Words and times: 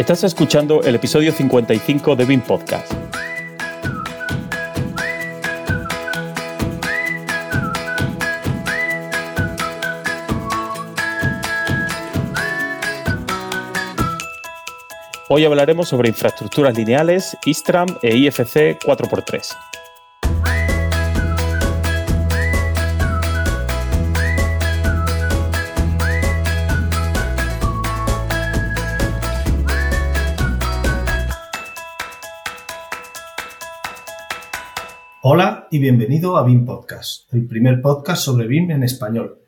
Estás 0.00 0.24
escuchando 0.24 0.82
el 0.82 0.94
episodio 0.94 1.30
55 1.30 2.16
de 2.16 2.24
BIM 2.24 2.40
Podcast. 2.40 2.90
Hoy 15.28 15.44
hablaremos 15.44 15.88
sobre 15.90 16.08
infraestructuras 16.08 16.74
lineales, 16.74 17.36
ISTRAM 17.44 17.98
e 18.00 18.16
IFC 18.16 18.78
4x3. 18.78 19.54
Y 35.72 35.78
bienvenido 35.78 36.36
a 36.36 36.44
BIM 36.44 36.64
Podcast, 36.64 37.32
el 37.32 37.46
primer 37.46 37.80
podcast 37.80 38.22
sobre 38.22 38.48
BIM 38.48 38.72
en 38.72 38.82
español, 38.82 39.38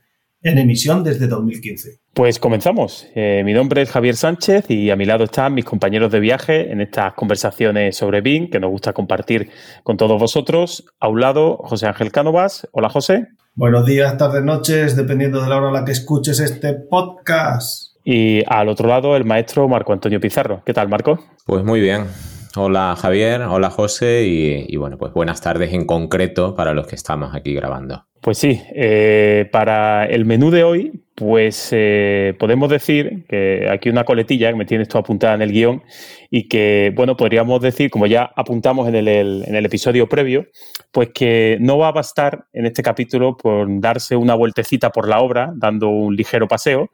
en 0.40 0.58
emisión 0.58 1.02
desde 1.02 1.26
2015. 1.26 1.98
Pues 2.14 2.38
comenzamos. 2.38 3.08
Eh, 3.16 3.42
mi 3.44 3.52
nombre 3.52 3.82
es 3.82 3.90
Javier 3.90 4.14
Sánchez 4.14 4.70
y 4.70 4.90
a 4.90 4.96
mi 4.96 5.04
lado 5.04 5.24
están 5.24 5.54
mis 5.54 5.64
compañeros 5.64 6.12
de 6.12 6.20
viaje 6.20 6.70
en 6.70 6.80
estas 6.80 7.14
conversaciones 7.14 7.96
sobre 7.96 8.20
BIM 8.20 8.50
que 8.50 8.60
nos 8.60 8.70
gusta 8.70 8.92
compartir 8.92 9.50
con 9.82 9.96
todos 9.96 10.20
vosotros. 10.20 10.84
A 11.00 11.08
un 11.08 11.20
lado, 11.20 11.56
José 11.56 11.88
Ángel 11.88 12.12
Cánovas. 12.12 12.68
Hola, 12.70 12.88
José. 12.88 13.26
Buenos 13.54 13.84
días, 13.84 14.16
tardes, 14.16 14.44
noches, 14.44 14.96
dependiendo 14.96 15.42
de 15.42 15.48
la 15.48 15.56
hora 15.56 15.70
a 15.70 15.72
la 15.72 15.84
que 15.84 15.92
escuches 15.92 16.38
este 16.38 16.74
podcast. 16.74 17.96
Y 18.04 18.44
al 18.46 18.68
otro 18.68 18.88
lado, 18.88 19.16
el 19.16 19.24
maestro 19.24 19.66
Marco 19.66 19.92
Antonio 19.92 20.20
Pizarro. 20.20 20.62
¿Qué 20.64 20.72
tal, 20.72 20.88
Marco? 20.88 21.18
Pues 21.46 21.64
muy 21.64 21.80
bien. 21.80 22.06
Hola 22.54 22.94
Javier, 23.00 23.42
hola 23.42 23.70
José 23.70 24.24
y, 24.26 24.76
bueno, 24.76 24.98
pues 24.98 25.12
buenas 25.14 25.40
tardes 25.40 25.72
en 25.72 25.86
concreto 25.86 26.54
para 26.54 26.74
los 26.74 26.86
que 26.86 26.96
estamos 26.96 27.34
aquí 27.34 27.54
grabando. 27.54 28.04
Pues 28.20 28.38
sí, 28.38 28.60
eh, 28.74 29.48
para 29.50 30.04
el 30.04 30.26
menú 30.26 30.50
de 30.50 30.62
hoy, 30.62 31.02
pues 31.14 31.70
eh, 31.72 32.34
podemos 32.38 32.68
decir 32.68 33.24
que 33.26 33.68
aquí 33.70 33.88
una 33.88 34.04
coletilla 34.04 34.50
que 34.50 34.56
me 34.56 34.64
tienes 34.64 34.88
tú 34.88 34.98
apuntada 34.98 35.34
en 35.34 35.42
el 35.42 35.50
guion 35.50 35.82
y 36.30 36.46
que, 36.46 36.92
bueno, 36.94 37.16
podríamos 37.16 37.60
decir, 37.62 37.90
como 37.90 38.06
ya 38.06 38.30
apuntamos 38.36 38.86
en 38.86 38.96
el, 38.96 39.08
en 39.08 39.54
el 39.54 39.66
episodio 39.66 40.08
previo, 40.08 40.46
pues 40.90 41.08
que 41.14 41.56
no 41.58 41.78
va 41.78 41.88
a 41.88 41.92
bastar 41.92 42.46
en 42.52 42.66
este 42.66 42.82
capítulo 42.82 43.36
por 43.36 43.66
darse 43.80 44.14
una 44.14 44.34
vueltecita 44.34 44.90
por 44.90 45.08
la 45.08 45.20
obra, 45.20 45.52
dando 45.56 45.88
un 45.88 46.14
ligero 46.14 46.46
paseo, 46.46 46.90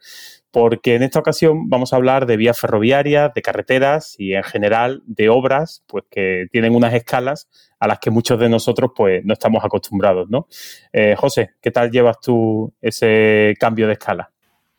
porque 0.51 0.95
en 0.95 1.03
esta 1.03 1.19
ocasión 1.19 1.69
vamos 1.69 1.93
a 1.93 1.97
hablar 1.97 2.27
de 2.27 2.37
vías 2.37 2.59
ferroviarias, 2.59 3.33
de 3.35 3.43
carreteras 3.43 4.15
y 4.19 4.35
en 4.35 4.43
general 4.43 5.03
de 5.07 5.29
obras 5.29 5.83
pues 5.87 6.05
que 6.11 6.47
tienen 6.51 6.75
unas 6.75 6.95
escalas 6.95 7.49
a 7.79 7.87
las 7.87 7.99
que 7.99 8.11
muchos 8.11 8.39
de 8.41 8.49
nosotros 8.49 8.93
pues 8.97 9.25
no 9.25 9.35
estamos 9.35 9.65
acostumbrados, 9.65 10.29
¿no? 10.31 10.47
Eh, 10.93 11.15
José, 11.17 11.51
¿qué 11.61 11.71
tal 11.71 11.91
llevas 11.91 12.19
tú 12.21 12.73
ese 12.81 13.55
cambio 13.59 13.87
de 13.87 13.93
escala? 13.95 14.31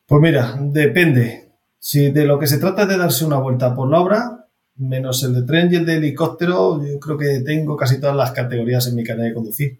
Pues 0.06 0.22
mira, 0.22 0.56
depende. 0.60 1.50
Si 1.78 2.12
de 2.12 2.26
lo 2.26 2.40
que 2.40 2.48
se 2.48 2.58
trata 2.58 2.84
es 2.84 2.90
de 2.90 2.98
darse 2.98 3.26
una 3.26 3.38
vuelta 3.38 3.74
por 3.76 3.90
la 3.90 4.00
obra, 4.00 4.48
menos 4.78 5.24
el 5.24 5.36
de 5.36 5.44
tren 5.44 5.72
y 5.72 5.76
el 5.76 5.86
de 5.86 5.98
helicóptero, 5.98 6.84
yo 6.84 7.00
creo 7.00 7.18
que 7.18 7.42
tengo 7.42 7.78
casi 7.78 8.00
todas 8.00 8.16
las 8.16 8.32
categorías 8.32 8.88
en 8.88 8.96
mi 8.96 9.04
carnet 9.04 9.28
de 9.28 9.34
conducir. 9.34 9.80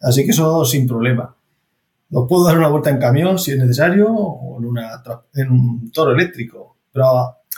Así 0.00 0.24
que 0.24 0.30
eso 0.30 0.64
sin 0.64 0.86
problema. 0.86 1.34
Lo 2.10 2.26
puedo 2.26 2.44
dar 2.44 2.58
una 2.58 2.68
vuelta 2.68 2.90
en 2.90 2.98
camión 2.98 3.38
si 3.38 3.52
es 3.52 3.58
necesario 3.58 4.12
o 4.12 4.58
en, 5.34 5.50
un 5.50 5.90
toro 5.92 6.12
eléctrico. 6.12 6.78
Pero 6.92 7.06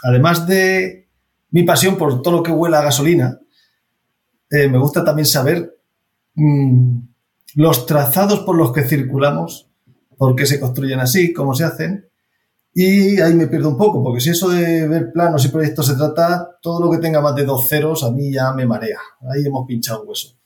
además 0.03 0.47
de 0.47 1.09
mi 1.51 1.63
pasión 1.63 1.97
por 1.97 2.21
todo 2.23 2.39
lo 2.39 2.43
que 2.43 2.53
huela 2.53 2.81
a 2.81 2.85
gasolina, 2.85 3.39
eh, 4.51 4.69
me 4.69 4.79
gusta 4.79 5.03
también 5.03 5.27
saber 5.27 5.79
mmm, 6.35 6.99
los 7.55 7.87
trazados 7.87 8.41
por 8.41 8.57
los 8.57 8.73
que 8.73 8.83
circulamos, 8.83 9.71
por 10.19 10.37
qué 10.37 10.45
se 10.47 10.61
construyen 10.61 11.01
así, 11.01 11.33
cómo 11.33 11.55
se 11.55 11.65
hacen. 11.65 12.09
Y 12.75 13.21
ahí 13.21 13.35
me 13.35 13.49
pierdo 13.49 13.69
un 13.69 13.77
poco, 13.77 14.03
porque 14.03 14.21
si 14.21 14.31
eso 14.31 14.49
de 14.49 14.89
ver 14.89 15.13
planos 15.13 15.45
y 15.45 15.49
proyectos 15.49 15.87
se 15.87 15.95
trata, 15.95 16.59
todo 16.63 16.83
lo 16.83 16.91
que 16.91 16.99
tenga 16.99 17.21
más 17.21 17.35
de 17.35 17.45
dos 17.45 17.69
ceros 17.69 18.03
a 18.03 18.11
mí 18.11 18.33
ya 18.33 18.53
me 18.53 18.67
marea. 18.67 18.99
Ahí 19.31 19.47
hemos 19.47 19.67
pinchado 19.67 20.05
hueso. 20.05 20.42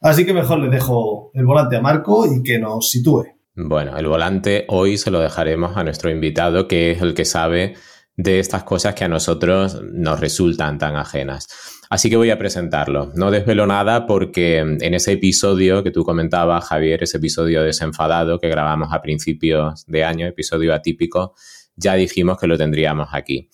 Así 0.00 0.24
que 0.24 0.32
mejor 0.32 0.60
le 0.60 0.70
dejo 0.70 1.30
el 1.34 1.44
volante 1.44 1.76
a 1.76 1.82
Marco 1.82 2.24
y 2.26 2.42
que 2.42 2.58
nos 2.58 2.90
sitúe. 2.90 3.26
Bueno, 3.54 3.98
el 3.98 4.06
volante 4.06 4.64
hoy 4.68 4.96
se 4.96 5.10
lo 5.10 5.20
dejaremos 5.20 5.76
a 5.76 5.84
nuestro 5.84 6.10
invitado, 6.10 6.66
que 6.66 6.92
es 6.92 7.02
el 7.02 7.12
que 7.12 7.26
sabe 7.26 7.74
de 8.16 8.38
estas 8.38 8.64
cosas 8.64 8.94
que 8.94 9.04
a 9.04 9.08
nosotros 9.08 9.82
nos 9.82 10.18
resultan 10.18 10.78
tan 10.78 10.96
ajenas. 10.96 11.48
Así 11.90 12.08
que 12.08 12.16
voy 12.16 12.30
a 12.30 12.38
presentarlo. 12.38 13.12
No 13.14 13.30
desvelo 13.30 13.66
nada 13.66 14.06
porque 14.06 14.58
en 14.58 14.94
ese 14.94 15.12
episodio 15.12 15.82
que 15.82 15.90
tú 15.90 16.04
comentabas, 16.04 16.64
Javier, 16.64 17.02
ese 17.02 17.18
episodio 17.18 17.62
desenfadado 17.62 18.38
que 18.38 18.48
grabamos 18.48 18.92
a 18.92 19.02
principios 19.02 19.84
de 19.86 20.04
año, 20.04 20.26
episodio 20.26 20.72
atípico, 20.72 21.34
ya 21.76 21.94
dijimos 21.94 22.38
que 22.38 22.46
lo 22.46 22.56
tendríamos 22.56 23.08
aquí. 23.12 23.50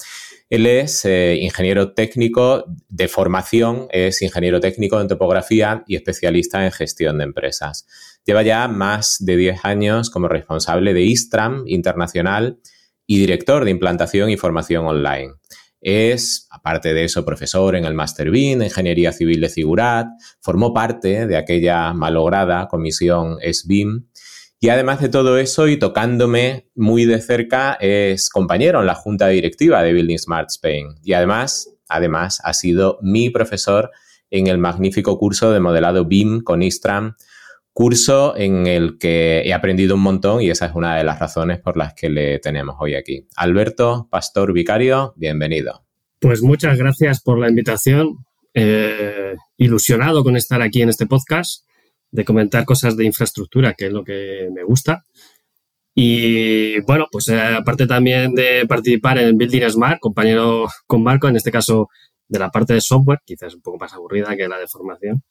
Él 0.48 0.66
es 0.66 1.04
eh, 1.04 1.38
ingeniero 1.40 1.92
técnico 1.92 2.64
de 2.88 3.08
formación, 3.08 3.88
es 3.90 4.22
ingeniero 4.22 4.60
técnico 4.60 5.00
en 5.00 5.08
topografía 5.08 5.82
y 5.88 5.96
especialista 5.96 6.64
en 6.64 6.70
gestión 6.70 7.18
de 7.18 7.24
empresas. 7.24 7.86
Lleva 8.24 8.42
ya 8.42 8.68
más 8.68 9.16
de 9.18 9.36
10 9.36 9.64
años 9.64 10.08
como 10.08 10.28
responsable 10.28 10.94
de 10.94 11.02
Istram 11.02 11.64
Internacional 11.66 12.60
y 13.06 13.18
director 13.18 13.64
de 13.64 13.72
implantación 13.72 14.30
y 14.30 14.36
formación 14.36 14.86
online. 14.86 15.34
Es, 15.80 16.46
aparte 16.50 16.94
de 16.94 17.04
eso, 17.04 17.24
profesor 17.24 17.76
en 17.76 17.84
el 17.84 17.94
Master 17.94 18.30
BIN, 18.30 18.62
Ingeniería 18.62 19.12
Civil 19.12 19.40
de 19.40 19.48
Figurat, 19.48 20.06
formó 20.40 20.72
parte 20.72 21.26
de 21.26 21.36
aquella 21.36 21.92
malograda 21.92 22.66
comisión 22.68 23.38
SBIM 23.40 24.06
y 24.59 24.71
además 24.71 25.00
de 25.00 25.09
todo 25.09 25.39
eso, 25.39 25.69
y 25.69 25.78
tocándome 25.78 26.71
muy 26.75 27.05
de 27.05 27.21
cerca, 27.21 27.77
es 27.81 28.31
compañero 28.31 28.81
en 28.81 28.87
la 28.87 28.94
junta 28.94 29.28
directiva 29.28 29.83
de 29.83 29.93
Building 29.93 30.19
Smart 30.19 30.50
Spain. 30.50 30.97
Y 31.03 31.12
además, 31.12 31.71
además, 31.89 32.41
ha 32.43 32.55
sido 32.55 32.99
mi 33.03 33.28
profesor 33.31 33.91
en 34.31 34.47
el 34.47 34.59
magnífico 34.59 35.19
curso 35.19 35.53
de 35.53 35.61
modelado 35.61 36.06
BIM 36.06 36.43
con 36.43 36.62
Istram, 36.62 37.17
curso 37.72 38.34
en 38.37 38.67
el 38.67 38.97
que 38.97 39.43
he 39.44 39.53
aprendido 39.53 39.97
un 39.97 40.00
montón 40.00 40.41
y 40.41 40.49
esa 40.49 40.65
es 40.65 40.75
una 40.75 40.97
de 40.97 41.05
las 41.05 41.19
razones 41.19 41.61
por 41.61 41.77
las 41.77 41.93
que 41.93 42.09
le 42.09 42.38
tenemos 42.38 42.77
hoy 42.78 42.94
aquí. 42.94 43.28
Alberto, 43.37 44.09
pastor 44.11 44.55
vicario, 44.55 45.12
bienvenido. 45.17 45.84
Pues 46.19 46.41
muchas 46.41 46.78
gracias 46.78 47.21
por 47.21 47.38
la 47.38 47.50
invitación. 47.50 48.25
Eh, 48.55 49.34
ilusionado 49.59 50.25
con 50.25 50.34
estar 50.34 50.62
aquí 50.62 50.81
en 50.81 50.88
este 50.88 51.06
podcast 51.06 51.66
de 52.16 52.25
comentar 52.25 52.65
cosas 52.65 52.97
de 52.97 53.04
infraestructura, 53.04 53.75
que 53.75 53.87
es 53.87 53.93
lo 53.93 54.03
que 54.03 54.49
me 54.53 54.65
gusta. 54.65 55.04
Y 55.94 56.81
bueno, 56.81 57.06
pues 57.12 57.28
eh, 57.28 57.41
aparte 57.41 57.87
también 57.87 58.34
de 58.34 58.66
participar 58.66 59.19
en 59.19 59.37
Building 59.37 59.69
Smart, 59.71 60.00
compañero 60.00 60.66
con 60.87 61.03
Marco, 61.03 61.28
en 61.28 61.37
este 61.37 61.53
caso 61.53 61.88
de 62.28 62.38
la 62.38 62.50
parte 62.50 62.75
de 62.75 62.81
software, 62.81 63.21
quizás 63.25 63.55
un 63.55 63.60
poco 63.60 63.78
más 63.78 63.93
aburrida 63.93 64.34
que 64.37 64.49
la 64.49 64.59
de 64.59 64.66
formación. 64.66 65.22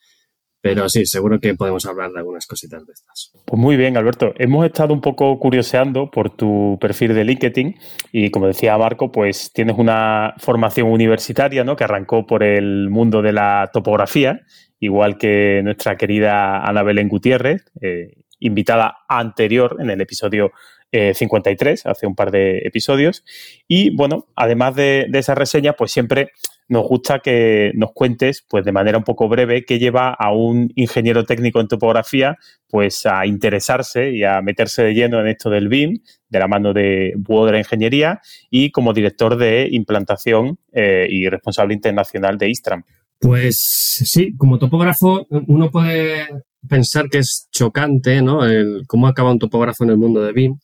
Pero 0.61 0.89
sí, 0.89 1.05
seguro 1.05 1.39
que 1.39 1.53
podemos 1.53 1.85
hablar 1.85 2.11
de 2.11 2.17
algunas 2.17 2.47
cositas 2.47 2.83
de 2.87 2.93
estas. 2.93 3.31
Pues 3.45 3.61
muy 3.61 3.77
bien, 3.77 3.97
Alberto. 3.97 4.33
Hemos 4.37 4.65
estado 4.65 4.95
un 4.95 5.01
poco 5.01 5.37
curioseando 5.37 6.09
por 6.09 6.35
tu 6.35 6.79
perfil 6.81 7.13
de 7.13 7.23
LinkedIn 7.23 7.75
y 8.11 8.31
como 8.31 8.47
decía 8.47 8.75
Marco, 8.75 9.11
pues 9.11 9.51
tienes 9.53 9.77
una 9.77 10.33
formación 10.39 10.89
universitaria, 10.89 11.63
¿no? 11.63 11.75
Que 11.75 11.83
arrancó 11.83 12.25
por 12.25 12.41
el 12.41 12.89
mundo 12.89 13.21
de 13.21 13.33
la 13.33 13.69
topografía 13.71 14.41
igual 14.85 15.17
que 15.17 15.61
nuestra 15.63 15.97
querida 15.97 16.63
Ana 16.63 16.83
Belén 16.83 17.09
Gutiérrez, 17.09 17.65
eh, 17.81 18.15
invitada 18.39 18.97
anterior 19.07 19.77
en 19.79 19.89
el 19.89 20.01
episodio 20.01 20.51
53, 20.91 21.85
eh, 21.85 21.89
hace 21.89 22.07
un 22.07 22.15
par 22.15 22.31
de 22.31 22.59
episodios. 22.59 23.23
Y 23.67 23.95
bueno, 23.95 24.27
además 24.35 24.75
de, 24.75 25.09
esa 25.13 25.35
reseña, 25.35 25.73
pues 25.73 25.91
siempre 25.91 26.31
nos 26.67 26.87
gusta 26.87 27.19
que 27.19 27.71
nos 27.75 27.91
cuentes, 27.93 28.43
pues 28.47 28.65
de 28.65 28.71
manera 28.71 28.97
un 28.97 29.03
poco 29.03 29.27
breve, 29.27 29.65
qué 29.65 29.77
lleva 29.77 30.13
a 30.13 30.31
un 30.31 30.71
ingeniero 30.75 31.23
técnico 31.23 31.59
en 31.59 31.67
topografía, 31.67 32.37
pues 32.67 33.05
a 33.05 33.25
interesarse 33.25 34.11
y 34.11 34.23
a 34.23 34.41
meterse 34.41 34.83
de 34.83 34.93
lleno 34.93 35.19
en 35.19 35.27
esto 35.27 35.49
del 35.49 35.67
BIM, 35.67 35.99
de 36.29 36.39
la 36.39 36.47
mano 36.47 36.73
de 36.73 37.13
Buodra 37.17 37.59
Ingeniería 37.59 38.19
y 38.49 38.71
como 38.71 38.93
director 38.93 39.37
de 39.37 39.67
implantación 39.71 40.57
eh, 40.71 41.07
y 41.09 41.29
responsable 41.29 41.75
internacional 41.75 42.37
de 42.37 42.49
Istram. 42.49 42.83
Pues 43.19 43.57
sí, 43.59 44.35
como 44.37 44.59
topógrafo 44.59 45.25
uno 45.29 45.71
puede 45.71 46.27
pensar 46.67 47.09
que 47.09 47.19
es 47.19 47.47
chocante, 47.51 48.21
¿no? 48.21 48.45
El, 48.45 48.83
cómo 48.87 49.07
acaba 49.07 49.31
un 49.31 49.39
topógrafo 49.39 49.83
en 49.83 49.91
el 49.91 49.97
mundo 49.97 50.21
de 50.21 50.33
BIM. 50.33 50.59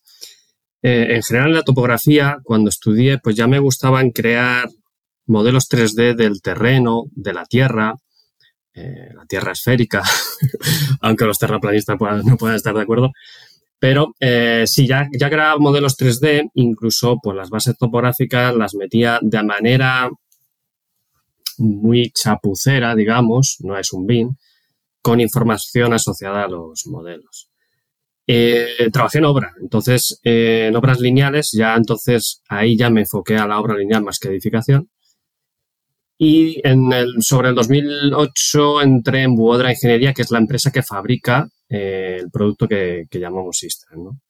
Eh, 0.82 1.14
en 1.14 1.22
general, 1.22 1.50
en 1.50 1.54
la 1.56 1.62
topografía, 1.62 2.38
cuando 2.42 2.68
estudié, 2.68 3.18
pues 3.18 3.36
ya 3.36 3.46
me 3.46 3.60
gustaban 3.60 4.10
crear 4.10 4.68
modelos 5.26 5.68
3D 5.68 6.16
del 6.16 6.42
terreno, 6.42 7.04
de 7.12 7.32
la 7.32 7.44
tierra, 7.46 7.94
eh, 8.74 9.10
la 9.14 9.24
tierra 9.26 9.52
esférica, 9.52 10.02
aunque 11.00 11.24
los 11.24 11.38
terraplanistas 11.38 11.96
no 12.24 12.36
puedan 12.36 12.56
estar 12.56 12.74
de 12.74 12.82
acuerdo. 12.82 13.12
Pero 13.78 14.14
eh, 14.20 14.64
sí, 14.66 14.86
ya, 14.86 15.08
ya 15.12 15.56
modelos 15.58 15.96
3D, 15.98 16.50
incluso 16.54 17.18
pues 17.22 17.36
las 17.36 17.50
bases 17.50 17.76
topográficas 17.76 18.54
las 18.54 18.74
metía 18.74 19.18
de 19.22 19.42
manera 19.42 20.08
muy 21.62 22.10
chapucera, 22.10 22.94
digamos, 22.94 23.56
no 23.60 23.78
es 23.78 23.92
un 23.92 24.06
BIM, 24.06 24.36
con 25.00 25.20
información 25.20 25.92
asociada 25.92 26.44
a 26.44 26.48
los 26.48 26.86
modelos. 26.86 27.48
Eh, 28.26 28.88
trabajé 28.92 29.18
en 29.18 29.24
obra, 29.24 29.52
entonces 29.60 30.20
eh, 30.22 30.66
en 30.68 30.76
obras 30.76 31.00
lineales, 31.00 31.50
ya 31.52 31.74
entonces 31.74 32.40
ahí 32.48 32.76
ya 32.76 32.88
me 32.88 33.00
enfoqué 33.00 33.36
a 33.36 33.48
la 33.48 33.58
obra 33.58 33.76
lineal 33.76 34.04
más 34.04 34.18
que 34.18 34.28
edificación. 34.28 34.88
Y 36.18 36.62
sobre 37.18 37.48
el 37.48 37.54
2008 37.56 38.82
entré 38.82 39.22
en 39.22 39.34
Buodra 39.34 39.72
Ingeniería, 39.72 40.14
que 40.14 40.22
es 40.22 40.30
la 40.30 40.38
empresa 40.38 40.70
que 40.70 40.84
fabrica 40.84 41.48
eh, 41.68 42.18
el 42.20 42.30
producto 42.30 42.68
que, 42.68 43.08
llamamos 43.10 43.60
Istran. 43.64 44.04
¿no? 44.04 44.20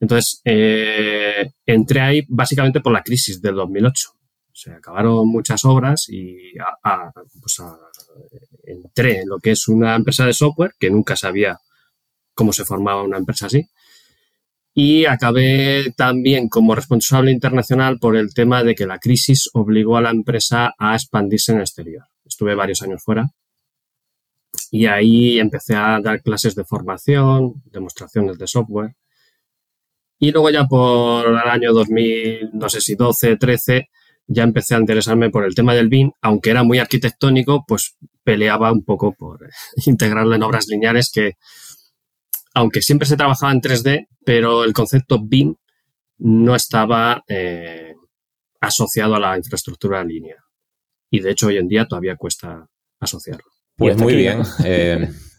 Entonces, 0.00 0.40
entré 0.44 2.00
ahí 2.00 2.22
básicamente 2.28 2.80
por 2.80 2.92
la 2.92 3.04
crisis 3.04 3.40
del 3.40 3.54
2008. 3.54 4.10
Se 4.62 4.70
acabaron 4.70 5.26
muchas 5.26 5.64
obras 5.64 6.06
y 6.08 6.52
pues 7.40 7.60
entré 8.62 9.22
en 9.22 9.28
lo 9.28 9.40
que 9.40 9.50
es 9.50 9.66
una 9.66 9.96
empresa 9.96 10.24
de 10.24 10.32
software 10.32 10.74
que 10.78 10.88
nunca 10.88 11.16
sabía 11.16 11.58
cómo 12.32 12.52
se 12.52 12.64
formaba 12.64 13.02
una 13.02 13.18
empresa 13.18 13.46
así. 13.46 13.66
Y 14.72 15.04
acabé 15.06 15.92
también 15.96 16.48
como 16.48 16.76
responsable 16.76 17.32
internacional 17.32 17.98
por 17.98 18.16
el 18.16 18.32
tema 18.34 18.62
de 18.62 18.76
que 18.76 18.86
la 18.86 19.00
crisis 19.00 19.50
obligó 19.52 19.96
a 19.96 20.00
la 20.00 20.10
empresa 20.10 20.74
a 20.78 20.94
expandirse 20.94 21.50
en 21.50 21.58
el 21.58 21.64
exterior. 21.64 22.04
Estuve 22.24 22.54
varios 22.54 22.82
años 22.82 23.02
fuera 23.02 23.32
y 24.70 24.86
ahí 24.86 25.40
empecé 25.40 25.74
a 25.74 25.98
dar 26.00 26.22
clases 26.22 26.54
de 26.54 26.64
formación, 26.64 27.64
demostraciones 27.64 28.38
de 28.38 28.46
software. 28.46 28.94
Y 30.20 30.30
luego 30.30 30.50
ya 30.50 30.66
por 30.68 31.26
el 31.26 31.36
año 31.36 31.72
2000, 31.72 32.50
no 32.52 32.68
sé 32.68 32.80
si 32.80 32.94
12, 32.94 33.38
13, 33.38 33.88
ya 34.32 34.42
empecé 34.42 34.74
a 34.74 34.78
interesarme 34.78 35.30
por 35.30 35.44
el 35.44 35.54
tema 35.54 35.74
del 35.74 35.88
BIM, 35.88 36.12
aunque 36.20 36.50
era 36.50 36.62
muy 36.62 36.78
arquitectónico, 36.78 37.64
pues 37.66 37.96
peleaba 38.24 38.72
un 38.72 38.84
poco 38.84 39.12
por 39.12 39.40
integrarlo 39.86 40.34
en 40.34 40.42
obras 40.42 40.66
lineales 40.68 41.10
que 41.12 41.32
aunque 42.54 42.82
siempre 42.82 43.08
se 43.08 43.16
trabajaba 43.16 43.52
en 43.52 43.60
3D, 43.60 44.08
pero 44.24 44.64
el 44.64 44.72
concepto 44.72 45.18
BIM 45.22 45.54
no 46.18 46.54
estaba 46.54 47.24
eh, 47.26 47.94
asociado 48.60 49.14
a 49.14 49.20
la 49.20 49.36
infraestructura 49.36 50.04
línea. 50.04 50.36
Y 51.10 51.20
de 51.20 51.30
hecho 51.30 51.46
hoy 51.46 51.56
en 51.56 51.68
día 51.68 51.86
todavía 51.86 52.16
cuesta 52.16 52.66
asociarlo. 53.00 53.44
Pues 53.76 53.96
muy 53.96 54.14
bien. 54.14 54.42
Eh, 54.64 55.10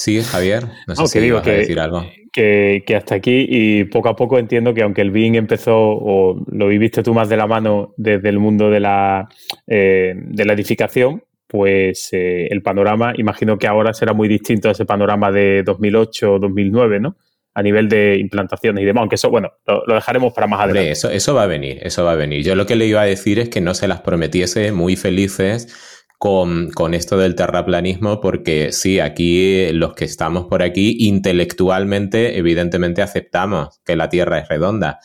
sí, 0.00 0.22
Javier, 0.22 0.64
no 0.86 0.96
sé 0.96 1.06
si 1.06 1.20
digo 1.20 1.42
que, 1.42 1.52
decir 1.52 1.78
algo. 1.78 2.06
Que, 2.32 2.82
hasta 2.96 3.16
aquí 3.16 3.46
y 3.48 3.84
poco 3.84 4.08
a 4.08 4.16
poco 4.16 4.38
entiendo 4.38 4.72
que 4.72 4.82
aunque 4.82 5.02
el 5.02 5.10
BIM 5.10 5.34
empezó, 5.34 5.76
o 5.76 6.42
lo 6.50 6.68
viviste 6.68 7.02
tú 7.02 7.12
más 7.12 7.28
de 7.28 7.36
la 7.36 7.46
mano 7.46 7.92
desde 7.96 8.28
el 8.30 8.38
mundo 8.38 8.70
de 8.70 8.80
la, 8.80 9.28
eh, 9.66 10.14
de 10.16 10.44
la 10.44 10.54
edificación, 10.54 11.22
pues 11.46 12.08
eh, 12.12 12.46
el 12.50 12.62
panorama, 12.62 13.12
imagino 13.16 13.58
que 13.58 13.66
ahora 13.66 13.92
será 13.92 14.14
muy 14.14 14.28
distinto 14.28 14.68
a 14.68 14.72
ese 14.72 14.86
panorama 14.86 15.30
de 15.32 15.62
2008 15.64 16.34
o 16.34 16.38
2009, 16.38 17.00
¿no? 17.00 17.16
A 17.52 17.62
nivel 17.62 17.88
de 17.88 18.16
implantaciones 18.18 18.82
y 18.82 18.86
demás, 18.86 19.02
aunque 19.02 19.16
eso, 19.16 19.28
bueno, 19.28 19.50
lo, 19.66 19.94
dejaremos 19.94 20.32
para 20.32 20.46
más 20.46 20.60
adelante. 20.60 20.92
eso, 20.92 21.10
eso 21.10 21.34
va 21.34 21.42
a 21.42 21.46
venir, 21.46 21.80
eso 21.82 22.04
va 22.04 22.12
a 22.12 22.16
venir. 22.16 22.44
Yo 22.44 22.54
lo 22.54 22.64
que 22.64 22.76
le 22.76 22.86
iba 22.86 23.02
a 23.02 23.04
decir 23.04 23.40
es 23.40 23.48
que 23.48 23.60
no 23.60 23.74
se 23.74 23.88
las 23.88 24.00
prometiese 24.00 24.70
muy 24.70 24.94
felices 24.94 25.89
con, 26.20 26.70
con, 26.70 26.92
esto 26.92 27.16
del 27.16 27.34
terraplanismo, 27.34 28.20
porque 28.20 28.72
sí, 28.72 29.00
aquí 29.00 29.72
los 29.72 29.94
que 29.94 30.04
estamos 30.04 30.44
por 30.44 30.62
aquí, 30.62 30.96
intelectualmente, 31.00 32.36
evidentemente 32.36 33.00
aceptamos 33.00 33.80
que 33.84 33.96
la 33.96 34.10
Tierra 34.10 34.38
es 34.38 34.48
redonda 34.48 35.00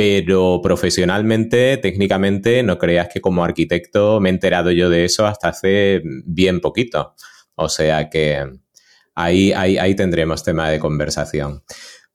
pero 0.00 0.60
profesionalmente, 0.62 1.76
técnicamente, 1.76 2.62
no 2.62 2.78
creas 2.78 3.08
que 3.08 3.20
como 3.20 3.44
arquitecto 3.44 4.18
me 4.18 4.30
he 4.30 4.32
enterado 4.32 4.70
yo 4.70 4.88
de 4.88 5.04
eso 5.04 5.26
hasta 5.26 5.48
hace 5.48 6.00
bien 6.24 6.60
poquito. 6.62 7.14
O 7.54 7.68
sea 7.68 8.08
que 8.08 8.50
ahí, 9.14 9.52
ahí, 9.52 9.94
tendremos 9.94 10.42
tema 10.42 10.70
de 10.70 10.78
conversación. 10.78 11.64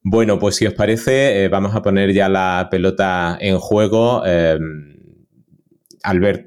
Bueno, 0.01 0.39
pues 0.39 0.55
si 0.55 0.65
os 0.65 0.73
parece, 0.73 1.43
eh, 1.43 1.49
vamos 1.49 1.75
a 1.75 1.83
poner 1.83 2.11
ya 2.11 2.27
la 2.27 2.69
pelota 2.71 3.37
en 3.39 3.59
juego. 3.59 4.23
Eh, 4.25 4.57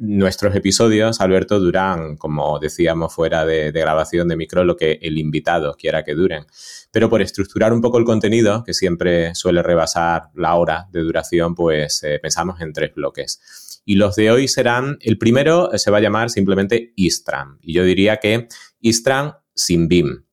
nuestros 0.00 0.54
episodios, 0.54 1.20
Alberto, 1.20 1.58
duran, 1.58 2.16
como 2.16 2.58
decíamos 2.58 3.14
fuera 3.14 3.44
de, 3.44 3.72
grabación 3.72 4.28
de 4.28 4.36
micro, 4.36 4.64
lo 4.64 4.76
que 4.76 4.98
el 5.02 5.18
invitado 5.18 5.74
quiera 5.74 6.04
que 6.04 6.14
duren. 6.14 6.46
Pero 6.90 7.08
por 7.10 7.22
estructurar 7.22 7.72
un 7.72 7.80
poco 7.80 7.98
el 7.98 8.04
contenido, 8.04 8.64
que 8.64 8.74
siempre 8.74 9.34
suele 9.34 9.62
rebasar 9.62 10.30
la 10.34 10.54
hora 10.54 10.88
de 10.92 11.00
duración, 11.00 11.54
pues 11.54 12.02
eh, 12.02 12.18
pensamos 12.20 12.60
en 12.60 12.72
tres 12.72 12.94
bloques. 12.94 13.80
Y 13.84 13.94
los 13.94 14.16
de 14.16 14.30
hoy 14.30 14.48
serán, 14.48 14.98
el 15.00 15.18
primero 15.18 15.70
se 15.76 15.90
va 15.90 15.98
a 15.98 16.02
llamar 16.02 16.30
simplemente 16.30 16.92
Istram. 16.96 17.58
Y 17.62 17.72
yo 17.72 17.84
diría 17.84 18.18
que 18.18 18.48
Istram 18.80 19.32
sin 19.54 19.88
BIM 19.88 20.27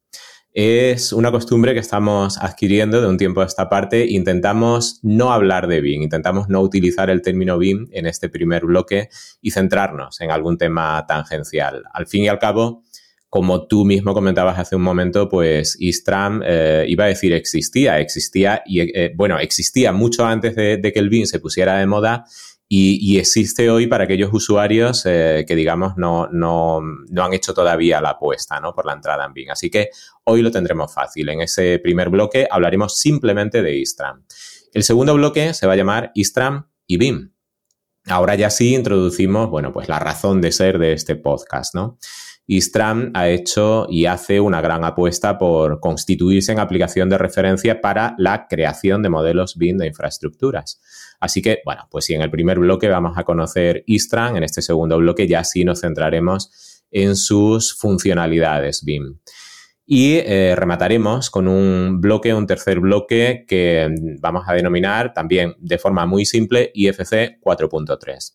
es 0.55 1.11
una 1.11 1.31
costumbre 1.31 1.73
que 1.73 1.81
estamos 1.81 2.37
adquiriendo 2.37 3.01
de 3.01 3.09
un 3.09 3.17
tiempo 3.17 3.41
a 3.41 3.45
esta 3.45 3.67
parte. 3.67 4.05
Intentamos 4.07 5.01
no 5.03 5.33
hablar 5.33 5.67
de 5.67 5.81
BIM, 5.81 6.01
intentamos 6.01 6.47
no 6.47 6.61
utilizar 6.61 7.09
el 7.09 7.21
término 7.21 7.57
BIM 7.57 7.89
en 7.91 8.05
este 8.05 8.29
primer 8.29 8.65
bloque 8.65 9.09
y 9.41 9.51
centrarnos 9.51 10.21
en 10.21 10.31
algún 10.31 10.57
tema 10.57 11.05
tangencial. 11.09 11.83
Al 11.91 12.07
fin 12.07 12.23
y 12.23 12.29
al 12.29 12.39
cabo, 12.39 12.83
como 13.27 13.67
tú 13.67 13.83
mismo 13.83 14.13
comentabas 14.13 14.57
hace 14.57 14.77
un 14.77 14.81
momento, 14.81 15.27
pues 15.27 15.75
Istram, 15.77 16.41
eh, 16.45 16.85
iba 16.87 17.03
a 17.03 17.07
decir 17.07 17.33
existía, 17.33 17.99
existía 17.99 18.63
y, 18.65 18.79
eh, 18.79 19.11
bueno, 19.13 19.37
existía 19.39 19.91
mucho 19.91 20.25
antes 20.25 20.55
de, 20.55 20.77
de 20.77 20.93
que 20.93 20.99
el 20.99 21.09
BIM 21.09 21.25
se 21.25 21.41
pusiera 21.41 21.79
de 21.79 21.85
moda 21.85 22.23
y, 22.67 23.19
existe 23.19 23.69
hoy 23.69 23.85
para 23.85 24.05
aquellos 24.05 24.31
usuarios 24.33 25.05
eh, 25.05 25.45
que, 25.47 25.55
digamos, 25.55 25.97
no, 25.97 26.27
no, 26.31 26.81
no, 26.81 27.23
han 27.23 27.33
hecho 27.33 27.53
todavía 27.53 28.01
la 28.01 28.11
apuesta 28.11 28.59
¿no? 28.59 28.73
por 28.73 28.87
la 28.87 28.93
entrada 28.93 29.23
en 29.25 29.33
BIM. 29.33 29.51
Así 29.51 29.69
que 29.69 29.89
hoy 30.23 30.41
lo 30.41 30.49
tendremos 30.49 30.91
fácil. 30.91 31.29
En 31.29 31.41
ese 31.41 31.77
primer 31.79 32.09
bloque 32.09 32.47
hablaremos 32.49 32.97
simplemente 32.97 33.61
de 33.61 33.77
Istram. 33.77 34.25
El 34.73 34.83
segundo 34.83 35.13
bloque 35.13 35.53
se 35.53 35.67
va 35.67 35.73
a 35.73 35.75
llamar 35.75 36.11
Istram 36.15 36.67
y 36.87 36.97
BIM. 36.97 37.31
Ahora 38.07 38.35
ya 38.35 38.49
sí 38.49 38.73
introducimos, 38.73 39.49
bueno, 39.49 39.71
pues 39.71 39.87
la 39.87 39.99
razón 39.99 40.41
de 40.41 40.51
ser 40.51 40.79
de 40.79 40.93
este 40.93 41.15
podcast, 41.15 41.75
¿no? 41.75 41.97
Istram 42.47 43.11
ha 43.15 43.27
hecho 43.29 43.87
y 43.89 44.05
hace 44.05 44.39
una 44.39 44.61
gran 44.61 44.83
apuesta 44.83 45.37
por 45.37 45.79
constituirse 45.79 46.51
en 46.51 46.59
aplicación 46.59 47.09
de 47.09 47.17
referencia 47.17 47.81
para 47.81 48.15
la 48.17 48.47
creación 48.47 49.01
de 49.01 49.09
modelos 49.09 49.57
BIM 49.57 49.77
de 49.77 49.87
infraestructuras. 49.87 50.79
Así 51.19 51.41
que, 51.41 51.59
bueno, 51.65 51.87
pues 51.89 52.05
si 52.05 52.13
en 52.13 52.21
el 52.21 52.29
primer 52.29 52.59
bloque 52.59 52.87
vamos 52.87 53.17
a 53.17 53.23
conocer 53.23 53.83
Istram, 53.87 54.35
en 54.35 54.43
este 54.43 54.61
segundo 54.61 54.97
bloque 54.97 55.27
ya 55.27 55.43
sí 55.43 55.63
nos 55.63 55.81
centraremos 55.81 56.83
en 56.91 57.15
sus 57.15 57.75
funcionalidades 57.75 58.83
BIM. 58.85 59.17
Y 59.87 60.15
eh, 60.15 60.55
remataremos 60.55 61.29
con 61.29 61.47
un 61.47 62.01
bloque, 62.01 62.33
un 62.33 62.47
tercer 62.47 62.79
bloque 62.79 63.45
que 63.47 63.87
vamos 64.19 64.43
a 64.47 64.53
denominar 64.53 65.13
también 65.13 65.55
de 65.59 65.77
forma 65.77 66.05
muy 66.07 66.25
simple 66.25 66.71
IFC 66.73 67.39
4.3. 67.41 68.33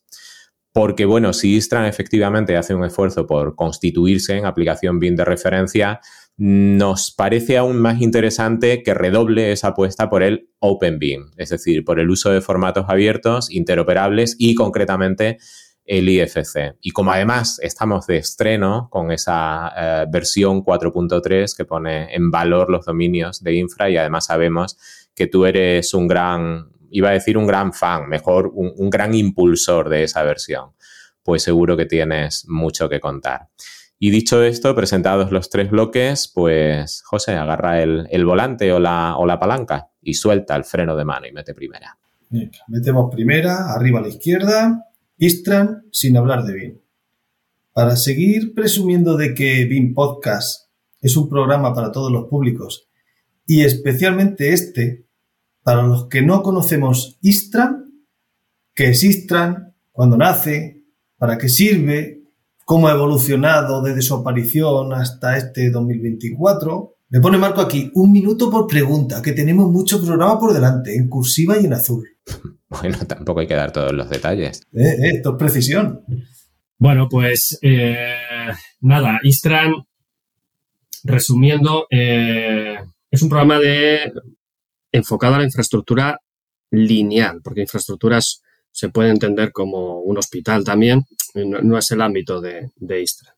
Porque, 0.73 1.05
bueno, 1.05 1.33
si 1.33 1.55
Istran 1.55 1.85
efectivamente 1.85 2.55
hace 2.55 2.73
un 2.73 2.85
esfuerzo 2.85 3.27
por 3.27 3.55
constituirse 3.55 4.37
en 4.37 4.45
aplicación 4.45 4.99
BIM 4.99 5.15
de 5.15 5.25
referencia, 5.25 5.99
nos 6.37 7.11
parece 7.11 7.57
aún 7.57 7.77
más 7.81 8.01
interesante 8.01 8.81
que 8.83 8.93
redoble 8.93 9.51
esa 9.51 9.69
apuesta 9.69 10.09
por 10.09 10.23
el 10.23 10.49
Open 10.59 10.97
BIM, 10.97 11.31
es 11.37 11.49
decir, 11.49 11.83
por 11.83 11.99
el 11.99 12.09
uso 12.09 12.31
de 12.31 12.41
formatos 12.41 12.85
abiertos, 12.87 13.51
interoperables 13.51 14.35
y 14.39 14.55
concretamente 14.55 15.37
el 15.85 16.07
IFC. 16.07 16.77
Y 16.81 16.91
como 16.91 17.11
además 17.11 17.59
estamos 17.61 18.07
de 18.07 18.17
estreno 18.17 18.87
con 18.89 19.11
esa 19.11 19.71
eh, 19.75 20.05
versión 20.09 20.63
4.3 20.63 21.55
que 21.55 21.65
pone 21.65 22.13
en 22.15 22.31
valor 22.31 22.69
los 22.69 22.85
dominios 22.85 23.43
de 23.43 23.55
infra 23.55 23.89
y 23.89 23.97
además 23.97 24.25
sabemos 24.25 24.77
que 25.13 25.27
tú 25.27 25.45
eres 25.45 25.93
un 25.93 26.07
gran 26.07 26.69
iba 26.91 27.09
a 27.09 27.13
decir 27.13 27.37
un 27.37 27.47
gran 27.47 27.73
fan, 27.73 28.07
mejor 28.07 28.51
un, 28.53 28.89
gran 28.89 29.13
impulsor 29.13 29.89
de 29.89 30.03
esa 30.03 30.23
versión, 30.23 30.71
pues 31.23 31.43
seguro 31.43 31.77
que 31.77 31.85
tienes 31.85 32.45
mucho 32.47 32.89
que 32.89 32.99
contar. 32.99 33.49
Y 33.97 34.09
dicho 34.09 34.43
esto, 34.43 34.75
presentados 34.75 35.31
los 35.31 35.49
tres 35.49 35.69
bloques, 35.69 36.31
pues 36.33 37.03
José, 37.03 37.33
agarra 37.33 37.81
el, 37.81 38.25
volante 38.25 38.71
o 38.73 38.79
la, 38.79 39.15
o 39.17 39.25
la, 39.25 39.39
palanca 39.39 39.89
y 40.01 40.15
suelta 40.15 40.55
el 40.55 40.63
freno 40.63 40.95
de 40.95 41.05
mano 41.05 41.27
y 41.27 41.31
mete 41.31 41.53
primera. 41.53 41.97
metemos 42.67 43.13
primera, 43.13 43.71
arriba 43.73 43.99
a 43.99 44.01
la 44.03 44.09
izquierda, 44.09 44.85
Istran 45.17 45.83
sin 45.91 46.17
hablar 46.17 46.45
de 46.45 46.53
BIM. 46.55 46.79
Para 47.73 47.95
seguir 47.95 48.55
presumiendo 48.55 49.17
de 49.17 49.35
que 49.35 49.65
BIM 49.65 49.93
Podcast 49.93 50.71
es 50.99 51.15
un 51.15 51.29
programa 51.29 51.75
para 51.75 51.91
todos 51.91 52.11
los 52.11 52.27
públicos 52.27 52.89
y 53.45 53.61
especialmente 53.61 54.53
este 54.53 55.05
para 55.63 55.83
los 55.83 56.07
que 56.07 56.21
no 56.21 56.41
conocemos 56.41 57.17
Istran, 57.21 57.91
qué 58.73 58.89
es 58.89 59.03
Istran, 59.03 59.73
cuándo 59.91 60.17
nace, 60.17 60.83
para 61.17 61.37
qué 61.37 61.49
sirve, 61.49 62.23
cómo 62.65 62.87
ha 62.87 62.93
evolucionado 62.93 63.81
desde 63.81 64.01
su 64.01 64.15
aparición 64.15 64.93
hasta 64.93 65.37
este 65.37 65.69
2024. 65.69 66.95
Me 67.09 67.19
pone 67.19 67.37
Marco 67.37 67.61
aquí, 67.61 67.91
un 67.95 68.11
minuto 68.11 68.49
por 68.49 68.67
pregunta, 68.67 69.21
que 69.21 69.33
tenemos 69.33 69.69
mucho 69.69 70.01
programa 70.01 70.39
por 70.39 70.53
delante, 70.53 70.95
en 70.95 71.09
cursiva 71.09 71.59
y 71.59 71.65
en 71.65 71.73
azul. 71.73 72.07
Bueno, 72.71 72.97
tampoco 73.05 73.41
hay 73.41 73.47
que 73.47 73.53
dar 73.53 73.73
todos 73.73 73.91
los 73.91 74.09
detalles. 74.09 74.61
Eh, 74.71 74.81
eh, 74.81 75.11
esto 75.15 75.31
es 75.31 75.35
precisión. 75.37 76.05
Bueno, 76.77 77.09
pues 77.09 77.59
eh, 77.61 78.15
nada, 78.79 79.19
Istran, 79.23 79.73
resumiendo, 81.03 81.85
eh, 81.91 82.77
es 83.11 83.21
un 83.21 83.29
programa 83.29 83.59
de 83.59 84.11
enfocado 84.91 85.35
a 85.35 85.39
la 85.39 85.45
infraestructura 85.45 86.19
lineal, 86.71 87.41
porque 87.43 87.61
infraestructuras 87.61 88.41
se 88.71 88.89
puede 88.89 89.09
entender 89.09 89.51
como 89.51 89.99
un 89.99 90.17
hospital 90.17 90.63
también, 90.63 91.05
no, 91.35 91.77
es 91.77 91.91
el 91.91 92.01
ámbito 92.01 92.41
de, 92.41 92.71
de 92.77 93.01
Istran. 93.01 93.33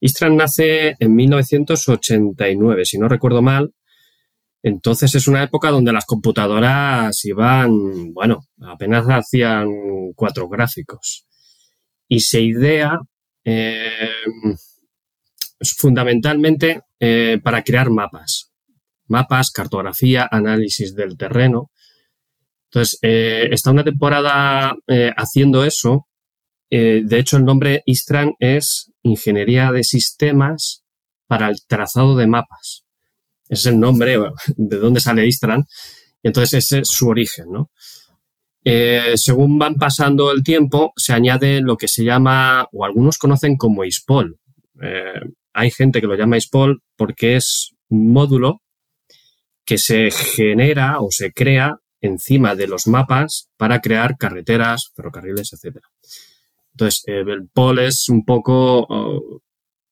Istran 0.00 0.36
nace 0.36 0.94
en 0.98 1.14
1989, 1.14 2.84
si 2.84 2.98
no 2.98 3.08
recuerdo 3.08 3.42
mal. 3.42 3.72
Entonces 4.62 5.14
es 5.14 5.28
una 5.28 5.42
época 5.44 5.70
donde 5.70 5.92
las 5.92 6.04
computadoras 6.04 7.24
iban, 7.24 8.12
bueno, 8.12 8.46
apenas 8.62 9.06
hacían 9.08 9.68
cuatro 10.14 10.48
gráficos. 10.48 11.26
Y 12.08 12.20
se 12.20 12.40
idea 12.40 12.98
eh, 13.44 14.10
fundamentalmente 15.76 16.82
eh, 16.98 17.38
para 17.42 17.62
crear 17.62 17.90
mapas. 17.90 18.52
Mapas, 19.08 19.50
cartografía, 19.50 20.28
análisis 20.30 20.94
del 20.94 21.16
terreno. 21.16 21.70
Entonces, 22.70 22.98
eh, 23.02 23.48
está 23.50 23.70
una 23.70 23.84
temporada 23.84 24.76
haciendo 25.16 25.64
eso 25.64 26.06
eh, 26.70 27.02
de 27.04 27.18
hecho, 27.18 27.36
el 27.36 27.44
nombre 27.44 27.82
Istran 27.86 28.34
es 28.38 28.92
Ingeniería 29.02 29.70
de 29.70 29.84
Sistemas 29.84 30.84
para 31.26 31.48
el 31.48 31.56
Trazado 31.66 32.16
de 32.16 32.26
Mapas. 32.26 32.84
es 33.48 33.66
el 33.66 33.78
nombre 33.78 34.18
de 34.56 34.76
dónde 34.78 35.00
sale 35.00 35.26
Istran. 35.26 35.64
Entonces 36.22 36.64
ese 36.64 36.80
es 36.80 36.88
su 36.88 37.08
origen, 37.08 37.46
¿no? 37.52 37.70
Eh, 38.64 39.12
según 39.14 39.58
van 39.60 39.76
pasando 39.76 40.32
el 40.32 40.42
tiempo, 40.42 40.92
se 40.96 41.12
añade 41.12 41.60
lo 41.60 41.76
que 41.76 41.86
se 41.86 42.02
llama, 42.02 42.66
o 42.72 42.84
algunos 42.84 43.16
conocen 43.16 43.56
como 43.56 43.84
ISPOL. 43.84 44.40
Eh, 44.82 45.20
hay 45.52 45.70
gente 45.70 46.00
que 46.00 46.08
lo 46.08 46.16
llama 46.16 46.36
ISPOL 46.36 46.82
porque 46.96 47.36
es 47.36 47.70
un 47.88 48.12
módulo 48.12 48.62
que 49.66 49.78
se 49.78 50.10
genera 50.10 51.00
o 51.00 51.08
se 51.10 51.32
crea 51.32 51.80
encima 52.00 52.54
de 52.54 52.68
los 52.68 52.86
mapas 52.86 53.50
para 53.56 53.80
crear 53.80 54.16
carreteras, 54.16 54.92
ferrocarriles, 54.94 55.52
etcétera. 55.52 55.88
Entonces, 56.72 57.02
eh, 57.06 57.24
el 57.26 57.48
POL 57.52 57.80
es 57.80 58.08
un 58.08 58.24
poco 58.24 58.86
oh, 58.88 59.42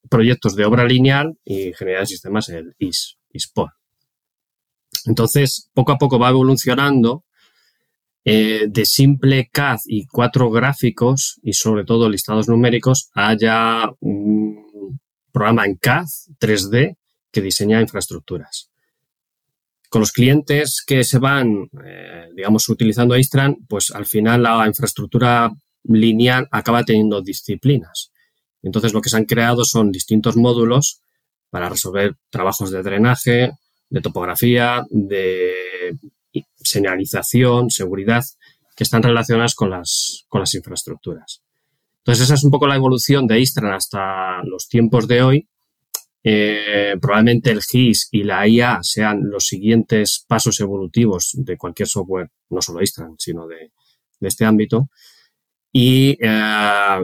proyectos 0.08 0.54
de 0.54 0.64
obra 0.64 0.84
lineal 0.84 1.36
y 1.44 1.68
ingeniería 1.68 2.00
de 2.00 2.06
sistemas, 2.06 2.48
el 2.50 2.74
IS, 2.78 3.18
ISPOL. 3.32 3.70
Entonces, 5.06 5.70
poco 5.74 5.92
a 5.92 5.98
poco 5.98 6.18
va 6.18 6.30
evolucionando 6.30 7.24
eh, 8.24 8.66
de 8.68 8.86
simple 8.86 9.50
CAD 9.52 9.80
y 9.86 10.06
cuatro 10.06 10.50
gráficos 10.50 11.40
y 11.42 11.54
sobre 11.54 11.84
todo 11.84 12.08
listados 12.08 12.48
numéricos 12.48 13.10
a 13.14 13.36
ya 13.36 13.90
un 14.00 15.00
programa 15.32 15.66
en 15.66 15.76
CAD 15.76 16.06
3D 16.38 16.96
que 17.32 17.40
diseña 17.40 17.80
infraestructuras. 17.80 18.70
Con 19.88 20.00
los 20.00 20.12
clientes 20.12 20.82
que 20.86 21.04
se 21.04 21.18
van, 21.18 21.68
eh, 21.84 22.28
digamos, 22.34 22.68
utilizando 22.68 23.16
Istran, 23.16 23.56
pues 23.68 23.90
al 23.90 24.06
final 24.06 24.42
la 24.42 24.66
infraestructura 24.66 25.50
lineal 25.84 26.48
acaba 26.50 26.84
teniendo 26.84 27.22
disciplinas. 27.22 28.10
Entonces 28.62 28.92
lo 28.92 29.00
que 29.00 29.10
se 29.10 29.16
han 29.16 29.26
creado 29.26 29.64
son 29.64 29.92
distintos 29.92 30.36
módulos 30.36 31.00
para 31.50 31.68
resolver 31.68 32.16
trabajos 32.30 32.70
de 32.70 32.82
drenaje, 32.82 33.52
de 33.90 34.00
topografía, 34.00 34.84
de 34.90 35.52
señalización, 36.56 37.70
seguridad, 37.70 38.24
que 38.74 38.84
están 38.84 39.02
relacionadas 39.02 39.54
con 39.54 39.70
las, 39.70 40.24
con 40.28 40.40
las 40.40 40.54
infraestructuras. 40.54 41.42
Entonces 41.98 42.24
esa 42.24 42.34
es 42.34 42.44
un 42.44 42.50
poco 42.50 42.66
la 42.66 42.76
evolución 42.76 43.26
de 43.26 43.40
Istran 43.40 43.72
hasta 43.72 44.42
los 44.44 44.68
tiempos 44.68 45.06
de 45.06 45.22
hoy. 45.22 45.48
Eh, 46.26 46.96
probablemente 47.02 47.50
el 47.50 47.62
GIS 47.62 48.08
y 48.10 48.22
la 48.22 48.48
IA 48.48 48.78
sean 48.80 49.28
los 49.28 49.46
siguientes 49.46 50.24
pasos 50.26 50.58
evolutivos 50.60 51.32
de 51.34 51.58
cualquier 51.58 51.86
software, 51.86 52.30
no 52.48 52.62
solo 52.62 52.80
Istran, 52.80 53.16
sino 53.18 53.46
de, 53.46 53.72
este 54.20 54.46
ámbito. 54.46 54.88
Eh, 55.74 56.16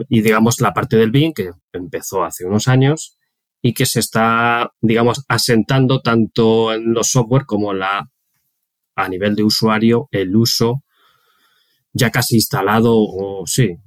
y, 0.09 0.21
digamos 0.21 0.59
la 0.59 0.73
parte 0.73 0.97
del 0.97 1.11
BIM 1.11 1.33
que 1.33 1.51
empezó 1.71 2.23
hace 2.23 2.45
unos 2.45 2.67
años 2.67 3.17
y 3.61 3.73
que 3.73 3.85
se 3.85 3.99
está, 3.99 4.71
digamos, 4.81 5.23
asentando 5.27 6.01
tanto 6.01 6.73
en 6.73 6.93
los 6.93 7.11
software 7.11 7.45
como 7.45 7.71
a 7.73 9.09
nivel 9.09 9.35
de 9.35 9.43
usuario, 9.43 10.07
el 10.11 10.35
uso 10.35 10.83
ya 11.93 12.09
casi 12.09 12.35
instalado 12.35 12.95
o 12.95 13.43
sí, 13.45 13.77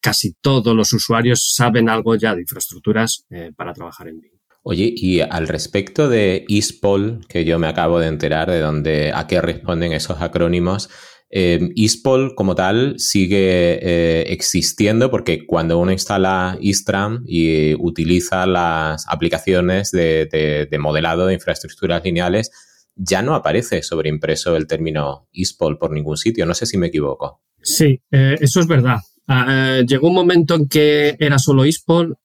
casi 0.00 0.34
todos 0.40 0.74
los 0.74 0.92
usuarios 0.92 1.52
saben 1.54 1.88
algo 1.88 2.16
ya 2.16 2.34
de 2.34 2.40
infraestructuras 2.40 3.24
eh, 3.30 3.52
para 3.54 3.72
trabajar 3.72 4.08
en 4.08 4.20
BIM. 4.20 4.33
Oye, 4.66 4.94
y 4.96 5.20
al 5.20 5.46
respecto 5.46 6.08
de 6.08 6.46
ISPOL, 6.48 7.20
que 7.28 7.44
yo 7.44 7.58
me 7.58 7.66
acabo 7.66 7.98
de 7.98 8.06
enterar 8.06 8.50
de 8.50 8.60
dónde, 8.60 9.12
a 9.14 9.26
qué 9.26 9.42
responden 9.42 9.92
esos 9.92 10.22
acrónimos, 10.22 10.88
eh, 11.28 11.68
ISPOL 11.74 12.34
como 12.34 12.54
tal 12.54 12.94
sigue 12.98 13.78
eh, 13.82 14.32
existiendo 14.32 15.10
porque 15.10 15.44
cuando 15.46 15.78
uno 15.78 15.92
instala 15.92 16.56
Istram 16.62 17.24
y 17.26 17.74
utiliza 17.74 18.46
las 18.46 19.04
aplicaciones 19.06 19.90
de, 19.90 20.68
modelado 20.80 21.26
de 21.26 21.34
infraestructuras 21.34 22.02
lineales, 22.02 22.50
ya 22.94 23.20
no 23.20 23.34
aparece 23.34 23.82
sobreimpreso 23.82 24.56
el 24.56 24.66
término 24.66 25.28
ISPOL 25.32 25.76
por 25.76 25.90
ningún 25.90 26.16
sitio. 26.16 26.46
No 26.46 26.54
sé 26.54 26.64
si 26.64 26.78
me 26.78 26.86
equivoco. 26.86 27.42
Sí, 27.60 28.00
eh, 28.10 28.36
eso 28.40 28.60
es 28.60 28.66
verdad. 28.66 28.96
Ah, 29.28 29.82
llegó 29.86 30.08
un 30.08 30.14
momento 30.14 30.54
en 30.54 30.68
que 30.68 31.16
era 31.18 31.38
solo 31.38 31.66
ISPOL, 31.66 32.16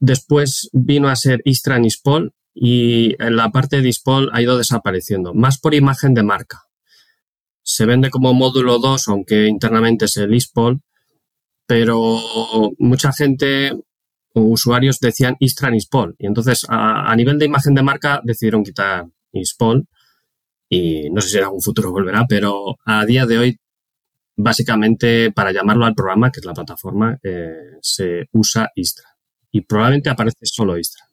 después 0.00 0.68
vino 0.72 1.08
a 1.08 1.16
ser 1.16 1.40
Istran 1.44 1.84
ISPOL 1.84 2.32
y 2.54 3.14
en 3.22 3.36
la 3.36 3.50
parte 3.50 3.80
de 3.80 3.88
ISPOL 3.88 4.30
ha 4.32 4.42
ido 4.42 4.58
desapareciendo, 4.58 5.34
más 5.34 5.58
por 5.58 5.74
imagen 5.74 6.14
de 6.14 6.22
marca. 6.22 6.62
Se 7.62 7.86
vende 7.86 8.10
como 8.10 8.34
módulo 8.34 8.78
2, 8.78 9.08
aunque 9.08 9.46
internamente 9.46 10.06
es 10.06 10.16
el 10.16 10.34
ISPOL, 10.34 10.80
pero 11.66 12.18
mucha 12.78 13.12
gente 13.12 13.72
o 14.34 14.40
usuarios 14.40 15.00
decían 15.00 15.36
Istran 15.38 15.74
ISPOL. 15.74 16.16
Y 16.18 16.26
entonces, 16.26 16.64
a, 16.68 17.14
nivel 17.16 17.38
de 17.38 17.46
imagen 17.46 17.74
de 17.74 17.82
marca, 17.82 18.20
decidieron 18.24 18.64
quitar 18.64 19.06
ISPOL. 19.32 19.86
Y 20.70 21.10
no 21.10 21.20
sé 21.20 21.28
si 21.30 21.38
en 21.38 21.44
algún 21.44 21.62
futuro 21.62 21.90
volverá, 21.90 22.26
pero 22.28 22.76
a 22.84 23.04
día 23.06 23.26
de 23.26 23.38
hoy, 23.38 23.58
básicamente, 24.36 25.32
para 25.32 25.52
llamarlo 25.52 25.86
al 25.86 25.94
programa, 25.94 26.30
que 26.30 26.40
es 26.40 26.46
la 26.46 26.54
plataforma, 26.54 27.18
eh, 27.22 27.78
se 27.80 28.28
usa 28.32 28.70
Istran. 28.74 29.17
Y 29.58 29.62
probablemente 29.62 30.08
aparece 30.08 30.38
solo 30.44 30.78
Istran. 30.78 31.08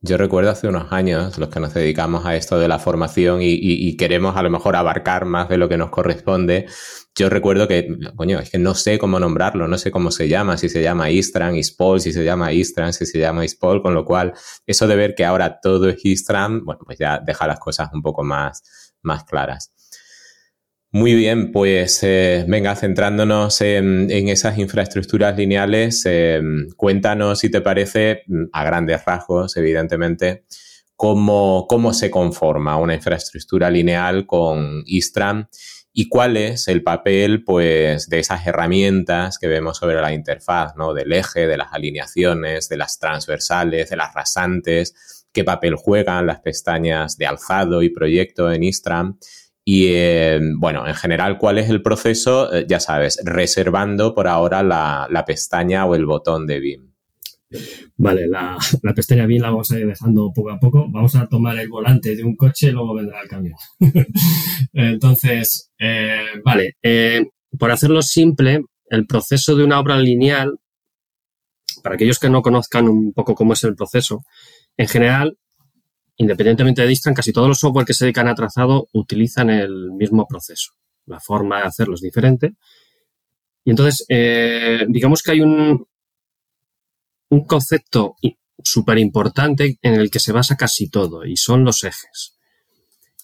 Yo 0.00 0.16
recuerdo 0.16 0.50
hace 0.50 0.66
unos 0.66 0.90
años, 0.92 1.36
los 1.36 1.50
que 1.50 1.60
nos 1.60 1.74
dedicamos 1.74 2.24
a 2.24 2.34
esto 2.34 2.58
de 2.58 2.66
la 2.66 2.78
formación 2.78 3.40
y, 3.42 3.96
queremos 3.98 4.34
a 4.34 4.42
lo 4.42 4.48
mejor 4.48 4.76
abarcar 4.76 5.26
más 5.26 5.50
de 5.50 5.58
lo 5.58 5.68
que 5.68 5.76
nos 5.76 5.90
corresponde, 5.90 6.66
yo 7.14 7.28
recuerdo 7.28 7.68
que, 7.68 7.98
coño, 8.16 8.40
es 8.40 8.50
que 8.50 8.58
no 8.58 8.74
sé 8.74 8.98
cómo 8.98 9.20
nombrarlo, 9.20 9.68
no 9.68 9.76
sé 9.76 9.90
cómo 9.90 10.10
se 10.10 10.26
llama, 10.26 10.56
si 10.56 10.70
se 10.70 10.82
llama 10.82 11.10
Istran, 11.10 11.54
Ispol, 11.54 12.00
si 12.00 12.12
se 12.14 12.24
llama 12.24 12.50
Istran, 12.52 12.94
si 12.94 13.04
se 13.04 13.18
llama 13.18 13.44
Ispol, 13.44 13.82
con 13.82 13.94
lo 13.94 14.06
cual 14.06 14.32
eso 14.66 14.86
de 14.86 14.96
ver 14.96 15.14
que 15.14 15.26
ahora 15.26 15.60
todo 15.60 15.90
es 15.90 16.02
Istran, 16.02 16.64
bueno, 16.64 16.80
pues 16.86 16.98
ya 16.98 17.20
deja 17.20 17.46
las 17.46 17.60
cosas 17.60 17.90
un 17.92 18.00
poco 18.00 18.24
más, 18.24 18.94
más 19.02 19.24
claras. 19.24 19.70
Muy 20.94 21.14
bien, 21.14 21.52
pues 21.52 22.02
eh, 22.02 22.44
venga, 22.46 22.76
centrándonos 22.76 23.62
en, 23.62 24.10
esas 24.10 24.58
infraestructuras 24.58 25.34
lineales, 25.38 26.02
eh, 26.04 26.38
cuéntanos 26.76 27.38
si 27.38 27.50
te 27.50 27.62
parece, 27.62 28.24
a 28.52 28.62
grandes 28.62 29.02
rasgos, 29.02 29.56
evidentemente, 29.56 30.44
cómo, 30.94 31.66
cómo 31.66 31.94
se 31.94 32.10
conforma 32.10 32.76
una 32.76 32.94
infraestructura 32.94 33.70
lineal 33.70 34.26
con 34.26 34.82
Istram 34.84 35.48
y 35.94 36.10
cuál 36.10 36.36
es 36.36 36.68
el 36.68 36.82
papel 36.82 37.42
pues, 37.42 38.10
de 38.10 38.18
esas 38.18 38.46
herramientas 38.46 39.38
que 39.38 39.48
vemos 39.48 39.78
sobre 39.78 39.98
la 39.98 40.12
interfaz, 40.12 40.76
¿no? 40.76 40.92
del 40.92 41.10
eje, 41.14 41.46
de 41.46 41.56
las 41.56 41.72
alineaciones, 41.72 42.68
de 42.68 42.76
las 42.76 42.98
transversales, 42.98 43.88
de 43.88 43.96
las 43.96 44.12
rasantes, 44.12 45.24
qué 45.32 45.42
papel 45.42 45.74
juegan 45.74 46.26
las 46.26 46.40
pestañas 46.40 47.16
de 47.16 47.24
alzado 47.24 47.82
y 47.82 47.88
proyecto 47.88 48.52
en 48.52 48.62
Istram 48.62 49.16
y 49.64 49.86
eh, 49.88 50.40
bueno, 50.58 50.86
en 50.86 50.94
general, 50.94 51.38
¿cuál 51.38 51.58
es 51.58 51.70
el 51.70 51.82
proceso? 51.82 52.52
Eh, 52.52 52.66
ya 52.68 52.80
sabes, 52.80 53.20
reservando 53.24 54.14
por 54.14 54.26
ahora 54.26 54.62
la, 54.62 55.24
pestaña 55.26 55.86
o 55.86 55.94
el 55.94 56.04
botón 56.04 56.46
de 56.46 56.58
BIM. 56.58 56.92
Vale, 57.96 58.26
la, 58.26 58.58
pestaña 58.94 59.26
BIM 59.26 59.42
la 59.42 59.50
vamos 59.50 59.70
a 59.70 59.78
ir 59.78 59.86
dejando 59.86 60.32
poco 60.34 60.50
a 60.50 60.58
poco. 60.58 60.86
Vamos 60.90 61.14
a 61.14 61.28
tomar 61.28 61.56
el 61.58 61.68
volante 61.68 62.16
de 62.16 62.24
un 62.24 62.34
coche 62.34 62.68
y 62.68 62.72
luego 62.72 62.94
vendrá 62.94 63.20
el 63.22 63.28
camión. 63.28 63.56
Entonces, 64.72 65.70
eh, 65.78 66.40
vale, 66.44 66.76
por 67.56 67.70
hacerlo 67.70 68.02
simple, 68.02 68.62
el 68.86 69.06
proceso 69.06 69.54
de 69.54 69.64
una 69.64 69.78
obra 69.78 69.96
lineal, 69.96 70.58
para 71.84 71.94
aquellos 71.94 72.18
que 72.18 72.30
no 72.30 72.42
conozcan 72.42 72.88
un 72.88 73.12
poco 73.12 73.36
cómo 73.36 73.52
es 73.52 73.62
el 73.62 73.76
proceso, 73.76 74.24
en 74.76 74.88
general 74.88 75.36
independientemente 76.22 76.82
de 76.82 76.88
Distran, 76.88 77.14
casi 77.14 77.32
todos 77.32 77.48
los 77.48 77.58
software 77.58 77.84
que 77.84 77.94
se 77.94 78.04
dedican 78.04 78.28
a 78.28 78.34
trazado 78.34 78.88
utilizan 78.92 79.50
el 79.50 79.90
mismo 79.90 80.26
proceso. 80.28 80.72
La 81.06 81.18
forma 81.18 81.58
de 81.58 81.66
hacerlo 81.66 81.94
es 81.94 82.00
diferente. 82.00 82.54
Y 83.64 83.70
entonces, 83.70 84.06
eh, 84.08 84.86
digamos 84.88 85.22
que 85.22 85.32
hay 85.32 85.40
un, 85.40 85.84
un 87.28 87.44
concepto 87.44 88.14
súper 88.62 88.98
importante 88.98 89.78
en 89.82 89.94
el 89.94 90.10
que 90.10 90.20
se 90.20 90.30
basa 90.30 90.56
casi 90.56 90.88
todo 90.88 91.24
y 91.24 91.36
son 91.36 91.64
los 91.64 91.82
ejes. 91.82 92.36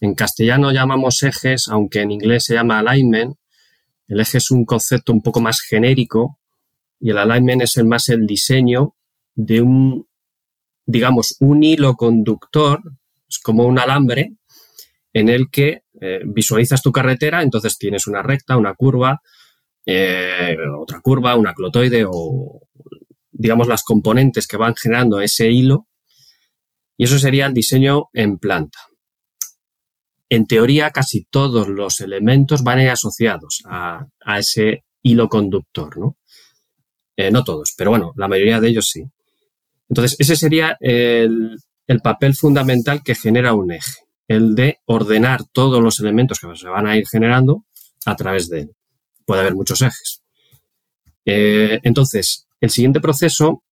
En 0.01 0.15
castellano 0.15 0.73
llamamos 0.73 1.23
ejes, 1.23 1.69
aunque 1.69 2.01
en 2.01 2.11
inglés 2.11 2.45
se 2.47 2.55
llama 2.55 2.81
alignment. 2.81 3.37
El 4.09 4.19
eje 4.19 4.39
es 4.39 4.51
un 4.51 4.65
concepto 4.65 5.13
un 5.13 5.23
poco 5.23 5.41
más 5.41 5.61
genérico 5.61 6.41
y 6.99 7.11
el 7.11 7.19
alignment 7.19 7.63
es 7.63 7.77
el 7.77 7.85
más 7.85 8.09
el 8.09 8.27
diseño 8.27 8.97
de 9.37 9.61
un, 9.61 10.09
digamos, 10.89 11.37
un 11.41 11.63
hilo 11.63 11.95
conductor, 11.97 12.81
es 13.29 13.39
como 13.41 13.67
un 13.67 13.79
alambre 13.79 14.33
en 15.13 15.29
el 15.29 15.51
que 15.51 15.83
eh, 16.01 16.21
visualizas 16.25 16.81
tu 16.81 16.91
carretera, 16.91 17.43
entonces 17.43 17.77
tienes 17.77 18.07
una 18.07 18.23
recta, 18.23 18.57
una 18.57 18.75
curva, 18.75 19.21
eh, 19.85 20.57
otra 20.81 21.01
curva, 21.01 21.37
una 21.37 21.53
clotoide 21.53 22.07
o, 22.09 22.63
digamos, 23.31 23.69
las 23.69 23.83
componentes 23.83 24.47
que 24.47 24.57
van 24.57 24.75
generando 24.75 25.21
ese 25.21 25.51
hilo. 25.51 25.89
Y 26.97 27.05
eso 27.05 27.19
sería 27.19 27.47
el 27.47 27.53
diseño 27.53 28.05
en 28.15 28.39
planta. 28.39 28.79
En 30.31 30.47
teoría, 30.47 30.91
casi 30.91 31.25
todos 31.25 31.69
los 31.69 32.01
elementos 32.01 32.63
van 32.63 32.79
a 32.81 32.93
asociados 32.93 33.63
a, 33.67 34.07
ese 34.39 34.85
hilo 35.03 35.29
conductor, 35.29 35.99
¿no? 35.99 36.17
Eh, 37.15 37.31
no 37.31 37.45
todos, 37.45 37.75
pero 37.77 37.91
bueno, 37.91 38.13
la 38.17 38.29
mayoría 38.29 38.59
de 38.59 38.69
ellos 38.69 38.89
sí. 38.91 39.05
Entonces, 39.89 40.17
ese 40.19 40.37
sería 40.37 40.77
el, 40.81 41.57
el 41.87 42.01
papel 42.01 42.35
fundamental 42.35 43.03
que 43.03 43.15
genera 43.15 43.55
un 43.55 43.73
eje, 43.73 44.03
el 44.29 44.55
de 44.55 44.79
ordenar 44.85 45.45
todos 45.53 45.83
los 45.83 45.99
elementos 46.01 46.39
que 46.39 46.55
se 46.55 46.69
van 46.69 46.87
a 46.87 46.97
ir 46.97 47.07
generando 47.09 47.65
a 48.05 48.15
través 48.15 48.49
de 48.49 48.61
él. 48.61 48.71
Puede 49.25 49.41
haber 49.41 49.55
muchos 49.55 49.81
ejes. 49.83 50.23
Eh, 51.25 51.81
entonces, 51.83 52.47
el 52.61 52.71
siguiente 52.71 53.01
proceso 53.01 53.63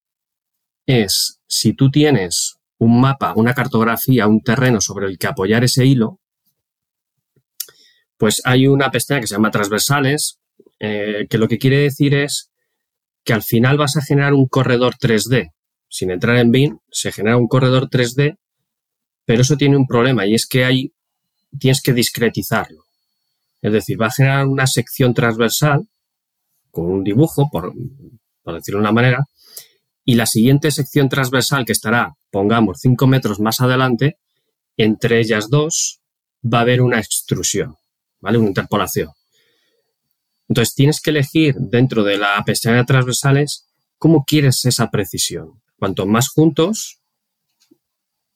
es 0.85 1.39
si 1.47 1.73
tú 1.73 1.91
tienes 1.91 2.57
un 2.79 3.01
mapa, 3.01 3.33
una 3.35 3.53
cartografía, 3.53 4.27
un 4.27 4.41
terreno 4.41 4.81
sobre 4.81 5.07
el 5.07 5.17
que 5.17 5.27
apoyar 5.27 5.63
ese 5.63 5.85
hilo, 5.85 6.19
pues 8.17 8.41
hay 8.45 8.67
una 8.67 8.89
pestaña 8.89 9.21
que 9.21 9.27
se 9.27 9.35
llama 9.35 9.51
transversales, 9.51 10.39
eh, 10.79 11.27
que 11.29 11.37
lo 11.37 11.47
que 11.47 11.57
quiere 11.57 11.79
decir 11.79 12.13
es 12.13 12.51
que 13.23 13.33
al 13.33 13.43
final 13.43 13.77
vas 13.77 13.97
a 13.97 14.01
generar 14.01 14.33
un 14.33 14.47
corredor 14.47 14.95
3D. 14.95 15.51
Sin 15.89 16.11
entrar 16.11 16.37
en 16.37 16.51
BIM, 16.51 16.79
se 16.91 17.11
genera 17.11 17.37
un 17.37 17.47
corredor 17.47 17.89
3D, 17.89 18.37
pero 19.25 19.41
eso 19.41 19.57
tiene 19.57 19.77
un 19.77 19.87
problema 19.87 20.25
y 20.25 20.33
es 20.35 20.45
que 20.45 20.65
hay, 20.65 20.93
tienes 21.59 21.81
que 21.81 21.93
discretizarlo. 21.93 22.83
Es 23.61 23.71
decir, 23.71 24.01
va 24.01 24.07
a 24.07 24.11
generar 24.11 24.47
una 24.47 24.67
sección 24.67 25.13
transversal 25.13 25.87
con 26.71 26.85
un 26.85 27.03
dibujo, 27.03 27.49
por, 27.51 27.73
decirlo 28.53 28.79
de 28.79 28.81
una 28.81 28.91
manera, 28.91 29.25
y 30.05 30.15
la 30.15 30.25
siguiente 30.25 30.71
sección 30.71 31.09
transversal 31.09 31.65
que 31.65 31.73
estará, 31.73 32.13
pongamos, 32.31 32.79
5 32.81 33.07
metros 33.07 33.39
más 33.39 33.59
adelante, 33.61 34.17
entre 34.77 35.19
ellas 35.19 35.49
dos 35.49 36.01
va 36.45 36.59
a 36.59 36.61
haber 36.61 36.81
una 36.81 36.99
extrusión, 36.99 37.75
¿vale? 38.21 38.37
Una 38.37 38.49
interpolación. 38.49 39.09
Entonces 40.47 40.75
tienes 40.75 41.01
que 41.01 41.09
elegir 41.09 41.55
dentro 41.55 42.03
de 42.03 42.17
la 42.17 42.41
pestaña 42.45 42.77
de 42.77 42.85
transversales 42.85 43.65
cómo 43.97 44.23
quieres 44.23 44.63
esa 44.65 44.89
precisión. 44.89 45.61
Cuanto 45.77 46.05
más 46.05 46.29
juntos, 46.29 47.01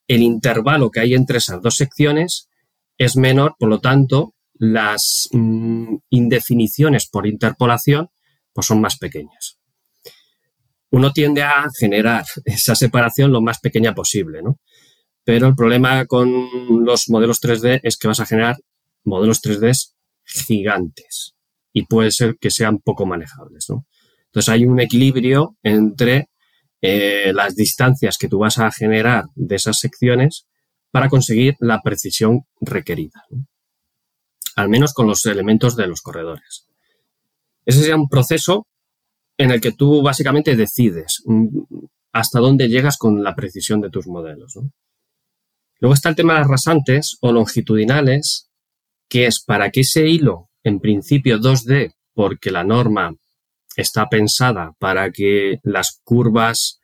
el 0.07 0.21
intervalo 0.21 0.91
que 0.91 0.99
hay 0.99 1.13
entre 1.13 1.39
esas 1.39 1.61
dos 1.61 1.75
secciones 1.75 2.49
es 2.97 3.15
menor, 3.15 3.55
por 3.57 3.69
lo 3.69 3.79
tanto, 3.79 4.35
las 4.53 5.27
mm, 5.31 5.95
indefiniciones 6.09 7.07
por 7.07 7.25
interpolación 7.25 8.09
pues 8.53 8.67
son 8.67 8.81
más 8.81 8.97
pequeñas 8.97 9.61
uno 10.91 11.11
tiende 11.11 11.41
a 11.41 11.65
generar 11.77 12.25
esa 12.45 12.75
separación 12.75 13.31
lo 13.31 13.41
más 13.41 13.59
pequeña 13.59 13.95
posible, 13.95 14.41
¿no? 14.43 14.59
Pero 15.23 15.47
el 15.47 15.55
problema 15.55 16.05
con 16.05 16.29
los 16.83 17.09
modelos 17.09 17.41
3D 17.41 17.79
es 17.83 17.97
que 17.97 18.07
vas 18.07 18.19
a 18.19 18.25
generar 18.25 18.57
modelos 19.03 19.41
3D 19.41 19.93
gigantes 20.23 21.35
y 21.73 21.85
puede 21.85 22.11
ser 22.11 22.37
que 22.39 22.51
sean 22.51 22.79
poco 22.79 23.05
manejables, 23.05 23.65
¿no? 23.69 23.85
Entonces 24.25 24.49
hay 24.49 24.65
un 24.65 24.79
equilibrio 24.79 25.57
entre 25.63 26.29
eh, 26.81 27.31
las 27.33 27.55
distancias 27.55 28.17
que 28.17 28.27
tú 28.27 28.39
vas 28.39 28.57
a 28.57 28.71
generar 28.71 29.25
de 29.35 29.55
esas 29.55 29.79
secciones 29.79 30.47
para 30.91 31.09
conseguir 31.09 31.55
la 31.59 31.81
precisión 31.81 32.41
requerida, 32.59 33.23
al 34.55 34.69
menos 34.69 34.93
con 34.93 35.07
los 35.07 35.25
elementos 35.25 35.75
de 35.75 35.87
los 35.87 36.01
corredores. 36.01 36.67
Ese 37.65 37.79
sería 37.79 37.95
un 37.95 38.09
proceso 38.09 38.67
en 39.37 39.51
el 39.51 39.61
que 39.61 39.71
tú 39.71 40.01
básicamente 40.01 40.55
decides 40.55 41.21
mm, 41.25 41.47
hasta 42.13 42.39
dónde 42.39 42.67
llegas 42.67 42.97
con 42.97 43.23
la 43.23 43.35
precisión 43.35 43.81
de 43.81 43.89
tus 43.89 44.07
modelos. 44.07 44.57
Luego 45.79 45.93
está 45.93 46.09
el 46.09 46.15
tema 46.15 46.33
de 46.33 46.39
las 46.39 46.47
rasantes 46.47 47.17
o 47.21 47.31
longitudinales, 47.31 48.49
que 49.07 49.25
es 49.25 49.43
para 49.43 49.71
que 49.71 49.81
ese 49.81 50.07
hilo, 50.07 50.49
en 50.63 50.79
principio 50.79 51.39
2D, 51.39 51.93
porque 52.13 52.51
la 52.51 52.63
norma 52.63 53.15
está 53.75 54.09
pensada 54.09 54.73
para 54.79 55.11
que 55.11 55.59
las 55.63 55.99
curvas 56.03 56.79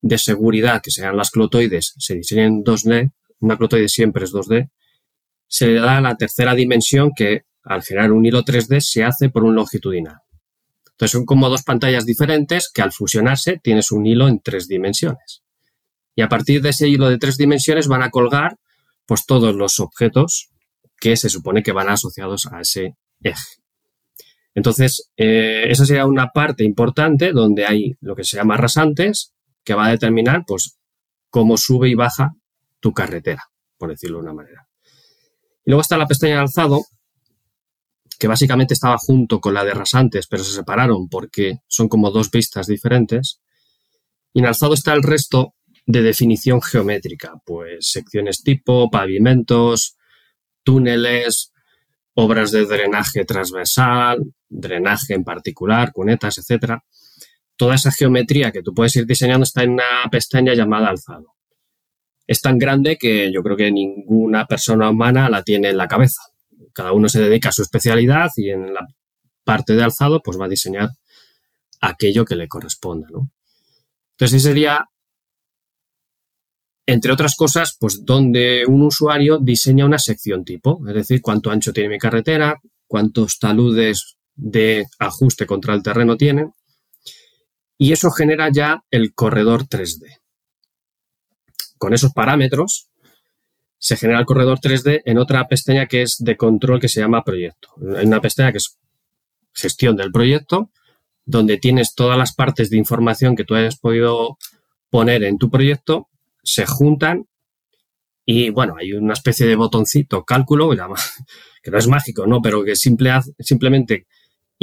de 0.00 0.18
seguridad, 0.18 0.82
que 0.82 0.90
sean 0.90 1.16
las 1.16 1.30
clotoides, 1.30 1.94
se 1.98 2.14
diseñen 2.14 2.64
2D, 2.64 3.12
una 3.40 3.56
clotoide 3.56 3.88
siempre 3.88 4.24
es 4.24 4.32
2D, 4.32 4.70
se 5.46 5.66
le 5.68 5.80
da 5.80 6.00
la 6.00 6.16
tercera 6.16 6.54
dimensión 6.54 7.12
que 7.14 7.44
al 7.62 7.82
generar 7.82 8.12
un 8.12 8.24
hilo 8.26 8.42
3D 8.42 8.80
se 8.80 9.04
hace 9.04 9.28
por 9.28 9.44
un 9.44 9.54
longitudinal. 9.54 10.18
Entonces 10.92 11.12
son 11.12 11.24
como 11.24 11.48
dos 11.48 11.62
pantallas 11.62 12.04
diferentes 12.04 12.70
que 12.72 12.82
al 12.82 12.92
fusionarse 12.92 13.60
tienes 13.62 13.92
un 13.92 14.06
hilo 14.06 14.28
en 14.28 14.40
tres 14.40 14.68
dimensiones. 14.68 15.42
Y 16.14 16.22
a 16.22 16.28
partir 16.28 16.62
de 16.62 16.70
ese 16.70 16.88
hilo 16.88 17.08
de 17.08 17.18
tres 17.18 17.36
dimensiones 17.36 17.88
van 17.88 18.02
a 18.02 18.10
colgar 18.10 18.58
pues 19.06 19.24
todos 19.26 19.54
los 19.54 19.80
objetos 19.80 20.50
que 20.98 21.16
se 21.16 21.28
supone 21.28 21.62
que 21.62 21.72
van 21.72 21.88
asociados 21.88 22.46
a 22.46 22.60
ese 22.60 22.96
eje. 23.22 23.61
Entonces, 24.54 25.10
eh, 25.16 25.64
esa 25.68 25.86
sería 25.86 26.06
una 26.06 26.28
parte 26.28 26.64
importante 26.64 27.32
donde 27.32 27.66
hay 27.66 27.96
lo 28.00 28.14
que 28.14 28.24
se 28.24 28.36
llama 28.36 28.56
rasantes, 28.56 29.34
que 29.64 29.74
va 29.74 29.86
a 29.86 29.90
determinar 29.90 30.44
pues 30.46 30.78
cómo 31.30 31.56
sube 31.56 31.88
y 31.88 31.94
baja 31.94 32.34
tu 32.80 32.92
carretera, 32.92 33.44
por 33.78 33.90
decirlo 33.90 34.18
de 34.18 34.24
una 34.24 34.34
manera. 34.34 34.68
Y 35.64 35.70
luego 35.70 35.80
está 35.80 35.96
la 35.96 36.06
pestaña 36.06 36.34
de 36.34 36.40
alzado, 36.40 36.84
que 38.18 38.28
básicamente 38.28 38.74
estaba 38.74 38.98
junto 38.98 39.40
con 39.40 39.54
la 39.54 39.64
de 39.64 39.74
rasantes, 39.74 40.26
pero 40.26 40.44
se 40.44 40.52
separaron 40.52 41.08
porque 41.08 41.60
son 41.66 41.88
como 41.88 42.10
dos 42.10 42.30
vistas 42.30 42.66
diferentes. 42.66 43.40
Y 44.32 44.40
en 44.40 44.46
alzado 44.46 44.74
está 44.74 44.92
el 44.92 45.02
resto 45.02 45.54
de 45.86 46.02
definición 46.02 46.60
geométrica, 46.60 47.34
pues 47.44 47.90
secciones 47.90 48.42
tipo, 48.42 48.90
pavimentos, 48.90 49.96
túneles, 50.62 51.52
obras 52.14 52.50
de 52.50 52.66
drenaje 52.66 53.24
transversal, 53.24 54.34
drenaje 54.60 55.14
en 55.14 55.24
particular, 55.24 55.92
cunetas, 55.92 56.38
etc. 56.38 56.80
Toda 57.56 57.74
esa 57.74 57.90
geometría 57.90 58.52
que 58.52 58.62
tú 58.62 58.74
puedes 58.74 58.94
ir 58.96 59.06
diseñando 59.06 59.44
está 59.44 59.62
en 59.62 59.70
una 59.70 59.84
pestaña 60.10 60.54
llamada 60.54 60.88
alzado. 60.88 61.34
Es 62.26 62.40
tan 62.40 62.58
grande 62.58 62.96
que 62.98 63.32
yo 63.32 63.42
creo 63.42 63.56
que 63.56 63.72
ninguna 63.72 64.46
persona 64.46 64.90
humana 64.90 65.28
la 65.28 65.42
tiene 65.42 65.70
en 65.70 65.76
la 65.76 65.88
cabeza 65.88 66.22
cada 66.72 66.92
uno 66.92 67.08
se 67.08 67.20
dedica 67.20 67.50
a 67.50 67.52
su 67.52 67.62
especialidad 67.62 68.30
y 68.36 68.50
en 68.50 68.74
la 68.74 68.86
parte 69.44 69.74
de 69.74 69.82
alzado 69.82 70.22
pues 70.22 70.38
va 70.40 70.46
a 70.46 70.50
diseñar 70.50 70.90
aquello 71.80 72.24
que 72.24 72.36
le 72.36 72.48
corresponda, 72.48 73.08
¿no? 73.10 73.30
Entonces 74.12 74.42
sería, 74.42 74.86
entre 76.86 77.12
otras 77.12 77.34
cosas, 77.34 77.76
pues 77.78 78.04
donde 78.04 78.64
un 78.66 78.82
usuario 78.82 79.38
diseña 79.38 79.84
una 79.84 79.98
sección 79.98 80.44
tipo, 80.44 80.80
es 80.86 80.94
decir, 80.94 81.20
cuánto 81.20 81.50
ancho 81.50 81.72
tiene 81.72 81.88
mi 81.88 81.98
carretera, 81.98 82.60
cuántos 82.86 83.38
taludes 83.38 84.16
de 84.34 84.86
ajuste 84.98 85.46
contra 85.46 85.74
el 85.74 85.82
terreno 85.82 86.16
tiene, 86.16 86.50
y 87.78 87.92
eso 87.92 88.10
genera 88.10 88.48
ya 88.52 88.84
el 88.90 89.14
corredor 89.14 89.66
3D. 89.66 90.20
Con 91.78 91.94
esos 91.94 92.12
parámetros, 92.12 92.88
se 93.78 93.96
genera 93.96 94.20
el 94.20 94.26
corredor 94.26 94.60
3D 94.60 95.02
en 95.04 95.18
otra 95.18 95.48
pestaña 95.48 95.86
que 95.86 96.02
es 96.02 96.18
de 96.20 96.36
control 96.36 96.80
que 96.80 96.88
se 96.88 97.00
llama 97.00 97.24
proyecto. 97.24 97.70
En 97.80 98.06
una 98.06 98.20
pestaña 98.20 98.52
que 98.52 98.58
es 98.58 98.78
gestión 99.52 99.96
del 99.96 100.12
proyecto, 100.12 100.70
donde 101.24 101.58
tienes 101.58 101.94
todas 101.94 102.16
las 102.16 102.34
partes 102.34 102.70
de 102.70 102.76
información 102.76 103.34
que 103.34 103.44
tú 103.44 103.54
hayas 103.54 103.78
podido 103.78 104.38
poner 104.88 105.24
en 105.24 105.38
tu 105.38 105.50
proyecto, 105.50 106.08
se 106.44 106.66
juntan 106.66 107.26
y 108.24 108.50
bueno, 108.50 108.76
hay 108.78 108.92
una 108.92 109.14
especie 109.14 109.46
de 109.46 109.56
botoncito, 109.56 110.24
cálculo, 110.24 110.70
que 110.70 111.70
no 111.70 111.78
es 111.78 111.88
mágico, 111.88 112.26
¿no? 112.26 112.40
Pero 112.40 112.64
que 112.64 112.76
simple, 112.76 113.10
simplemente 113.40 114.06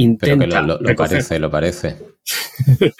intenta. 0.01 0.61
lo, 0.61 0.79
parece, 0.95 1.39
lo 1.39 1.51
parece. 1.51 1.97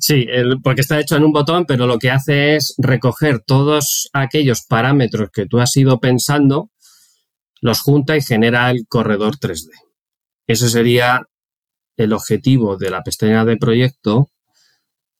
sí, 0.00 0.26
porque 0.62 0.82
está 0.82 1.00
hecho 1.00 1.16
en 1.16 1.24
un 1.24 1.32
botón, 1.32 1.64
pero 1.66 1.86
lo 1.86 1.98
que 1.98 2.10
hace 2.10 2.56
es 2.56 2.74
recoger 2.78 3.40
todos 3.40 4.08
aquellos 4.12 4.62
parámetros 4.66 5.30
que 5.32 5.46
tú 5.46 5.60
has 5.60 5.76
ido 5.76 6.00
pensando, 6.00 6.70
los 7.60 7.80
junta 7.80 8.16
y 8.16 8.22
genera 8.22 8.70
el 8.70 8.86
corredor 8.88 9.36
3D. 9.38 9.70
Ese 10.46 10.68
sería 10.68 11.22
el 11.96 12.12
objetivo 12.12 12.76
de 12.76 12.90
la 12.90 13.02
pestaña 13.02 13.44
de 13.44 13.56
proyecto 13.56 14.30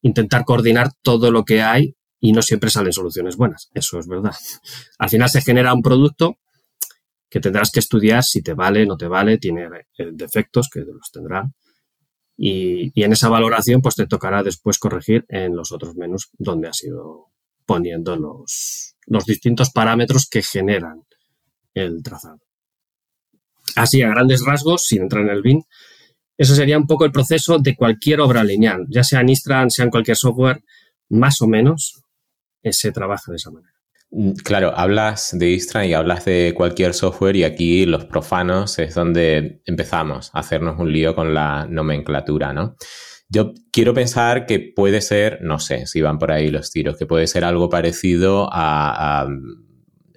intentar 0.03 0.45
coordinar 0.45 0.91
todo 1.03 1.31
lo 1.31 1.45
que 1.45 1.63
hay 1.63 1.97
y 2.21 2.33
no 2.33 2.43
siempre 2.43 2.71
salen 2.71 2.93
soluciones 2.93 3.37
buenas. 3.37 3.71
Eso 3.75 3.99
es 3.99 4.07
verdad. 4.07 4.35
Al 4.99 5.09
final 5.09 5.31
se 5.31 5.41
genera 5.41 5.73
un 5.73 5.83
producto 5.83 6.39
que 7.33 7.41
tendrás 7.41 7.71
que 7.71 7.81
estudiar 7.81 8.23
si 8.23 8.43
te 8.43 8.53
vale, 8.53 8.85
no 8.85 8.99
te 8.99 9.09
vale, 9.09 9.39
tiene 9.39 9.65
eh, 9.97 10.11
defectos 10.13 10.69
que 10.71 10.81
los 10.81 11.11
tendrá. 11.11 11.51
Y, 12.37 12.93
en 13.03 13.13
esa 13.13 13.31
valoración, 13.31 13.81
pues 13.81 13.95
te 13.95 14.07
tocará 14.07 14.43
después 14.43 14.79
corregir 14.79 15.25
en 15.29 15.57
los 15.57 15.73
otros 15.73 15.97
menús 15.97 16.29
donde 16.39 16.69
has 16.69 16.85
ido 16.85 17.31
poniendo 17.65 18.17
los, 18.17 18.97
los 19.07 19.25
distintos 19.25 19.71
parámetros 19.71 20.29
que 20.29 20.43
generan 20.43 21.05
el 21.73 22.03
trazado. 22.03 22.43
Así, 23.77 24.03
a 24.03 24.11
grandes 24.11 24.45
rasgos, 24.45 24.85
sin 24.85 25.01
entrar 25.01 25.25
en 25.25 25.31
el 25.31 25.41
BIN, 25.41 25.63
eso 26.37 26.55
sería 26.55 26.77
un 26.77 26.87
poco 26.87 27.07
el 27.07 27.13
proceso 27.13 27.59
de 27.59 27.75
cualquier 27.75 28.21
obra 28.21 28.45
lineal, 28.45 28.85
ya 28.91 29.05
sea 29.05 29.23
en 29.23 29.31
Istran, 29.31 29.71
sea 29.71 29.87
en 29.87 29.91
cualquier 29.91 30.19
software, 30.19 30.63
más 31.09 31.41
o 31.41 31.47
menos 31.47 32.03
se 32.63 32.93
trabaja 32.93 33.33
de 33.33 33.37
esa 33.37 33.51
manera. 33.51 33.72
Mm, 34.13 34.33
claro, 34.45 34.73
hablas 34.77 35.31
de 35.33 35.49
Istran 35.51 35.87
y 35.87 35.95
hablas 35.95 36.27
de 36.27 36.53
cualquier 36.55 36.93
software 36.93 37.35
y 37.37 37.45
aquí 37.45 37.87
los 37.87 38.05
profanos 38.05 38.79
es 38.79 38.95
donde 38.95 39.63
empezamos 39.65 40.31
a 40.35 40.41
hacernos 40.41 40.79
un 40.79 40.93
lío 40.93 41.15
con 41.15 41.33
la 41.33 41.67
nomenclatura, 41.69 42.53
¿no? 42.53 42.77
Yo 43.29 43.55
quiero 43.73 43.95
pensar 43.95 44.45
que 44.45 44.61
puede 44.61 45.01
ser, 45.01 45.39
no 45.41 45.59
sé 45.59 45.87
si 45.87 46.03
van 46.03 46.19
por 46.19 46.31
ahí 46.31 46.51
los 46.51 46.71
tiros, 46.71 46.99
que 46.99 47.07
puede 47.07 47.27
ser 47.27 47.45
algo 47.45 47.71
parecido 47.71 48.49
a 48.53 49.27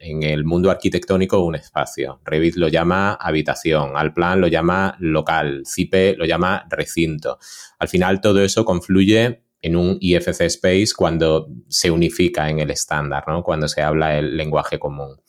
en 0.06 0.24
el 0.24 0.46
mundo 0.46 0.70
arquitectónico 0.70 1.44
un 1.44 1.56
espacio. 1.56 2.22
Revit 2.24 2.56
lo 2.56 2.68
llama 2.68 3.14
habitación, 3.14 3.94
Alplan 3.96 4.40
lo 4.40 4.48
llama 4.48 4.96
local, 5.00 5.64
CIPE 5.66 6.16
lo 6.18 6.26
llama 6.26 6.66
recinto. 6.70 7.40
Al 7.80 7.88
final 7.88 8.22
todo 8.22 8.44
eso 8.44 8.64
confluye 8.66 9.45
en 9.66 9.76
un 9.76 9.98
IFC 10.00 10.42
Space 10.42 10.90
cuando 10.96 11.48
se 11.70 11.90
unifica 11.90 12.52
en 12.52 12.60
el 12.60 12.70
estándar, 12.70 13.24
¿no? 13.28 13.42
cuando 13.42 13.68
se 13.68 13.82
habla 13.82 14.16
el 14.20 14.38
lenguaje 14.38 14.78
común. 14.78 15.20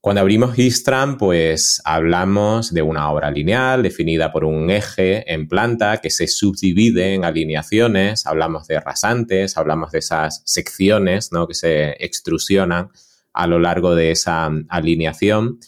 Cuando 0.00 0.22
abrimos 0.22 0.58
Istram, 0.58 1.16
pues 1.16 1.80
hablamos 1.84 2.74
de 2.74 2.82
una 2.82 3.10
obra 3.12 3.30
lineal 3.30 3.84
definida 3.84 4.32
por 4.32 4.44
un 4.44 4.70
eje 4.70 5.32
en 5.32 5.46
planta 5.46 5.98
que 5.98 6.10
se 6.10 6.26
subdivide 6.26 7.14
en 7.14 7.24
alineaciones, 7.24 8.26
hablamos 8.26 8.66
de 8.66 8.80
rasantes, 8.80 9.56
hablamos 9.56 9.92
de 9.92 10.00
esas 10.00 10.42
secciones 10.44 11.30
¿no? 11.30 11.46
que 11.46 11.54
se 11.54 11.90
extrusionan 12.04 12.90
a 13.32 13.46
lo 13.46 13.60
largo 13.60 13.94
de 13.94 14.10
esa 14.10 14.50
alineación. 14.68 15.60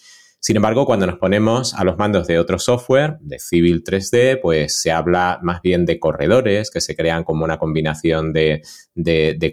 Sin 0.47 0.55
embargo, 0.55 0.87
cuando 0.87 1.09
nos 1.09 1.19
ponemos 1.19 1.75
a 1.75 1.83
los 1.83 1.99
mandos 1.99 2.29
de 2.29 2.39
otro 2.39 2.61
software, 2.61 3.17
de 3.19 3.41
Civil 3.41 3.83
3D, 3.83 4.39
pues 4.41 4.81
se 4.81 4.93
habla 4.93 5.41
más 5.43 5.61
bien 5.61 5.85
de 5.85 5.99
corredores 5.99 6.71
que 6.71 6.81
se 6.81 6.95
crean 6.95 7.25
como 7.25 7.43
una 7.43 7.59
combinación 7.59 8.33
de, 8.33 8.63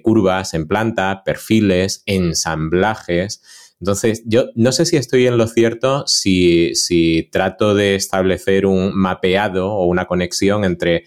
curvas 0.04 0.54
en 0.54 0.68
planta, 0.68 1.24
perfiles, 1.26 2.04
ensamblajes. 2.06 3.42
Entonces, 3.80 4.22
yo 4.28 4.50
no 4.54 4.72
sé 4.72 4.86
si 4.86 4.96
estoy 4.98 5.26
en 5.26 5.40
lo 5.40 5.48
cierto 5.48 6.06
si, 6.06 7.28
trato 7.32 7.74
de 7.74 7.96
establecer 7.96 8.68
un 8.68 8.94
mapeado 8.94 9.72
o 9.72 9.88
una 9.88 10.06
conexión 10.06 10.64
entre 10.64 11.06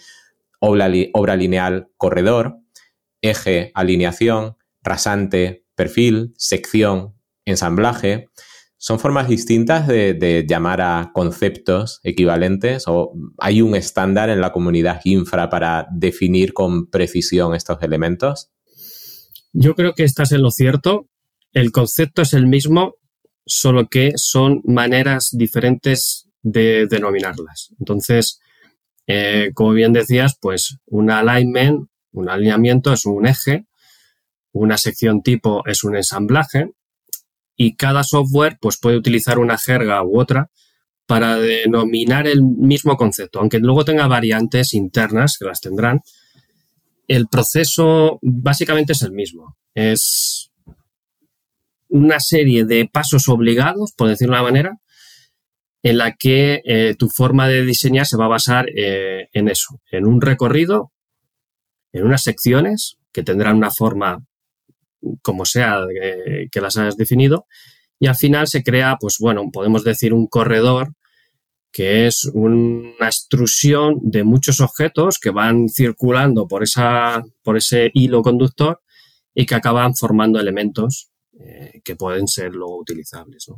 obra 0.59 1.37
lineal, 1.37 1.91
corredor, 1.97 2.57
eje, 3.23 3.71
alineación, 3.77 4.57
rasante, 4.83 5.65
perfil, 5.77 6.35
sección, 6.37 7.15
ensamblaje, 7.45 8.31
son 8.87 9.01
formas 9.01 9.27
distintas 9.27 9.89
de, 9.89 10.47
llamar 10.49 10.81
a 10.81 11.11
conceptos 11.13 11.99
equivalentes 12.05 12.85
o 12.87 13.15
hay 13.37 13.61
un 13.61 13.75
estándar 13.75 14.31
en 14.31 14.41
la 14.41 14.53
comunidad 14.53 15.01
infra 15.03 15.51
para 15.51 15.89
definir 15.91 16.53
con 16.53 16.87
precisión 16.89 17.57
estos 17.57 17.83
elementos? 17.83 18.49
Yo 19.53 19.75
creo 19.75 19.95
que 19.95 20.05
estás 20.05 20.31
en 20.31 20.43
lo 20.43 20.53
cierto. 20.53 21.09
El 21.53 21.73
concepto 21.73 22.23
es 22.23 22.33
el 22.33 22.47
mismo, 22.47 22.95
solo 23.45 23.89
que 23.89 24.13
son 24.15 24.63
maneras 24.65 25.31
diferentes 25.33 26.29
de 26.43 26.87
denominarlas. 26.87 27.75
Entonces, 27.81 28.39
eh, 29.09 29.51
como 29.53 29.73
bien 29.73 29.95
decías, 29.95 30.39
pues 30.41 30.79
un 30.87 31.11
alignment, 31.11 31.89
un 32.13 32.29
alineamiento 32.29 32.93
es 32.93 33.05
un 33.05 33.27
eje 33.27 33.67
una 34.53 34.79
sección 34.79 35.23
tipo 35.23 35.63
es 35.67 35.85
un 35.85 35.97
ensamblaje 35.97 36.71
y 37.57 37.77
cada 37.77 38.05
software 38.05 38.59
pues, 38.61 38.79
puede 38.79 38.97
utilizar 38.97 39.39
una 39.39 39.59
jerga 39.59 40.03
u 40.05 40.21
otra 40.21 40.51
para 41.07 41.37
denominar 41.37 42.27
el 42.27 42.43
mismo 42.43 42.97
concepto, 42.97 43.39
aunque 43.39 43.59
luego 43.59 43.85
tenga 43.85 44.09
variantes 44.09 44.75
internas 44.75 45.37
que 45.39 45.47
las 45.47 45.61
tendrán. 45.61 46.01
El 47.07 47.29
proceso 47.29 48.19
básicamente 48.23 48.93
es 48.93 49.03
el 49.03 49.13
mismo. 49.13 49.57
Es 49.75 50.51
una 51.89 52.19
serie 52.19 52.65
de 52.65 52.89
pasos 52.93 53.29
obligados, 53.29 53.93
por 53.97 54.09
decirlo 54.09 54.35
de 54.35 54.41
una 54.41 54.51
manera, 54.51 54.79
en 55.83 55.99
la 55.99 56.13
que 56.17 56.63
eh, 56.65 56.97
tu 56.99 57.09
forma 57.09 57.47
de 57.47 57.65
diseñar 57.65 58.07
se 58.07 58.17
va 58.17 58.25
a 58.25 58.29
basar 58.29 58.67
eh, 58.75 59.29
en 59.33 59.49
eso, 59.49 59.81
en 59.93 60.05
un 60.05 60.21
recorrido, 60.21 60.93
en 61.93 62.05
unas 62.05 62.25
secciones 62.25 62.97
que 63.13 63.23
tendrán 63.23 63.57
una 63.57 63.71
forma 63.71 64.27
como 65.23 65.45
sea 65.45 65.81
que 66.51 66.61
las 66.61 66.77
hayas 66.77 66.97
definido, 66.97 67.47
y 67.99 68.07
al 68.07 68.17
final 68.17 68.47
se 68.47 68.63
crea, 68.63 68.97
pues 69.01 69.17
bueno, 69.19 69.51
podemos 69.53 69.85
decir 69.85 70.13
un 70.13 70.27
corredor 70.27 70.95
que 71.73 72.07
es 72.07 72.25
una 72.33 73.07
extrusión 73.07 73.99
de 74.03 74.25
muchos 74.25 74.61
objetos 74.61 75.19
que 75.19 75.29
van 75.29 75.69
circulando 75.69 76.49
por, 76.49 76.63
esa, 76.63 77.23
por 77.43 77.59
ese 77.59 77.91
hilo 77.93 78.23
conductor 78.23 78.81
y 79.35 79.45
que 79.45 79.57
acaban 79.57 79.95
formando 79.95 80.41
elementos 80.41 81.11
eh, 81.39 81.83
que 81.85 81.95
pueden 81.95 82.29
ser 82.29 82.55
luego 82.55 82.79
utilizables. 82.79 83.49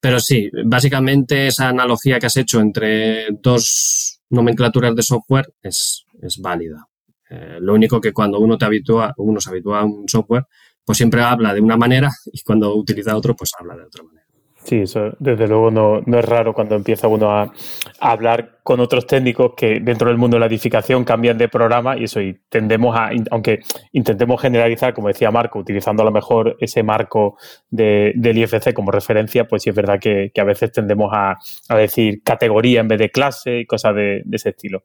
Pero 0.00 0.18
sí, 0.18 0.50
básicamente 0.66 1.46
esa 1.46 1.68
analogía 1.68 2.18
que 2.18 2.26
has 2.26 2.36
hecho 2.36 2.58
entre 2.58 3.28
dos 3.40 4.20
nomenclaturas 4.30 4.96
de 4.96 5.02
software 5.02 5.54
es, 5.62 6.04
es 6.20 6.38
válida. 6.38 6.88
Eh, 7.34 7.58
lo 7.60 7.72
único 7.72 7.98
que 7.98 8.12
cuando 8.12 8.38
uno 8.40 8.58
te 8.58 8.66
habitúa, 8.66 9.14
uno 9.16 9.40
se 9.40 9.48
habitúa 9.48 9.80
a 9.80 9.84
un 9.84 10.06
software, 10.06 10.44
pues 10.84 10.98
siempre 10.98 11.22
habla 11.22 11.54
de 11.54 11.62
una 11.62 11.78
manera 11.78 12.10
y 12.30 12.42
cuando 12.42 12.74
utiliza 12.74 13.16
otro, 13.16 13.34
pues 13.34 13.52
habla 13.58 13.74
de 13.74 13.84
otra 13.84 14.02
manera. 14.02 14.21
Sí, 14.64 14.82
eso 14.82 15.12
desde 15.18 15.48
luego 15.48 15.70
no, 15.72 15.98
es 16.18 16.24
raro 16.24 16.54
cuando 16.54 16.76
empieza 16.76 17.08
uno 17.08 17.32
a, 17.32 17.52
hablar 17.98 18.58
con 18.62 18.78
otros 18.78 19.06
técnicos 19.08 19.54
que 19.56 19.80
dentro 19.80 20.08
del 20.08 20.18
mundo 20.18 20.36
de 20.36 20.40
la 20.40 20.46
edificación 20.46 21.04
cambian 21.04 21.36
de 21.36 21.48
programa 21.48 21.96
y 21.96 22.04
eso, 22.04 22.20
y 22.20 22.38
tendemos 22.48 22.96
a, 22.96 23.10
aunque 23.32 23.60
intentemos 23.90 24.40
generalizar, 24.40 24.94
como 24.94 25.08
decía 25.08 25.32
Marco, 25.32 25.58
utilizando 25.58 26.02
a 26.02 26.06
lo 26.06 26.12
mejor 26.12 26.56
ese 26.60 26.84
marco 26.84 27.36
de, 27.70 28.12
del 28.14 28.38
IFC 28.38 28.72
como 28.72 28.92
referencia, 28.92 29.48
pues 29.48 29.64
sí 29.64 29.70
es 29.70 29.76
verdad 29.76 29.98
que, 29.98 30.30
a 30.36 30.44
veces 30.44 30.70
tendemos 30.70 31.10
a, 31.12 31.38
decir 31.76 32.22
categoría 32.22 32.80
en 32.80 32.88
vez 32.88 33.00
de 33.00 33.10
clase 33.10 33.60
y 33.60 33.66
cosas 33.66 33.96
de, 33.96 34.22
ese 34.30 34.50
estilo. 34.50 34.84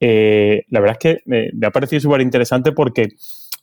Eh, 0.00 0.64
la 0.68 0.80
verdad 0.80 0.96
es 1.00 1.14
que 1.14 1.22
me, 1.26 1.50
me 1.52 1.66
ha 1.66 1.70
parecido 1.70 2.00
súper 2.00 2.22
interesante 2.22 2.72
porque 2.72 3.08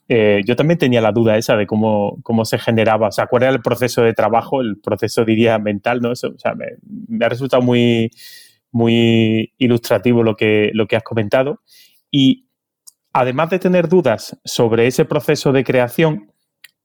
eh, 0.08 0.42
yo 0.44 0.54
también 0.54 0.78
tenía 0.78 1.00
la 1.00 1.12
duda 1.12 1.36
esa 1.36 1.56
de 1.56 1.66
cómo, 1.66 2.18
cómo 2.22 2.44
se 2.44 2.58
generaba, 2.58 3.08
o 3.08 3.12
sea, 3.12 3.26
cuál 3.26 3.42
era 3.42 3.52
el 3.52 3.60
proceso 3.60 4.02
de 4.02 4.12
trabajo, 4.12 4.60
el 4.60 4.78
proceso, 4.78 5.24
diría, 5.24 5.58
mental, 5.58 6.00
¿no? 6.00 6.12
Eso, 6.12 6.28
o 6.28 6.38
sea, 6.38 6.54
me, 6.54 7.24
ha 7.24 7.28
resultado 7.28 7.62
muy, 7.62 8.10
muy 8.70 9.52
ilustrativo 9.58 10.22
lo 10.22 10.36
que, 10.36 10.70
lo 10.74 10.86
que 10.86 10.96
has 10.96 11.02
comentado. 11.02 11.62
Y 12.10 12.46
además 13.12 13.50
de 13.50 13.58
tener 13.58 13.88
dudas 13.88 14.38
sobre 14.44 14.86
ese 14.86 15.04
proceso 15.04 15.52
de 15.52 15.64
creación, 15.64 16.30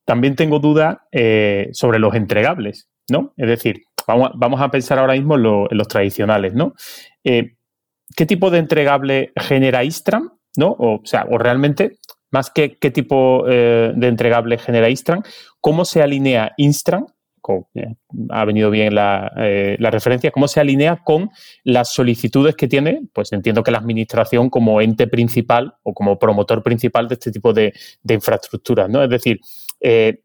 también 0.05 0.35
tengo 0.35 0.59
dudas 0.59 0.97
eh, 1.11 1.69
sobre 1.73 1.99
los 1.99 2.15
entregables, 2.15 2.89
¿no? 3.09 3.33
Es 3.37 3.47
decir, 3.47 3.83
vamos, 4.07 4.31
vamos 4.35 4.61
a 4.61 4.71
pensar 4.71 4.97
ahora 4.97 5.13
mismo 5.13 5.35
en, 5.35 5.77
los 5.77 5.87
tradicionales, 5.87 6.55
¿no? 6.55 6.73
Eh, 7.23 7.55
¿Qué 8.15 8.25
tipo 8.25 8.49
de 8.49 8.59
entregable 8.59 9.31
genera 9.35 9.83
Istram? 9.83 10.33
¿No? 10.57 10.75
O 10.77 11.01
sea, 11.05 11.25
o 11.29 11.37
realmente 11.37 11.97
más 12.31 12.49
que 12.49 12.77
qué 12.77 12.91
tipo 12.91 13.45
eh, 13.47 13.93
de 13.95 14.07
entregable 14.07 14.57
genera 14.57 14.89
Instran, 14.89 15.23
cómo 15.59 15.85
se 15.85 16.01
alinea 16.01 16.53
Instran, 16.57 17.05
ha 18.29 18.45
venido 18.45 18.69
bien 18.69 18.93
eh, 18.93 19.75
la, 19.79 19.91
referencia, 19.91 20.31
cómo 20.31 20.47
se 20.47 20.59
alinea 20.59 20.97
con 21.03 21.29
las 21.63 21.93
solicitudes 21.93 22.55
que 22.55 22.67
tiene, 22.67 23.01
pues 23.13 23.31
entiendo 23.31 23.63
que 23.63 23.71
la 23.71 23.79
administración 23.79 24.49
como 24.49 24.81
ente 24.81 25.07
principal 25.07 25.73
o 25.83 25.93
como 25.93 26.19
promotor 26.19 26.63
principal 26.63 27.07
de 27.07 27.15
este 27.15 27.31
tipo 27.31 27.53
de, 27.53 27.73
de 28.03 28.13
infraestructuras, 28.13 28.89
¿no? 28.89 29.03
Es 29.03 29.09
decir, 29.09 29.39
eh, 29.79 30.21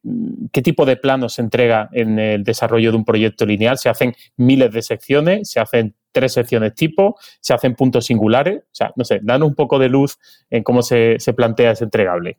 qué 0.52 0.62
tipo 0.62 0.84
de 0.84 0.96
planos 0.96 1.34
se 1.34 1.42
entrega 1.42 1.88
en 1.92 2.18
el 2.18 2.44
desarrollo 2.44 2.90
de 2.90 2.98
un 2.98 3.04
proyecto 3.04 3.46
lineal. 3.46 3.78
Se 3.78 3.88
hacen 3.88 4.14
miles 4.36 4.70
de 4.72 4.82
secciones, 4.82 5.50
se 5.50 5.60
hacen 5.60 5.94
tres 6.16 6.32
secciones 6.32 6.74
tipo, 6.74 7.18
se 7.42 7.52
hacen 7.52 7.74
puntos 7.74 8.06
singulares. 8.06 8.62
O 8.62 8.74
sea, 8.74 8.90
no 8.96 9.04
sé, 9.04 9.20
danos 9.22 9.48
un 9.48 9.54
poco 9.54 9.78
de 9.78 9.90
luz 9.90 10.18
en 10.48 10.62
cómo 10.62 10.80
se, 10.80 11.18
plantea 11.36 11.72
ese 11.72 11.84
entregable. 11.84 12.38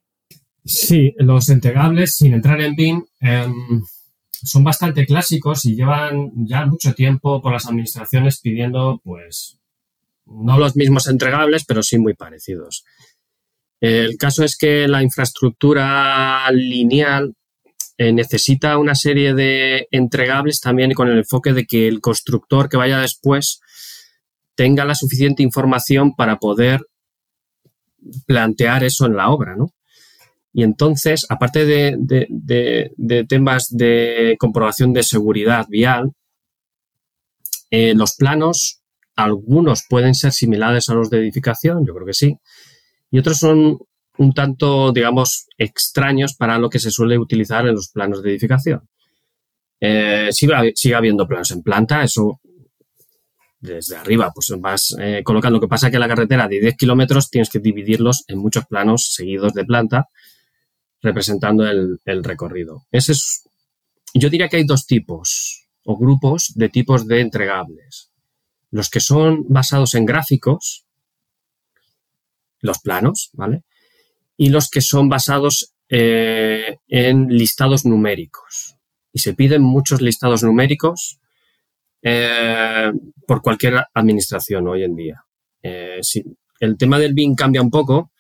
Sí, 0.66 1.14
los 1.20 1.48
entregables, 1.50 2.16
sin 2.16 2.34
entrar 2.34 2.60
en 2.60 2.76
BIM, 2.76 3.06
em, 3.22 3.84
son 4.32 4.64
bastante 4.64 5.06
clásicos 5.06 5.64
y 5.66 5.76
llevan 5.76 6.32
ya 6.38 6.66
mucho 6.66 6.96
tiempo 6.96 7.40
por 7.40 7.54
las 7.54 7.68
administraciones 7.68 8.42
pidiendo, 8.42 9.00
pues, 9.04 9.60
no 10.26 10.58
los 10.58 10.76
mismos 10.76 11.06
entregables, 11.06 11.64
pero 11.64 11.84
sí 11.84 12.00
muy 12.00 12.16
parecidos. 12.16 12.84
El 13.80 14.18
caso 14.18 14.44
es 14.44 14.58
que 14.58 14.88
la 14.88 15.04
infraestructura 15.04 16.50
lineal 16.52 17.36
eh, 18.00 18.12
necesita 18.12 18.80
una 18.80 18.96
serie 18.96 19.36
de 19.36 19.88
entregables 19.92 20.62
también 20.62 20.94
con 20.94 21.10
el 21.10 21.20
enfoque 21.20 21.54
de 21.54 21.66
que 21.66 21.88
el 21.88 22.02
constructor 22.02 22.70
que 22.70 22.78
vaya 22.78 22.98
después 22.98 23.62
tenga 24.58 24.84
la 24.84 24.96
suficiente 24.96 25.44
información 25.44 26.16
para 26.16 26.38
poder 26.38 26.82
plantear 28.26 28.84
eso 28.84 29.06
en 29.06 29.16
la 29.16 29.30
obra, 29.30 29.56
¿no? 29.56 29.68
Y 30.52 30.64
entonces, 30.64 31.26
aparte 31.30 31.66
de, 31.66 33.26
temas 33.30 33.68
de 33.70 34.36
comprobación 34.40 34.92
de 34.92 35.04
seguridad 35.04 35.68
vial, 35.70 36.14
eh, 37.70 37.94
los 37.94 38.16
planos, 38.16 38.82
algunos 39.16 39.84
pueden 39.88 40.16
ser 40.16 40.32
similares 40.32 40.90
a 40.90 40.96
los 40.96 41.12
de 41.12 41.20
edificación, 41.20 41.86
yo 41.86 41.94
creo 41.94 42.08
que 42.08 42.14
sí, 42.14 42.38
y 43.12 43.20
otros 43.20 43.38
son 43.38 43.78
un 44.18 44.34
tanto, 44.34 44.92
digamos, 44.92 45.46
extraños 45.60 46.34
para 46.36 46.58
lo 46.58 46.72
que 46.72 46.80
se 46.80 46.90
suele 46.90 47.20
utilizar 47.20 47.68
en 47.68 47.76
los 47.76 47.90
planos 47.90 48.24
de 48.24 48.32
edificación. 48.32 48.90
Eh, 49.80 50.30
sigue, 50.32 50.72
sigue, 50.74 50.96
habiendo 50.96 51.28
planos 51.28 51.52
en 51.52 51.62
planta, 51.62 52.04
eso 52.04 52.42
desde 53.60 53.96
arriba, 53.96 54.32
pues 54.34 54.52
vas 54.60 54.96
eh, 55.00 55.22
colocando. 55.24 55.58
Lo 55.58 55.62
que 55.62 55.68
pasa 55.68 55.88
es 55.88 55.92
que 55.92 56.00
la 56.00 56.08
carretera 56.08 56.48
de 56.48 56.60
10 56.60 56.78
kilómetros 56.78 57.30
tienes 57.30 57.50
que 57.50 57.60
dividirlos 57.60 58.24
en 58.28 58.38
muchos 58.38 58.66
planos 58.66 59.14
seguidos 59.14 59.54
de 59.54 59.66
planta, 59.66 60.10
representando 61.02 61.68
el, 61.68 62.24
recorrido. 62.24 62.86
Ese 62.92 63.14
es, 63.14 63.44
yo 64.14 64.30
diría 64.30 64.50
que 64.50 64.58
hay 64.58 64.66
dos 64.66 64.86
tipos 64.86 65.68
o 65.84 65.98
grupos 65.98 66.54
de 66.56 66.70
tipos 66.70 67.08
de 67.08 67.22
entregables. 67.22 68.12
Los 68.70 68.90
que 68.90 69.00
son 69.00 69.46
basados 69.48 69.96
en 69.96 70.06
gráficos, 70.06 70.86
los 72.60 72.80
planos, 72.80 73.30
¿vale? 73.34 73.64
Y 74.36 74.50
los 74.50 74.70
que 74.70 74.82
son 74.82 75.10
basados 75.10 75.74
eh, 75.90 76.78
en 76.88 77.28
listados 77.28 77.86
numéricos. 77.86 78.76
Y 79.14 79.20
se 79.20 79.34
piden 79.34 79.62
muchos 79.62 80.02
listados 80.02 80.44
numéricos 80.44 81.20
eh, 82.10 82.90
por 83.28 83.42
cualquier 83.42 83.84
administración 83.94 84.66
hoy 84.70 84.84
en 84.84 84.96
día. 84.96 85.26
Eh, 85.62 86.00
el 86.62 86.78
tema 86.78 87.00
del 87.00 87.14
BIM 87.14 87.36
cambia 87.36 87.62
un 87.62 87.70
poco, 87.70 88.12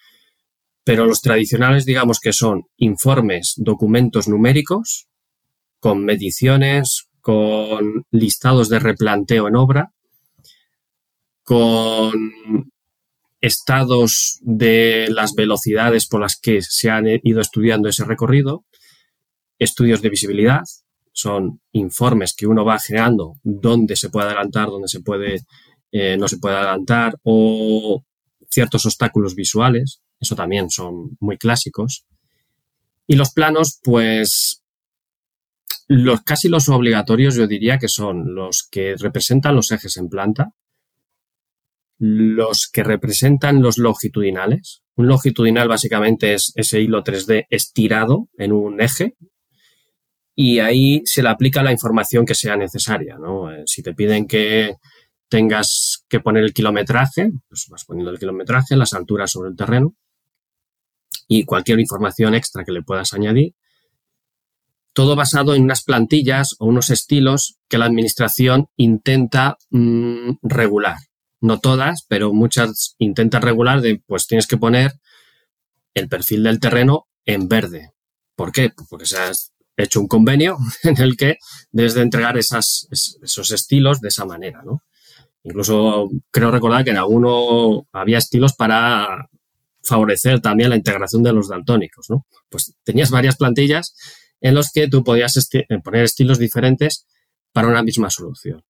pero 0.84 1.06
los 1.06 1.22
tradicionales 1.22 1.86
digamos 1.86 2.20
que 2.20 2.34
son 2.34 2.64
informes, 2.76 3.54
documentos 3.56 4.28
numéricos, 4.28 5.08
con 5.80 6.04
mediciones, 6.04 7.08
con 7.22 8.06
listados 8.12 8.68
de 8.68 8.80
replanteo 8.80 9.48
en 9.48 9.56
obra, 9.56 9.94
con 11.44 12.12
estados 13.40 14.38
de 14.42 15.08
las 15.10 15.34
velocidades 15.34 16.08
por 16.08 16.20
las 16.20 16.36
que 16.36 16.62
se 16.62 16.90
han 16.90 17.06
ido 17.24 17.40
estudiando 17.40 17.88
ese 17.88 18.04
recorrido, 18.04 18.66
estudios 19.60 20.02
de 20.02 20.10
visibilidad, 20.10 20.64
son 21.18 21.62
informes 21.72 22.36
que 22.38 22.46
uno 22.46 22.64
va 22.64 22.78
generando 22.78 23.40
dónde 23.44 23.96
se 23.96 24.10
puede 24.10 24.28
adelantar, 24.28 24.68
dónde 24.68 24.88
se 24.88 25.00
puede, 25.02 25.42
eh, 25.92 26.16
no 26.16 26.28
se 26.28 26.38
puede 26.38 26.58
adelantar, 26.58 27.16
o 27.24 28.04
ciertos 28.52 28.86
obstáculos 28.86 29.34
visuales, 29.34 30.04
eso 30.20 30.36
también 30.36 30.70
son 30.70 31.18
muy 31.20 31.40
clásicos. 31.40 32.06
Y 33.08 33.16
los 33.16 33.32
planos, 33.32 33.80
pues, 33.84 34.62
los 35.88 36.22
casi 36.22 36.50
los 36.50 36.70
obligatorios 36.70 37.34
yo 37.34 37.48
diría 37.48 37.80
que 37.80 37.88
son 37.88 38.36
los 38.36 38.68
que 38.70 38.96
representan 38.96 39.56
los 39.56 39.72
ejes 39.72 39.98
en 39.98 40.10
planta, 40.10 40.52
los 41.98 42.70
que 42.72 42.84
representan 42.84 43.64
los 43.64 43.80
longitudinales. 43.80 44.84
Un 44.96 45.08
longitudinal 45.08 45.68
básicamente 45.68 46.36
es 46.36 46.52
ese 46.56 46.80
hilo 46.80 47.04
3D 47.04 47.48
estirado 47.50 48.30
en 48.38 48.52
un 48.52 48.82
eje, 48.82 49.16
y 50.40 50.60
ahí 50.60 51.02
se 51.04 51.24
le 51.24 51.30
aplica 51.30 51.64
la 51.64 51.72
información 51.72 52.24
que 52.24 52.36
sea 52.36 52.56
necesaria. 52.56 53.18
¿no? 53.18 53.52
Eh, 53.52 53.64
si 53.66 53.82
te 53.82 53.96
piden 53.96 54.28
que 54.28 54.76
tengas 55.30 56.06
que 56.08 56.20
poner 56.20 56.44
el 56.44 56.54
kilometraje, 56.54 57.32
pues 57.50 57.66
vas 57.70 57.86
poniendo 57.86 58.12
el 58.12 58.20
kilometraje, 58.20 58.76
las 58.76 58.94
alturas 58.94 59.32
sobre 59.32 59.50
el 59.50 59.56
terreno 59.56 59.96
y 61.28 61.44
cualquier 61.44 61.80
información 61.80 62.36
extra 62.36 62.64
que 62.64 62.72
le 62.72 62.84
puedas 62.84 63.14
añadir. 63.14 63.56
Todo 64.94 65.16
basado 65.16 65.56
en 65.56 65.64
unas 65.64 65.84
plantillas 65.84 66.56
o 66.60 66.68
unos 66.68 66.92
estilos 66.92 67.58
que 67.68 67.80
la 67.80 67.86
administración 67.86 68.68
intenta 68.76 69.58
mm, 69.72 70.34
regular. 70.44 70.98
No 71.42 71.60
todas, 71.60 72.06
pero 72.08 72.32
muchas 72.32 72.96
intentan 73.00 73.42
regular 73.42 73.82
de, 73.82 74.04
pues 74.06 74.28
tienes 74.28 74.46
que 74.46 74.58
poner 74.58 75.00
el 75.96 76.08
perfil 76.10 76.44
del 76.44 76.60
terreno 76.60 77.08
en 77.26 77.48
verde. 77.48 77.94
¿Por 78.36 78.52
qué? 78.52 78.70
Pues 78.70 78.88
porque 78.88 79.08
seas 79.08 79.57
hecho 79.84 80.02
un 80.02 80.08
convenio 80.08 80.58
en 80.84 81.02
el 81.02 81.16
que 81.16 81.38
debes 81.72 81.94
de 81.94 82.02
entregar 82.02 82.38
esos 82.38 83.52
estilos 83.52 84.02
de 84.02 84.10
esa 84.10 84.26
manera, 84.26 84.62
¿no? 84.64 84.84
Incluso 85.44 86.10
creo 86.30 86.52
recordar 86.52 86.84
que 86.84 86.90
en 86.90 86.98
alguno 86.98 87.88
había 87.94 88.18
estilos 88.18 88.54
para 88.54 89.30
favorecer 89.82 90.42
también 90.42 90.70
la 90.70 90.76
integración 90.76 91.24
de 91.24 91.32
los 91.32 91.48
daltónicos, 91.48 92.10
¿no? 92.10 92.26
Pues 92.50 92.74
tenías 92.84 93.12
varias 93.12 93.38
plantillas 93.38 93.96
en 94.42 94.56
los 94.56 94.72
que 94.72 94.90
tú 94.90 95.04
podías 95.04 95.38
eh, 95.54 95.66
poner 95.84 96.04
estilos 96.04 96.38
diferentes 96.38 97.08
para 97.54 97.70
una 97.70 97.84
misma 97.84 98.10
solución. 98.10 98.64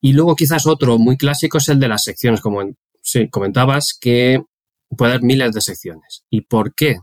Y 0.00 0.12
luego 0.12 0.36
quizás 0.36 0.66
otro 0.66 0.98
muy 0.98 1.16
clásico 1.16 1.58
es 1.58 1.68
el 1.68 1.78
de 1.78 1.88
las 1.88 2.04
secciones, 2.04 2.40
como 2.40 2.62
comentabas, 3.30 3.96
que 4.00 4.42
puede 4.96 5.12
haber 5.12 5.24
miles 5.24 5.52
de 5.52 5.60
secciones. 5.60 6.24
¿Y 6.30 6.42
por 6.42 6.74
qué? 6.74 6.98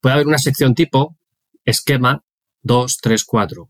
Puede 0.00 0.14
haber 0.14 0.26
una 0.26 0.38
sección 0.38 0.74
tipo, 0.74 1.16
esquema 1.64 2.24
2, 2.62 2.98
3, 3.00 3.24
4, 3.24 3.68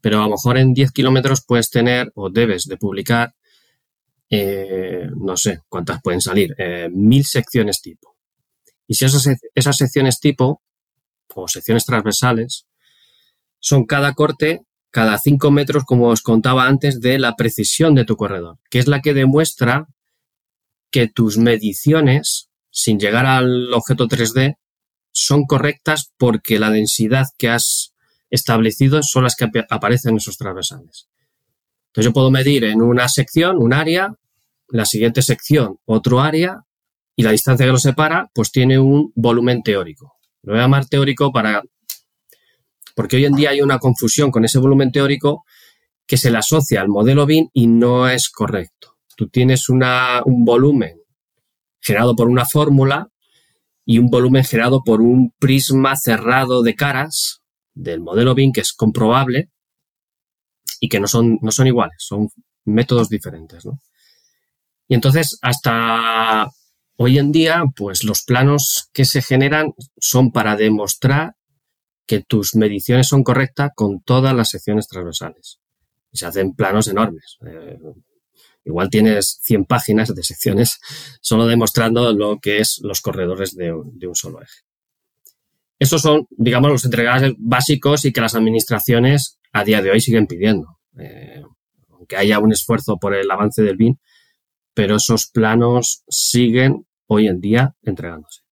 pero 0.00 0.18
a 0.18 0.24
lo 0.24 0.30
mejor 0.30 0.58
en 0.58 0.74
10 0.74 0.92
kilómetros 0.92 1.44
puedes 1.46 1.70
tener 1.70 2.12
o 2.14 2.30
debes 2.30 2.64
de 2.64 2.76
publicar, 2.76 3.34
eh, 4.28 5.08
no 5.16 5.36
sé 5.36 5.60
cuántas 5.68 6.02
pueden 6.02 6.20
salir, 6.20 6.54
eh, 6.58 6.88
mil 6.90 7.24
secciones 7.24 7.80
tipo. 7.80 8.16
Y 8.86 8.94
si 8.94 9.04
esas, 9.04 9.28
esas 9.54 9.76
secciones 9.76 10.20
tipo 10.20 10.62
o 11.34 11.48
secciones 11.48 11.86
transversales 11.86 12.66
son 13.58 13.86
cada 13.86 14.12
corte, 14.14 14.62
cada 14.90 15.18
5 15.18 15.50
metros, 15.50 15.84
como 15.84 16.08
os 16.08 16.20
contaba 16.20 16.66
antes, 16.66 17.00
de 17.00 17.18
la 17.18 17.36
precisión 17.36 17.94
de 17.94 18.04
tu 18.04 18.16
corredor, 18.16 18.58
que 18.68 18.78
es 18.78 18.88
la 18.88 19.00
que 19.00 19.14
demuestra 19.14 19.86
que 20.90 21.08
tus 21.08 21.38
mediciones, 21.38 22.50
sin 22.70 22.98
llegar 22.98 23.24
al 23.24 23.72
objeto 23.72 24.08
3D, 24.08 24.58
son 25.12 25.44
correctas 25.44 26.12
porque 26.16 26.58
la 26.58 26.70
densidad 26.70 27.26
que 27.38 27.48
has 27.48 27.94
establecido 28.30 29.02
son 29.02 29.24
las 29.24 29.36
que 29.36 29.46
aparecen 29.68 30.12
en 30.12 30.16
esos 30.16 30.36
transversales. 30.36 31.08
Entonces 31.88 32.06
yo 32.06 32.12
puedo 32.12 32.30
medir 32.30 32.64
en 32.64 32.80
una 32.80 33.08
sección, 33.08 33.58
un 33.58 33.74
área, 33.74 34.14
la 34.68 34.86
siguiente 34.86 35.20
sección, 35.20 35.78
otro 35.84 36.20
área, 36.20 36.64
y 37.14 37.22
la 37.22 37.32
distancia 37.32 37.66
que 37.66 37.72
lo 37.72 37.78
separa, 37.78 38.30
pues 38.34 38.50
tiene 38.50 38.78
un 38.78 39.12
volumen 39.14 39.62
teórico. 39.62 40.14
Lo 40.42 40.52
voy 40.52 40.60
a 40.60 40.62
llamar 40.64 40.86
teórico 40.86 41.30
para. 41.30 41.62
porque 42.94 43.16
hoy 43.16 43.26
en 43.26 43.34
día 43.34 43.50
hay 43.50 43.60
una 43.60 43.78
confusión 43.78 44.30
con 44.30 44.44
ese 44.44 44.58
volumen 44.58 44.90
teórico 44.90 45.44
que 46.06 46.16
se 46.16 46.30
le 46.30 46.38
asocia 46.38 46.80
al 46.80 46.88
modelo 46.88 47.26
BIN 47.26 47.50
y 47.52 47.66
no 47.66 48.08
es 48.08 48.30
correcto. 48.30 48.96
Tú 49.16 49.28
tienes 49.28 49.68
un 49.68 49.82
volumen 50.44 51.00
generado 51.80 52.16
por 52.16 52.28
una 52.28 52.46
fórmula 52.46 53.08
y 53.84 53.98
un 53.98 54.08
volumen 54.08 54.44
generado 54.44 54.82
por 54.84 55.00
un 55.00 55.32
prisma 55.38 55.96
cerrado 55.96 56.62
de 56.62 56.74
caras 56.74 57.40
del 57.74 58.00
modelo 58.00 58.34
BIM 58.34 58.52
que 58.52 58.60
es 58.60 58.72
comprobable 58.72 59.50
y 60.80 60.88
que 60.88 61.00
no 61.00 61.06
son, 61.06 61.38
no 61.42 61.50
son 61.50 61.66
iguales, 61.66 61.96
son 61.98 62.28
métodos 62.64 63.08
diferentes. 63.08 63.64
Y 64.88 64.94
entonces, 64.94 65.38
hasta 65.42 66.48
hoy 66.96 67.18
en 67.18 67.32
día, 67.32 67.62
pues 67.76 68.04
los 68.04 68.22
planos 68.22 68.88
que 68.92 69.04
se 69.04 69.22
generan 69.22 69.72
son 69.98 70.32
para 70.32 70.56
demostrar 70.56 71.34
que 72.06 72.20
tus 72.20 72.54
mediciones 72.54 73.08
son 73.08 73.22
correctas 73.22 73.70
con 73.74 74.02
todas 74.02 74.34
las 74.34 74.50
secciones 74.50 74.88
transversales. 74.88 75.58
Se 76.12 76.26
hacen 76.26 76.52
planos 76.54 76.88
enormes. 76.88 77.38
Eh, 77.46 77.78
Igual 78.64 78.90
tienes 78.90 79.38
100 79.42 79.64
páginas 79.64 80.14
de 80.14 80.22
secciones 80.22 80.78
solo 81.20 81.46
demostrando 81.46 82.12
lo 82.12 82.38
que 82.38 82.58
es 82.58 82.80
los 82.82 83.00
corredores 83.00 83.56
de, 83.56 83.72
un 83.72 84.14
solo 84.14 84.40
eje. 84.40 84.60
Esos 85.78 86.00
son, 86.00 86.28
digamos, 86.30 86.70
los 86.70 86.84
entregables 86.84 87.34
básicos 87.38 88.04
y 88.04 88.12
que 88.12 88.20
las 88.20 88.36
administraciones 88.36 89.40
a 89.52 89.64
día 89.64 89.82
de 89.82 89.90
hoy 89.90 90.00
siguen 90.00 90.28
pidiendo. 90.28 90.78
Eh, 90.98 91.42
aunque 91.90 92.16
haya 92.16 92.38
un 92.38 92.52
esfuerzo 92.52 92.98
por 92.98 93.14
el 93.14 93.28
avance 93.30 93.62
del 93.62 93.76
BIN, 93.76 93.98
pero 94.74 94.96
esos 94.96 95.26
planos 95.26 96.04
siguen 96.08 96.86
hoy 97.06 97.26
en 97.26 97.40
día 97.40 97.74
entregándose. 97.82 98.42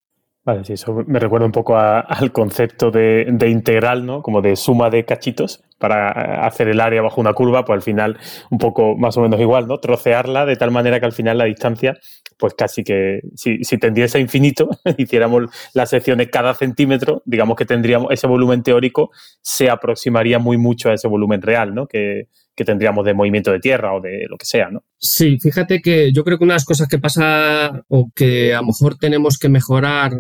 Vale, 0.42 0.64
sí, 0.64 0.72
eso 0.72 1.05
me 1.07 1.18
recuerda 1.18 1.44
un 1.44 1.53
poco 1.53 1.76
al 1.76 2.33
concepto 2.33 2.90
de, 2.90 3.26
de, 3.31 3.50
integral, 3.50 4.07
¿no? 4.07 4.22
Como 4.22 4.40
de 4.40 4.57
suma 4.57 4.88
de 4.88 5.05
cachitos, 5.05 5.62
para 5.79 6.46
hacer 6.46 6.68
el 6.68 6.81
área 6.81 7.03
bajo 7.03 7.20
una 7.20 7.35
curva, 7.35 7.66
pues 7.66 7.76
al 7.76 7.83
final 7.83 8.18
un 8.50 8.57
poco 8.57 8.96
más 8.96 9.18
o 9.18 9.20
menos 9.20 9.38
igual, 9.38 9.66
¿no? 9.66 9.79
Trocearla 9.79 10.46
de 10.46 10.57
tal 10.57 10.70
manera 10.70 10.98
que 10.98 11.05
al 11.05 11.12
final 11.12 11.37
la 11.37 11.44
distancia, 11.44 11.98
pues 12.40 12.55
casi 12.55 12.83
que 12.83 13.20
si, 13.37 13.62
si 13.62 13.79
tendiese 13.79 14.18
a 14.18 14.20
infinito, 14.20 14.68
hiciéramos 14.98 15.44
las 15.74 15.90
secciones 15.90 16.29
cada 16.33 16.55
centímetro, 16.55 17.22
digamos 17.26 17.57
que 17.57 17.66
tendríamos 17.66 18.11
ese 18.11 18.26
volumen 18.26 18.62
teórico 18.62 19.11
se 19.42 19.70
aproximaría 19.70 20.38
muy 20.38 20.57
mucho 20.57 20.88
a 20.88 20.94
ese 20.94 21.07
volumen 21.07 21.42
real, 21.42 21.74
¿no? 21.74 21.87
Que, 21.87 22.29
que 22.57 22.64
tendríamos 22.64 23.05
de 23.05 23.14
movimiento 23.14 23.53
de 23.53 23.61
tierra 23.61 23.94
o 23.94 24.00
de 24.00 24.26
lo 24.29 24.37
que 24.37 24.46
sea, 24.46 24.70
¿no? 24.70 24.85
Sí, 24.98 25.38
fíjate 25.38 25.81
que 25.81 26.12
yo 26.12 26.24
creo 26.24 26.38
que 26.38 26.44
una 26.44 26.55
de 26.55 26.57
las 26.57 26.64
cosas 26.64 26.88
que 26.88 26.98
pasa 26.98 27.85
o 27.88 28.11
que 28.14 28.55
a 28.55 28.61
lo 28.61 28.68
mejor 28.68 28.96
tenemos 28.96 29.38
que 29.38 29.48
mejorar 29.48 30.12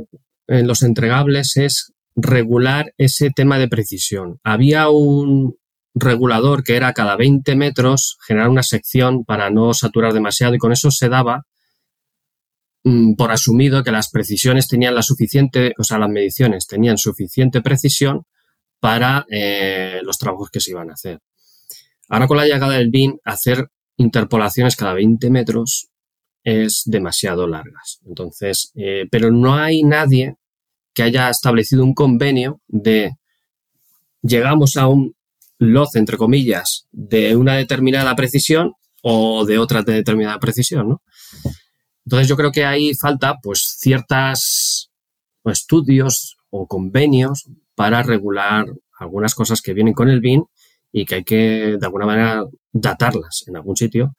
en 0.46 0.66
los 0.66 0.82
entregables 0.82 1.56
es 1.56 1.92
regular 2.16 2.92
ese 2.98 3.30
tema 3.30 3.58
de 3.58 3.68
precisión. 3.68 4.40
Había 4.42 4.88
un 4.90 5.56
regulador 5.94 6.62
que 6.62 6.76
era 6.76 6.92
cada 6.92 7.16
20 7.16 7.56
metros 7.56 8.16
generar 8.26 8.48
una 8.48 8.62
sección 8.62 9.24
para 9.24 9.50
no 9.50 9.74
saturar 9.74 10.12
demasiado 10.12 10.54
y 10.54 10.58
con 10.58 10.72
eso 10.72 10.90
se 10.90 11.08
daba 11.08 11.46
por 13.16 13.30
asumido 13.30 13.84
que 13.84 13.92
las 13.92 14.10
precisiones 14.10 14.66
tenían 14.66 14.94
la 14.94 15.02
suficiente, 15.02 15.74
o 15.78 15.84
sea, 15.84 15.98
las 15.98 16.08
mediciones 16.08 16.66
tenían 16.66 16.96
suficiente 16.96 17.60
precisión 17.60 18.22
para 18.80 19.26
eh, 19.30 20.00
los 20.02 20.18
trabajos 20.18 20.50
que 20.50 20.60
se 20.60 20.70
iban 20.70 20.90
a 20.90 20.94
hacer. 20.94 21.20
Ahora 22.08 22.26
con 22.26 22.38
la 22.38 22.46
llegada 22.46 22.72
del 22.72 22.90
BIM, 22.90 23.18
hacer 23.24 23.68
interpolaciones 23.96 24.76
cada 24.76 24.94
20 24.94 25.30
metros 25.30 25.90
es 26.42 26.82
demasiado 26.86 27.46
largas. 27.46 28.00
Entonces, 28.06 28.72
eh, 28.74 29.06
pero 29.10 29.30
no 29.30 29.54
hay 29.54 29.82
nadie 29.82 30.36
que 30.94 31.02
haya 31.02 31.28
establecido 31.28 31.84
un 31.84 31.94
convenio 31.94 32.60
de 32.66 33.12
llegamos 34.22 34.76
a 34.76 34.88
un 34.88 35.14
loz, 35.58 35.94
entre 35.94 36.16
comillas, 36.16 36.86
de 36.90 37.36
una 37.36 37.56
determinada 37.56 38.16
precisión 38.16 38.72
o 39.02 39.44
de 39.44 39.58
otra 39.58 39.82
determinada 39.82 40.38
precisión, 40.38 40.88
¿no? 40.88 41.02
Entonces 42.04 42.28
yo 42.28 42.36
creo 42.36 42.50
que 42.50 42.64
ahí 42.64 42.94
falta 42.94 43.36
pues 43.42 43.76
ciertas 43.78 44.90
estudios 45.44 46.36
o 46.50 46.66
convenios 46.66 47.48
para 47.74 48.02
regular 48.02 48.66
algunas 48.98 49.34
cosas 49.34 49.62
que 49.62 49.74
vienen 49.74 49.94
con 49.94 50.08
el 50.08 50.20
BIN 50.20 50.44
y 50.92 51.04
que 51.04 51.16
hay 51.16 51.24
que 51.24 51.76
de 51.78 51.86
alguna 51.86 52.06
manera 52.06 52.44
datarlas 52.72 53.44
en 53.46 53.56
algún 53.56 53.76
sitio 53.76 54.14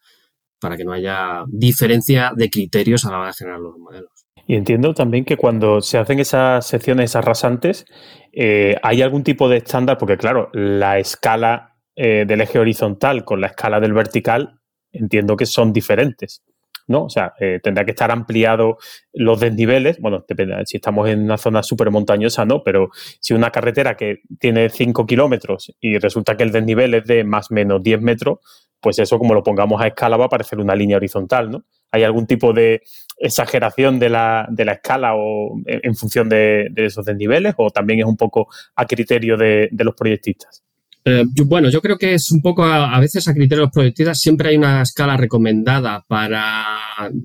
para 0.59 0.77
que 0.77 0.85
no 0.85 0.93
haya 0.93 1.43
diferencia 1.47 2.31
de 2.35 2.49
criterios 2.49 3.05
a 3.05 3.11
la 3.11 3.19
hora 3.19 3.27
de 3.27 3.33
generar 3.33 3.59
los 3.59 3.77
modelos. 3.77 4.11
Y 4.47 4.55
entiendo 4.55 4.93
también 4.93 5.25
que 5.25 5.37
cuando 5.37 5.81
se 5.81 5.97
hacen 5.97 6.19
esas 6.19 6.65
secciones 6.65 7.15
arrasantes, 7.15 7.85
eh, 8.31 8.75
hay 8.83 9.01
algún 9.01 9.23
tipo 9.23 9.49
de 9.49 9.57
estándar, 9.57 9.97
porque 9.97 10.17
claro, 10.17 10.49
la 10.53 10.99
escala 10.99 11.77
eh, 11.95 12.25
del 12.27 12.41
eje 12.41 12.59
horizontal 12.59 13.25
con 13.25 13.41
la 13.41 13.47
escala 13.47 13.79
del 13.79 13.93
vertical, 13.93 14.59
entiendo 14.91 15.35
que 15.35 15.45
son 15.45 15.73
diferentes. 15.73 16.43
¿No? 16.91 17.05
O 17.05 17.09
sea, 17.09 17.33
eh, 17.39 17.59
tendrá 17.63 17.85
que 17.85 17.91
estar 17.91 18.11
ampliado 18.11 18.77
los 19.13 19.39
desniveles. 19.39 19.99
Bueno, 19.99 20.23
depende, 20.27 20.55
si 20.65 20.77
estamos 20.77 21.09
en 21.09 21.23
una 21.23 21.37
zona 21.37 21.63
súper 21.63 21.89
montañosa, 21.89 22.45
no, 22.45 22.63
pero 22.63 22.89
si 23.19 23.33
una 23.33 23.49
carretera 23.49 23.95
que 23.95 24.21
tiene 24.39 24.69
5 24.69 25.05
kilómetros 25.05 25.73
y 25.79 25.97
resulta 25.97 26.37
que 26.37 26.43
el 26.43 26.51
desnivel 26.51 26.93
es 26.93 27.05
de 27.05 27.23
más 27.23 27.49
o 27.49 27.55
menos 27.55 27.81
10 27.81 28.01
metros, 28.01 28.39
pues 28.81 28.99
eso, 28.99 29.17
como 29.19 29.33
lo 29.33 29.43
pongamos 29.43 29.81
a 29.81 29.87
escala, 29.87 30.17
va 30.17 30.25
a 30.25 30.29
parecer 30.29 30.59
una 30.59 30.75
línea 30.75 30.97
horizontal, 30.97 31.51
¿no? 31.51 31.63
¿Hay 31.91 32.03
algún 32.03 32.25
tipo 32.25 32.51
de 32.51 32.81
exageración 33.17 33.99
de 33.99 34.09
la, 34.09 34.47
de 34.49 34.65
la 34.65 34.73
escala 34.73 35.13
o 35.15 35.59
en, 35.65 35.95
función 35.95 36.29
de, 36.29 36.71
esos 36.75 37.05
desniveles 37.05 37.53
o 37.57 37.69
también 37.69 37.99
es 37.99 38.05
un 38.05 38.17
poco 38.17 38.47
a 38.75 38.85
criterio 38.85 39.37
de, 39.37 39.69
los 39.71 39.95
proyectistas? 39.95 40.63
Eh, 41.03 41.23
bueno, 41.45 41.69
yo 41.69 41.81
creo 41.81 41.97
que 41.97 42.13
es 42.13 42.31
un 42.31 42.41
poco 42.41 42.63
a, 42.63 42.99
veces 42.99 43.27
a 43.27 43.33
criterio 43.33 43.69
de. 43.73 44.15
Siempre 44.15 44.49
hay 44.49 44.57
una 44.57 44.81
escala 44.81 45.17
recomendada 45.17 46.03
para, 46.07 46.77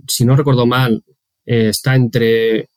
si 0.09 0.25
no 0.25 0.37
recuerdo 0.37 0.67
mal, 0.67 1.05
eh, 1.45 1.69
está 1.69 1.95
entre 1.95 2.69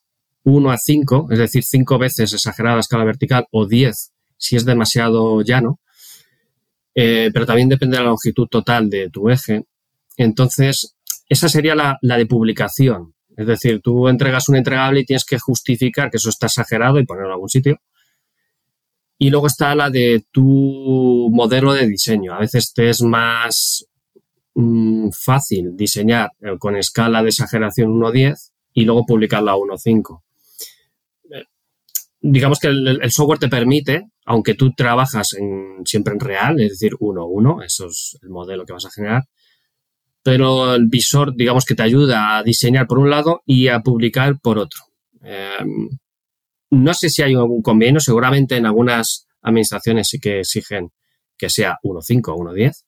1 0.44 0.72
a 0.72 0.78
5, 0.78 1.30
es 1.32 1.40
decir, 1.40 1.64
5 1.64 1.98
veces 1.98 2.34
exagerada 2.34 2.76
la 2.76 2.82
escala 2.82 3.06
vertical 3.06 3.46
o 3.52 3.66
10 3.66 4.12
si 4.40 4.56
es 4.56 4.66
demasiado 4.66 5.42
llano. 5.44 5.80
Eh, 6.96 7.30
pero 7.32 7.46
también 7.46 7.70
depende 7.70 7.98
de 7.98 8.04
la 8.04 8.10
longitud 8.10 8.48
total 8.48 8.90
de 8.90 9.10
tu 9.10 9.30
eje. 9.30 9.66
Entonces, 10.18 10.96
esa 11.28 11.48
sería 11.48 11.76
la, 11.76 12.00
de 12.02 12.26
publicación. 12.26 13.14
Es 13.38 13.46
decir, 13.46 13.82
tú 13.82 14.08
entregas 14.08 14.50
un 14.50 14.56
entregable 14.56 15.02
y 15.02 15.06
tienes 15.06 15.24
que 15.24 15.38
justificar 15.40 16.10
que 16.10 16.18
eso 16.18 16.30
está 16.30 16.48
exagerado 16.48 17.00
y 17.00 17.06
ponerlo 17.06 17.30
en 17.30 17.34
algún 17.34 17.50
sitio. 17.50 17.80
Y 19.22 19.30
luego 19.30 19.48
está 19.48 19.76
la 19.76 19.90
de 19.90 20.24
tu 20.32 21.30
modelo 21.30 21.74
de 21.74 21.86
diseño. 21.86 22.34
A 22.34 22.40
veces 22.40 22.74
te 22.74 22.90
es 22.90 23.02
más 23.02 23.86
mm, 24.56 25.10
fácil 25.12 25.76
diseñar 25.76 26.32
eh, 26.42 26.58
con 26.58 26.78
escala 26.78 27.22
de 27.22 27.28
exageración 27.28 27.92
1.10 27.92 28.52
y 28.74 28.86
luego 28.86 29.06
publicarla 29.06 29.52
a 29.52 29.58
1.5. 29.58 30.22
Eh, 31.32 31.44
digamos 32.22 32.60
que 32.60 32.70
el, 32.70 33.12
software 33.12 33.40
te 33.40 33.50
permite, 33.50 34.08
aunque 34.26 34.56
tú 34.56 34.72
trabajas 34.72 35.36
siempre 35.84 36.14
en 36.14 36.20
real, 36.22 36.62
es 36.62 36.70
decir, 36.70 36.94
1.1, 36.94 37.66
eso 37.66 37.88
es 37.88 38.18
el 38.22 38.30
modelo 38.30 38.66
que 38.66 38.74
vas 38.74 38.86
a 38.86 38.92
generar, 38.92 39.24
pero 40.24 40.76
el 40.76 40.88
visor, 40.88 41.36
digamos 41.36 41.66
que 41.66 41.76
te 41.76 41.84
ayuda 41.84 42.38
a 42.38 42.44
diseñar 42.44 42.88
por 42.88 43.00
un 43.00 43.10
lado 43.10 43.42
y 43.46 43.68
a 43.68 43.82
publicar 43.82 44.40
por 44.40 44.60
otro. 44.60 44.82
Em, 45.22 45.90
no 46.72 46.94
sé 46.94 47.10
si 47.10 47.22
hay 47.22 47.34
algún 47.34 47.62
convenio, 47.62 48.00
seguramente 48.00 48.58
en 48.58 48.66
algunas 48.66 49.28
administraciones 49.42 50.08
sí 50.08 50.20
que 50.20 50.40
exigen 50.40 50.92
que 51.38 51.50
sea 51.50 51.78
1.5 51.84 52.34
o 52.34 52.38
1.10, 52.38 52.84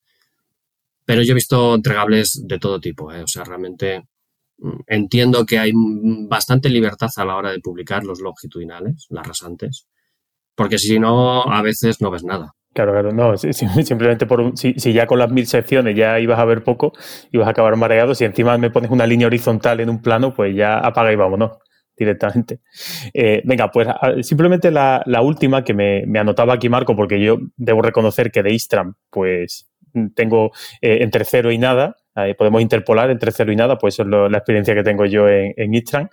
pero 1.05 1.23
yo 1.23 1.31
he 1.31 1.35
visto 1.35 1.75
entregables 1.75 2.41
de 2.45 2.59
todo 2.59 2.79
tipo, 2.79 3.11
¿eh? 3.11 3.23
o 3.23 3.27
sea, 3.27 3.43
realmente 3.43 4.03
mm, 4.57 4.81
entiendo 4.87 5.45
que 5.45 5.57
hay 5.57 5.71
bastante 5.73 6.69
libertad 6.69 7.09
a 7.15 7.25
la 7.25 7.35
hora 7.35 7.51
de 7.51 7.59
publicar 7.59 8.03
los 8.03 8.19
longitudinales, 8.19 9.07
las 9.09 9.25
rasantes, 9.25 9.87
porque 10.55 10.77
si 10.77 10.99
no, 10.99 11.43
a 11.43 11.61
veces 11.61 12.01
no 12.01 12.11
ves 12.11 12.23
nada. 12.23 12.53
Claro, 12.73 12.91
claro, 12.91 13.11
no, 13.11 13.37
simplemente 13.37 14.25
por 14.25 14.41
un, 14.41 14.57
si, 14.57 14.73
ya 14.93 15.07
con 15.07 15.19
las 15.19 15.31
mil 15.31 15.47
secciones 15.47 15.95
ya 15.95 16.19
ibas 16.19 16.39
a 16.39 16.45
ver 16.45 16.63
poco, 16.63 16.93
ibas 17.31 17.47
a 17.47 17.51
acabar 17.51 17.75
mareado, 17.77 18.13
si 18.15 18.25
encima 18.25 18.57
me 18.57 18.69
pones 18.69 18.91
una 18.91 19.07
línea 19.07 19.27
horizontal 19.27 19.79
en 19.79 19.89
un 19.89 20.01
plano, 20.01 20.33
pues 20.33 20.55
ya 20.55 20.77
apaga 20.77 21.11
y 21.11 21.15
vámonos 21.15 21.51
directamente. 22.01 22.59
Eh, 23.13 23.41
venga, 23.45 23.71
pues 23.71 23.87
simplemente 24.21 24.71
la, 24.71 25.03
última 25.21 25.63
que 25.63 25.73
me, 25.73 26.19
anotaba 26.19 26.53
aquí 26.53 26.69
Marco, 26.69 26.95
porque 26.95 27.21
yo 27.21 27.37
debo 27.57 27.81
reconocer 27.81 28.31
que 28.31 28.43
de 28.43 28.53
Istram, 28.53 28.95
pues 29.09 29.69
tengo 30.15 30.51
eh, 30.81 30.99
entre 31.01 31.25
cero 31.25 31.51
y 31.51 31.57
nada, 31.57 31.97
podemos 32.37 32.61
interpolar 32.61 33.09
entre 33.09 33.31
cero 33.31 33.51
y 33.51 33.55
nada, 33.55 33.77
pues 33.77 33.95
eso 33.95 34.03
es 34.03 34.31
la 34.31 34.37
experiencia 34.37 34.75
que 34.75 34.83
tengo 34.83 35.05
yo 35.05 35.27
en, 35.29 35.53
en 35.55 35.73
Istram. 35.73 36.09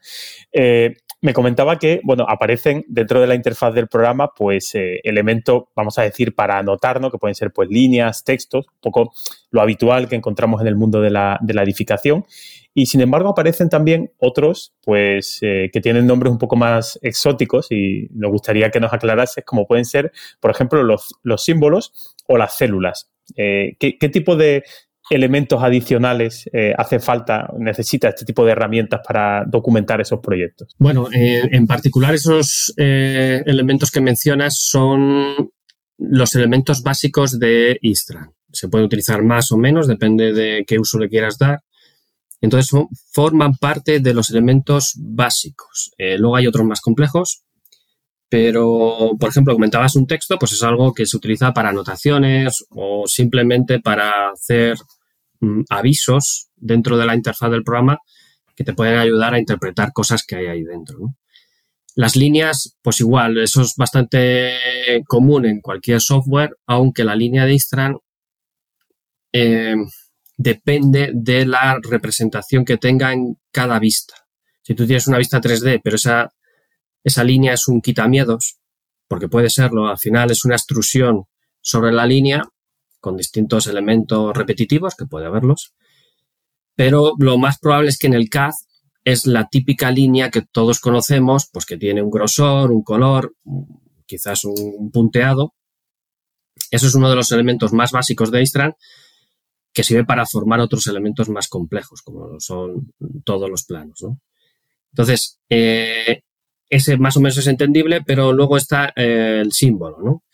Me 1.21 1.33
comentaba 1.33 1.81
que, 1.81 2.01
bueno, 2.05 2.25
aparecen 2.29 2.85
dentro 2.87 3.21
de 3.21 3.27
la 3.27 3.35
interfaz 3.35 3.75
del 3.75 3.89
programa, 3.89 4.31
pues, 4.37 4.73
eh, 4.77 5.01
elementos, 5.03 5.65
vamos 5.75 5.99
a 5.99 6.03
decir, 6.03 6.33
para 6.33 6.59
anotar, 6.59 7.01
¿no? 7.01 7.11
Que 7.11 7.19
pueden 7.19 7.35
ser, 7.35 7.53
pues, 7.53 7.69
líneas, 7.69 8.23
textos, 8.23 8.67
un 8.69 8.81
poco 8.81 9.13
lo 9.51 9.61
habitual 9.61 10.09
que 10.09 10.15
encontramos 10.15 10.61
en 10.61 10.69
el 10.69 10.77
mundo 10.77 11.01
de 11.01 11.11
la, 11.11 11.41
edificación. 11.43 12.25
Y, 12.73 12.87
sin 12.87 13.01
embargo, 13.01 13.31
aparecen 13.31 13.69
también 13.69 14.13
otros, 14.19 14.75
pues, 14.85 15.39
eh, 15.43 15.71
que 15.73 15.81
tienen 15.81 16.07
nombres 16.07 16.31
un 16.31 16.39
poco 16.39 16.55
más 16.55 17.01
exóticos 17.03 17.73
y 17.73 18.09
nos 18.13 18.31
gustaría 18.31 18.71
que 18.71 18.79
nos 18.79 18.93
aclarases, 18.93 19.45
como 19.45 19.67
pueden 19.67 19.85
ser, 19.85 20.13
por 20.39 20.53
ejemplo, 20.53 20.85
los, 20.85 21.45
símbolos 21.45 22.15
o 22.29 22.39
las 22.39 22.57
células. 22.57 23.11
Eh, 23.37 23.77
¿qué, 23.81 24.09
tipo 24.09 24.37
de, 24.37 24.63
elementos 25.11 25.63
adicionales 25.63 26.49
eh, 26.53 26.75
hace 26.77 27.01
falta, 27.01 27.51
necesita 27.59 28.09
este 28.09 28.25
tipo 28.25 28.45
de 28.45 28.53
herramientas 28.53 29.01
para 29.07 29.45
documentar 29.47 30.01
esos 30.01 30.21
proyectos? 30.21 30.75
Bueno, 30.79 31.09
eh, 31.13 31.49
en 31.51 31.67
particular 31.67 32.15
esos 32.15 32.73
eh, 32.77 33.43
elementos 33.47 33.91
que 33.91 34.01
mencionas 34.01 34.59
son 34.59 35.51
los 35.99 36.35
elementos 36.35 36.83
básicos 36.83 37.39
de 37.39 37.79
Istran. 37.81 38.33
Se 38.53 38.69
pueden 38.69 38.87
utilizar 38.87 39.23
más 39.23 39.51
o 39.53 39.57
menos, 39.57 39.87
depende 39.87 40.33
de 40.33 40.65
qué 40.67 40.79
uso 40.79 40.99
le 40.99 41.09
quieras 41.09 41.39
dar. 41.39 41.61
Entonces 42.41 42.71
forman 43.13 43.57
parte 43.57 43.99
de 43.99 44.15
los 44.15 44.31
elementos 44.31 44.95
básicos. 44.97 45.91
luego 45.99 46.37
hay 46.37 46.47
otros 46.47 46.65
más 46.65 46.81
complejos, 46.81 47.43
pero, 48.29 49.13
por 49.19 49.31
ejemplo, 49.31 49.55
comentabas 49.55 49.97
un 49.97 50.07
texto, 50.07 50.39
pues 50.39 50.53
es 50.53 50.63
algo 50.63 50.93
que 50.93 51.07
se 51.07 51.17
utiliza 51.17 51.53
para 51.53 51.71
anotaciones 51.71 52.65
o 52.71 53.05
simplemente 53.07 53.81
para 53.81 54.31
hacer 54.31 54.77
Mm, 55.41 55.63
avisos 55.69 56.51
dentro 56.57 56.97
de 56.97 57.07
la 57.07 57.15
interfaz 57.15 57.51
del 57.51 57.63
programa 57.63 58.01
que 58.57 58.65
te 58.65 58.75
pueden 58.75 58.99
ayudar 58.99 59.35
a 59.35 59.39
interpretar 59.39 59.93
cosas 59.93 60.25
que 60.27 60.35
hay 60.35 60.47
ahí 60.47 60.65
dentro. 60.65 61.15
Las 61.95 62.17
líneas, 62.17 62.77
pues 62.83 62.99
igual, 63.01 63.39
eso 63.39 63.63
es 63.63 63.75
bastante 63.77 64.53
común 65.07 65.47
en 65.47 65.61
cualquier 65.61 66.01
software, 66.01 66.57
aunque 66.67 67.05
la 67.05 67.15
línea 67.15 67.45
de 67.45 67.55
Istran 67.55 67.99
eh, 69.33 69.77
depende 70.37 71.13
de 71.15 71.47
la 71.47 71.79
representación 71.83 72.65
que 72.65 72.77
tenga 72.77 73.13
en 73.13 73.39
cada 73.53 73.79
vista. 73.79 74.15
Si 74.63 74.75
tú 74.75 74.87
tienes 74.87 75.07
una 75.07 75.19
vista 75.19 75.41
3D, 75.41 75.81
pero 75.83 75.97
esa, 75.97 76.33
esa 77.05 77.23
línea 77.23 77.53
es 77.53 77.69
un 77.69 77.81
quitamiedos, 77.81 78.59
porque 79.07 79.29
puede 79.29 79.51
serlo, 79.51 79.87
al 79.87 79.99
final 79.99 80.33
es 80.33 80.45
una 80.45 80.57
extrusión 80.57 81.25
sobre 81.61 81.93
la 81.93 82.07
línea 82.07 82.43
con 83.01 83.17
distintos 83.17 83.67
elementos 83.67 84.37
repetitivos, 84.37 84.95
que 84.95 85.07
puede 85.07 85.27
haberlos, 85.27 85.75
pero 86.75 87.15
lo 87.19 87.39
más 87.39 87.59
probable 87.59 87.89
es 87.89 87.99
que 87.99 88.07
en 88.07 88.15
el 88.15 88.29
CAD 88.29 88.53
es 89.05 89.27
la 89.27 89.49
típica 89.49 89.91
línea 89.91 90.31
que 90.31 90.43
todos 90.43 90.81
conocemos, 90.81 91.49
pues 91.53 91.67
que 91.67 91.77
tiene 91.77 92.03
un 92.03 92.11
grosor, 92.11 92.71
un 92.71 92.83
color, 92.83 93.35
quizás 94.07 94.45
un 94.45 94.91
punteado. 94.93 95.55
Eso 96.71 96.87
es 96.87 96.95
uno 96.95 97.09
de 97.09 97.17
los 97.17 97.33
elementos 97.33 97.73
más 97.73 97.91
básicos 97.91 98.31
de 98.31 98.43
Istran 98.43 98.75
que 99.73 99.83
sirve 99.83 100.05
para 100.05 100.27
formar 100.27 100.61
otros 100.61 100.87
elementos 100.89 101.29
más 101.29 101.49
complejos, 101.49 102.03
como 102.03 102.39
son 102.41 102.93
todos 103.25 103.49
los 103.49 103.65
planos. 103.65 104.05
Entonces, 104.93 105.41
eh, 105.49 106.23
ese 106.69 106.97
más 106.97 107.17
o 107.17 107.21
menos 107.21 107.39
es 107.39 107.47
entendible, 107.47 108.03
pero 108.03 108.33
luego 108.33 108.57
está 108.57 108.93
eh, 108.97 109.41
el 109.43 109.53
símbolo. 109.53 109.99
¿no? 110.03 110.25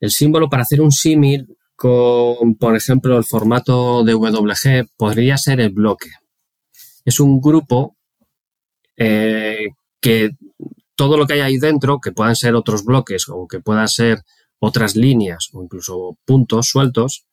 El 0.00 0.10
símbolo 0.10 0.48
para 0.48 0.62
hacer 0.62 0.80
un 0.80 0.92
símil 0.92 1.56
con, 1.82 2.54
por 2.54 2.76
ejemplo, 2.76 3.18
el 3.18 3.24
formato 3.24 4.04
de 4.04 4.12
WG 4.12 4.86
podría 4.96 5.36
ser 5.36 5.58
el 5.58 5.70
bloque. 5.70 6.10
Es 7.04 7.18
un 7.18 7.40
grupo 7.40 7.96
eh, 8.96 9.70
que 10.00 10.30
todo 10.94 11.16
lo 11.16 11.26
que 11.26 11.32
hay 11.32 11.40
ahí 11.40 11.58
dentro, 11.58 11.98
que 11.98 12.12
puedan 12.12 12.36
ser 12.36 12.54
otros 12.54 12.84
bloques 12.84 13.24
o 13.28 13.48
que 13.48 13.58
puedan 13.58 13.88
ser 13.88 14.22
otras 14.60 14.94
líneas 14.94 15.48
o 15.54 15.64
incluso 15.64 16.16
puntos 16.24 16.68
sueltos, 16.68 17.26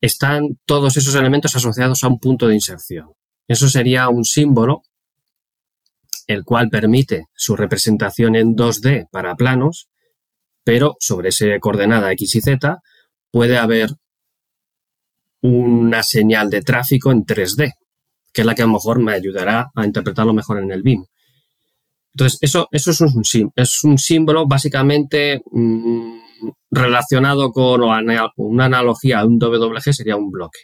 están 0.00 0.60
todos 0.64 0.96
esos 0.96 1.16
elementos 1.16 1.56
asociados 1.56 2.04
a 2.04 2.08
un 2.08 2.20
punto 2.20 2.46
de 2.46 2.54
inserción. 2.54 3.10
Eso 3.48 3.68
sería 3.68 4.08
un 4.08 4.24
símbolo, 4.24 4.82
el 6.28 6.44
cual 6.44 6.70
permite 6.70 7.24
su 7.34 7.56
representación 7.56 8.36
en 8.36 8.54
2D 8.54 9.08
para 9.10 9.34
planos, 9.34 9.88
pero 10.62 10.94
sobre 11.00 11.30
esa 11.30 11.58
coordenada 11.58 12.12
X 12.12 12.36
y 12.36 12.40
Z 12.40 12.80
puede 13.32 13.58
haber 13.58 13.90
una 15.40 16.04
señal 16.04 16.50
de 16.50 16.62
tráfico 16.62 17.10
en 17.10 17.24
3D, 17.24 17.72
que 18.32 18.42
es 18.42 18.46
la 18.46 18.54
que 18.54 18.62
a 18.62 18.66
lo 18.66 18.74
mejor 18.74 19.00
me 19.02 19.12
ayudará 19.12 19.72
a 19.74 19.84
interpretarlo 19.84 20.32
mejor 20.32 20.60
en 20.60 20.70
el 20.70 20.82
BIM. 20.82 21.04
Entonces, 22.14 22.38
eso, 22.42 22.68
eso 22.70 22.90
es, 22.90 23.00
un, 23.00 23.22
es 23.56 23.84
un 23.84 23.98
símbolo 23.98 24.46
básicamente 24.46 25.42
mm, 25.50 26.18
relacionado 26.70 27.50
con 27.50 27.82
una 27.82 28.64
analogía 28.64 29.20
a 29.20 29.26
un 29.26 29.38
WG 29.38 29.92
sería 29.92 30.16
un 30.16 30.30
bloque. 30.30 30.60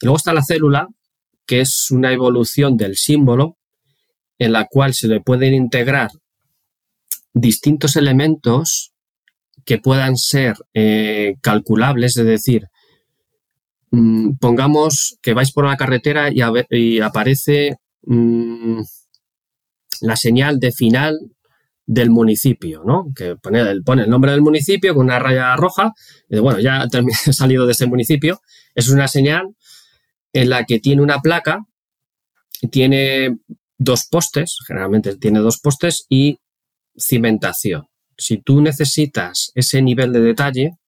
luego 0.00 0.16
está 0.16 0.32
la 0.32 0.42
célula, 0.42 0.88
que 1.44 1.60
es 1.60 1.90
una 1.90 2.12
evolución 2.12 2.76
del 2.76 2.96
símbolo 2.96 3.58
en 4.38 4.52
la 4.52 4.66
cual 4.66 4.94
se 4.94 5.08
le 5.08 5.20
pueden 5.20 5.54
integrar 5.54 6.10
distintos 7.32 7.96
elementos 7.96 8.93
que 9.64 9.78
puedan 9.78 10.16
ser 10.16 10.54
eh, 10.74 11.36
calculables, 11.40 12.16
es 12.16 12.26
decir, 12.26 12.68
mm, 13.90 14.36
pongamos 14.40 15.18
que 15.22 15.34
vais 15.34 15.52
por 15.52 15.66
la 15.66 15.76
carretera 15.76 16.30
y, 16.30 17.00
aparece 17.00 17.76
mm, 18.02 18.80
la 20.02 20.16
señal 20.16 20.58
de 20.60 20.72
final 20.72 21.18
del 21.86 22.10
municipio, 22.10 22.82
¿no? 22.84 23.06
Que 23.14 23.36
pone 23.36 23.60
el, 23.60 23.82
pone 23.82 24.02
el 24.04 24.10
nombre 24.10 24.32
del 24.32 24.42
municipio 24.42 24.94
con 24.94 25.06
una 25.06 25.18
raya 25.18 25.54
roja, 25.56 25.92
y 26.28 26.38
bueno, 26.38 26.60
ya 26.60 26.86
he 26.90 27.32
salido 27.32 27.66
de 27.66 27.72
ese 27.72 27.86
municipio. 27.86 28.40
Es 28.74 28.88
una 28.88 29.08
señal 29.08 29.54
en 30.32 30.50
la 30.50 30.64
que 30.64 30.80
tiene 30.80 31.02
una 31.02 31.20
placa, 31.20 31.66
tiene 32.70 33.38
dos 33.78 34.06
postes, 34.10 34.58
generalmente 34.66 35.16
tiene 35.16 35.40
dos 35.40 35.58
postes 35.60 36.06
y 36.08 36.38
cimentación 36.96 37.86
si 38.16 38.38
tú 38.38 38.60
necesitas 38.60 39.52
ese 39.54 39.82
nivel 39.82 40.12
de 40.12 40.20
detalle, 40.20 40.78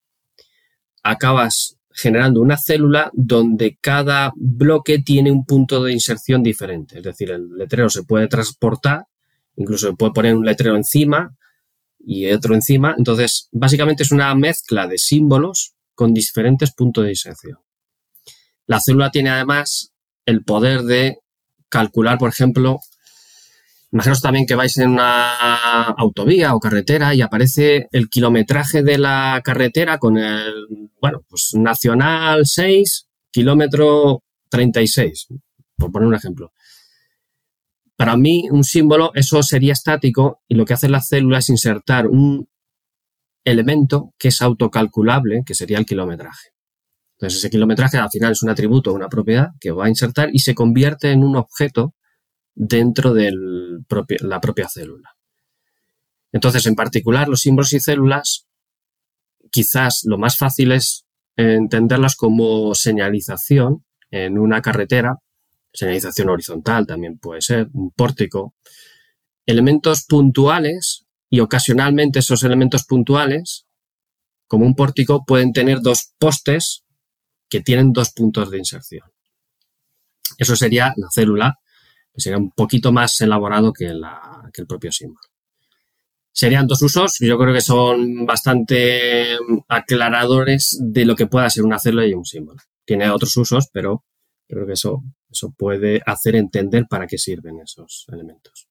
acabas 1.02 1.76
generando 1.90 2.40
una 2.42 2.58
célula 2.58 3.10
donde 3.14 3.78
cada 3.80 4.32
bloque 4.36 4.98
tiene 4.98 5.30
un 5.30 5.46
punto 5.46 5.82
de 5.82 5.92
inserción 5.92 6.42
diferente. 6.42 6.98
Es 6.98 7.04
decir, 7.04 7.30
el 7.30 7.48
letrero 7.56 7.88
se 7.88 8.02
puede 8.02 8.28
transportar, 8.28 9.06
incluso 9.56 9.88
se 9.88 9.96
puede 9.96 10.12
poner 10.12 10.36
un 10.36 10.44
letrero 10.44 10.76
encima 10.76 11.34
y 11.98 12.30
otro 12.30 12.54
encima. 12.54 12.94
Entonces, 12.98 13.48
básicamente 13.50 14.02
es 14.02 14.12
una 14.12 14.34
mezcla 14.34 14.86
de 14.86 14.98
símbolos 14.98 15.74
con 15.94 16.12
diferentes 16.12 16.74
puntos 16.74 17.04
de 17.04 17.10
inserción. 17.10 17.58
La 18.66 18.80
célula 18.80 19.10
tiene 19.10 19.30
además 19.30 19.92
el 20.26 20.44
poder 20.44 20.82
de 20.82 21.20
calcular, 21.70 22.18
por 22.18 22.28
ejemplo, 22.28 22.80
Imaginaos 23.96 24.20
también 24.20 24.44
que 24.44 24.54
vais 24.54 24.76
en 24.76 24.90
una 24.90 25.88
autovía 25.96 26.54
o 26.54 26.60
carretera 26.60 27.14
y 27.14 27.22
aparece 27.22 27.88
el 27.92 28.10
kilometraje 28.10 28.82
de 28.82 28.98
la 28.98 29.40
carretera 29.42 29.96
con 29.96 30.18
el, 30.18 30.90
bueno, 31.00 31.22
pues 31.26 31.52
nacional 31.54 32.44
6, 32.44 33.08
kilómetro 33.32 34.22
36, 34.50 35.28
por 35.78 35.92
poner 35.92 36.08
un 36.08 36.14
ejemplo. 36.14 36.52
Para 37.96 38.18
mí, 38.18 38.50
un 38.50 38.64
símbolo, 38.64 39.12
eso 39.14 39.42
sería 39.42 39.72
estático 39.72 40.42
y 40.46 40.56
lo 40.56 40.66
que 40.66 40.74
hace 40.74 40.90
la 40.90 41.00
célula 41.00 41.38
es 41.38 41.48
insertar 41.48 42.06
un 42.06 42.50
elemento 43.44 44.12
que 44.18 44.28
es 44.28 44.42
autocalculable, 44.42 45.40
que 45.46 45.54
sería 45.54 45.78
el 45.78 45.86
kilometraje. 45.86 46.50
Entonces, 47.14 47.38
ese 47.38 47.48
kilometraje 47.48 47.96
al 47.96 48.10
final 48.10 48.32
es 48.32 48.42
un 48.42 48.50
atributo, 48.50 48.92
una 48.92 49.08
propiedad 49.08 49.52
que 49.58 49.70
va 49.70 49.86
a 49.86 49.88
insertar 49.88 50.28
y 50.34 50.40
se 50.40 50.54
convierte 50.54 51.12
en 51.12 51.24
un 51.24 51.36
objeto 51.36 51.94
dentro 52.56 53.12
de 53.88 54.16
la 54.20 54.40
propia 54.40 54.68
célula. 54.68 55.16
Entonces, 56.32 56.66
en 56.66 56.74
particular, 56.74 57.28
los 57.28 57.40
símbolos 57.40 57.72
y 57.72 57.80
células, 57.80 58.46
quizás 59.50 60.02
lo 60.04 60.18
más 60.18 60.36
fácil 60.36 60.72
es 60.72 61.06
entenderlas 61.36 62.16
como 62.16 62.74
señalización 62.74 63.84
en 64.10 64.38
una 64.38 64.62
carretera, 64.62 65.18
señalización 65.72 66.30
horizontal 66.30 66.86
también 66.86 67.18
puede 67.18 67.42
ser, 67.42 67.68
un 67.72 67.90
pórtico, 67.90 68.54
elementos 69.44 70.04
puntuales 70.06 71.06
y 71.28 71.40
ocasionalmente 71.40 72.20
esos 72.20 72.42
elementos 72.42 72.84
puntuales, 72.84 73.66
como 74.46 74.64
un 74.64 74.74
pórtico, 74.74 75.24
pueden 75.24 75.52
tener 75.52 75.80
dos 75.80 76.12
postes 76.18 76.84
que 77.48 77.60
tienen 77.60 77.92
dos 77.92 78.10
puntos 78.10 78.50
de 78.50 78.58
inserción. 78.58 79.08
Eso 80.38 80.56
sería 80.56 80.92
la 80.96 81.08
célula 81.10 81.58
sería 82.16 82.38
un 82.38 82.50
poquito 82.50 82.92
más 82.92 83.20
elaborado 83.20 83.72
que, 83.72 83.86
el 83.86 84.66
propio 84.66 84.92
símbolo. 84.92 85.26
Serían 86.32 86.66
dos 86.66 86.82
usos, 86.82 87.18
yo 87.20 87.38
creo 87.38 87.54
que 87.54 87.60
son 87.60 88.26
bastante 88.26 89.36
aclaradores 89.68 90.78
de 90.80 91.04
lo 91.04 91.16
que 91.16 91.26
pueda 91.26 91.48
ser 91.48 91.64
una 91.64 91.78
célula 91.78 92.06
y 92.06 92.12
un 92.12 92.24
símbolo. 92.24 92.58
Tiene 92.84 93.10
otros 93.10 93.36
usos, 93.36 93.68
pero 93.72 94.04
creo 94.46 94.66
que 94.66 94.74
eso, 94.74 95.02
eso 95.30 95.54
puede 95.56 96.02
hacer 96.04 96.36
entender 96.36 96.86
para 96.88 97.06
qué 97.06 97.16
sirven 97.16 97.60
esos 97.60 98.06
elementos. 98.12 98.68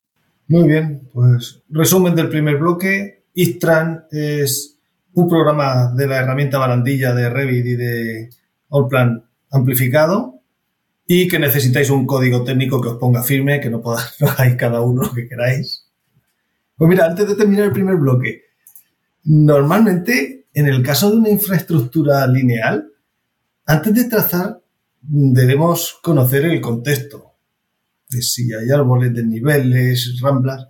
Muy 0.48 0.68
bien, 0.68 1.10
pues 1.12 1.64
resumen 1.70 2.16
del 2.16 2.30
primer 2.30 2.58
bloque. 2.58 3.26
Istran 3.34 4.06
es 4.12 4.78
un 5.14 5.28
programa 5.28 5.92
de 5.96 6.08
la 6.08 6.18
herramienta 6.18 6.60
barandilla 6.60 7.14
de 7.16 7.30
Revit 7.30 7.66
y 7.66 7.76
de 7.76 8.30
Allplan 8.70 9.24
amplificado 9.50 10.35
y 11.08 11.28
que 11.28 11.40
necesitáis 11.40 11.90
un 11.90 12.06
código 12.06 12.44
técnico 12.44 12.82
que 12.82 12.90
os 12.90 12.98
ponga 12.98 13.24
firme, 13.24 13.60
que 13.60 13.70
no 13.70 13.82
podáis 13.82 14.16
cada 14.58 14.82
uno 14.82 15.04
lo 15.04 15.14
que 15.14 15.28
queráis. 15.28 15.86
Pues 16.76 16.90
mira, 16.90 17.06
antes 17.06 17.28
de 17.28 17.36
terminar 17.36 17.66
el 17.66 17.72
primer 17.72 17.96
bloque, 17.96 18.44
normalmente 19.24 20.48
en 20.54 20.68
el 20.68 20.82
caso 20.82 21.12
de 21.12 21.18
una 21.18 21.30
infraestructura 21.30 22.26
lineal, 22.28 22.92
antes 23.66 23.94
de 23.94 24.06
trazar 24.06 24.62
debemos 25.02 26.00
conocer 26.02 26.46
el 26.46 26.62
contexto, 26.62 27.34
de 28.10 28.22
si 28.22 28.54
hay 28.54 28.72
árboles, 28.72 29.14
de 29.14 29.24
niveles, 29.24 30.20
ramblas. 30.22 30.68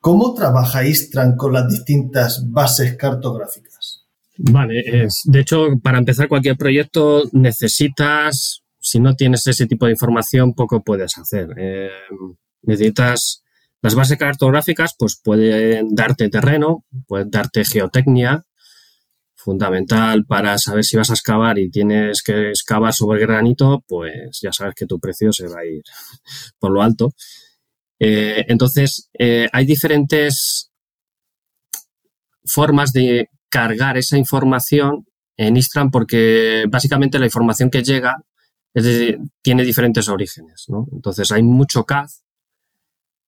¿Cómo 0.00 0.34
trabaja 0.34 0.86
Istran 0.86 1.36
con 1.36 1.52
las 1.52 1.68
distintas 1.68 2.50
bases 2.50 2.94
cartográficas? 2.96 4.06
Vale, 4.38 5.08
de 5.24 5.40
hecho, 5.40 5.66
para 5.82 5.98
empezar 5.98 6.28
cualquier 6.28 6.56
proyecto 6.56 7.24
necesitas 7.32 8.62
si 8.90 9.00
no 9.00 9.14
tienes 9.14 9.46
ese 9.46 9.66
tipo 9.66 9.86
de 9.86 9.92
información, 9.92 10.54
poco 10.54 10.82
puedes 10.82 11.18
hacer. 11.18 11.48
Eh, 11.56 11.90
necesitas 12.62 13.44
las 13.80 13.94
bases 13.94 14.18
cartográficas, 14.18 14.94
pues 14.98 15.20
pueden 15.22 15.94
darte 15.94 16.28
terreno, 16.28 16.84
pueden 17.06 17.30
darte 17.30 17.64
geotecnia, 17.64 18.44
fundamental 19.34 20.26
para 20.26 20.58
saber 20.58 20.84
si 20.84 20.96
vas 20.96 21.10
a 21.10 21.14
excavar 21.14 21.58
y 21.58 21.70
tienes 21.70 22.22
que 22.22 22.50
excavar 22.50 22.92
sobre 22.92 23.20
granito, 23.20 23.84
pues 23.86 24.40
ya 24.42 24.52
sabes 24.52 24.74
que 24.74 24.86
tu 24.86 24.98
precio 24.98 25.32
se 25.32 25.46
va 25.46 25.60
a 25.60 25.66
ir 25.66 25.82
por 26.58 26.72
lo 26.72 26.82
alto. 26.82 27.12
Eh, 28.00 28.44
entonces, 28.48 29.08
eh, 29.18 29.48
hay 29.52 29.64
diferentes 29.64 30.70
formas 32.44 32.92
de 32.92 33.28
cargar 33.48 33.96
esa 33.96 34.18
información 34.18 35.06
en 35.36 35.56
Istran 35.56 35.90
porque 35.90 36.64
básicamente 36.68 37.18
la 37.18 37.26
información 37.26 37.70
que 37.70 37.82
llega 37.82 38.16
es 38.78 38.84
decir, 38.84 39.18
tiene 39.42 39.64
diferentes 39.64 40.08
orígenes, 40.08 40.66
¿no? 40.68 40.86
Entonces 40.92 41.32
hay 41.32 41.42
mucho 41.42 41.84
CAD. 41.84 42.06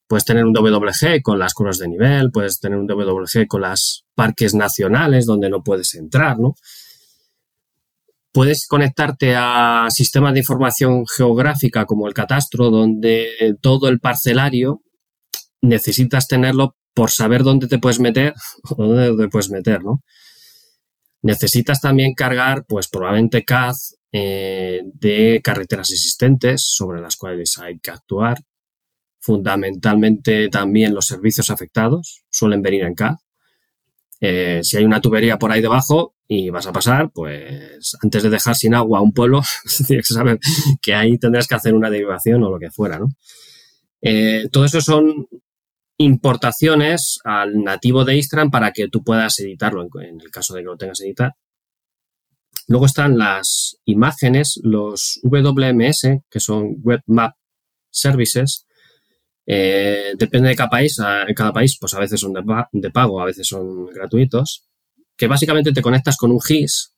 Puedes 0.06 0.24
tener 0.24 0.44
un 0.44 0.52
WG 0.52 1.22
con 1.22 1.40
las 1.40 1.54
curvas 1.54 1.78
de 1.78 1.88
nivel, 1.88 2.30
puedes 2.30 2.60
tener 2.60 2.78
un 2.78 2.86
WG 2.86 3.48
con 3.48 3.62
las 3.62 4.04
parques 4.14 4.54
nacionales 4.54 5.26
donde 5.26 5.50
no 5.50 5.62
puedes 5.62 5.94
entrar, 5.94 6.38
¿no? 6.38 6.54
Puedes 8.32 8.68
conectarte 8.68 9.34
a 9.36 9.88
sistemas 9.90 10.34
de 10.34 10.40
información 10.40 11.04
geográfica 11.06 11.84
como 11.84 12.06
el 12.06 12.14
catastro, 12.14 12.70
donde 12.70 13.56
todo 13.60 13.88
el 13.88 13.98
parcelario 13.98 14.82
necesitas 15.60 16.28
tenerlo 16.28 16.76
por 16.94 17.10
saber 17.10 17.42
dónde 17.42 17.66
te 17.66 17.78
puedes 17.78 17.98
meter 17.98 18.34
o 18.70 18.84
dónde 18.84 19.24
te 19.24 19.28
puedes 19.28 19.50
meter, 19.50 19.82
¿no? 19.82 20.04
Necesitas 21.22 21.80
también 21.80 22.14
cargar, 22.14 22.64
pues 22.66 22.88
probablemente 22.88 23.44
CAD 23.44 23.74
eh, 24.12 24.80
de 24.84 25.40
carreteras 25.42 25.90
existentes 25.90 26.62
sobre 26.64 27.00
las 27.00 27.16
cuales 27.16 27.58
hay 27.58 27.78
que 27.78 27.90
actuar. 27.90 28.38
Fundamentalmente 29.20 30.48
también 30.48 30.94
los 30.94 31.06
servicios 31.06 31.50
afectados 31.50 32.24
suelen 32.30 32.62
venir 32.62 32.84
en 32.84 32.94
CAD. 32.94 33.16
Eh, 34.22 34.60
si 34.62 34.76
hay 34.76 34.84
una 34.84 35.00
tubería 35.00 35.38
por 35.38 35.50
ahí 35.50 35.62
debajo 35.62 36.14
y 36.28 36.50
vas 36.50 36.66
a 36.66 36.72
pasar, 36.72 37.10
pues 37.12 37.96
antes 38.02 38.22
de 38.22 38.30
dejar 38.30 38.54
sin 38.54 38.74
agua 38.74 38.98
a 38.98 39.02
un 39.02 39.12
pueblo, 39.12 39.42
tienes 39.86 40.08
que 40.08 40.14
saber 40.14 40.38
que 40.80 40.94
ahí 40.94 41.18
tendrás 41.18 41.46
que 41.46 41.54
hacer 41.54 41.74
una 41.74 41.90
derivación 41.90 42.42
o 42.42 42.50
lo 42.50 42.58
que 42.58 42.70
fuera, 42.70 42.98
¿no? 42.98 43.08
Eh, 44.02 44.48
todo 44.50 44.64
eso 44.64 44.80
son 44.80 45.26
importaciones 46.00 47.18
al 47.24 47.62
nativo 47.62 48.06
de 48.06 48.16
Istran 48.16 48.50
para 48.50 48.72
que 48.72 48.88
tú 48.88 49.04
puedas 49.04 49.38
editarlo 49.40 49.86
en, 50.00 50.18
el 50.18 50.30
caso 50.30 50.54
de 50.54 50.60
que 50.62 50.66
lo 50.66 50.78
tengas 50.78 51.00
editar. 51.02 51.34
Luego 52.68 52.86
están 52.86 53.18
las 53.18 53.76
imágenes, 53.84 54.58
los 54.62 55.20
WMS, 55.24 56.22
que 56.30 56.40
son 56.40 56.76
Web 56.82 57.02
Map 57.06 57.34
Services. 57.90 58.66
Eh, 59.44 60.14
depende 60.16 60.48
de 60.48 60.56
cada 60.56 60.70
país. 60.70 60.98
En 60.98 61.34
cada 61.34 61.52
país, 61.52 61.76
pues 61.78 61.92
a 61.92 62.00
veces 62.00 62.18
son 62.18 62.32
de, 62.32 62.90
pago, 62.90 63.20
a 63.20 63.26
veces 63.26 63.46
son 63.46 63.84
gratuitos. 63.88 64.70
Que 65.18 65.26
básicamente 65.26 65.72
te 65.72 65.82
conectas 65.82 66.16
con 66.16 66.30
un 66.30 66.40
GIS 66.40 66.94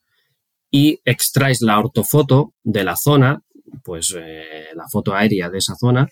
y 0.71 1.01
extraes 1.03 1.61
la 1.61 1.77
ortofoto 1.77 2.53
de 2.63 2.85
la 2.85 2.95
zona, 2.95 3.43
pues 3.83 4.15
eh, 4.17 4.67
la 4.75 4.87
foto 4.89 5.13
aérea 5.13 5.49
de 5.49 5.57
esa 5.57 5.75
zona, 5.75 6.07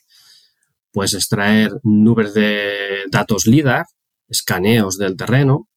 Puedes 0.91 1.13
extraer 1.13 1.71
nubes 1.83 2.33
de 2.33 3.05
datos 3.09 3.47
LIDAR, 3.47 3.85
escaneos 4.27 4.97
del 4.97 5.15
terreno, 5.15 5.69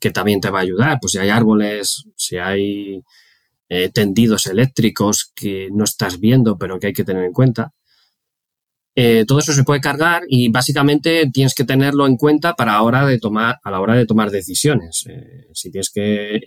que 0.00 0.10
también 0.10 0.40
te 0.40 0.50
va 0.50 0.60
a 0.60 0.62
ayudar. 0.62 0.98
Pues 1.00 1.12
si 1.12 1.18
hay 1.18 1.28
árboles, 1.28 2.04
si 2.16 2.38
hay 2.38 3.02
eh, 3.68 3.90
tendidos 3.90 4.46
eléctricos 4.46 5.30
que 5.34 5.68
no 5.72 5.84
estás 5.84 6.18
viendo, 6.18 6.58
pero 6.58 6.80
que 6.80 6.88
hay 6.88 6.92
que 6.92 7.04
tener 7.04 7.24
en 7.24 7.32
cuenta. 7.32 7.72
Eh, 8.96 9.24
todo 9.26 9.38
eso 9.38 9.52
se 9.52 9.62
puede 9.62 9.80
cargar 9.80 10.22
y 10.28 10.48
básicamente 10.48 11.30
tienes 11.32 11.54
que 11.54 11.64
tenerlo 11.64 12.06
en 12.06 12.16
cuenta 12.16 12.54
para 12.54 12.82
hora 12.82 13.06
de 13.06 13.18
tomar, 13.18 13.58
a 13.62 13.70
la 13.70 13.80
hora 13.80 13.94
de 13.94 14.06
tomar 14.06 14.30
decisiones. 14.30 15.04
Eh, 15.08 15.46
si 15.54 15.70
tienes 15.70 15.90
que 15.90 16.40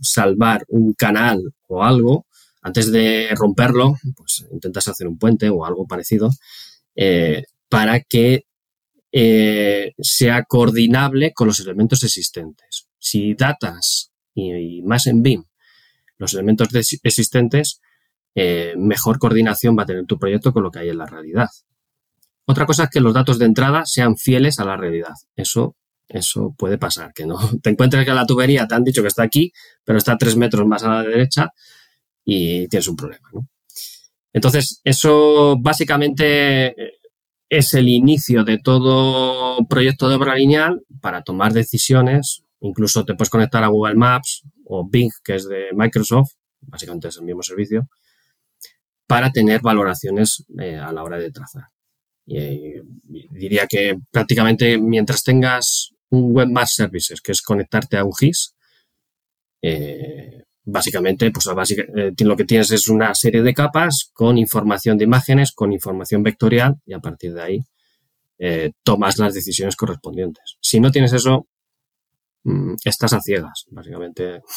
salvar 0.00 0.64
un 0.68 0.94
canal 0.94 1.42
o 1.66 1.82
algo, 1.82 2.26
antes 2.62 2.90
de 2.90 3.28
romperlo, 3.34 3.94
pues 4.16 4.46
intentas 4.50 4.88
hacer 4.88 5.06
un 5.06 5.18
puente 5.18 5.50
o 5.50 5.64
algo 5.66 5.86
parecido 5.86 6.30
eh, 6.96 7.44
para 7.68 8.00
que 8.00 8.44
eh, 9.12 9.92
sea 9.98 10.44
coordinable 10.44 11.32
con 11.32 11.48
los 11.48 11.60
elementos 11.60 12.02
existentes. 12.04 12.86
Si 12.98 13.34
datas 13.34 14.12
y, 14.34 14.82
más 14.82 15.06
en 15.06 15.22
BIM 15.22 15.44
los 16.18 16.34
elementos 16.34 16.68
existentes, 17.02 17.80
eh, 18.34 18.74
mejor 18.76 19.18
coordinación 19.18 19.76
va 19.76 19.84
a 19.84 19.86
tener 19.86 20.04
tu 20.04 20.18
proyecto 20.18 20.52
con 20.52 20.62
lo 20.62 20.70
que 20.70 20.80
hay 20.80 20.90
en 20.90 20.98
la 20.98 21.06
realidad. 21.06 21.48
Otra 22.44 22.66
cosa 22.66 22.84
es 22.84 22.90
que 22.90 23.00
los 23.00 23.14
datos 23.14 23.38
de 23.38 23.46
entrada 23.46 23.86
sean 23.86 24.16
fieles 24.16 24.60
a 24.60 24.66
la 24.66 24.76
realidad. 24.76 25.14
Eso, 25.34 25.76
eso 26.08 26.54
puede 26.58 26.76
pasar, 26.76 27.14
que 27.14 27.24
no 27.24 27.38
te 27.62 27.70
encuentres 27.70 28.04
que 28.04 28.12
la 28.12 28.26
tubería 28.26 28.68
te 28.68 28.74
han 28.74 28.84
dicho 28.84 29.00
que 29.00 29.08
está 29.08 29.22
aquí, 29.22 29.52
pero 29.82 29.98
está 29.98 30.18
tres 30.18 30.36
metros 30.36 30.66
más 30.66 30.84
a 30.84 30.90
la 30.90 31.02
derecha 31.02 31.50
y 32.24 32.68
tienes 32.68 32.86
un 32.88 32.96
problema. 32.96 33.28
¿no? 33.32 33.48
Entonces, 34.32 34.80
eso 34.84 35.56
básicamente 35.58 36.74
es 37.50 37.74
el 37.74 37.88
inicio 37.88 38.44
de 38.44 38.58
todo 38.58 39.66
proyecto 39.66 40.08
de 40.08 40.14
obra 40.14 40.36
lineal 40.36 40.82
para 41.00 41.22
tomar 41.22 41.52
decisiones. 41.52 42.44
Incluso 42.60 43.04
te 43.04 43.14
puedes 43.14 43.30
conectar 43.30 43.64
a 43.64 43.68
Google 43.68 43.96
Maps 43.96 44.44
o 44.64 44.88
Bing, 44.88 45.10
que 45.24 45.34
es 45.34 45.48
de 45.48 45.66
Microsoft, 45.74 46.34
básicamente 46.60 47.08
es 47.08 47.16
el 47.16 47.24
mismo 47.24 47.42
servicio, 47.42 47.88
para 49.06 49.32
tener 49.32 49.60
valoraciones 49.60 50.44
eh, 50.60 50.76
a 50.76 50.92
la 50.92 51.02
hora 51.02 51.18
de 51.18 51.32
trazar. 51.32 51.64
Y, 52.24 52.38
eh, 52.38 52.82
diría 53.30 53.66
que 53.66 53.98
prácticamente 54.12 54.78
mientras 54.78 55.24
tengas 55.24 55.90
un 56.10 56.32
Web 56.32 56.48
Maps 56.50 56.74
Services, 56.74 57.20
que 57.20 57.32
es 57.32 57.42
conectarte 57.42 57.96
a 57.96 58.04
un 58.04 58.12
GIS, 58.12 58.54
eh, 59.62 60.44
básicamente, 60.64 61.30
pues 61.30 61.46
eh, 61.96 62.12
lo 62.18 62.36
que 62.36 62.44
tienes 62.44 62.70
es 62.70 62.88
una 62.88 63.14
serie 63.14 63.42
de 63.42 63.54
capas 63.54 64.10
con 64.12 64.38
información 64.38 64.98
de 64.98 65.04
imágenes, 65.04 65.52
con 65.52 65.72
información 65.72 66.22
vectorial 66.22 66.76
y 66.84 66.92
a 66.92 67.00
partir 67.00 67.34
de 67.34 67.42
ahí 67.42 67.60
eh, 68.38 68.72
tomas 68.82 69.18
las 69.18 69.34
decisiones 69.34 69.76
correspondientes. 69.76 70.56
Si 70.60 70.80
no 70.80 70.90
tienes 70.90 71.12
eso, 71.12 71.46
mm, 72.44 72.74
estás 72.84 73.12
a 73.12 73.20
ciegas, 73.20 73.66
básicamente. 73.70 74.42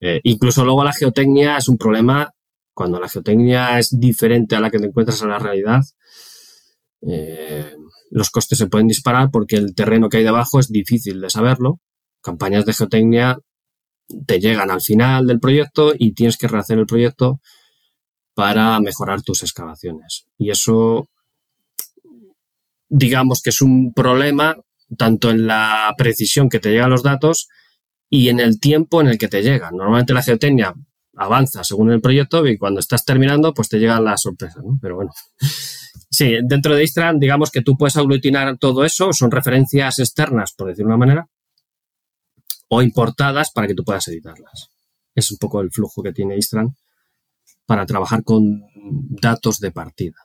Eh, 0.00 0.20
incluso 0.24 0.64
luego 0.64 0.84
la 0.84 0.92
geotecnia 0.92 1.56
es 1.56 1.68
un 1.68 1.78
problema 1.78 2.28
cuando 2.74 3.00
la 3.00 3.08
geotecnia 3.08 3.78
es 3.78 3.88
diferente 3.98 4.54
a 4.54 4.60
la 4.60 4.68
que 4.68 4.78
te 4.78 4.86
encuentras 4.86 5.22
en 5.22 5.30
la 5.30 5.38
realidad. 5.38 5.80
los 8.10 8.28
costes 8.30 8.58
se 8.58 8.66
pueden 8.66 8.88
disparar 8.88 9.30
porque 9.30 9.56
el 9.56 9.74
terreno 9.74 10.10
que 10.10 10.18
hay 10.18 10.24
debajo 10.24 10.58
es 10.60 10.68
difícil 10.68 11.22
de 11.22 11.30
saberlo. 11.30 11.80
Campañas 12.20 12.66
de 12.66 12.74
geotecnia 12.74 13.38
te 14.26 14.40
llegan 14.40 14.70
al 14.70 14.80
final 14.80 15.26
del 15.26 15.40
proyecto 15.40 15.92
y 15.98 16.12
tienes 16.12 16.36
que 16.36 16.48
rehacer 16.48 16.78
el 16.78 16.86
proyecto 16.86 17.40
para 18.34 18.78
mejorar 18.80 19.22
tus 19.22 19.42
excavaciones. 19.42 20.26
Y 20.38 20.50
eso, 20.50 21.08
digamos 22.88 23.42
que 23.42 23.50
es 23.50 23.60
un 23.60 23.92
problema 23.94 24.56
tanto 24.98 25.30
en 25.30 25.46
la 25.46 25.94
precisión 25.96 26.48
que 26.48 26.60
te 26.60 26.70
llegan 26.70 26.90
los 26.90 27.02
datos 27.02 27.48
y 28.10 28.28
en 28.28 28.40
el 28.40 28.60
tiempo 28.60 29.00
en 29.00 29.08
el 29.08 29.18
que 29.18 29.28
te 29.28 29.42
llegan. 29.42 29.76
Normalmente 29.76 30.14
la 30.14 30.22
geotecnia 30.22 30.74
avanza 31.16 31.64
según 31.64 31.90
el 31.90 32.00
proyecto 32.00 32.46
y 32.46 32.58
cuando 32.58 32.80
estás 32.80 33.04
terminando, 33.04 33.54
pues 33.54 33.68
te 33.68 33.78
llega 33.78 34.00
la 34.00 34.16
sorpresa, 34.16 34.60
¿no? 34.64 34.78
Pero 34.80 34.96
bueno. 34.96 35.12
Sí, 36.10 36.36
dentro 36.44 36.76
de 36.76 36.84
Istran, 36.84 37.18
digamos 37.18 37.50
que 37.50 37.60
tú 37.60 37.76
puedes 37.76 37.96
aglutinar 37.96 38.56
todo 38.58 38.84
eso, 38.84 39.12
son 39.12 39.32
referencias 39.32 39.98
externas, 39.98 40.54
por 40.56 40.68
decir 40.68 40.86
una 40.86 40.96
manera, 40.96 41.28
o 42.68 42.82
importadas 42.82 43.50
para 43.52 43.66
que 43.66 43.74
tú 43.74 43.84
puedas 43.84 44.06
editarlas. 44.08 44.70
Es 45.14 45.30
un 45.30 45.38
poco 45.38 45.60
el 45.60 45.70
flujo 45.70 46.02
que 46.02 46.12
tiene 46.12 46.36
Istran 46.36 46.74
para 47.66 47.86
trabajar 47.86 48.24
con 48.24 48.62
datos 48.74 49.58
de 49.58 49.70
partida. 49.70 50.16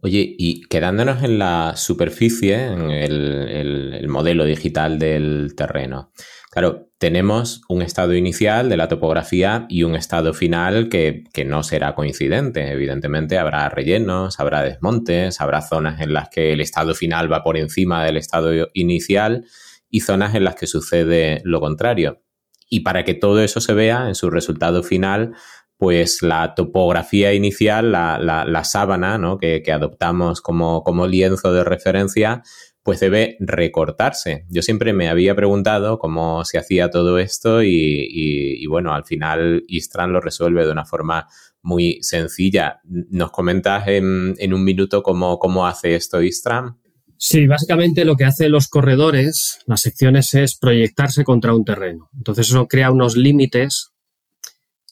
Oye, 0.00 0.36
y 0.38 0.60
quedándonos 0.68 1.24
en 1.24 1.40
la 1.40 1.74
superficie, 1.76 2.66
en 2.66 2.90
el, 2.90 4.06
modelo 4.08 4.44
digital 4.44 4.98
del 4.98 5.54
terreno. 5.56 6.12
Claro, 6.50 6.88
tenemos 6.98 7.62
un 7.68 7.82
estado 7.82 8.14
inicial 8.14 8.68
de 8.68 8.76
la 8.76 8.88
topografía 8.88 9.66
y 9.68 9.82
un 9.82 9.96
estado 9.96 10.32
final 10.34 10.88
que, 10.88 11.24
que, 11.32 11.44
no 11.44 11.64
será 11.64 11.94
coincidente. 11.96 12.70
Evidentemente 12.70 13.38
habrá 13.38 13.68
rellenos, 13.68 14.38
habrá 14.38 14.62
desmontes, 14.62 15.40
habrá 15.40 15.62
zonas 15.62 16.00
en 16.00 16.12
las 16.12 16.28
que 16.28 16.52
el 16.52 16.60
estado 16.60 16.94
final 16.94 17.30
va 17.30 17.42
por 17.42 17.56
encima 17.56 18.04
del 18.04 18.16
estado 18.16 18.68
inicial 18.74 19.44
y 19.90 20.00
zonas 20.00 20.34
en 20.34 20.44
las 20.44 20.54
que 20.54 20.66
sucede 20.66 21.40
lo 21.44 21.60
contrario. 21.60 22.22
Y 22.70 22.80
para 22.80 23.04
que 23.04 23.14
todo 23.14 23.40
eso 23.42 23.60
se 23.60 23.74
vea 23.74 24.08
en 24.08 24.14
su 24.14 24.30
resultado 24.30 24.82
final, 24.82 25.34
pues 25.78 26.22
la 26.22 26.54
topografía 26.54 27.32
inicial, 27.32 27.92
la, 27.92 28.62
sábana 28.64 29.16
¿no? 29.16 29.38
que, 29.38 29.62
adoptamos 29.72 30.40
como, 30.40 30.82
como 30.82 31.06
lienzo 31.06 31.52
de 31.52 31.64
referencia, 31.64 32.42
pues 32.82 33.00
debe 33.00 33.36
recortarse. 33.40 34.46
Yo 34.48 34.62
siempre 34.62 34.92
me 34.92 35.08
había 35.08 35.36
preguntado 35.36 35.98
cómo 35.98 36.44
se 36.44 36.58
hacía 36.58 36.90
todo 36.90 37.18
esto 37.18 37.62
y, 37.62 38.66
bueno, 38.66 38.94
al 38.94 39.04
final 39.04 39.62
Istran 39.68 40.12
lo 40.12 40.20
resuelve 40.20 40.64
de 40.64 40.72
una 40.72 40.84
forma 40.84 41.26
muy 41.62 41.98
sencilla. 42.02 42.80
¿Nos 42.84 43.30
comentas 43.30 43.86
en, 43.88 44.52
un 44.52 44.64
minuto 44.64 45.02
cómo, 45.02 45.38
cómo 45.38 45.66
hace 45.66 45.94
esto 45.94 46.22
Istran? 46.22 46.78
Sí, 47.20 47.48
básicamente 47.48 48.04
lo 48.04 48.14
que 48.14 48.24
hacen 48.24 48.52
los 48.52 48.68
corredores, 48.68 49.58
las 49.66 49.80
secciones, 49.80 50.34
es 50.34 50.56
proyectarse 50.56 51.24
contra 51.24 51.52
un 51.52 51.64
terreno. 51.64 52.08
Entonces 52.16 52.48
eso 52.48 52.68
crea 52.68 52.92
unos 52.92 53.16
límites 53.16 53.90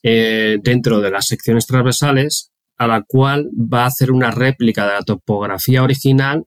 eh, 0.02 0.58
dentro 0.60 1.00
de 1.00 1.12
las 1.12 1.26
secciones 1.26 1.66
transversales 1.66 2.50
a 2.76 2.88
la 2.88 3.02
cual 3.02 3.48
va 3.54 3.84
a 3.84 3.86
hacer 3.86 4.10
una 4.10 4.32
réplica 4.32 4.86
de 4.86 4.94
la 4.94 5.02
topografía 5.02 5.84
original 5.84 6.44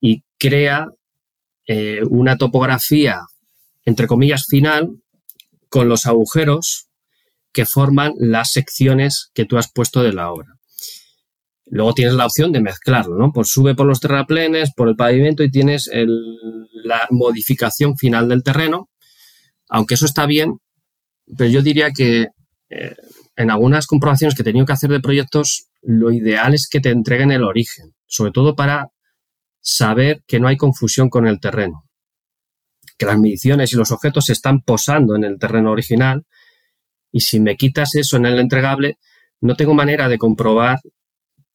y 0.00 0.24
crea 0.38 0.88
eh, 1.66 2.00
una 2.08 2.38
topografía, 2.38 3.20
entre 3.84 4.06
comillas, 4.06 4.46
final 4.48 4.96
con 5.68 5.88
los 5.88 6.06
agujeros 6.06 6.88
que 7.52 7.66
forman 7.66 8.14
las 8.16 8.52
secciones 8.52 9.30
que 9.34 9.44
tú 9.44 9.58
has 9.58 9.70
puesto 9.70 10.02
de 10.02 10.14
la 10.14 10.32
obra. 10.32 10.54
Luego 11.74 11.94
tienes 11.94 12.12
la 12.12 12.26
opción 12.26 12.52
de 12.52 12.60
mezclarlo, 12.60 13.16
¿no? 13.16 13.32
Pues 13.32 13.48
sube 13.48 13.74
por 13.74 13.86
los 13.86 13.98
terraplenes, 13.98 14.74
por 14.76 14.90
el 14.90 14.94
pavimento 14.94 15.42
y 15.42 15.50
tienes 15.50 15.90
la 16.84 17.06
modificación 17.08 17.96
final 17.96 18.28
del 18.28 18.42
terreno, 18.42 18.90
aunque 19.70 19.94
eso 19.94 20.04
está 20.04 20.26
bien, 20.26 20.58
pero 21.34 21.48
yo 21.48 21.62
diría 21.62 21.90
que 21.90 22.26
eh, 22.68 22.94
en 23.36 23.50
algunas 23.50 23.86
comprobaciones 23.86 24.34
que 24.34 24.42
he 24.42 24.44
tenido 24.44 24.66
que 24.66 24.74
hacer 24.74 24.90
de 24.90 25.00
proyectos, 25.00 25.70
lo 25.80 26.12
ideal 26.12 26.52
es 26.52 26.68
que 26.70 26.80
te 26.80 26.90
entreguen 26.90 27.32
el 27.32 27.42
origen, 27.42 27.94
sobre 28.04 28.32
todo 28.32 28.54
para 28.54 28.88
saber 29.62 30.22
que 30.26 30.40
no 30.40 30.48
hay 30.48 30.58
confusión 30.58 31.08
con 31.08 31.26
el 31.26 31.40
terreno, 31.40 31.88
que 32.98 33.06
las 33.06 33.18
mediciones 33.18 33.72
y 33.72 33.76
los 33.76 33.92
objetos 33.92 34.26
se 34.26 34.34
están 34.34 34.60
posando 34.60 35.16
en 35.16 35.24
el 35.24 35.38
terreno 35.38 35.70
original 35.70 36.26
y 37.10 37.20
si 37.20 37.40
me 37.40 37.56
quitas 37.56 37.94
eso 37.94 38.18
en 38.18 38.26
el 38.26 38.38
entregable, 38.38 38.98
no 39.40 39.56
tengo 39.56 39.72
manera 39.72 40.10
de 40.10 40.18
comprobar 40.18 40.80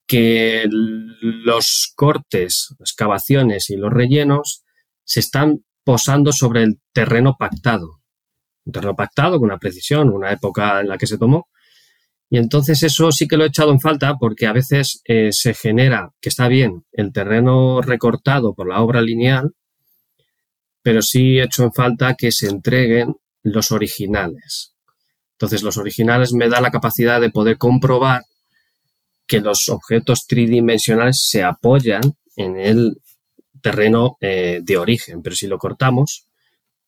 que 0.07 0.65
los 0.69 1.91
cortes, 1.95 2.73
excavaciones 2.79 3.69
y 3.69 3.75
los 3.75 3.91
rellenos 3.91 4.63
se 5.03 5.19
están 5.19 5.65
posando 5.83 6.31
sobre 6.31 6.63
el 6.63 6.79
terreno 6.93 7.35
pactado. 7.37 8.01
Un 8.65 8.73
terreno 8.73 8.95
pactado 8.95 9.37
con 9.37 9.49
una 9.49 9.59
precisión, 9.59 10.09
una 10.09 10.31
época 10.31 10.79
en 10.81 10.87
la 10.87 10.97
que 10.97 11.07
se 11.07 11.17
tomó. 11.17 11.49
Y 12.29 12.37
entonces 12.37 12.83
eso 12.83 13.11
sí 13.11 13.27
que 13.27 13.37
lo 13.37 13.43
he 13.43 13.47
echado 13.47 13.71
en 13.71 13.79
falta 13.79 14.15
porque 14.17 14.47
a 14.47 14.53
veces 14.53 15.01
eh, 15.05 15.31
se 15.31 15.53
genera, 15.53 16.11
que 16.19 16.29
está 16.29 16.47
bien, 16.47 16.85
el 16.91 17.13
terreno 17.13 17.81
recortado 17.81 18.53
por 18.53 18.67
la 18.67 18.81
obra 18.81 19.01
lineal, 19.01 19.53
pero 20.81 21.01
sí 21.01 21.37
he 21.37 21.43
hecho 21.43 21.63
en 21.63 21.73
falta 21.73 22.15
que 22.15 22.31
se 22.31 22.47
entreguen 22.47 23.15
los 23.43 23.71
originales. 23.71 24.75
Entonces 25.33 25.63
los 25.63 25.77
originales 25.77 26.33
me 26.33 26.49
da 26.49 26.59
la 26.59 26.71
capacidad 26.71 27.21
de 27.21 27.29
poder 27.29 27.57
comprobar 27.57 28.23
que 29.27 29.41
los 29.41 29.69
objetos 29.69 30.25
tridimensionales 30.25 31.27
se 31.27 31.43
apoyan 31.43 32.01
en 32.35 32.57
el 32.57 32.97
terreno 33.61 34.17
eh, 34.21 34.61
de 34.63 34.77
origen, 34.77 35.21
pero 35.21 35.35
si 35.35 35.47
lo 35.47 35.57
cortamos, 35.57 36.25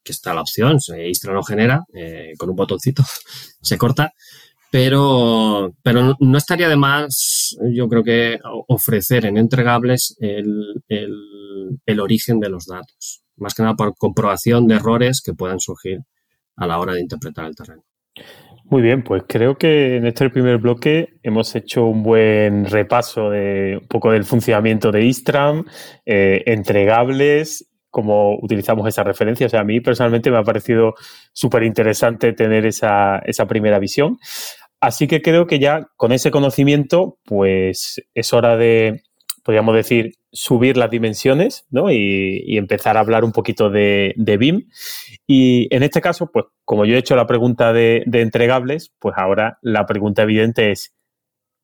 que 0.03 0.13
está 0.13 0.33
la 0.33 0.41
opción, 0.41 0.77
Istra 1.05 1.33
lo 1.33 1.43
genera, 1.43 1.83
eh, 1.93 2.33
con 2.37 2.49
un 2.49 2.55
botoncito 2.55 3.03
se 3.61 3.77
corta, 3.77 4.13
pero, 4.71 5.73
pero 5.83 6.15
no 6.19 6.37
estaría 6.37 6.69
de 6.69 6.77
más, 6.77 7.57
yo 7.73 7.89
creo 7.89 8.03
que 8.03 8.39
ofrecer 8.67 9.25
en 9.25 9.37
entregables 9.37 10.15
el, 10.19 10.83
el 10.87 11.99
origen 11.99 12.39
de 12.39 12.49
los 12.49 12.67
datos, 12.67 13.23
más 13.35 13.53
que 13.53 13.63
nada 13.63 13.75
por 13.75 13.95
comprobación 13.95 14.67
de 14.67 14.75
errores 14.75 15.21
que 15.21 15.33
puedan 15.33 15.59
surgir 15.59 15.99
a 16.55 16.67
la 16.67 16.77
hora 16.79 16.93
de 16.93 17.01
interpretar 17.01 17.45
el 17.45 17.55
terreno. 17.55 17.83
Muy 18.69 18.83
bien, 18.83 19.01
pues 19.01 19.23
creo 19.27 19.57
que 19.57 19.97
en 19.97 20.05
este 20.05 20.29
primer 20.29 20.59
bloque 20.59 21.15
hemos 21.23 21.55
hecho 21.55 21.85
un 21.85 22.03
buen 22.03 22.65
repaso 22.65 23.31
de 23.31 23.79
un 23.81 23.87
poco 23.87 24.11
del 24.11 24.25
funcionamiento 24.25 24.91
de 24.91 25.05
Istram, 25.05 25.65
eh, 26.05 26.43
entregables, 26.45 27.67
cómo 27.89 28.37
utilizamos 28.39 28.87
esa 28.87 29.03
referencia. 29.03 29.47
O 29.47 29.49
sea, 29.49 29.61
a 29.61 29.63
mí 29.63 29.81
personalmente 29.81 30.29
me 30.29 30.37
ha 30.37 30.43
parecido 30.43 30.93
súper 31.33 31.63
interesante 31.63 32.33
tener 32.33 32.67
esa, 32.67 33.17
esa 33.25 33.47
primera 33.47 33.79
visión. 33.79 34.19
Así 34.79 35.07
que 35.07 35.23
creo 35.23 35.47
que 35.47 35.57
ya 35.57 35.87
con 35.95 36.11
ese 36.11 36.29
conocimiento, 36.29 37.17
pues 37.25 37.99
es 38.13 38.33
hora 38.33 38.55
de, 38.55 39.01
podríamos 39.49 39.73
decir, 39.73 40.13
subir 40.31 40.77
las 40.77 40.91
dimensiones 40.91 41.65
¿no? 41.71 41.89
y, 41.89 42.55
empezar 42.55 42.97
a 42.97 42.99
hablar 42.99 43.23
un 43.23 43.31
poquito 43.31 43.71
de, 43.71 44.13
BIM. 44.15 44.69
Y 45.25 45.67
en 45.75 45.81
este 45.81 46.01
caso, 46.01 46.29
pues 46.31 46.45
como 46.65 46.85
yo 46.85 46.95
he 46.95 46.99
hecho 46.99 47.15
la 47.15 47.25
pregunta 47.25 47.73
de, 47.73 48.03
entregables, 48.13 48.93
pues 48.99 49.15
ahora 49.17 49.57
la 49.63 49.87
pregunta 49.87 50.21
evidente 50.21 50.69
es, 50.69 50.95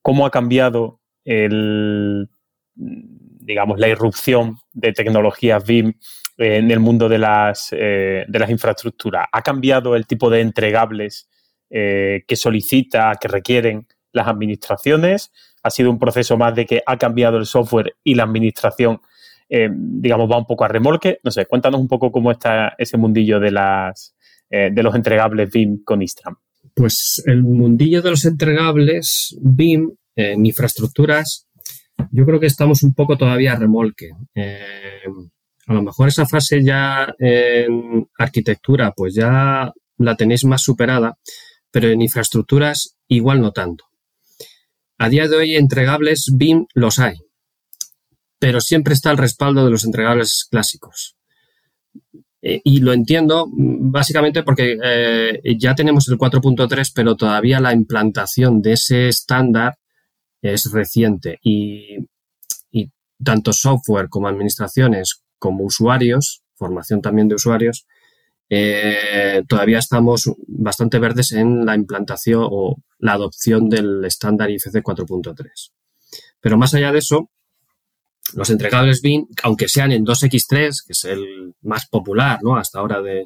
¿cómo 0.02 0.26
ha 0.26 0.32
cambiado 0.32 1.00
el, 1.26 2.28
digamos, 2.74 3.80
la 3.80 3.88
irrupción 3.88 4.58
de 4.74 4.92
tecnologías 4.92 5.64
BIM 5.64 5.94
en 6.40 6.72
el 6.72 6.80
mundo 6.80 7.08
de 7.08 7.20
las, 7.20 7.70
eh, 7.72 8.26
de 8.28 8.40
las 8.40 8.50
infraestructuras? 8.50 9.28
¿Ha 9.32 9.44
cambiado 9.44 9.96
el 9.96 10.08
tipo 10.08 10.32
de 10.32 10.42
entregables 10.42 11.30
eh, 11.70 12.24
que 12.28 12.36
solicita, 12.36 13.14
que 13.22 13.28
requieren 13.28 13.86
las 14.12 14.28
administraciones? 14.28 15.32
Ha 15.66 15.72
sido 15.72 15.90
un 15.90 15.98
proceso 15.98 16.38
más 16.38 16.54
de 16.54 16.68
que 16.68 16.84
ha 16.86 16.96
cambiado 16.96 17.38
el 17.38 17.48
software 17.48 17.96
y 18.04 18.14
la 18.14 18.22
administración, 18.22 19.02
eh, 19.50 19.68
digamos, 19.74 20.30
va 20.30 20.38
un 20.38 20.46
poco 20.46 20.64
a 20.64 20.68
remolque. 20.68 21.18
No 21.24 21.32
sé, 21.32 21.48
cuéntanos 21.48 21.82
un 21.82 21.88
poco 21.88 22.12
cómo 22.12 22.30
está 22.30 22.76
ese 22.78 22.98
mundillo 22.98 23.40
de, 23.40 23.50
las, 23.50 24.16
eh, 24.52 24.70
de 24.72 24.84
los 24.84 24.94
entregables 24.94 25.50
BIM 25.50 25.84
con 25.84 26.04
Istram. 26.04 26.36
Pues 26.76 27.24
el 27.26 27.42
mundillo 27.42 28.04
de 28.04 28.12
los 28.12 28.26
entregables 28.26 29.36
BIM 29.42 29.92
en 30.16 30.46
infraestructuras, 30.46 31.48
yo 32.12 32.28
creo 32.28 32.40
que 32.40 32.46
estamos 32.46 32.84
un 32.84 32.94
poco 32.94 33.18
todavía 33.18 33.54
a 33.54 33.56
remolque. 33.56 34.12
Eh, 34.36 35.02
a 35.66 35.74
lo 35.74 35.82
mejor 35.82 36.10
esa 36.10 36.28
fase 36.28 36.64
ya 36.64 37.12
en 37.18 38.08
arquitectura, 38.20 38.94
pues 38.96 39.16
ya 39.16 39.74
la 39.98 40.16
tenéis 40.16 40.46
más 40.46 40.62
superada, 40.62 41.18
pero 41.72 41.90
en 41.90 42.04
infraestructuras 42.04 42.98
igual 43.08 43.42
no 43.42 43.52
tanto. 43.52 43.86
A 44.98 45.10
día 45.10 45.28
de 45.28 45.36
hoy, 45.36 45.56
entregables 45.56 46.32
BIM 46.34 46.68
los 46.74 47.00
hay, 47.00 47.16
pero 48.40 48.62
siempre 48.62 48.94
está 48.94 49.12
el 49.12 49.18
respaldo 49.18 49.66
de 49.66 49.72
los 49.72 49.86
entregables 49.86 50.48
clásicos. 50.50 51.16
Eh, 52.42 52.62
y 52.64 52.80
lo 52.80 52.94
entiendo 52.94 53.48
básicamente 53.52 54.44
porque 54.44 54.78
eh, 54.84 55.42
ya 55.58 55.76
tenemos 55.76 56.08
el 56.08 56.18
4.3, 56.18 56.92
pero 56.94 57.16
todavía 57.16 57.60
la 57.60 57.74
implantación 57.74 58.62
de 58.62 58.74
ese 58.74 59.08
estándar 59.08 59.78
es 60.42 60.72
reciente 60.72 61.40
y 61.42 62.06
tanto 63.24 63.54
software 63.54 64.10
como 64.10 64.28
administraciones 64.28 65.22
como 65.40 65.64
usuarios, 65.64 66.44
formación 66.56 67.02
también 67.02 67.28
de 67.28 67.36
usuarios, 67.36 67.86
eh, 68.50 69.42
todavía 69.48 69.80
estamos 69.80 70.32
bastante 70.48 71.00
verdes 71.00 71.32
en 71.32 71.66
la 71.66 71.76
implantación 71.76 72.48
o 72.50 72.78
la 73.00 73.14
adopción 73.14 73.70
del 73.70 74.04
estándar 74.06 74.52
IFC 74.52 74.82
4.3. 74.84 75.72
Pero 76.40 76.58
más 76.58 76.74
allá 76.74 76.92
de 76.92 77.00
eso, 77.00 77.30
los 78.34 78.50
entregables 78.50 79.02
BIM, 79.02 79.28
aunque 79.44 79.68
sean 79.68 79.92
en 79.92 80.06
2X3, 80.06 80.86
que 80.86 80.94
es 80.94 81.06
el 81.06 81.54
más 81.62 81.88
popular 81.88 82.40
¿no? 82.44 82.58
hasta 82.58 82.80
ahora 82.80 83.02
de, 83.02 83.26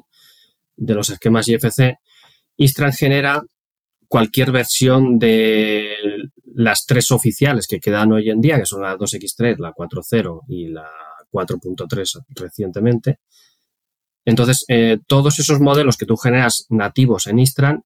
los 0.76 1.10
esquemas 1.10 1.48
IFC, 1.48 1.98
Istran 2.56 2.92
genera 2.92 3.42
cualquier 4.08 4.52
versión 4.52 5.18
de 5.18 5.94
las 6.54 6.84
tres 6.86 7.10
oficiales 7.10 7.66
que 7.66 7.80
quedan 7.80 8.12
hoy 8.12 8.30
en 8.30 8.40
día, 8.40 8.58
que 8.58 8.66
son 8.66 8.82
la 8.82 8.96
2X3, 8.96 9.58
la 9.58 9.72
4.0 9.72 10.40
y 10.48 10.68
la 10.68 10.88
4.3 11.30 12.24
recientemente, 12.30 13.20
entonces, 14.24 14.64
eh, 14.68 14.98
todos 15.06 15.38
esos 15.38 15.60
modelos 15.60 15.96
que 15.96 16.06
tú 16.06 16.16
generas 16.16 16.66
nativos 16.68 17.26
en 17.26 17.38
Istran 17.38 17.84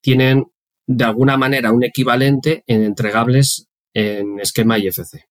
tienen 0.00 0.46
de 0.86 1.04
alguna 1.04 1.36
manera 1.36 1.72
un 1.72 1.84
equivalente 1.84 2.62
en 2.66 2.84
entregables 2.84 3.68
en 3.92 4.40
esquema 4.40 4.78
IFC. 4.78 5.26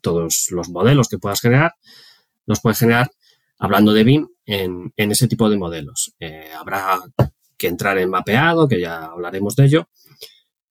Todos 0.00 0.48
los 0.50 0.68
modelos 0.68 1.08
que 1.08 1.18
puedas 1.18 1.40
generar 1.40 1.74
los 2.46 2.60
puedes 2.60 2.78
generar 2.78 3.10
hablando 3.58 3.92
de 3.92 4.04
BIM 4.04 4.28
en, 4.46 4.92
ese 4.96 5.28
tipo 5.28 5.50
de 5.50 5.58
modelos. 5.58 6.14
Eh, 6.20 6.50
habrá 6.56 7.00
que 7.58 7.68
entrar 7.68 7.98
en 7.98 8.10
mapeado, 8.10 8.68
que 8.68 8.80
ya 8.80 9.06
hablaremos 9.06 9.56
de 9.56 9.64
ello, 9.64 9.88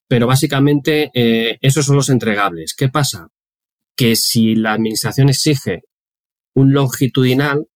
pero 0.07 0.28
básicamente 0.28 1.11
eh, 1.13 1.57
esos 1.61 1.86
son 1.86 1.97
los 1.97 2.09
entregables. 2.09 2.74
¿Qué 2.76 2.89
pasa? 2.89 3.30
Que 3.95 4.16
si 4.16 4.55
la 4.55 4.74
administración 4.74 5.30
exige 5.30 5.84
un 6.53 6.74
longitudinal, 6.74 7.68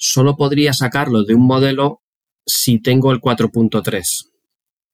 solo 0.00 0.34
podría 0.34 0.72
sacarlo 0.72 1.24
de 1.24 1.34
un 1.34 1.46
modelo 1.46 2.00
si 2.46 2.80
tengo 2.80 3.12
el 3.12 3.20
4.3, 3.20 4.30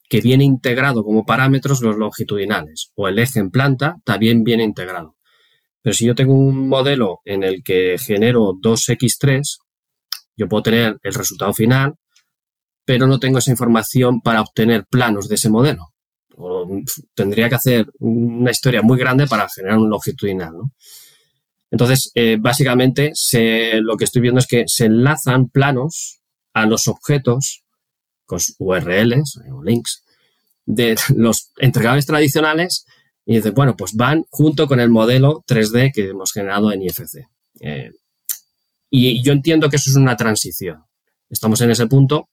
que 0.08 0.20
viene 0.20 0.44
integrado 0.44 1.04
como 1.04 1.24
parámetros 1.24 1.80
los 1.80 1.96
longitudinales, 1.96 2.90
o 2.96 3.06
el 3.06 3.20
eje 3.20 3.38
en 3.38 3.50
planta 3.50 3.96
también 4.04 4.42
viene 4.42 4.64
integrado. 4.64 5.16
Pero 5.80 5.94
si 5.94 6.06
yo 6.06 6.16
tengo 6.16 6.34
un 6.34 6.68
modelo 6.68 7.20
en 7.24 7.44
el 7.44 7.62
que 7.62 7.96
genero 7.98 8.54
2x3, 8.60 9.58
yo 10.36 10.48
puedo 10.48 10.64
tener 10.64 10.98
el 11.00 11.14
resultado 11.14 11.54
final, 11.54 11.94
pero 12.84 13.06
no 13.06 13.20
tengo 13.20 13.38
esa 13.38 13.52
información 13.52 14.20
para 14.20 14.40
obtener 14.40 14.86
planos 14.90 15.28
de 15.28 15.36
ese 15.36 15.48
modelo. 15.48 15.92
tendría 17.14 17.48
que 17.48 17.54
hacer 17.54 17.86
una 18.00 18.50
historia 18.50 18.82
muy 18.82 18.98
grande 18.98 19.28
para 19.28 19.48
generar 19.48 19.78
un 19.78 19.88
longitudinal. 19.88 20.52
¿no? 20.52 20.72
Entonces, 21.70 22.10
eh, 22.14 22.36
básicamente, 22.38 23.12
lo 23.80 23.96
que 23.96 24.04
estoy 24.04 24.22
viendo 24.22 24.38
es 24.38 24.46
que 24.46 24.64
se 24.66 24.86
enlazan 24.86 25.48
planos 25.48 26.20
a 26.54 26.66
los 26.66 26.88
objetos 26.88 27.64
con 28.24 28.40
URLs 28.58 29.40
o 29.52 29.62
links 29.62 30.04
de 30.64 30.96
los 31.14 31.52
entregables 31.58 32.06
tradicionales 32.06 32.86
y 33.24 33.36
dice, 33.36 33.50
bueno, 33.50 33.76
pues 33.76 33.94
van 33.94 34.24
junto 34.30 34.66
con 34.66 34.80
el 34.80 34.88
modelo 34.88 35.44
3D 35.48 35.92
que 35.92 36.10
hemos 36.10 36.32
generado 36.32 36.72
en 36.72 36.82
IFC. 36.82 37.28
Eh, 37.60 37.90
y 38.90 39.22
yo 39.22 39.32
entiendo 39.32 39.68
que 39.68 39.76
eso 39.76 39.90
es 39.90 39.96
una 39.96 40.16
transición. 40.16 40.84
Estamos 41.28 41.60
en 41.60 41.70
ese 41.70 41.86
punto 41.86 42.28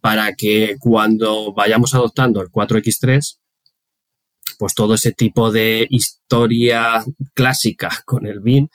para 0.00 0.34
que 0.34 0.76
cuando 0.78 1.52
vayamos 1.52 1.94
adoptando 1.94 2.40
el 2.40 2.48
4X3 2.48 3.38
pues 4.58 4.74
todo 4.74 4.94
ese 4.94 5.12
tipo 5.12 5.50
de 5.50 5.86
historia 5.90 7.04
clásica 7.34 7.90
con 8.04 8.26
el 8.26 8.40
BIM 8.40 8.68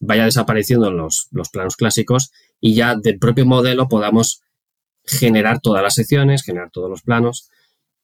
vaya 0.00 0.24
desapareciendo 0.24 0.90
los, 0.90 1.28
los 1.30 1.48
planos 1.48 1.76
clásicos 1.76 2.32
y 2.60 2.74
ya 2.74 2.96
del 2.96 3.18
propio 3.18 3.46
modelo 3.46 3.88
podamos 3.88 4.42
generar 5.04 5.60
todas 5.60 5.82
las 5.82 5.94
secciones, 5.94 6.44
generar 6.44 6.70
todos 6.70 6.88
los 6.90 7.02
planos, 7.02 7.50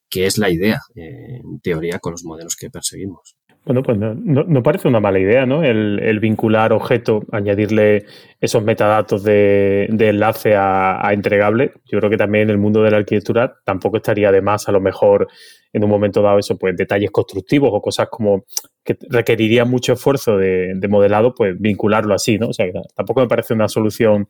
que 0.09 0.25
es 0.25 0.37
la 0.37 0.49
idea, 0.49 0.81
eh, 0.95 1.41
en 1.43 1.59
teoría, 1.61 1.99
con 1.99 2.11
los 2.11 2.23
modelos 2.23 2.55
que 2.55 2.69
perseguimos. 2.69 3.37
Bueno, 3.65 3.83
pues 3.83 3.97
no, 3.99 4.63
parece 4.63 4.87
una 4.87 4.99
mala 4.99 5.19
idea, 5.19 5.45
¿no? 5.45 5.63
El, 5.63 6.19
vincular 6.19 6.73
objeto, 6.73 7.21
añadirle 7.31 8.05
esos 8.39 8.63
metadatos 8.63 9.23
de, 9.23 9.85
enlace 9.85 10.55
a, 10.55 11.07
entregable. 11.11 11.73
Yo 11.85 11.99
creo 11.99 12.09
que 12.09 12.17
también 12.17 12.45
en 12.45 12.49
el 12.51 12.57
mundo 12.57 12.81
de 12.81 12.91
la 12.91 12.97
arquitectura 12.97 13.57
tampoco 13.63 13.97
estaría 13.97 14.31
de 14.31 14.41
más, 14.41 14.67
a 14.69 14.71
lo 14.71 14.81
mejor, 14.81 15.27
en 15.71 15.83
un 15.83 15.89
momento 15.89 16.21
dado, 16.21 16.39
eso, 16.39 16.57
pues 16.57 16.75
detalles 16.75 17.11
constructivos 17.11 17.69
o 17.73 17.81
cosas 17.81 18.07
como 18.09 18.45
que 18.83 18.97
requerirían 19.09 19.69
mucho 19.69 19.93
esfuerzo 19.93 20.37
de, 20.37 20.75
modelado, 20.89 21.33
pues 21.35 21.59
vincularlo 21.59 22.13
así, 22.13 22.37
¿no? 22.37 22.49
O 22.49 22.53
sea, 22.53 22.65
tampoco 22.95 23.21
me 23.21 23.27
parece 23.27 23.53
una 23.53 23.67
solución 23.67 24.27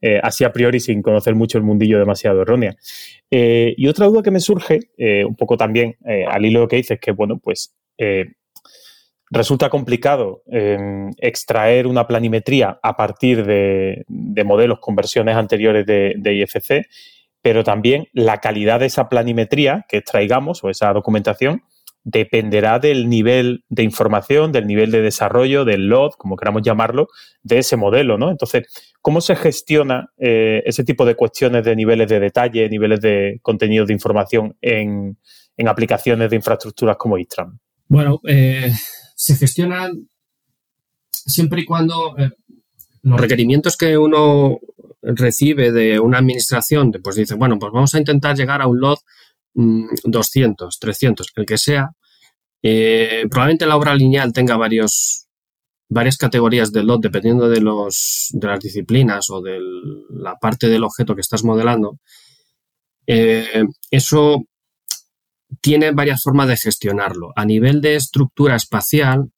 eh, 0.00 0.18
así 0.22 0.44
a 0.44 0.52
priori 0.52 0.80
sin 0.80 1.02
conocer 1.02 1.34
mucho 1.34 1.58
el 1.58 1.64
mundillo 1.64 1.98
demasiado 1.98 2.42
errónea. 2.42 2.74
Eh, 3.30 3.74
y 3.76 3.86
otra 3.86 4.06
duda 4.06 4.22
que 4.22 4.30
me 4.30 4.40
surge, 4.40 4.80
eh, 4.96 5.24
un 5.24 5.36
poco 5.36 5.56
también 5.56 5.96
al 6.28 6.44
hilo 6.44 6.66
que 6.66 6.76
dices, 6.76 6.98
que 7.00 7.12
bueno, 7.12 7.38
pues 7.38 7.74
resulta 9.30 9.70
complicado 9.70 10.42
em, 10.46 11.10
extraer 11.18 11.86
una 11.86 12.06
planimetría 12.06 12.78
a 12.82 12.96
partir 12.96 13.46
de, 13.46 14.04
modelos 14.44 14.80
con 14.80 14.96
versiones 14.96 15.36
anteriores 15.36 15.86
de, 15.86 16.34
IFC, 16.34 16.86
pero 17.42 17.64
también 17.64 18.06
la 18.12 18.38
calidad 18.38 18.80
de 18.80 18.86
esa 18.86 19.08
planimetría 19.08 19.86
que 19.88 19.98
extraigamos 19.98 20.62
o 20.64 20.70
esa 20.70 20.92
documentación 20.92 21.62
dependerá 22.02 22.78
del 22.78 23.08
nivel 23.08 23.64
de 23.68 23.82
información, 23.82 24.52
del 24.52 24.66
nivel 24.66 24.90
de 24.90 25.02
desarrollo, 25.02 25.64
del 25.64 25.88
LOD, 25.88 26.12
como 26.12 26.36
queramos 26.36 26.62
llamarlo, 26.62 27.08
de 27.42 27.58
ese 27.58 27.76
modelo, 27.76 28.16
¿no? 28.16 28.30
Entonces, 28.30 28.94
¿cómo 29.02 29.20
se 29.20 29.36
gestiona 29.36 30.10
eh, 30.18 30.62
ese 30.64 30.82
tipo 30.82 31.04
de 31.04 31.14
cuestiones 31.14 31.64
de 31.64 31.76
niveles 31.76 32.08
de 32.08 32.20
detalle, 32.20 32.68
niveles 32.68 33.00
de 33.00 33.38
contenido 33.42 33.84
de 33.84 33.92
información 33.92 34.56
en, 34.60 35.18
aplicaciones 35.66 36.30
de 36.30 36.36
infraestructuras 36.36 36.96
como 36.96 37.18
Istram? 37.18 37.58
Bueno, 37.86 38.20
eh, 38.26 38.72
se 39.14 39.36
gestionan 39.36 40.08
siempre 41.10 41.60
y 41.60 41.64
cuando 41.66 42.16
eh, 42.16 42.30
los 43.02 43.20
requerimientos 43.20 43.76
que 43.76 43.98
uno 43.98 44.58
recibe 45.16 45.72
de 45.72 46.00
una 46.00 46.18
administración, 46.18 46.92
pues 47.02 47.16
dice, 47.16 47.34
bueno, 47.34 47.58
pues 47.58 47.72
vamos 47.72 47.94
a 47.94 47.98
intentar 47.98 48.36
llegar 48.36 48.62
a 48.62 48.66
un 48.66 48.80
lot 48.80 49.00
200, 49.54 50.76
mm, 50.76 50.80
300, 50.80 51.32
el 51.36 51.46
que 51.46 51.58
sea. 51.58 51.90
Eh, 52.62 53.26
probablemente 53.30 53.66
la 53.66 53.76
obra 53.76 53.94
lineal 53.94 54.32
tenga 54.32 54.56
varios, 54.56 55.26
varias 55.88 56.16
categorías 56.16 56.72
de 56.72 56.84
lot 56.84 57.00
dependiendo 57.00 57.48
de, 57.48 57.60
los, 57.60 58.28
de 58.32 58.46
las 58.46 58.60
disciplinas 58.60 59.30
o 59.30 59.40
de 59.40 59.58
la 60.10 60.36
parte 60.36 60.68
del 60.68 60.84
objeto 60.84 61.14
que 61.14 61.22
estás 61.22 61.44
modelando. 61.44 61.98
Eh, 63.06 63.64
eso 63.90 64.44
tiene 65.60 65.90
varias 65.90 66.22
formas 66.22 66.48
de 66.48 66.56
gestionarlo. 66.56 67.32
A 67.34 67.44
nivel 67.44 67.80
de 67.80 67.96
estructura 67.96 68.56
espacial, 68.56 69.32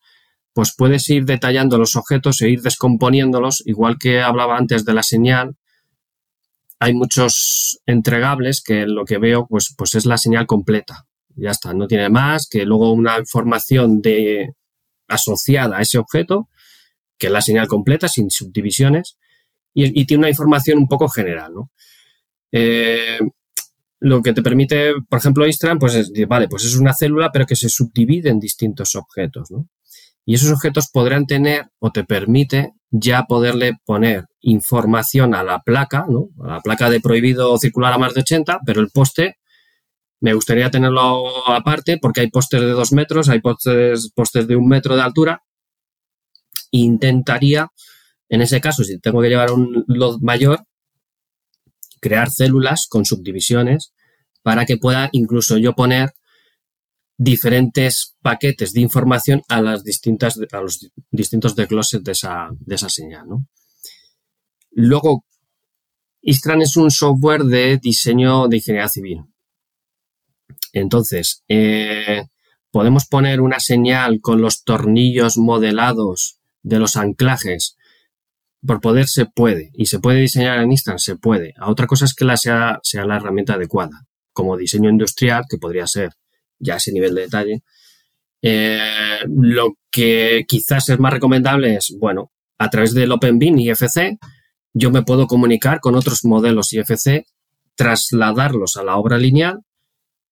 pues 0.53 0.75
puedes 0.77 1.09
ir 1.09 1.25
detallando 1.25 1.79
los 1.79 1.97
objetos 1.97 2.43
e 2.43 2.51
ir 2.51 2.61
descomponiéndolos, 2.61 3.62
igual 3.66 3.97
que 3.99 4.20
hablaba 4.20 4.59
antes 4.59 4.85
de 4.85 4.95
la 4.95 5.03
señal. 5.03 5.57
Hay 6.83 6.95
muchos 6.95 7.80
entregables 7.87 8.61
que 8.61 8.87
lo 8.87 9.05
que 9.05 9.18
veo 9.18 9.47
pues, 9.47 9.72
pues 9.78 9.95
es 9.95 10.05
la 10.05 10.18
señal 10.18 10.49
completa. 10.49 11.07
Ya 11.37 11.51
está, 11.51 11.72
no 11.72 11.87
tiene 11.87 12.09
más 12.09 12.49
que 12.49 12.64
luego 12.64 12.91
una 12.91 13.20
información 13.20 14.03
de, 14.03 14.55
asociada 15.07 15.78
a 15.78 15.83
ese 15.83 15.99
objeto, 15.99 16.49
que 17.16 17.28
es 17.28 17.33
la 17.33 17.41
señal 17.41 17.68
completa, 17.68 18.09
sin 18.09 18.30
subdivisiones, 18.30 19.16
y, 19.72 20.05
tiene 20.07 20.22
una 20.22 20.30
información 20.30 20.78
un 20.78 20.89
poco 20.89 21.09
general. 21.09 21.55
¿no? 21.55 21.70
Eh, 22.51 23.20
lo 24.01 24.20
que 24.20 24.33
te 24.33 24.43
permite, 24.43 24.95
por 25.09 25.20
ejemplo, 25.20 25.47
Istran, 25.47 25.78
pues 25.78 25.95
es, 25.95 26.12
vale, 26.26 26.49
pues 26.49 26.64
es 26.64 26.74
una 26.74 26.95
célula, 26.95 27.30
pero 27.33 27.47
que 27.47 27.55
se 27.55 27.68
subdivide 27.68 28.28
en 28.28 28.41
distintos 28.41 28.97
objetos, 28.97 29.53
¿no? 29.53 29.68
Y 30.25 30.35
esos 30.35 30.53
objetos 30.53 30.89
podrán 30.93 31.27
tener 31.27 31.66
o 31.79 31.91
te 31.91 32.05
permite 32.05 32.73
ya 32.91 33.25
poderle 33.25 33.73
poner 33.85 34.27
información 34.41 35.35
a 35.35 35.43
la 35.43 35.61
placa, 35.61 36.05
¿no? 36.09 36.29
A 36.45 36.55
la 36.55 36.61
placa 36.61 36.91
de 36.91 37.01
prohibido 37.01 37.57
circular 37.59 37.93
a 37.93 37.99
más 37.99 38.14
de 38.14 38.20
80, 38.20 38.61
pero 38.64 38.81
el 38.81 38.91
poste 38.91 39.37
me 40.20 40.35
gustaría 40.35 40.70
tenerlo 40.70 41.49
aparte 41.49 41.99
porque 41.99 42.20
hay 42.20 42.31
postes 42.31 42.61
de 42.61 42.68
dos 42.68 42.93
metros, 42.93 43.29
hay 43.29 43.41
postes, 43.41 44.12
postes 44.14 44.47
de 44.47 44.55
un 44.55 44.68
metro 44.68 44.95
de 44.95 45.03
altura. 45.03 45.43
Intentaría, 46.70 47.68
en 48.29 48.43
ese 48.43 48.61
caso, 48.61 48.85
si 48.85 49.01
tengo 49.01 49.20
que 49.20 49.29
llevar 49.29 49.51
un 49.51 49.85
load 49.89 50.20
mayor, 50.20 50.64
crear 52.01 52.31
células 52.31 52.87
con 52.89 53.05
subdivisiones 53.05 53.93
para 54.43 54.64
que 54.64 54.77
pueda 54.77 55.09
incluso 55.12 55.59
yo 55.59 55.73
poner 55.73 56.12
diferentes 57.17 58.17
paquetes 58.23 58.73
de 58.73 58.81
información 58.81 59.43
a 59.49 59.61
las 59.61 59.85
distintas 59.85 60.39
a 60.53 60.61
los 60.61 60.91
distintos 61.11 61.55
desgloses 61.55 62.03
de 62.03 62.13
esa, 62.13 62.49
de 62.59 62.75
esa 62.75 62.89
señal. 62.89 63.27
Luego, 64.71 65.25
Istran 66.23 66.63
es 66.63 66.77
un 66.77 66.91
software 66.91 67.43
de 67.45 67.79
diseño 67.79 68.49
de 68.49 68.57
ingeniería 68.57 68.89
civil. 68.89 69.25
Entonces, 70.73 71.45
eh, 71.49 72.25
podemos 72.71 73.07
poner 73.07 73.41
una 73.41 73.61
señal 73.61 74.21
con 74.21 74.41
los 74.41 74.65
tornillos 74.65 75.37
modelados 75.37 76.39
de 76.63 76.79
los 76.79 76.97
anclajes 76.97 77.77
por 78.67 78.81
poder 78.81 79.09
se 79.09 79.27
puede 79.27 79.71
y 79.75 79.87
se 79.87 79.99
puede 79.99 80.21
diseñar 80.21 80.61
en 80.61 80.71
Instant, 80.71 80.99
se 80.99 81.17
puede. 81.17 81.55
A 81.59 81.71
otra 81.71 81.87
cosa 81.87 82.05
es 82.05 82.15
que 82.15 82.25
la 82.25 82.37
sea, 82.37 82.79
sea 82.83 83.05
la 83.05 83.17
herramienta 83.17 83.55
adecuada, 83.55 84.07
como 84.33 84.57
diseño 84.57 84.89
industrial, 84.89 85.45
que 85.51 85.59
podría 85.59 85.87
ser 85.87 86.13
ya 86.63 86.77
ese 86.77 86.93
nivel 86.93 87.15
de 87.15 87.21
detalle. 87.23 87.63
Eh, 88.41 89.21
lo 89.29 89.75
que 89.91 90.45
quizás 90.49 90.89
es 90.89 90.99
más 90.99 91.13
recomendable 91.13 91.77
es, 91.77 91.95
bueno, 91.99 92.33
a 92.59 92.71
través 92.71 92.95
del 92.95 93.13
OpenBIN 93.13 93.59
IFC, 93.59 94.19
yo 94.75 94.91
me 94.91 95.03
puedo 95.03 95.27
comunicar 95.27 95.81
con 95.81 95.95
otros 95.95 96.25
modelos 96.25 96.73
IFC, 96.73 97.27
trasladarlos 97.75 98.77
a 98.77 98.85
la 98.85 98.97
obra 98.97 99.19
lineal 99.19 99.61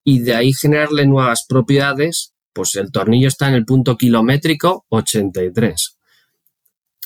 y 0.03 0.19
de 0.19 0.35
ahí 0.35 0.53
generarle 0.53 1.05
nuevas 1.05 1.45
propiedades. 1.47 2.33
Pues 2.53 2.75
el 2.75 2.91
tornillo 2.91 3.27
está 3.27 3.47
en 3.47 3.53
el 3.53 3.65
punto 3.65 3.95
kilométrico 3.95 4.85
83 4.89 5.97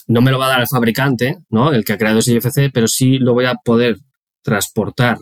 no 0.08 0.22
me 0.22 0.32
lo 0.32 0.40
va 0.40 0.46
a 0.46 0.50
dar 0.50 0.62
el 0.62 0.68
fabricante, 0.68 1.40
¿no? 1.50 1.72
El 1.72 1.84
que 1.84 1.94
ha 1.94 1.98
creado 1.98 2.20
ese 2.20 2.34
IFC, 2.34 2.72
pero 2.74 2.88
sí 2.88 3.18
lo 3.18 3.34
voy 3.34 3.46
a 3.46 3.56
poder 3.56 3.98
transportar 4.42 5.18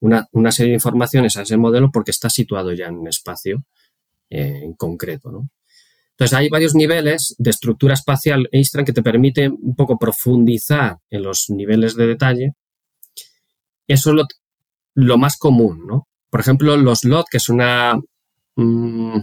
una, 0.00 0.52
serie 0.52 0.70
de 0.70 0.76
informaciones 0.76 1.36
a 1.36 1.42
ese 1.42 1.56
modelo 1.56 1.90
porque 1.92 2.10
está 2.10 2.30
situado 2.30 2.72
ya 2.72 2.86
en 2.86 2.96
un 2.96 3.08
espacio 3.08 3.64
eh, 4.30 4.60
en 4.64 4.74
concreto. 4.74 5.30
Entonces, 6.12 6.36
hay 6.36 6.48
varios 6.48 6.74
niveles 6.74 7.34
de 7.38 7.50
estructura 7.50 7.94
espacial 7.94 8.48
Eistran 8.52 8.84
que 8.84 8.92
te 8.92 9.02
permite 9.02 9.48
un 9.48 9.74
poco 9.74 9.98
profundizar 9.98 10.98
en 11.10 11.22
los 11.22 11.46
niveles 11.48 11.96
de 11.96 12.06
detalle. 12.06 12.52
Eso 13.86 14.10
es 14.10 14.26
lo, 14.94 15.18
más 15.18 15.36
común, 15.36 15.86
¿no? 15.86 16.08
Por 16.28 16.40
ejemplo, 16.40 16.76
los 16.76 17.04
LOT, 17.04 17.26
que 17.30 17.38
es 17.38 17.48
una 17.48 17.98
mm, 18.56 19.18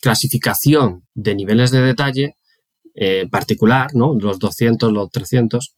clasificación 0.00 1.06
de 1.14 1.34
niveles 1.34 1.70
de 1.70 1.80
detalle, 1.80 2.36
eh, 2.94 3.26
particular, 3.30 3.94
¿no? 3.94 4.14
los 4.14 4.38
200, 4.38 4.92
los 4.92 5.10
300, 5.10 5.74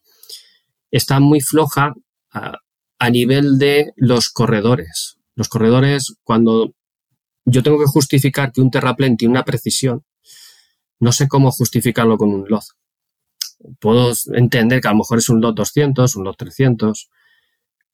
está 0.91 1.19
muy 1.19 1.39
floja 1.39 1.93
a, 3.05 3.09
nivel 3.09 3.57
de 3.57 3.93
los 3.95 4.29
corredores. 4.29 5.17
Los 5.35 5.49
corredores, 5.49 6.15
cuando 6.23 6.73
yo 7.45 7.63
tengo 7.63 7.79
que 7.79 7.85
justificar 7.85 8.51
que 8.51 8.61
un 8.61 8.71
terraplén 8.71 9.17
tiene 9.17 9.33
una 9.33 9.45
precisión, 9.45 10.03
no 10.99 11.11
sé 11.11 11.27
cómo 11.27 11.51
justificarlo 11.51 12.17
con 12.17 12.33
un 12.33 12.45
LOT. 12.47 12.63
Puedo 13.79 14.13
entender 14.33 14.81
que 14.81 14.87
a 14.87 14.91
lo 14.91 14.97
mejor 14.97 15.19
es 15.19 15.29
un 15.29 15.41
LOT 15.41 15.55
200, 15.55 16.15
un 16.15 16.23
LOT 16.23 16.37
300, 16.37 17.09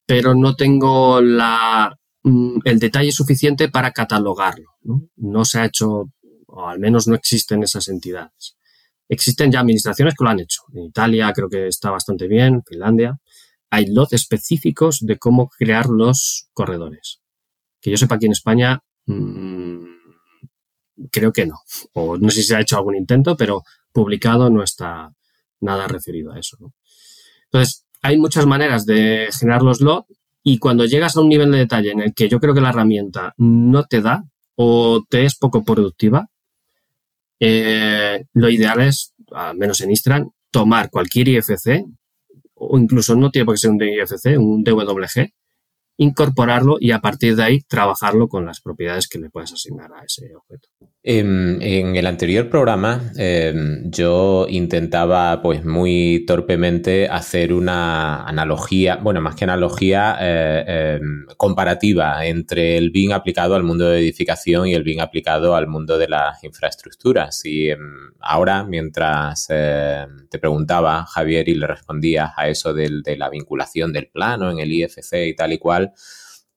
pero 0.06 0.36
no 0.36 0.56
tengo 0.56 1.22
la, 1.22 1.98
mm, 2.24 2.60
el 2.66 2.80
detalle 2.80 3.12
suficiente 3.12 3.70
para 3.70 3.92
catalogarlo. 3.92 4.72
¿no? 4.84 5.08
no 5.16 5.46
se 5.46 5.60
ha 5.60 5.66
hecho, 5.66 6.12
o 6.48 6.68
al 6.68 6.80
menos 6.80 7.08
no 7.08 7.16
existen 7.16 7.64
esas 7.64 7.88
entidades. 7.88 8.58
Existen 9.08 9.52
ya 9.52 9.60
administraciones 9.60 10.16
que 10.18 10.24
lo 10.24 10.30
han 10.30 10.40
hecho. 10.40 10.62
En 10.74 10.86
Italia 10.86 11.32
creo 11.34 11.50
que 11.50 11.68
está 11.68 11.92
bastante 11.92 12.28
bien, 12.28 12.64
Finlandia. 12.66 13.20
Hay 13.72 13.88
lots 13.88 14.14
específicos 14.14 15.00
de 15.02 15.18
cómo 15.18 15.50
crear 15.50 15.88
los 15.88 16.50
corredores. 16.54 17.22
Que 17.82 17.90
yo 17.90 17.98
sepa 17.98 18.16
aquí 18.16 18.28
en 18.28 18.34
España, 18.34 18.84
mmm, 19.06 19.86
creo 21.12 21.32
que 21.32 21.48
no. 21.48 21.56
O 21.94 22.18
no 22.18 22.30
sé 22.30 22.42
si 22.42 22.48
se 22.50 22.56
ha 22.56 22.62
hecho 22.62 22.78
algún 22.78 22.96
intento, 22.96 23.36
pero 23.36 23.64
publicado 23.92 24.50
no 24.50 24.62
está 24.62 25.12
nada 25.62 25.88
referido 25.88 26.32
a 26.32 26.40
eso. 26.40 26.58
Entonces, 27.46 27.86
hay 28.02 28.18
muchas 28.18 28.46
maneras 28.46 28.86
de 28.86 29.30
generar 29.38 29.64
los 29.64 29.82
lots 29.82 30.08
y 30.44 30.58
cuando 30.58 30.86
llegas 30.86 31.16
a 31.16 31.22
un 31.22 31.30
nivel 31.30 31.52
de 31.52 31.60
detalle 31.60 31.92
en 31.92 32.02
el 32.02 32.14
que 32.14 32.28
yo 32.28 32.40
creo 32.40 32.54
que 32.54 32.62
la 32.62 32.70
herramienta 32.70 33.34
no 33.38 33.84
te 33.86 34.02
da 34.02 34.24
o 34.56 35.04
te 35.08 35.26
es 35.26 35.36
poco 35.36 35.64
productiva, 35.64 36.30
eh, 37.40 38.26
lo 38.34 38.50
ideal 38.50 38.82
es, 38.82 39.14
al 39.32 39.58
menos 39.58 39.82
en 39.82 39.92
Istran, 39.92 40.30
tomar 40.52 40.90
cualquier 40.90 41.30
IFC, 41.30 41.86
o 42.62 42.78
incluso 42.78 43.16
no 43.16 43.32
tiene 43.32 43.46
por 43.46 43.56
qué 43.56 43.60
ser 43.60 43.72
un 43.72 43.82
IFC, 43.82 44.38
un 44.38 44.64
DWG, 44.64 45.34
incorporarlo 45.98 46.78
y 46.80 46.92
a 46.92 47.00
partir 47.00 47.36
de 47.36 47.44
ahí 47.44 47.62
trabajarlo 47.62 48.28
con 48.28 48.46
las 48.46 48.62
propiedades 48.62 49.08
que 49.08 49.20
le 49.20 49.30
puedes 49.30 49.54
asignar 49.54 49.92
a 49.94 50.04
ese 50.04 50.36
objeto. 50.36 50.70
En, 51.04 51.96
el 51.96 52.06
anterior 52.06 52.48
programa 52.48 53.12
em, 53.18 53.90
yo 53.90 54.46
intentaba 54.48 55.42
pues 55.42 55.66
muy 55.66 56.26
torpemente 56.28 57.08
hacer 57.08 57.54
una 57.54 58.24
analogía, 58.28 58.98
bueno, 58.98 59.20
más 59.20 59.36
que 59.36 59.46
analogía, 59.46 60.18
eh, 60.22 60.98
em, 61.02 61.26
comparativa 61.38 62.24
entre 62.28 62.78
el 62.78 62.92
BIM 62.92 63.14
aplicado 63.14 63.56
al 63.56 63.64
mundo 63.64 63.90
de 63.90 63.98
edificación 63.98 64.68
y 64.68 64.76
el 64.76 64.84
BIM 64.84 65.00
aplicado 65.00 65.56
al 65.56 65.66
mundo 65.66 65.98
de 65.98 66.08
las 66.08 66.44
infraestructuras. 66.44 67.46
Y 67.46 67.72
em, 67.72 68.14
ahora, 68.20 68.64
mientras 68.64 69.48
te 69.48 70.40
preguntaba, 70.40 71.06
Javier, 71.08 71.50
y 71.50 71.56
le 71.56 71.66
respondías 71.66 72.32
a 72.38 72.48
eso 72.48 72.76
de 72.76 73.16
la 73.18 73.30
vinculación 73.30 73.92
del 73.92 74.08
plano 74.08 74.52
en 74.52 74.60
el 74.60 74.72
IFC 74.72 75.30
y 75.30 75.36
tal 75.36 75.54
y 75.54 75.58
cual, 75.58 75.94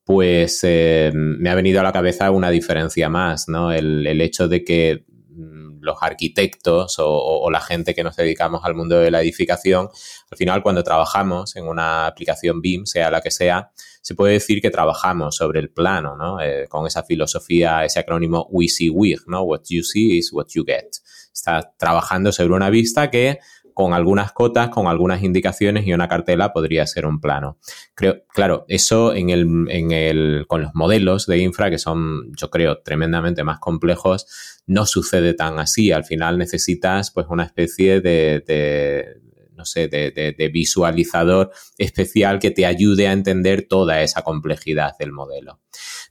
pues 0.05 0.61
eh, 0.65 1.11
me 1.15 1.49
ha 1.49 1.55
venido 1.55 1.81
a 1.81 1.83
la 1.83 1.93
cabeza 1.93 2.31
una 2.31 2.51
diferencia 2.51 3.09
más, 3.09 3.49
¿no? 3.49 3.73
El, 3.73 4.21
hecho 4.21 4.49
de 4.49 4.63
que 4.63 5.05
mm, 5.31 5.81
los 5.81 5.97
arquitectos 6.03 6.97
o, 6.99 7.51
la 7.51 7.61
gente 7.61 7.95
que 7.95 8.05
nos 8.05 8.17
dedicamos 8.17 8.65
al 8.65 8.75
mundo 8.75 8.99
de 8.99 9.11
la 9.11 9.23
edificación, 9.23 9.89
al 10.31 10.39
final 10.39 10.63
cuando 10.63 10.85
trabajamos 10.85 11.57
en 11.57 11.67
una 11.67 12.07
aplicación 12.07 12.61
BIM, 12.61 12.85
sea 12.85 13.11
la 13.11 13.23
que 13.23 13.31
sea, 13.31 13.71
se 14.03 14.15
puede 14.15 14.35
decir 14.35 14.61
que 14.61 14.71
trabajamos 14.71 15.37
sobre 15.37 15.61
el 15.61 15.71
plano, 15.71 16.17
¿no? 16.17 16.39
Eh, 16.41 16.67
con 16.69 16.87
esa 16.87 17.03
filosofía, 17.03 17.85
ese 17.87 18.01
acrónimo 18.01 18.47
WIG, 18.51 19.23
¿no? 19.27 19.43
What 19.43 19.63
you 19.71 19.83
see 19.83 20.19
is 20.19 20.31
what 20.33 20.49
you 20.53 20.65
get. 20.67 20.91
Está 21.33 21.73
trabajando 21.79 22.31
sobre 22.31 22.53
una 22.55 22.69
vista 22.69 23.11
que 23.11 23.39
con 23.75 23.93
algunas 23.93 24.33
cotas, 24.33 24.71
con 24.71 24.87
algunas 24.87 25.23
indicaciones 25.23 25.87
y 25.87 25.93
una 25.93 26.09
cartela 26.09 26.53
podría 26.53 26.87
ser 26.87 27.07
un 27.07 27.21
plano. 27.21 27.59
Creo, 27.95 28.23
claro, 28.29 28.65
eso 28.69 29.13
en 29.15 29.31
el, 29.31 29.67
en 29.69 29.91
el, 29.91 30.47
con 30.47 30.63
los 30.63 30.75
modelos 30.75 31.27
de 31.27 31.39
infra, 31.39 31.71
que 31.71 31.79
son, 31.79 32.33
yo 32.35 32.51
creo, 32.51 32.79
tremendamente 32.79 33.45
más 33.45 33.59
complejos, 33.59 34.27
no 34.67 34.87
sucede 34.87 35.35
tan 35.35 35.59
así. 35.59 35.93
Al 35.93 36.05
final 36.05 36.39
necesitas 36.39 37.11
pues 37.11 37.27
una 37.29 37.45
especie 37.45 38.01
de, 38.01 39.21
no 39.57 39.65
sé, 39.65 39.89
de, 39.89 40.51
visualizador 40.53 41.51
especial 41.77 42.39
que 42.39 42.53
te 42.53 42.67
ayude 42.67 43.09
a 43.09 43.13
entender 43.13 43.67
toda 43.69 44.03
esa 44.03 44.23
complejidad 44.23 44.93
del 44.99 45.13
modelo. 45.13 45.61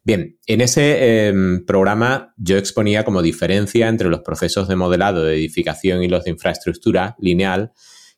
Bien, 0.06 0.38
en 0.48 0.60
ese 0.60 1.28
em, 1.28 1.66
programa 1.66 2.34
yo 2.36 2.58
exponía 2.58 3.06
como 3.06 3.22
diferencia 3.22 3.88
entre 3.88 4.10
los 4.10 4.20
procesos 4.20 4.68
de 4.68 4.76
modelado 4.76 5.24
de 5.24 5.36
edificación 5.36 6.04
y 6.04 6.10
los 6.10 6.26
de 6.26 6.32
infraestructura 6.32 7.16
lineal, 7.20 7.72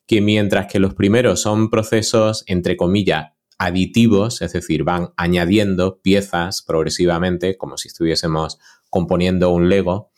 que 0.08 0.20
mientras 0.20 0.66
que 0.66 0.80
los 0.80 0.96
primeros 0.96 1.42
son 1.42 1.70
procesos, 1.70 2.44
entre 2.48 2.76
comillas, 2.76 3.34
aditivos, 3.60 4.42
es 4.42 4.54
decir, 4.54 4.84
van 4.84 5.10
añadiendo 5.16 6.02
piezas 6.02 6.64
progresivamente, 6.64 7.56
como 7.56 7.78
si 7.78 7.88
estuviésemos 7.88 8.58
componiendo 8.90 9.52
un 9.52 9.70
Lego, 9.70 10.12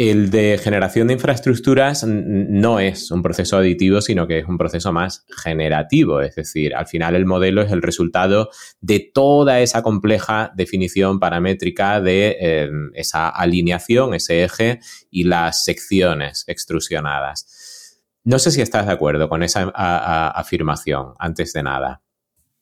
el 0.00 0.30
de 0.30 0.56
generación 0.56 1.08
de 1.08 1.12
infraestructuras 1.12 2.06
no 2.06 2.80
es 2.80 3.10
un 3.10 3.22
proceso 3.22 3.58
aditivo, 3.58 4.00
sino 4.00 4.26
que 4.26 4.38
es 4.38 4.46
un 4.46 4.56
proceso 4.56 4.94
más 4.94 5.26
generativo. 5.28 6.22
Es 6.22 6.36
decir, 6.36 6.74
al 6.74 6.86
final 6.86 7.14
el 7.14 7.26
modelo 7.26 7.60
es 7.60 7.70
el 7.70 7.82
resultado 7.82 8.48
de 8.80 9.10
toda 9.12 9.60
esa 9.60 9.82
compleja 9.82 10.52
definición 10.56 11.20
paramétrica 11.20 12.00
de 12.00 12.34
em, 12.40 12.90
esa 12.94 13.28
alineación, 13.28 14.14
ese 14.14 14.42
eje 14.42 14.80
y 15.10 15.24
las 15.24 15.64
secciones 15.64 16.44
extrusionadas. 16.46 18.00
No 18.24 18.38
sé 18.38 18.52
si 18.52 18.62
estás 18.62 18.86
de 18.86 18.92
acuerdo 18.92 19.28
con 19.28 19.42
esa 19.42 19.70
afirmación, 19.74 21.12
antes 21.18 21.52
de 21.52 21.62
nada. 21.62 22.00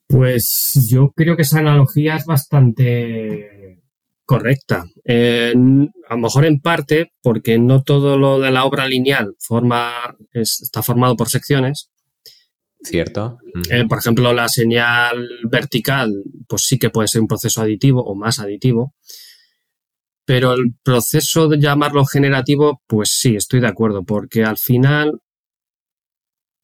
Pues 0.09 0.89
yo 0.91 1.13
creo 1.15 1.37
que 1.37 1.43
esa 1.43 1.61
analogía 1.61 2.17
es 2.17 2.25
bastante 2.25 3.58
correcta. 4.29 4.85
a 5.07 5.55
lo 5.55 6.19
mejor 6.19 6.45
en 6.45 6.61
parte 6.61 7.15
porque 7.23 7.59
no 7.59 7.83
todo 7.83 8.19
lo 8.19 8.39
de 8.39 8.51
la 8.51 8.67
obra 8.67 8.87
lineal 8.87 9.35
forma, 9.39 9.91
está 10.33 10.83
formado 10.83 11.17
por 11.17 11.31
secciones. 11.31 11.91
Cierto. 12.83 13.39
Eh, 13.71 13.87
por 13.89 13.99
ejemplo, 13.99 14.35
la 14.35 14.49
señal 14.49 15.29
vertical, 15.51 16.13
pues 16.47 16.63
sí 16.67 16.79
que 16.79 16.91
puede 16.91 17.09
ser 17.09 17.23
un 17.23 17.27
proceso 17.27 17.63
aditivo 17.63 18.05
o 18.05 18.15
más 18.15 18.39
aditivo. 18.39 18.95
Pero 20.27 20.53
el 20.53 20.75
proceso 20.83 21.49
de 21.49 21.59
llamarlo 21.59 22.05
generativo, 22.05 22.83
pues 22.87 23.17
sí, 23.19 23.35
estoy 23.35 23.61
de 23.61 23.69
acuerdo, 23.69 24.05
porque 24.05 24.45
al 24.45 24.59
final 24.59 25.23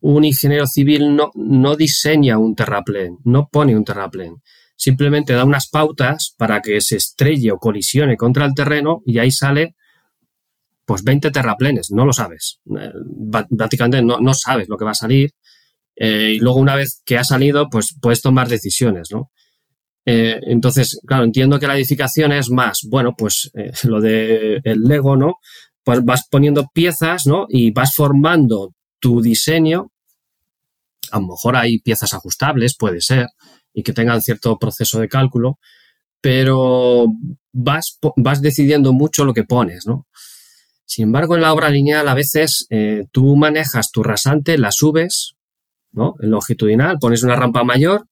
un 0.00 0.24
ingeniero 0.24 0.66
civil 0.66 1.16
no, 1.16 1.30
no 1.34 1.76
diseña 1.76 2.36
un 2.36 2.54
terraplén, 2.54 3.16
no 3.24 3.48
pone 3.50 3.74
un 3.74 3.84
terraplén 3.84 4.42
simplemente 4.76 5.32
da 5.32 5.44
unas 5.44 5.68
pautas 5.68 6.34
para 6.36 6.60
que 6.60 6.80
se 6.80 6.96
estrelle 6.96 7.52
o 7.52 7.58
colisione 7.58 8.16
contra 8.16 8.44
el 8.44 8.54
terreno 8.54 9.02
y 9.06 9.18
ahí 9.18 9.30
sale 9.30 9.74
pues 10.84 11.02
20 11.02 11.30
terraplenes, 11.30 11.90
no 11.90 12.04
lo 12.04 12.12
sabes. 12.12 12.60
Eh, 12.78 12.92
prácticamente 13.56 14.02
no, 14.02 14.34
sabes 14.34 14.68
lo 14.68 14.76
que 14.76 14.84
va 14.84 14.90
a 14.90 14.94
salir. 14.94 15.30
Eh, 15.96 16.34
y 16.36 16.38
luego 16.38 16.58
una 16.58 16.74
vez 16.74 17.02
que 17.04 17.16
ha 17.16 17.24
salido, 17.24 17.68
pues 17.70 17.96
puedes 18.00 18.20
tomar 18.20 18.48
decisiones, 18.48 19.08
¿no? 19.10 19.30
Eh, 20.04 20.38
entonces, 20.42 21.00
claro, 21.06 21.24
entiendo 21.24 21.58
que 21.58 21.66
la 21.66 21.76
edificación 21.76 22.32
es 22.32 22.50
más, 22.50 22.80
bueno, 22.90 23.14
pues 23.16 23.50
lo 23.84 24.00
de 24.00 24.60
el 24.64 24.82
Lego, 24.82 25.16
¿no? 25.16 25.36
Pues 25.82 26.04
vas 26.04 26.26
poniendo 26.30 26.68
piezas, 26.74 27.26
¿no? 27.26 27.46
Y 27.48 27.70
vas 27.70 27.94
formando 27.94 28.74
tu 28.98 29.22
diseño. 29.22 29.90
A 31.10 31.20
lo 31.20 31.28
mejor 31.28 31.56
hay 31.56 31.78
piezas 31.78 32.12
ajustables, 32.12 32.76
puede 32.76 33.00
ser 33.00 33.28
y 33.74 33.82
que 33.82 33.92
tengan 33.92 34.22
cierto 34.22 34.58
proceso 34.58 35.00
de 35.00 35.08
cálculo, 35.08 35.58
pero 36.20 37.06
vas, 37.52 37.98
vas 38.16 38.40
decidiendo 38.40 38.94
mucho 38.94 39.26
lo 39.26 39.34
que 39.34 39.44
pones, 39.44 39.86
¿no? 39.86 40.06
Sin 40.86 41.04
embargo, 41.04 41.34
en 41.34 41.42
la 41.42 41.52
obra 41.52 41.70
lineal 41.70 42.08
a 42.08 42.14
veces 42.14 42.66
eh, 42.70 43.06
tú 43.10 43.36
manejas 43.36 43.90
tu 43.90 44.02
rasante, 44.02 44.56
la 44.56 44.70
subes, 44.70 45.34
¿no? 45.92 46.14
En 46.20 46.30
longitudinal, 46.30 46.98
pones 46.98 47.22
una 47.22 47.36
rampa 47.36 47.64
mayor 47.64 48.06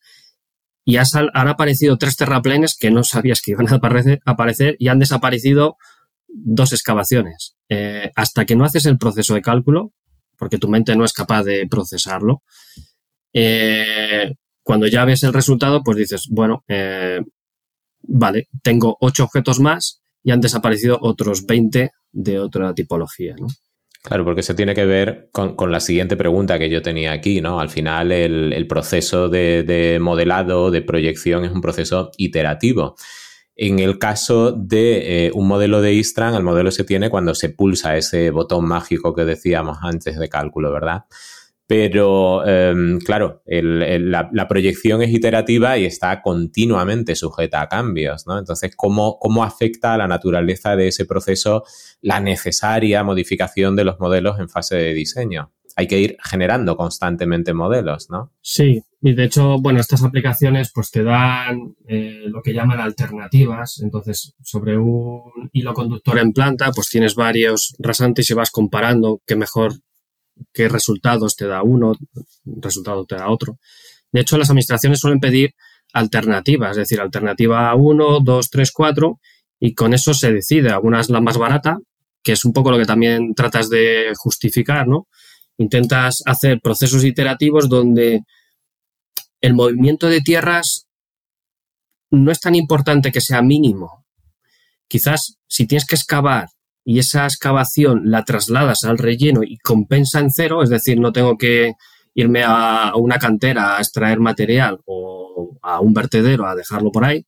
y 0.85 0.97
han 0.97 1.49
aparecido 1.49 1.97
tres 1.97 2.17
terraplenes 2.17 2.77
que 2.77 2.91
no 2.91 3.05
sabías 3.05 3.41
que 3.41 3.53
iban 3.53 3.69
a 3.69 3.77
aparecer, 4.25 4.77
y 4.79 4.89
han 4.89 4.99
desaparecido 4.99 5.77
dos 6.27 6.73
excavaciones. 6.73 7.57
Eh, 7.69 8.11
hasta 8.17 8.45
que 8.45 8.57
no 8.57 8.65
haces 8.65 8.87
el 8.87 8.99
proceso 8.99 9.35
de 9.35 9.43
cálculo, 9.43 9.93
porque 10.37 10.59
tu 10.59 10.69
mente 10.69 10.97
no 10.97 11.05
es 11.05 11.13
capaz 11.13 11.45
de 11.45 11.69
procesarlo, 11.71 12.43
eh, 13.33 14.35
cuando 14.63 14.87
ya 14.87 15.05
ves 15.05 15.23
el 15.23 15.33
resultado, 15.33 15.83
pues 15.83 15.97
dices, 15.97 16.29
bueno, 16.31 16.65
eh, 16.69 17.21
vale, 18.03 18.49
tengo 18.63 18.97
ocho 19.01 19.25
objetos 19.25 19.61
más 19.61 20.03
y 20.23 20.31
han 20.31 20.41
desaparecido 20.41 20.99
otros 21.01 21.47
20 21.47 21.91
de 22.13 22.39
otra 22.39 22.75
tipología, 22.75 23.35
¿no? 23.39 23.49
Claro, 24.03 24.25
porque 24.25 24.41
eso 24.41 24.57
tiene 24.57 24.75
que 24.75 24.85
ver 24.85 25.29
con, 25.31 25.71
la 25.71 25.79
siguiente 25.79 26.17
pregunta 26.17 26.59
que 26.59 26.69
yo 26.69 26.83
tenía 26.83 27.13
aquí, 27.13 27.41
¿no? 27.41 27.61
Al 27.61 27.71
final 27.71 28.11
el, 28.11 28.67
proceso 28.67 29.29
de, 29.29 29.99
modelado, 30.01 30.73
de 30.73 30.83
proyección 30.83 31.45
es 31.45 31.53
un 31.53 31.61
proceso 31.61 32.11
iterativo. 32.17 32.97
En 33.55 33.79
el 33.79 34.01
caso 34.01 34.51
de 34.51 35.27
eh, 35.27 35.31
un 35.35 35.47
modelo 35.47 35.81
de 35.81 35.93
Istran, 35.93 36.35
el 36.35 36.43
modelo 36.43 36.73
se 36.73 36.83
tiene 36.83 37.11
cuando 37.11 37.33
se 37.37 37.51
pulsa 37.51 37.97
ese 37.97 38.31
botón 38.31 38.67
mágico 38.67 39.15
que 39.15 39.25
decíamos 39.25 39.79
antes 39.83 40.19
de 40.19 40.29
cálculo, 40.29 40.73
¿verdad? 40.73 41.05
Pero, 41.73 42.47
em, 42.47 42.99
claro, 42.99 43.43
la, 43.47 44.47
proyección 44.47 45.01
es 45.01 45.11
iterativa 45.11 45.79
y 45.79 45.87
está 45.87 46.21
continuamente 46.21 47.17
sujeta 47.17 47.63
a 47.63 47.69
cambios, 47.71 48.27
¿no? 48.27 48.39
Entonces, 48.39 48.77
¿cómo, 48.77 49.19
¿cómo 49.19 49.43
afecta 49.43 49.95
a 49.95 49.97
la 49.97 50.07
naturaleza 50.07 50.77
de 50.77 50.89
ese 50.89 51.07
proceso 51.07 51.65
la 52.03 52.21
necesaria 52.21 53.03
modificación 53.05 53.75
de 53.75 53.85
los 53.85 53.99
modelos 53.99 54.39
en 54.39 54.51
fase 54.51 54.77
de 54.77 54.93
diseño? 54.93 55.51
Hay 55.75 55.87
que 55.87 55.99
ir 55.99 56.19
generando 56.23 56.77
constantemente 56.77 57.55
modelos, 57.55 58.11
¿no? 58.11 58.33
Sí, 58.43 58.83
y 59.01 59.15
de 59.15 59.25
hecho, 59.25 59.57
bueno, 59.59 59.81
estas 59.81 60.05
aplicaciones 60.05 60.71
pues 60.75 60.91
te 60.91 61.03
dan 61.03 61.75
eh, 61.89 62.25
lo 62.27 62.43
que 62.43 62.53
llaman 62.53 62.81
alternativas. 62.81 63.81
Entonces, 63.83 64.35
sobre 64.43 64.77
un 64.77 65.49
hilo 65.55 65.73
conductor 65.73 66.19
en 66.19 66.35
planta, 66.35 66.71
pues 66.71 66.91
tienes 66.91 67.15
varios 67.15 67.75
rasantes 67.79 68.29
y 68.29 68.35
vas 68.35 68.51
comparando 68.51 69.23
qué 69.27 69.37
mejor 69.37 69.73
qué 70.53 70.69
resultados 70.69 71.37
te 71.37 71.47
da 71.47 71.63
uno, 71.63 71.95
resultado 72.45 73.05
te 73.05 73.17
da 73.17 73.31
otro. 73.31 73.59
De 74.11 74.21
hecho, 74.21 74.39
las 74.39 74.51
administraciones 74.51 75.01
suelen 75.01 75.21
pedir 75.21 75.55
alternativas, 75.93 76.73
es 76.73 76.77
decir, 76.79 77.01
alternativa 77.01 77.75
1, 77.75 78.21
2, 78.21 78.51
3, 78.51 78.73
4, 78.73 79.21
y 79.61 79.75
con 79.75 79.95
eso 79.95 80.15
se 80.15 80.33
decide. 80.33 80.71
Alguna 80.71 81.01
es 81.01 81.11
la 81.11 81.21
más 81.21 81.39
barata, 81.39 81.79
que 82.23 82.33
es 82.33 82.45
un 82.45 82.53
poco 82.53 82.71
lo 82.71 82.79
que 82.79 82.85
también 82.85 83.35
tratas 83.35 83.69
de 83.69 84.13
justificar, 84.17 84.87
¿no? 84.87 85.09
Intentas 85.59 86.23
hacer 86.27 86.61
procesos 86.61 87.05
iterativos 87.05 87.69
donde 87.69 88.23
el 89.41 89.55
movimiento 89.55 90.09
de 90.09 90.21
tierras 90.21 90.87
no 92.11 92.31
es 92.31 92.41
tan 92.41 92.55
importante 92.55 93.11
que 93.11 93.21
sea 93.21 93.43
mínimo. 93.43 94.05
Quizás 94.89 95.39
si 95.47 95.67
tienes 95.67 95.87
que 95.87 95.97
excavar 95.97 96.49
y 96.85 96.99
esa 96.99 97.25
excavación 97.25 98.03
la 98.11 98.25
trasladas 98.25 98.85
al 98.85 98.99
relleno 98.99 99.43
y 99.43 99.59
compensa 99.59 100.21
en 100.21 100.31
cero, 100.31 100.63
es 100.63 100.71
decir, 100.71 100.99
no 100.99 101.13
tengo 101.13 101.37
que 101.37 101.75
irme 102.15 102.43
a 102.45 102.93
una 102.97 103.19
cantera 103.19 103.77
a 103.77 103.79
extraer 103.79 104.21
material 104.21 104.81
o 104.85 105.59
a 105.63 105.81
un 105.81 105.95
vertedero 105.95 106.47
a 106.47 106.55
dejarlo 106.55 106.91
por 106.91 107.05
ahí. 107.05 107.25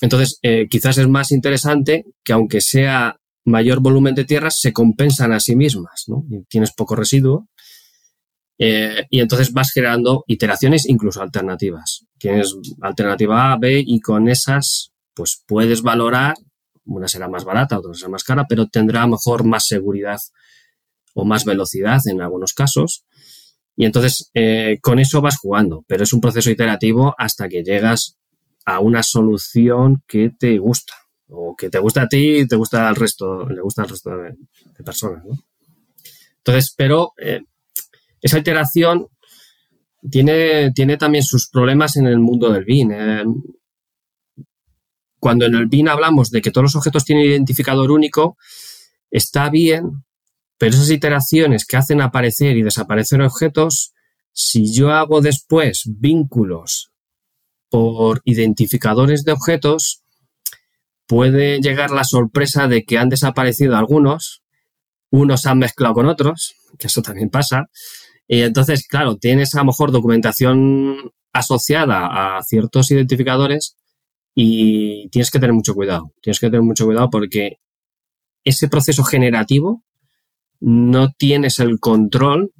Entonces, 0.00 0.38
eh, 0.42 0.66
quizás 0.68 0.98
es 0.98 1.08
más 1.08 1.32
interesante 1.32 2.04
que 2.24 2.32
aunque 2.32 2.60
sea 2.60 3.16
mayor 3.44 3.80
volumen 3.80 4.14
de 4.14 4.24
tierras, 4.24 4.58
se 4.60 4.72
compensan 4.72 5.32
a 5.32 5.40
sí 5.40 5.56
mismas, 5.56 6.04
¿no? 6.06 6.24
tienes 6.48 6.72
poco 6.72 6.94
residuo 6.94 7.48
eh, 8.58 9.06
y 9.10 9.20
entonces 9.20 9.52
vas 9.52 9.72
generando 9.72 10.24
iteraciones, 10.28 10.88
incluso 10.88 11.22
alternativas. 11.22 12.04
Tienes 12.18 12.54
alternativa 12.80 13.52
A, 13.52 13.56
B 13.58 13.82
y 13.84 14.00
con 14.00 14.28
esas, 14.28 14.92
pues 15.14 15.42
puedes 15.46 15.82
valorar, 15.82 16.34
una 16.84 17.08
será 17.08 17.28
más 17.28 17.44
barata, 17.44 17.78
otra 17.78 17.94
será 17.94 18.10
más 18.10 18.24
cara, 18.24 18.46
pero 18.48 18.66
tendrá 18.66 19.06
mejor 19.06 19.44
más 19.44 19.66
seguridad 19.66 20.20
o 21.14 21.24
más 21.24 21.44
velocidad 21.44 22.00
en 22.06 22.20
algunos 22.20 22.54
casos. 22.54 23.04
Y 23.76 23.84
entonces 23.84 24.30
eh, 24.34 24.78
con 24.82 24.98
eso 24.98 25.20
vas 25.20 25.38
jugando, 25.38 25.84
pero 25.86 26.04
es 26.04 26.12
un 26.12 26.20
proceso 26.20 26.50
iterativo 26.50 27.14
hasta 27.18 27.48
que 27.48 27.62
llegas 27.62 28.18
a 28.64 28.80
una 28.80 29.02
solución 29.02 30.02
que 30.06 30.30
te 30.30 30.58
gusta 30.58 30.94
o 31.28 31.56
que 31.56 31.70
te 31.70 31.78
gusta 31.78 32.02
a 32.02 32.08
ti 32.08 32.40
y 32.40 32.46
te 32.46 32.56
gusta 32.56 32.88
al 32.88 32.96
resto, 32.96 33.48
le 33.48 33.62
gusta 33.62 33.82
al 33.82 33.88
resto 33.88 34.10
de, 34.16 34.36
personas. 34.84 35.24
¿no? 35.24 35.38
Entonces, 36.38 36.74
pero 36.76 37.12
eh, 37.18 37.42
esa 38.20 38.38
iteración 38.38 39.08
tiene, 40.10 40.72
tiene 40.72 40.96
también 40.96 41.24
sus 41.24 41.48
problemas 41.48 41.96
en 41.96 42.06
el 42.06 42.18
mundo 42.18 42.52
del 42.52 42.64
BIN. 42.64 42.92
Eh. 42.92 43.24
Cuando 45.22 45.46
en 45.46 45.54
el 45.54 45.66
BIN 45.66 45.88
hablamos 45.88 46.32
de 46.32 46.42
que 46.42 46.50
todos 46.50 46.64
los 46.64 46.74
objetos 46.74 47.04
tienen 47.04 47.26
identificador 47.26 47.92
único, 47.92 48.36
está 49.08 49.50
bien, 49.50 50.02
pero 50.58 50.74
esas 50.74 50.90
iteraciones 50.90 51.64
que 51.64 51.76
hacen 51.76 52.00
aparecer 52.00 52.56
y 52.56 52.62
desaparecer 52.64 53.22
objetos, 53.22 53.92
si 54.32 54.74
yo 54.74 54.90
hago 54.90 55.20
después 55.20 55.84
vínculos 55.86 56.90
por 57.70 58.20
identificadores 58.24 59.22
de 59.22 59.30
objetos, 59.30 60.02
puede 61.06 61.60
llegar 61.60 61.92
la 61.92 62.02
sorpresa 62.02 62.66
de 62.66 62.82
que 62.82 62.98
han 62.98 63.08
desaparecido 63.08 63.76
algunos, 63.76 64.42
unos 65.12 65.46
han 65.46 65.60
mezclado 65.60 65.94
con 65.94 66.06
otros, 66.06 66.56
que 66.80 66.88
eso 66.88 67.00
también 67.00 67.30
pasa, 67.30 67.70
y 68.26 68.40
entonces, 68.40 68.88
claro, 68.88 69.18
tienes 69.18 69.54
a 69.54 69.58
lo 69.58 69.66
mejor 69.66 69.92
documentación 69.92 71.12
asociada 71.32 72.38
a 72.38 72.42
ciertos 72.42 72.90
identificadores 72.90 73.76
y 74.34 75.08
tienes 75.10 75.30
que 75.30 75.38
tener 75.38 75.54
mucho 75.54 75.74
cuidado. 75.74 76.12
Tienes 76.20 76.40
que 76.40 76.46
tener 76.46 76.62
mucho 76.62 76.86
cuidado 76.86 77.10
porque 77.10 77.58
ese 78.44 78.68
proceso 78.68 79.04
generativo 79.04 79.84
no 80.60 81.12
tienes 81.12 81.58
el 81.58 81.78
control 81.80 82.52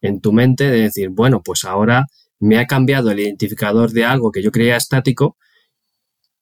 en 0.00 0.20
tu 0.20 0.32
mente 0.32 0.70
de 0.70 0.82
decir, 0.82 1.10
bueno, 1.10 1.42
pues 1.42 1.64
ahora 1.64 2.06
me 2.38 2.58
ha 2.58 2.66
cambiado 2.66 3.10
el 3.10 3.20
identificador 3.20 3.90
de 3.90 4.04
algo 4.04 4.30
que 4.30 4.42
yo 4.42 4.52
creía 4.52 4.76
estático, 4.76 5.36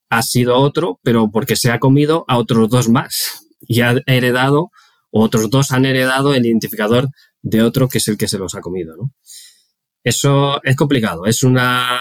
ha 0.08 0.22
sido 0.22 0.56
otro, 0.56 1.00
pero 1.02 1.30
porque 1.30 1.56
se 1.56 1.70
ha 1.70 1.80
comido 1.80 2.24
a 2.28 2.38
otros 2.38 2.68
dos 2.68 2.88
más 2.88 3.46
y 3.60 3.80
ha 3.80 3.94
heredado, 4.06 4.70
otros 5.10 5.50
dos 5.50 5.72
han 5.72 5.86
heredado 5.86 6.34
el 6.34 6.46
identificador 6.46 7.08
de 7.42 7.62
otro 7.62 7.88
que 7.88 7.98
es 7.98 8.08
el 8.08 8.18
que 8.18 8.28
se 8.28 8.38
los 8.38 8.54
ha 8.54 8.60
comido, 8.60 8.96
¿no? 8.96 9.12
Eso 10.06 10.62
es 10.62 10.76
complicado. 10.76 11.26
Es 11.26 11.42
una. 11.42 12.00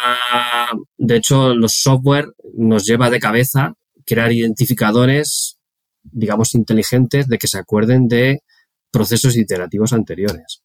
De 0.96 1.16
hecho, 1.16 1.56
los 1.56 1.72
software 1.82 2.28
nos 2.54 2.86
lleva 2.86 3.10
de 3.10 3.20
cabeza 3.20 3.74
crear 4.06 4.32
identificadores, 4.32 5.58
digamos, 6.04 6.54
inteligentes 6.54 7.28
de 7.28 7.40
que 7.40 7.48
se 7.48 7.58
acuerden 7.58 8.08
de 8.08 8.44
procesos 8.92 9.36
iterativos 9.36 9.92
anteriores. 9.92 10.62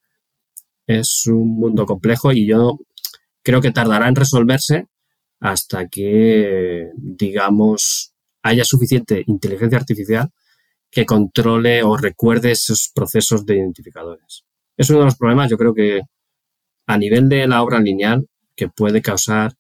Es 0.87 1.23
un 1.29 1.57
mundo 1.59 1.87
complejo 1.87 2.31
y 2.31 2.47
yo 2.47 2.79
creo 3.43 3.63
que 3.63 3.71
tardará 3.71 4.09
en 4.09 4.17
resolverse 4.17 4.89
hasta 5.41 5.89
que, 5.89 6.91
digamos, 6.95 8.13
haya 8.43 8.65
suficiente 8.67 9.25
inteligencia 9.27 9.79
artificial 9.79 10.29
que 10.91 11.07
controle 11.07 11.83
o 11.85 11.97
recuerde 11.97 12.51
esos 12.51 12.91
procesos 12.95 13.47
de 13.47 13.57
identificadores. 13.57 14.45
Es 14.77 14.91
uno 14.91 14.99
de 14.99 15.05
los 15.07 15.17
problemas, 15.17 15.49
yo 15.49 15.57
creo 15.57 15.73
que 15.73 16.03
a 16.91 16.99
nivel 16.99 17.29
de 17.29 17.47
la 17.47 17.63
obra 17.63 17.81
lineal, 17.81 18.27
que 18.57 18.69
puede 18.69 19.01
causar 19.01 19.53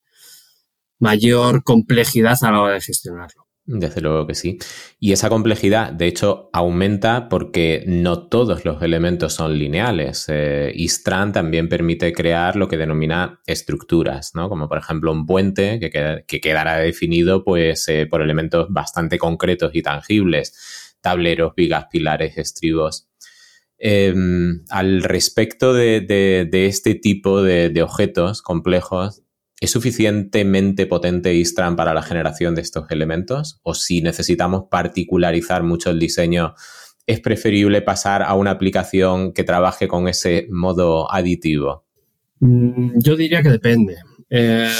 mayor 0.98 1.62
complejidad 1.62 2.36
a 2.42 2.50
la 2.50 2.60
hora 2.60 2.74
de 2.74 2.80
gestionarlo. 2.80 3.46
Desde 3.66 4.00
luego 4.00 4.26
que 4.26 4.34
sí. 4.34 4.58
Y 4.98 5.12
esa 5.12 5.28
complejidad, 5.28 5.92
de 5.92 6.08
hecho, 6.08 6.50
aumenta 6.52 7.28
porque 7.28 7.84
no 7.86 8.26
todos 8.26 8.64
los 8.64 8.82
elementos 8.82 9.34
son 9.34 9.56
lineales. 9.56 10.26
Eh, 10.28 10.72
Istran 10.74 11.32
también 11.32 11.68
permite 11.68 12.12
crear 12.12 12.56
lo 12.56 12.66
que 12.66 12.76
denomina 12.76 13.40
estructuras, 13.46 14.34
¿no? 14.34 14.48
Como 14.48 14.68
por 14.68 14.78
ejemplo 14.78 15.12
un 15.12 15.24
puente 15.24 15.78
que, 15.78 16.40
quedará 16.40 16.78
definido 16.78 17.44
pues, 17.44 17.86
eh, 17.88 18.06
por 18.10 18.22
elementos 18.22 18.66
bastante 18.70 19.18
concretos 19.18 19.70
y 19.74 19.82
tangibles. 19.82 20.96
Tableros, 21.00 21.54
vigas, 21.54 21.86
pilares, 21.92 22.38
estribos. 22.38 23.09
Em, 23.82 24.62
al 24.68 25.02
respecto 25.02 25.72
de, 25.72 26.48
este 26.52 26.94
tipo 26.94 27.42
de 27.42 27.82
objetos 27.82 28.42
complejos, 28.42 29.22
¿Es 29.60 29.72
suficientemente 29.72 30.86
potente 30.86 31.34
Istran 31.34 31.76
para 31.76 31.92
la 31.92 32.02
generación 32.02 32.54
de 32.54 32.62
estos 32.62 32.90
elementos? 32.90 33.60
¿O 33.62 33.74
si 33.74 34.00
necesitamos 34.00 34.64
particularizar 34.70 35.62
mucho 35.62 35.90
el 35.90 36.00
diseño, 36.00 36.54
es 37.06 37.20
preferible 37.20 37.82
pasar 37.82 38.22
a 38.22 38.32
una 38.34 38.52
aplicación 38.52 39.34
que 39.34 39.44
trabaje 39.44 39.86
con 39.86 40.08
ese 40.08 40.46
modo 40.50 41.12
aditivo? 41.12 41.84
Mm, 42.40 43.00
yo 43.00 43.16
diría 43.16 43.42
que 43.42 43.50
depende. 43.50 43.98
Eh, 44.30 44.72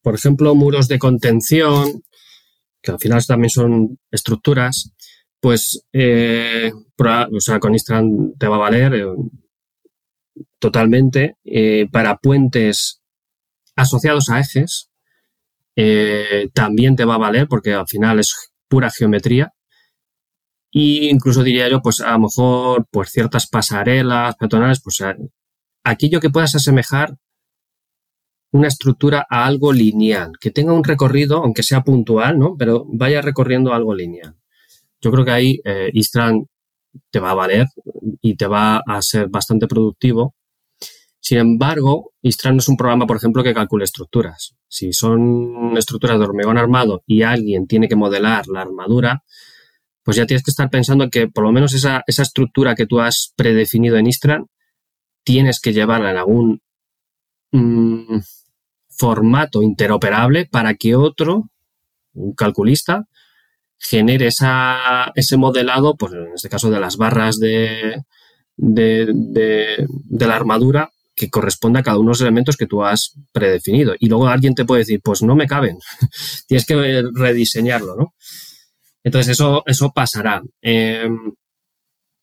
por 0.00 0.14
ejemplo, 0.14 0.54
muros 0.54 0.86
de 0.86 1.00
contención, 1.00 2.04
que 2.80 2.92
al 2.92 3.00
final 3.00 3.26
también 3.26 3.50
son 3.50 3.98
estructuras, 4.12 4.92
pues 5.46 5.86
eh, 5.92 6.72
o 6.98 7.38
sea, 7.38 7.60
con 7.60 7.72
Istran 7.72 8.34
te 8.36 8.48
va 8.48 8.56
a 8.56 8.66
valer 8.66 8.94
eh, 8.96 9.06
totalmente. 10.58 11.36
para 11.92 12.16
puentes 12.16 13.00
asociados 13.76 14.28
a 14.28 14.40
ejes, 14.40 14.90
eh, 15.76 16.48
también 16.52 16.96
te 16.96 17.04
va 17.04 17.14
a 17.14 17.18
valer 17.18 17.46
porque 17.46 17.74
al 17.74 17.86
final 17.86 18.18
es 18.18 18.50
pura 18.66 18.90
geometría. 18.90 19.52
Y 20.72 21.10
incluso 21.10 21.44
diría 21.44 21.68
yo, 21.68 21.80
pues 21.80 22.00
a 22.00 22.10
lo 22.14 22.18
mejor, 22.18 22.88
pues 22.90 23.10
ciertas 23.10 23.46
pasarelas 23.46 24.34
peatonales, 24.34 24.82
pues 24.82 24.98
aquello 25.84 26.18
que 26.18 26.30
puedas 26.30 26.56
asemejar 26.56 27.18
una 28.50 28.66
estructura 28.66 29.24
a 29.30 29.46
algo 29.46 29.72
lineal, 29.72 30.32
que 30.40 30.50
tenga 30.50 30.72
un 30.72 30.82
recorrido, 30.82 31.36
aunque 31.44 31.62
sea 31.62 31.84
puntual, 31.84 32.36
¿no? 32.36 32.56
Pero 32.58 32.84
vaya 32.88 33.22
recorriendo 33.22 33.72
algo 33.72 33.94
lineal. 33.94 34.34
Yo 35.06 35.12
creo 35.12 35.24
que 35.24 35.30
ahí 35.30 35.60
eh, 35.64 35.88
Istran 35.92 36.46
te 37.12 37.20
va 37.20 37.30
a 37.30 37.34
valer 37.34 37.66
y 38.20 38.34
te 38.34 38.48
va 38.48 38.82
a 38.84 39.00
ser 39.02 39.28
bastante 39.28 39.68
productivo 39.68 40.34
sin 41.26 41.38
embargo, 41.38 42.12
Istran 42.22 42.54
no 42.54 42.60
es 42.60 42.68
un 42.68 42.76
programa, 42.76 43.04
por 43.04 43.16
ejemplo, 43.16 43.42
que 43.42 43.52
calcule 43.52 43.82
estructuras. 43.82 44.54
Si 44.68 44.92
son 44.92 45.76
estructuras 45.76 46.20
de 46.20 46.24
hormigón 46.24 46.56
armado 46.56 47.02
y 47.04 47.22
alguien 47.22 47.66
tiene 47.66 47.88
que 47.88 47.96
modelar 47.96 48.46
la 48.46 48.60
armadura, 48.60 49.24
pues 50.04 50.16
ya 50.16 50.26
tienes 50.26 50.44
que 50.44 50.52
estar 50.52 50.70
pensando 50.70 51.10
que 51.10 51.26
por 51.26 51.42
lo 51.42 51.50
menos 51.50 51.74
esa, 51.74 52.04
estructura 52.06 52.76
que 52.76 52.86
tú 52.86 53.00
has 53.00 53.32
predefinido 53.34 53.96
en 53.96 54.06
Istran, 54.06 54.46
tienes 55.24 55.58
que 55.58 55.72
llevarla 55.72 56.12
en 56.12 56.16
algún 56.18 56.60
mm, 57.50 58.20
formato 58.88 59.62
interoperable 59.62 60.46
para 60.46 60.74
que 60.74 60.94
otro, 60.94 61.50
un 62.14 62.34
calculista, 62.34 63.08
genere 63.78 64.28
ese 64.28 65.36
modelado, 65.36 65.96
pues 65.96 66.12
en 66.12 66.32
este 66.34 66.48
caso 66.48 66.70
de 66.70 66.80
las 66.80 66.96
barras 66.96 67.38
de, 67.38 68.02
de 68.56 69.86
la 70.26 70.36
armadura, 70.36 70.90
que 71.16 71.30
corresponda 71.30 71.80
a 71.80 71.82
cada 71.82 71.98
uno 71.98 72.08
de 72.08 72.12
los 72.12 72.20
elementos 72.20 72.56
que 72.56 72.66
tú 72.66 72.84
has 72.84 73.14
predefinido. 73.32 73.94
Y 73.98 74.08
luego 74.08 74.28
alguien 74.28 74.54
te 74.54 74.66
puede 74.66 74.80
decir, 74.80 75.00
pues 75.02 75.22
no 75.22 75.34
me 75.34 75.46
caben, 75.46 75.78
tienes 76.46 76.66
que 76.66 77.02
rediseñarlo, 77.14 77.96
¿no? 77.96 78.14
Entonces 79.02 79.32
eso, 79.32 79.62
eso 79.66 79.92
pasará. 79.94 80.42
Em, 80.60 81.32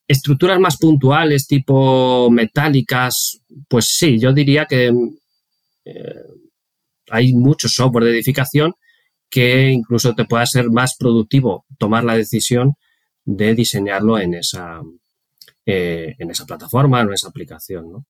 estructuras 0.08 0.60
más 0.60 0.78
puntuales, 0.78 1.47
tipo 1.47 2.30
metálicas, 2.30 3.39
pues 3.68 3.88
sí, 3.88 4.20
yo 4.20 4.32
diría 4.32 4.66
que 4.66 4.93
eh, 5.86 6.24
hay 7.10 7.34
mucho 7.34 7.68
software 7.68 8.06
de 8.06 8.12
edificación 8.12 8.74
que 9.34 9.71
incluso 9.71 10.13
te 10.13 10.25
pueda 10.25 10.45
ser 10.45 10.69
más 10.69 10.95
productivo 10.95 11.65
tomar 11.79 12.03
la 12.03 12.15
decisión 12.15 12.75
de 13.25 13.55
diseñarlo 13.55 14.19
en 14.19 14.36
esa, 14.36 14.79
eh, 15.65 16.13
en 16.19 16.29
esa 16.29 16.45
plataforma, 16.45 17.01
en 17.01 17.13
esa 17.13 17.29
aplicación, 17.29 17.91
¿no? 17.91 18.05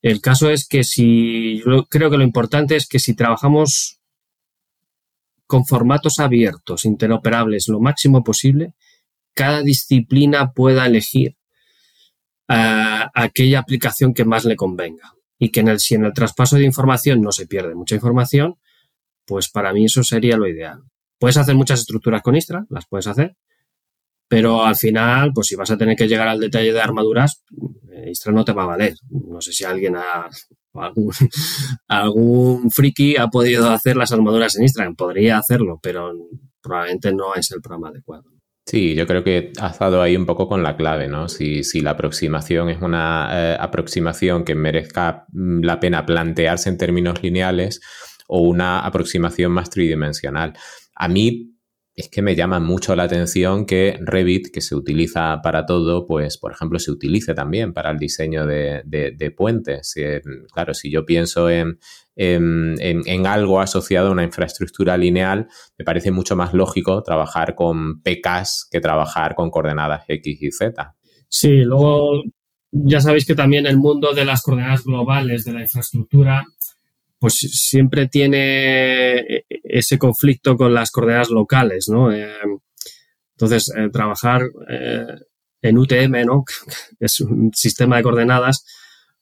El 0.00 0.22
caso 0.22 0.48
es 0.48 0.66
que 0.66 0.84
si, 0.84 1.58
yo 1.58 1.84
creo 1.84 2.08
que 2.08 2.16
lo 2.16 2.22
importante 2.24 2.76
es 2.76 2.88
que 2.88 2.98
si 2.98 3.14
trabajamos 3.14 4.00
con 5.46 5.66
formatos 5.66 6.18
abiertos, 6.18 6.86
interoperables, 6.86 7.68
lo 7.68 7.78
máximo 7.78 8.24
posible, 8.24 8.72
cada 9.34 9.60
disciplina 9.60 10.52
pueda 10.52 10.86
elegir 10.86 11.36
eh, 12.48 13.04
aquella 13.12 13.58
aplicación 13.58 14.14
que 14.14 14.24
más 14.24 14.46
le 14.46 14.56
convenga. 14.56 15.12
Y 15.38 15.50
que 15.50 15.60
en 15.60 15.68
el, 15.68 15.78
si 15.78 15.94
en 15.94 16.06
el 16.06 16.14
traspaso 16.14 16.56
de 16.56 16.64
información 16.64 17.20
no 17.20 17.32
se 17.32 17.46
pierde 17.46 17.74
mucha 17.74 17.96
información, 17.96 18.56
pues 19.28 19.50
para 19.50 19.72
mí 19.72 19.84
eso 19.84 20.02
sería 20.02 20.36
lo 20.36 20.48
ideal. 20.48 20.80
Puedes 21.20 21.36
hacer 21.36 21.54
muchas 21.54 21.80
estructuras 21.80 22.22
con 22.22 22.34
Istra, 22.34 22.64
las 22.70 22.86
puedes 22.88 23.06
hacer, 23.06 23.36
pero 24.26 24.64
al 24.64 24.74
final, 24.74 25.32
pues 25.34 25.48
si 25.48 25.54
vas 25.56 25.70
a 25.70 25.76
tener 25.76 25.96
que 25.96 26.08
llegar 26.08 26.28
al 26.28 26.40
detalle 26.40 26.72
de 26.72 26.80
armaduras, 26.80 27.44
eh, 27.92 28.10
Istra 28.10 28.32
no 28.32 28.44
te 28.44 28.52
va 28.52 28.64
a 28.64 28.66
valer. 28.66 28.94
No 29.10 29.40
sé 29.40 29.52
si 29.52 29.64
alguien 29.64 29.96
ha, 29.96 30.28
algún, 30.74 31.12
algún 31.88 32.70
friki 32.70 33.16
ha 33.16 33.28
podido 33.28 33.70
hacer 33.70 33.96
las 33.96 34.12
armaduras 34.12 34.56
en 34.56 34.64
Istra, 34.64 34.90
podría 34.96 35.38
hacerlo, 35.38 35.78
pero 35.82 36.12
probablemente 36.62 37.12
no 37.12 37.34
es 37.34 37.50
el 37.50 37.60
programa 37.60 37.90
adecuado. 37.90 38.24
Sí, 38.66 38.94
yo 38.94 39.06
creo 39.06 39.24
que 39.24 39.50
has 39.58 39.78
dado 39.78 40.02
ahí 40.02 40.14
un 40.14 40.26
poco 40.26 40.46
con 40.46 40.62
la 40.62 40.76
clave, 40.76 41.08
¿no? 41.08 41.28
Si, 41.30 41.64
si 41.64 41.80
la 41.80 41.92
aproximación 41.92 42.68
es 42.68 42.82
una 42.82 43.30
eh, 43.32 43.56
aproximación 43.58 44.44
que 44.44 44.54
merezca 44.54 45.24
mm, 45.32 45.62
la 45.62 45.80
pena 45.80 46.04
plantearse 46.04 46.68
en 46.68 46.76
términos 46.76 47.22
lineales 47.22 47.80
o 48.28 48.42
una 48.42 48.80
aproximación 48.80 49.50
más 49.50 49.70
tridimensional. 49.70 50.52
A 50.94 51.08
mí 51.08 51.58
es 51.98 52.08
que 52.08 52.22
me 52.22 52.36
llama 52.36 52.60
mucho 52.60 52.94
la 52.94 53.02
atención 53.02 53.66
que 53.66 53.98
Revit, 54.00 54.52
que 54.52 54.60
se 54.60 54.76
utiliza 54.76 55.40
para 55.42 55.66
todo, 55.66 56.06
pues, 56.06 56.38
por 56.38 56.52
ejemplo, 56.52 56.78
se 56.78 56.92
utilice 56.92 57.34
también 57.34 57.72
para 57.72 57.90
el 57.90 57.98
diseño 57.98 58.46
de, 58.46 59.34
puentes. 59.36 59.94
Eh, 59.96 60.22
claro, 60.52 60.74
si 60.74 60.92
yo 60.92 61.04
pienso 61.04 61.50
en, 61.50 61.80
en, 62.14 63.26
algo 63.26 63.60
asociado 63.60 64.08
a 64.08 64.12
una 64.12 64.22
infraestructura 64.22 64.96
lineal, 64.96 65.48
me 65.76 65.84
parece 65.84 66.12
mucho 66.12 66.36
más 66.36 66.54
lógico 66.54 67.02
trabajar 67.02 67.56
con 67.56 68.00
PKs 68.02 68.68
que 68.70 68.80
trabajar 68.80 69.34
con 69.34 69.50
coordenadas 69.50 70.04
X 70.06 70.40
y 70.40 70.52
Z. 70.52 70.94
Sí, 71.28 71.64
luego 71.64 72.22
ya 72.70 73.00
sabéis 73.00 73.26
que 73.26 73.34
también 73.34 73.66
el 73.66 73.76
mundo 73.76 74.12
de 74.12 74.24
las 74.24 74.42
coordenadas 74.42 74.84
globales 74.84 75.44
de 75.44 75.52
la 75.52 75.62
infraestructura 75.62 76.44
pues 77.18 77.34
siempre 77.34 78.08
tiene 78.08 79.18
eh, 79.18 79.44
ese 79.64 79.98
conflicto 79.98 80.56
con 80.56 80.72
las 80.72 80.90
coordenadas 80.90 81.30
locales, 81.30 81.88
¿no? 81.88 82.12
Eh, 82.12 82.32
entonces, 83.36 83.72
eh, 83.76 83.88
trabajar 83.92 84.42
en 85.62 85.78
UTM, 85.78 86.24
¿no? 86.24 86.44
es 87.00 87.20
un 87.20 87.50
sistema 87.54 87.96
de 87.96 88.02
coordenadas, 88.02 88.64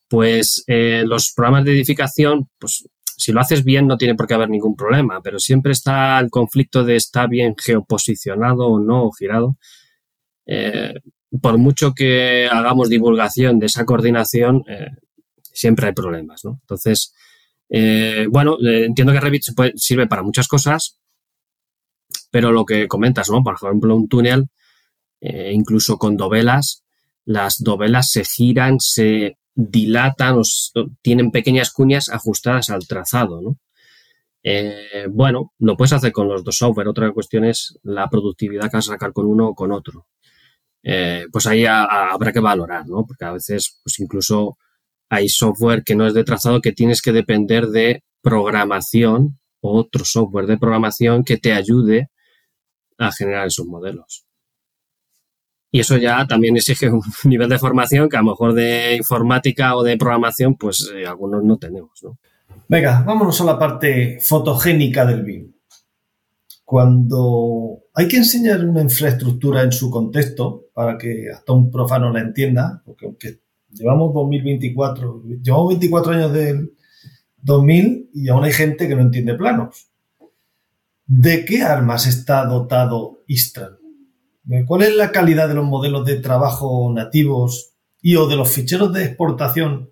pues 0.09 0.65
los 0.69 1.33
programas 1.35 1.65
de 1.65 1.73
edificación, 1.73 2.49
pues 2.59 2.89
si 3.17 3.33
lo 3.33 3.41
haces 3.41 3.65
bien 3.65 3.87
no 3.87 3.97
tiene 3.97 4.15
por 4.15 4.27
qué 4.27 4.35
haber 4.35 4.51
ningún 4.51 4.77
problema, 4.77 5.21
pero 5.21 5.41
siempre 5.41 5.73
está 5.73 6.21
el 6.21 6.31
conflicto 6.31 6.85
de 6.85 6.97
está 6.97 7.27
bien 7.27 7.57
geoposicionado 7.57 8.69
o 8.69 8.79
no, 8.79 9.07
o 9.07 9.13
girado. 9.13 9.59
por 11.43 11.59
mucho 11.59 11.93
que 11.93 12.49
hagamos 12.51 12.89
divulgación 12.89 13.59
de 13.59 13.67
esa 13.67 13.85
coordinación, 13.85 14.63
siempre 15.43 15.89
hay 15.89 15.93
problemas, 15.93 16.45
¿no? 16.45 16.59
Entonces, 16.63 17.13
eh, 17.69 18.27
bueno, 18.31 18.57
eh, 18.61 18.85
entiendo 18.85 19.13
que 19.13 19.21
Revit 19.21 19.43
sirve 19.77 20.07
para 20.07 20.23
muchas 20.23 20.49
cosas, 20.49 20.99
pero 22.31 22.53
lo 22.53 22.65
que 22.65 22.89
comentas, 22.89 23.31
¿no? 23.31 23.43
Por 23.43 23.55
ejemplo, 23.55 23.97
un 23.97 24.09
túnel, 24.09 24.49
eh, 25.21 25.53
incluso 25.53 25.99
con 25.99 26.17
dovelas, 26.17 26.85
las 27.25 27.63
dovelas 27.63 28.11
se 28.11 28.25
giran, 28.25 28.79
se 28.81 29.39
dilatan 29.55 30.39
o, 30.39 30.43
tienen 31.03 31.31
pequeñas 31.31 31.73
cuñas 31.73 32.09
ajustadas 32.09 32.71
al 32.71 32.87
trazado, 32.87 33.41
¿no? 33.43 33.59
bueno, 35.11 35.53
lo 35.59 35.77
puedes 35.77 35.93
hacer 35.93 36.13
con 36.13 36.29
los 36.29 36.45
dos 36.45 36.59
software. 36.59 36.87
Otra 36.87 37.11
cuestión 37.11 37.45
es 37.45 37.77
la 37.83 38.09
productividad 38.09 38.71
que 38.71 38.77
vas 38.77 38.89
a 38.89 38.93
sacar 38.93 39.13
con 39.13 39.27
uno 39.27 39.49
o 39.49 39.55
con 39.57 39.73
otro. 39.73 40.07
pues 41.33 41.47
ahí 41.49 41.67
habrá 41.67 42.33
que 42.33 42.39
valorar, 42.39 42.87
¿no? 42.87 43.05
Porque 43.05 43.25
a 43.25 43.33
veces, 43.33 43.81
pues 43.83 43.99
incluso 43.99 44.57
hay 45.09 45.29
software 45.29 45.83
que 45.85 45.95
no 45.95 46.07
es 46.07 46.15
de 46.15 46.25
trazado 46.25 46.61
que 46.61 46.73
tienes 46.73 47.03
que 47.03 47.13
depender 47.13 47.67
de 47.67 48.03
programación, 48.23 49.39
otro 49.61 50.05
software 50.05 50.47
de 50.47 50.59
programación 50.59 51.25
que 51.25 51.37
te 51.37 51.53
ayude 51.53 52.11
a 52.99 53.13
generar 53.13 53.47
esos 53.47 53.67
modelos. 53.67 54.27
Y 55.71 55.81
eso 55.81 55.97
ya 55.97 56.27
también 56.27 56.57
exige 56.57 56.89
un 56.91 57.03
nivel 57.25 57.49
de 57.49 57.59
formación 57.59 58.09
que 58.09 58.17
a 58.17 58.23
lo 58.23 58.31
mejor 58.31 58.55
de 58.55 58.97
informática 58.97 59.77
o 59.77 59.83
de 59.83 59.97
programación, 59.97 60.57
pues 60.57 60.91
eh, 60.95 61.07
algunos 61.07 61.45
no 61.45 61.59
tenemos, 61.59 62.03
¿no? 62.03 62.19
Venga, 62.69 63.03
vámonos 63.07 63.41
a 63.41 63.45
la 63.45 63.59
parte 63.59 64.19
fotogénica 64.21 65.05
del 65.05 65.23
BIM. 65.23 65.53
Cuando 66.65 67.83
hay 67.95 68.09
que 68.09 68.17
enseñar 68.17 68.65
una 68.65 68.83
infraestructura 68.83 69.63
en 69.63 69.71
su 69.71 69.89
contexto 69.89 70.65
para 70.75 70.99
que 70.99 71.27
hasta 71.33 71.53
un 71.53 71.71
profano 71.71 72.13
la 72.13 72.21
entienda, 72.21 72.83
porque 72.85 73.07
aunque 73.07 73.41
Llevamos 73.79 74.15
2024, 74.15 75.23
llevamos 75.43 75.69
24 75.69 76.13
años 76.13 76.33
del 76.33 76.73
2000 77.43 78.11
y 78.15 78.29
aún 78.29 78.45
hay 78.45 78.53
gente 78.53 78.89
que 78.89 78.97
no 78.97 79.03
entiende 79.03 79.35
planos. 79.35 79.89
¿De 81.07 81.45
qué 81.45 81.63
armas 81.63 82.07
está 82.07 82.45
dotado 82.47 83.23
Istran? 83.27 83.77
¿Cuál 84.67 84.83
es 84.83 84.95
la 84.95 85.13
calidad 85.13 85.49
de 85.49 85.55
los 85.55 85.65
modelos 85.65 86.05
de 86.07 86.17
trabajo 86.17 86.93
nativos 86.93 87.75
y 88.01 88.17
o 88.17 88.27
de 88.29 88.37
los 88.37 88.51
ficheros 88.51 88.93
de 88.93 89.05
exportación 89.05 89.91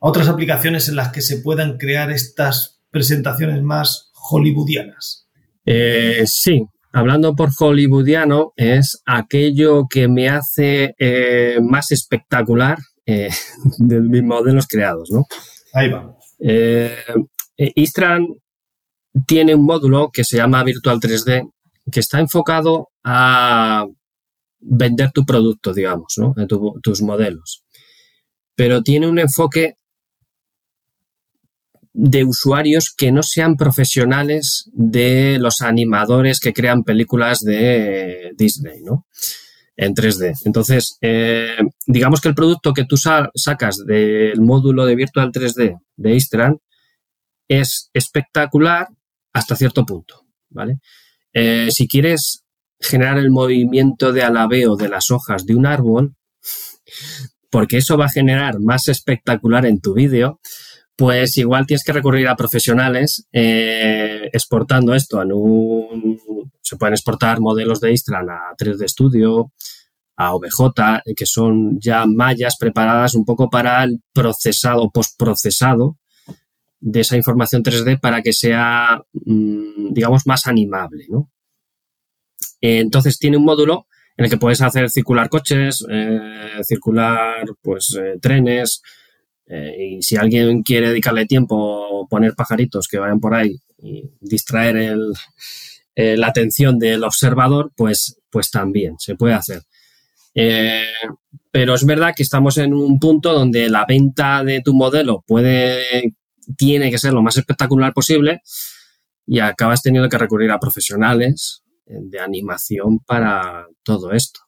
a 0.00 0.08
otras 0.08 0.28
aplicaciones 0.28 0.88
en 0.88 0.96
las 0.96 1.12
que 1.12 1.20
se 1.20 1.38
puedan 1.38 1.76
crear 1.76 2.10
estas 2.10 2.80
presentaciones 2.90 3.62
más 3.62 4.10
hollywoodianas? 4.14 5.28
Eh, 5.66 6.24
sí, 6.26 6.66
hablando 6.92 7.34
por 7.36 7.50
hollywoodiano, 7.58 8.52
es 8.56 9.02
aquello 9.06 9.86
que 9.88 10.08
me 10.08 10.28
hace 10.28 10.94
eh, 10.98 11.58
más 11.62 11.92
espectacular 11.92 12.78
eh, 13.06 13.30
de 13.78 14.00
mis 14.00 14.22
modelos 14.22 14.66
creados, 14.66 15.10
¿no? 15.10 15.26
Ahí 15.72 15.90
vamos. 15.90 16.16
Eh, 16.38 16.96
eh, 17.56 17.72
Istran 17.74 18.26
tiene 19.26 19.54
un 19.54 19.64
módulo 19.64 20.10
que 20.12 20.24
se 20.24 20.36
llama 20.36 20.64
Virtual 20.64 20.98
3D 21.00 21.50
que 21.90 22.00
está 22.00 22.18
enfocado 22.18 22.88
a 23.04 23.86
vender 24.58 25.12
tu 25.12 25.24
producto, 25.26 25.72
digamos, 25.72 26.14
¿no? 26.16 26.34
tus 26.82 27.02
modelos. 27.02 27.62
Pero 28.56 28.82
tiene 28.82 29.06
un 29.06 29.18
enfoque 29.18 29.76
de 31.92 32.24
usuarios 32.24 32.92
que 32.96 33.12
no 33.12 33.22
sean 33.22 33.56
profesionales 33.56 34.68
de 34.72 35.38
los 35.38 35.62
animadores 35.62 36.40
que 36.40 36.52
crean 36.52 36.82
películas 36.82 37.40
de 37.40 38.32
Disney, 38.36 38.82
¿no? 38.82 39.06
En 39.76 39.94
3D. 39.94 40.34
Entonces, 40.44 40.98
eh, 41.00 41.56
digamos 41.86 42.20
que 42.20 42.28
el 42.28 42.34
producto 42.34 42.72
que 42.72 42.84
tú 42.84 42.96
sacas 42.96 43.84
del 43.86 44.40
módulo 44.40 44.86
de 44.86 44.94
Virtual 44.94 45.32
3D 45.32 45.78
de 45.96 46.14
Istran 46.14 46.58
es 47.48 47.90
espectacular 47.92 48.88
hasta 49.32 49.56
cierto 49.56 49.84
punto, 49.84 50.26
¿vale? 50.50 50.78
Eh, 51.32 51.68
si 51.70 51.88
quieres 51.88 52.44
generar 52.80 53.18
el 53.18 53.30
movimiento 53.30 54.12
de 54.12 54.22
alabeo 54.22 54.76
de 54.76 54.88
las 54.88 55.10
hojas 55.10 55.44
de 55.46 55.54
un 55.54 55.66
árbol, 55.66 56.14
porque 57.50 57.78
eso 57.78 57.96
va 57.96 58.06
a 58.06 58.10
generar 58.10 58.60
más 58.60 58.88
espectacular 58.88 59.66
en 59.66 59.80
tu 59.80 59.94
vídeo, 59.94 60.40
pues 60.96 61.36
igual 61.38 61.66
tienes 61.66 61.84
que 61.84 61.92
recurrir 61.92 62.28
a 62.28 62.36
profesionales 62.36 63.26
eh, 63.32 64.30
exportando 64.32 64.94
esto 64.94 65.20
en 65.22 65.32
un... 65.32 66.43
Se 66.64 66.76
pueden 66.76 66.94
exportar 66.94 67.40
modelos 67.40 67.80
de 67.80 67.92
Istran 67.92 68.30
a 68.30 68.54
3D 68.58 68.88
Studio, 68.88 69.52
a 70.16 70.34
OBJ, 70.34 71.02
que 71.14 71.26
son 71.26 71.78
ya 71.78 72.06
mallas 72.06 72.56
preparadas 72.58 73.14
un 73.14 73.24
poco 73.24 73.50
para 73.50 73.84
el 73.84 74.00
procesado, 74.12 74.90
postprocesado 74.90 75.98
de 76.80 77.00
esa 77.00 77.16
información 77.16 77.62
3D 77.62 78.00
para 78.00 78.22
que 78.22 78.32
sea, 78.32 79.02
mm, 79.12 79.92
digamos, 79.92 80.26
más 80.26 80.46
animable, 80.46 81.04
¿no? 81.10 81.30
Entonces 82.60 83.18
tiene 83.18 83.36
un 83.36 83.44
módulo 83.44 83.86
en 84.16 84.24
el 84.24 84.30
que 84.30 84.38
puedes 84.38 84.62
hacer 84.62 84.88
circular 84.88 85.28
coches, 85.28 85.84
eh, 85.90 86.62
circular, 86.62 87.44
pues, 87.60 87.94
eh, 88.00 88.18
trenes, 88.22 88.80
eh, 89.46 89.96
y 89.98 90.02
si 90.02 90.16
alguien 90.16 90.62
quiere 90.62 90.88
dedicarle 90.88 91.26
tiempo, 91.26 92.06
poner 92.08 92.34
pajaritos 92.34 92.88
que 92.88 92.98
vayan 92.98 93.20
por 93.20 93.34
ahí 93.34 93.60
y 93.78 94.10
distraer 94.20 94.96
eh, 95.94 96.16
la 96.16 96.28
atención 96.28 96.78
del 96.78 97.04
observador, 97.04 97.72
pues, 97.76 98.18
pues 98.30 98.50
también 98.50 98.96
se 98.98 99.14
puede 99.14 99.34
hacer. 99.34 99.62
Eh, 100.34 100.86
pero 101.50 101.74
es 101.74 101.86
verdad 101.86 102.12
que 102.16 102.24
estamos 102.24 102.58
en 102.58 102.74
un 102.74 102.98
punto 102.98 103.32
donde 103.32 103.68
la 103.68 103.84
venta 103.86 104.42
de 104.42 104.60
tu 104.60 104.74
modelo 104.74 105.22
puede, 105.26 106.14
tiene 106.56 106.90
que 106.90 106.98
ser 106.98 107.12
lo 107.12 107.22
más 107.22 107.36
espectacular 107.36 107.92
posible 107.92 108.42
y 109.26 109.38
acabas 109.38 109.82
teniendo 109.82 110.08
que 110.08 110.18
recurrir 110.18 110.50
a 110.50 110.58
profesionales 110.58 111.62
de 111.86 112.18
animación 112.18 112.98
para 112.98 113.66
todo 113.84 114.12
esto. 114.12 114.40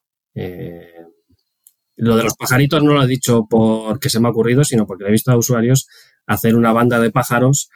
Lo 1.96 2.16
de 2.16 2.24
los 2.24 2.34
pajaritos 2.34 2.82
no 2.82 2.92
lo 2.92 3.02
he 3.02 3.06
dicho 3.06 3.46
porque 3.48 4.10
se 4.10 4.20
me 4.20 4.28
ha 4.28 4.30
ocurrido, 4.30 4.64
sino 4.64 4.86
porque 4.86 5.04
he 5.06 5.10
visto 5.10 5.32
a 5.32 5.36
usuarios 5.36 5.86
hacer 6.26 6.54
una 6.54 6.72
banda 6.72 7.00
de 7.00 7.10
pájaros 7.10 7.70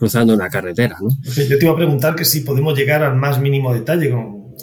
cruzando 0.00 0.32
una 0.34 0.48
carretera. 0.48 0.96
¿no? 1.00 1.10
Yo 1.22 1.58
te 1.58 1.64
iba 1.64 1.74
a 1.74 1.76
preguntar 1.76 2.16
que 2.16 2.24
si 2.24 2.40
podemos 2.40 2.76
llegar 2.76 3.02
al 3.02 3.16
más 3.16 3.38
mínimo 3.38 3.72
detalle. 3.72 4.12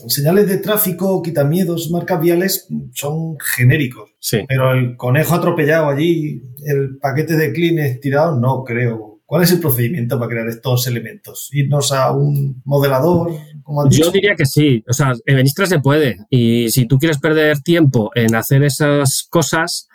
señales 0.07 0.47
de 0.47 0.57
tráfico, 0.57 1.22
quitamiedos, 1.22 1.91
marcas 1.91 2.19
viales 2.19 2.68
son 2.93 3.38
genéricos. 3.39 4.09
Sí. 4.19 4.39
Pero 4.47 4.73
el 4.73 4.97
conejo 4.97 5.35
atropellado 5.35 5.89
allí, 5.89 6.41
el 6.65 6.97
paquete 6.99 7.38
de 7.38 7.53
clines 7.53 7.99
tirado, 7.99 8.38
no 8.39 8.64
creo. 8.64 9.22
¿Cuál 9.27 9.43
es 9.43 9.51
el 9.51 9.59
procedimiento 9.59 10.18
para 10.18 10.30
crear 10.30 10.47
estos 10.47 10.88
elementos? 10.88 11.49
¿Irnos 11.51 11.91
a 11.91 12.14
un 12.14 12.61
modelador? 12.65 13.34
Como 13.61 13.88
Yo 13.89 14.09
diría 14.09 14.35
que 14.35 14.45
sí. 14.45 14.84
O 14.89 14.93
sea, 14.93 15.14
en 15.26 15.45
Istra 15.45 15.65
se 15.65 15.80
puede. 15.80 16.18
Y 16.30 16.69
si 16.69 16.88
tú 16.88 16.97
quieres 16.97 17.19
perder 17.19 17.59
tiempo 17.59 18.09
en 18.15 18.34
hacer 18.35 18.64
esas 18.64 19.27
cosas, 19.30 19.89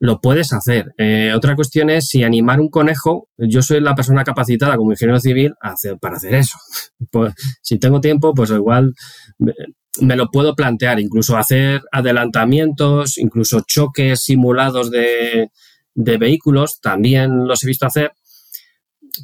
lo 0.00 0.20
puedes 0.20 0.52
hacer. 0.52 0.92
Eh, 0.98 1.32
otra 1.34 1.54
cuestión 1.56 1.90
es 1.90 2.08
si 2.08 2.22
animar 2.22 2.60
un 2.60 2.68
conejo. 2.68 3.28
Yo 3.38 3.62
soy 3.62 3.80
la 3.80 3.94
persona 3.94 4.24
capacitada 4.24 4.76
como 4.76 4.92
ingeniero 4.92 5.20
civil 5.20 5.54
hacer- 5.60 5.98
para 5.98 6.16
hacer 6.16 6.34
eso. 6.34 6.58
Pues, 7.10 7.34
si 7.62 7.78
tengo 7.78 8.00
tiempo, 8.00 8.34
pues 8.34 8.50
igual 8.50 8.94
me, 9.38 10.16
lo 10.16 10.30
puedo 10.30 10.54
plantear. 10.56 10.98
Incluso 11.00 11.36
hacer 11.36 11.82
adelantamientos, 11.92 13.18
incluso 13.18 13.62
choques 13.66 14.20
simulados 14.22 14.90
de, 14.90 15.50
de 15.94 16.18
vehículos, 16.18 16.80
también 16.80 17.46
los 17.46 17.62
he 17.62 17.66
visto 17.66 17.86
hacer. 17.86 18.12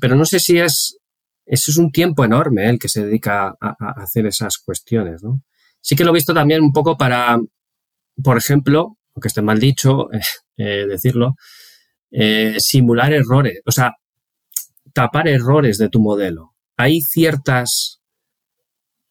Pero 0.01 0.15
no 0.15 0.25
sé 0.25 0.39
si 0.39 0.59
es 0.59 1.01
eso 1.51 1.73
es 1.73 1.79
un 1.79 1.91
tiempo 1.91 2.25
enorme 2.25 2.67
¿eh? 2.67 2.71
el 2.71 2.79
que 2.79 2.89
se 2.89 3.05
dedica 3.05 3.57
a, 3.61 3.75
hacer 3.97 4.25
esas 4.27 4.59
cuestiones, 4.59 5.25
¿no? 5.25 5.43
Sí 5.81 5.97
que 5.97 6.05
lo 6.05 6.11
he 6.11 6.15
visto 6.15 6.33
también 6.33 6.63
un 6.63 6.73
poco 6.73 6.97
para, 6.97 7.41
por 8.23 8.39
ejemplo, 8.39 8.99
aunque 9.17 9.27
esté 9.27 9.43
mal 9.43 9.59
dicho 9.59 10.09
eh, 10.61 10.87
decirlo, 10.87 11.37
eh, 12.11 12.57
simular 12.59 13.13
errores, 13.13 13.61
o 13.65 13.73
sea, 13.73 13.95
tapar 14.93 15.27
errores 15.27 15.79
de 15.79 15.89
tu 15.89 16.01
modelo. 16.01 16.53
Hay 16.77 17.01
ciertas 17.01 18.01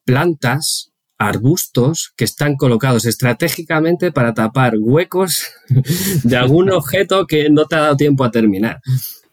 plantas, 0.05 0.91
arbustos, 1.17 2.13
que 2.15 2.25
están 2.25 2.55
colocados 2.55 3.05
estratégicamente 3.05 4.11
para 4.11 4.33
tapar 4.33 4.75
huecos 4.79 5.47
de 6.23 6.37
algún 6.37 6.69
objeto 6.71 7.25
que 7.25 7.49
no 7.49 7.65
te 7.65 7.75
ha 7.75 7.81
dado 7.81 7.97
tiempo 7.97 8.23
a 8.23 8.31
terminar. 8.31 8.79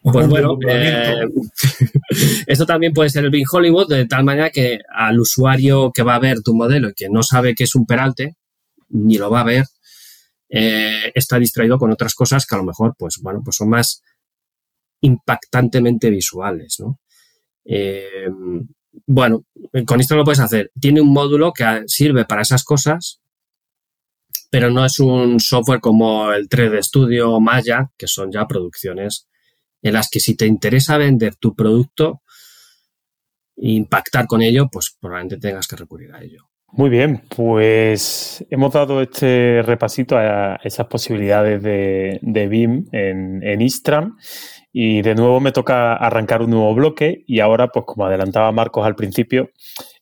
Pues 0.03 0.29
bueno, 0.29 0.57
eh, 0.69 1.27
esto 2.47 2.65
también 2.65 2.93
puede 2.93 3.11
ser 3.11 3.25
el 3.25 3.31
Big 3.31 3.47
Hollywood 3.51 3.89
de 3.89 4.07
tal 4.07 4.25
manera 4.25 4.51
que 4.51 4.79
al 4.89 5.19
usuario 5.19 5.91
que 5.93 6.05
va 6.05 6.15
a 6.15 6.21
ver 6.21 6.43
tu 6.43 6.55
modelo 6.55 6.91
y 6.91 6.95
que 6.95 7.09
no 7.11 7.25
sabe 7.25 7.55
que 7.57 7.65
es 7.65 7.75
un 7.75 7.87
peralte, 7.87 8.37
ni 8.89 9.19
lo 9.19 9.31
va 9.31 9.41
a 9.41 9.45
ver, 9.45 9.65
eh, 10.49 11.13
está 11.15 11.39
distraído 11.39 11.79
con 11.79 11.91
otras 11.91 12.15
cosas 12.15 12.47
que 12.47 12.55
a 12.55 12.59
lo 12.59 12.65
mejor, 12.65 12.95
pues 12.99 13.19
bueno, 13.23 13.43
pues 13.45 13.57
son 13.57 13.71
más 13.71 14.03
impactantemente 15.01 16.11
visuales, 16.11 16.77
¿no? 16.81 17.01
Eh, 17.65 18.29
bueno, 19.07 19.45
con 19.87 20.01
esto 20.01 20.17
lo 20.17 20.25
puedes 20.25 20.41
hacer. 20.41 20.71
Tiene 20.81 21.01
un 21.01 21.13
módulo 21.13 21.53
que 21.53 21.83
sirve 21.87 22.25
para 22.25 22.43
esas 22.43 22.65
cosas, 22.65 23.21
pero 24.51 24.71
no 24.71 24.85
es 24.85 25.01
un 25.01 25.41
software 25.41 25.81
como 25.81 26.33
el 26.33 26.49
3D 26.49 26.83
Studio 26.83 27.33
o 27.33 27.41
Maya, 27.41 27.91
que 27.99 28.07
son 28.07 28.33
ya 28.33 28.47
producciones 28.47 29.29
en 29.83 29.93
las 29.93 30.09
que 30.09 30.21
si 30.21 30.37
te 30.37 30.47
interesa 30.47 30.97
vender 30.97 31.37
tu 31.37 31.55
producto 31.55 32.23
e 33.57 33.71
impactar 33.71 34.27
con 34.27 34.43
ello, 34.43 34.69
pues 34.71 34.97
probablemente 34.99 35.39
tengas 35.39 35.67
que 35.67 35.77
recurrir 35.77 36.13
a 36.13 36.23
ello. 36.23 36.49
Muy 36.77 36.91
bien, 36.91 37.23
pues 37.35 38.45
hemos 38.51 38.71
dado 38.71 39.01
este 39.01 39.63
repasito 39.63 40.19
a 40.19 40.57
esas 40.63 40.87
posibilidades 40.87 41.63
de, 41.63 42.49
BIM 42.51 42.89
en, 42.93 43.43
en 43.43 43.63
Istram 43.63 44.19
y 44.75 45.01
de 45.01 45.15
nuevo 45.15 45.41
me 45.41 45.53
toca 45.53 45.95
arrancar 45.95 46.43
un 46.43 46.51
nuevo 46.51 46.75
bloque 46.75 47.25
y 47.27 47.41
ahora, 47.41 47.69
pues 47.69 47.87
como 47.87 48.05
adelantaba 48.05 48.53
Marcos 48.53 48.85
al 48.85 48.95
principio, 48.95 49.53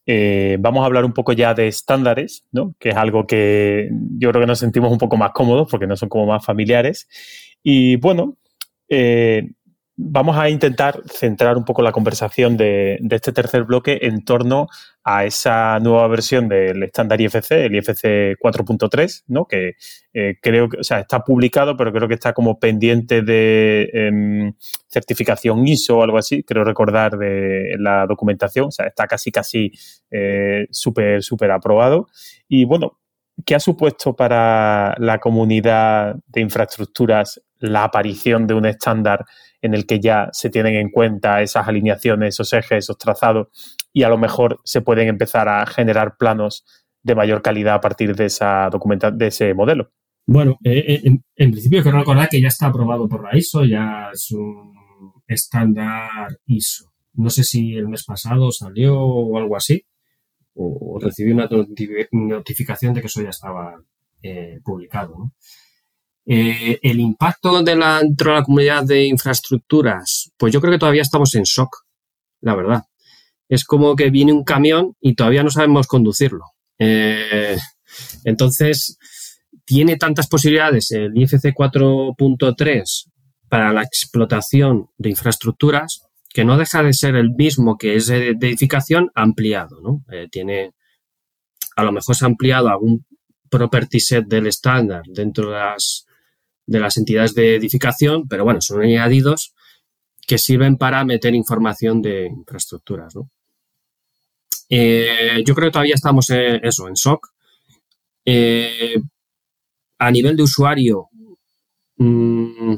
eh, 0.05 0.57
vamos 0.59 0.83
a 0.83 0.87
hablar 0.87 1.05
un 1.05 1.13
poco 1.13 1.33
ya 1.33 1.55
de 1.55 1.69
estándares, 1.69 2.45
¿no? 2.51 2.75
que 2.81 2.89
es 2.89 2.97
algo 2.97 3.25
que 3.25 3.89
yo 4.19 4.31
creo 4.31 4.43
que 4.43 4.49
nos 4.49 4.59
sentimos 4.59 4.91
un 4.91 4.99
poco 4.99 5.17
más 5.17 5.31
cómodos 5.31 5.69
porque 5.71 5.87
no 5.87 5.97
son 5.97 6.09
como 6.09 6.27
más 6.27 6.45
familiares. 6.45 7.07
Y 7.63 7.95
bueno, 7.97 8.37
eh, 8.89 9.49
vamos 9.95 10.37
a 10.37 10.51
intentar 10.51 11.01
centrar 11.07 11.57
un 11.57 11.65
poco 11.65 11.83
la 11.83 11.93
conversación 11.93 12.57
de, 12.57 12.99
de, 13.01 13.15
este 13.15 13.31
tercer 13.31 13.63
bloque 13.63 14.01
en 14.03 14.25
torno 14.25 14.67
a 15.05 15.27
esa 15.27 15.79
nueva 15.81 16.09
versión 16.09 16.49
del 16.49 16.83
estándar 16.83 17.21
IFC, 17.21 17.53
el 17.53 17.75
IFC 17.75 18.39
4.3, 18.41 19.25
¿no? 19.29 19.45
que 19.45 19.75
eh, 20.15 20.39
creo 20.41 20.71
que 20.71 20.79
o 20.79 20.83
sea, 20.83 21.01
está 21.01 21.21
publicado, 21.21 21.77
pero 21.77 21.93
creo 21.93 22.09
que 22.09 22.15
está 22.15 22.33
como 22.33 22.59
pendiente 22.59 23.21
de 23.21 23.91
eh, 23.93 24.53
certificación 24.89 25.69
ISO 25.69 25.99
o 25.99 26.03
algo 26.03 26.17
así, 26.17 26.43
creo 26.43 26.65
recordar 26.65 27.19
de 27.19 27.77
la 27.79 28.07
documentación, 28.07 28.69
o 28.69 28.71
sea, 28.71 28.87
está 28.87 29.07
casi, 29.07 29.31
casi 29.31 29.71
eh, 30.11 30.67
súper, 30.71 31.23
súper 31.23 31.51
aprobado. 31.51 32.09
Y 32.49 32.65
bueno, 32.65 32.99
¿qué 33.45 33.55
ha 33.55 33.61
supuesto 33.61 34.17
para 34.17 34.95
la 34.99 35.19
comunidad 35.19 36.17
de 36.29 36.41
infraestructuras 36.41 37.43
la 37.59 37.85
aparición 37.85 38.47
de 38.47 38.55
un 38.55 38.65
estándar 38.65 39.27
en 39.61 39.75
el 39.75 39.87
que 39.87 40.01
ya 40.01 40.29
se 40.33 40.51
tienen 40.51 40.77
en 40.77 40.91
cuenta 40.91 41.43
esas 41.43 41.67
alineaciones, 41.69 42.35
esos 42.35 42.53
ejes, 42.53 42.85
esos 42.85 42.99
trazados 42.99 43.49
y 43.95 44.03
a 44.03 44.11
lo 44.11 44.19
mejor 44.19 44.61
se 44.65 44.83
pueden 44.83 45.09
empezar 45.09 45.49
a 45.49 45.65
generar 45.65 46.17
planos 46.19 46.67
de 47.03 47.15
mayor 47.15 47.41
calidad 47.41 47.77
a 47.77 47.81
partir 47.81 48.15
de 48.17 48.27
esa 48.27 48.69
documenta 48.71 49.11
de 49.11 49.29
ese 49.29 49.55
modelo. 49.55 49.93
Bueno, 50.27 50.59
eh, 50.65 51.01
en, 51.05 51.25
en, 51.37 51.51
principio 51.51 51.83
quiero 51.83 51.99
recordar 51.99 52.29
que 52.29 52.41
ya 52.41 52.49
está 52.49 52.67
aprobado 52.67 53.09
por 53.09 53.23
la 53.23 53.37
ISO, 53.37 53.65
ya 53.65 54.11
es 54.13 54.31
un 54.33 54.75
estándar 55.29 56.39
ISO. 56.47 56.93
No 57.13 57.31
sé 57.31 57.45
si 57.45 57.75
el 57.75 57.89
mes 57.89 58.05
pasado 58.05 58.51
salió 58.51 58.99
o 58.99 59.39
algo 59.39 59.57
así, 59.57 59.87
o, 60.55 60.99
recibí 61.01 61.31
una 61.31 61.49
notificación 62.11 62.95
de 62.95 63.01
que 63.01 63.07
eso 63.07 63.23
ya 63.23 63.31
estaba 63.31 63.81
eh, 64.23 64.61
publicado. 64.65 65.33
Eh, 66.27 66.81
el 66.83 67.01
impacto 67.01 67.63
de 67.63 67.77
la, 67.77 68.01
dentro 68.01 68.31
de 68.31 68.39
la 68.39 68.45
comunidad 68.45 68.85
de 68.85 69.05
infraestructuras, 69.05 70.33
pues 70.37 70.53
yo 70.53 70.61
creo 70.61 70.73
que 70.73 70.79
todavía 70.79 71.03
estamos 71.03 71.35
en 71.35 71.43
shock, 71.43 71.85
la 72.41 72.57
verdad. 72.57 72.83
Es 73.49 73.65
como 73.65 73.97
que 73.97 74.11
viene 74.11 74.33
un 74.33 74.45
camión 74.45 74.97
y 75.01 75.15
todavía 75.15 75.43
no 75.43 75.51
sabemos 75.51 75.87
conducirlo. 75.87 76.45
Eh, 76.79 77.57
entonces, 78.25 78.99
tiene 79.65 79.97
tantas 79.97 80.29
posibilidades 80.29 80.91
el 80.91 81.17
IFC 81.17 81.55
4.3 81.55 83.11
para 83.49 83.73
la 83.73 83.83
explotación 83.83 84.89
de 84.99 85.11
infraestructuras 85.11 86.03
que 86.29 86.45
no 86.45 86.59
deja 86.59 86.83
de 86.83 86.93
ser 86.93 87.15
el 87.15 87.31
mismo 87.31 87.79
que 87.79 87.95
es 87.95 88.09
de 88.09 88.31
edificación 88.31 89.11
ampliado, 89.15 89.81
¿no? 89.81 90.05
Eh, 90.11 90.27
tiene, 90.31 90.73
a 91.77 91.85
lo 91.85 91.93
mejor 91.93 92.17
se 92.17 92.25
ha 92.25 92.29
ampliado 92.29 92.69
algún 92.69 93.07
property 93.49 94.01
set 94.01 94.27
del 94.27 94.49
estándar 94.49 95.03
dentro 95.07 95.51
de 95.51 95.59
las 95.59 96.07
de 96.67 96.81
las 96.81 96.97
entidades 96.97 97.35
de 97.35 97.57
edificación, 97.57 98.27
pero 98.27 98.45
bueno, 98.45 98.61
son 98.61 98.83
añadidos 98.83 99.55
que 100.27 100.39
sirven 100.39 100.77
para 100.77 101.05
meter 101.05 101.35
información 101.35 102.01
de 102.03 102.27
infraestructuras. 102.27 103.15
¿no? 103.15 103.31
Eh, 104.69 105.43
yo 105.47 105.55
creo 105.55 105.69
que 105.69 105.73
todavía 105.73 105.95
estamos 105.95 106.31
en 106.31 106.65
eso, 106.65 106.89
en 106.89 106.97
SOC. 106.97 107.29
Eh, 108.25 108.97
a 109.99 110.11
nivel 110.11 110.37
de 110.37 110.43
usuario, 110.43 111.09
mmm, 111.97 112.77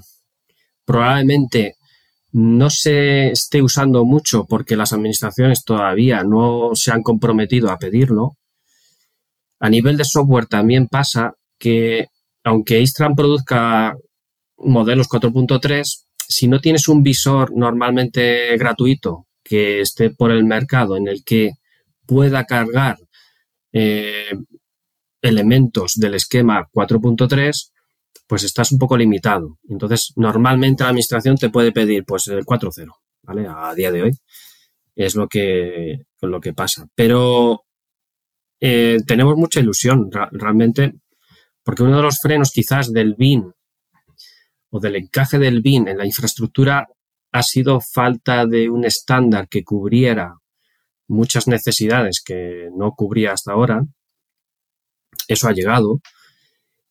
probablemente 0.85 1.77
no 2.33 2.69
se 2.69 3.29
esté 3.31 3.63
usando 3.63 4.05
mucho 4.05 4.45
porque 4.47 4.77
las 4.77 4.93
administraciones 4.93 5.65
todavía 5.65 6.23
no 6.23 6.71
se 6.75 6.93
han 6.93 7.03
comprometido 7.03 7.71
a 7.71 7.79
pedirlo. 7.79 8.37
A 9.59 9.71
nivel 9.71 9.97
de 9.97 10.05
software 10.05 10.47
también 10.47 10.87
pasa 10.89 11.35
que 11.59 12.09
aunque 12.45 12.81
Istram 12.81 13.15
produzca 13.17 13.97
modelos 14.59 15.09
4.3, 15.09 16.06
si 16.29 16.49
no 16.49 16.61
tienes 16.61 16.89
un 16.89 17.03
visor 17.03 17.53
normalmente 17.57 18.57
gratuito 18.57 19.27
que 19.43 19.81
esté 19.81 20.11
por 20.11 20.31
el 20.31 20.45
mercado 20.45 20.97
en 20.97 21.09
el 21.09 21.25
que 21.25 21.53
pueda 22.07 22.45
cargar 22.45 22.99
eh, 23.73 24.33
elementos 25.23 25.95
del 25.95 26.15
esquema 26.15 26.69
4.3, 26.73 27.73
pues 28.27 28.43
estás 28.45 28.73
un 28.73 28.79
poco 28.79 28.97
limitado. 28.97 29.59
Entonces, 29.69 30.13
normalmente 30.17 30.83
la 30.83 30.91
administración 30.91 31.37
te 31.37 31.51
puede 31.51 31.73
pedir 31.73 32.05
pues 32.05 32.27
el 32.29 32.45
4.0, 32.45 32.91
¿vale? 33.23 33.47
A 33.49 33.75
día 33.75 33.93
de 33.93 34.03
hoy 34.03 34.13
es 34.95 35.15
lo 35.15 35.29
que, 35.29 36.07
lo 36.21 36.41
que 36.41 36.53
pasa. 36.53 36.87
Pero 36.95 37.65
eh, 38.61 38.99
tenemos 39.07 39.37
mucha 39.37 39.61
ilusión. 39.61 40.11
Realmente 40.33 40.95
porque 41.67 41.83
uno 41.83 41.97
de 41.97 42.03
los 42.05 42.21
frenos 42.21 42.53
quizás 42.53 42.93
del 42.93 43.17
BIN 43.17 43.53
o 44.71 44.81
del 44.81 44.97
encaje 44.97 45.39
del 45.39 45.63
BIN 45.63 45.89
en 45.89 45.99
la 45.99 46.07
infraestructura 46.07 46.89
ha 47.33 47.43
sido 47.43 47.81
falta 47.81 48.47
de 48.47 48.71
un 48.71 48.85
estándar 48.85 49.49
que 49.49 49.65
cubriera 49.65 50.37
muchas 51.09 51.47
necesidades 51.47 52.23
que 52.25 52.69
no 52.75 52.93
cubría 52.93 53.33
hasta 53.33 53.53
ahora. 53.53 53.85
Eso 55.29 55.49
ha 55.49 55.53
llegado. 55.53 56.01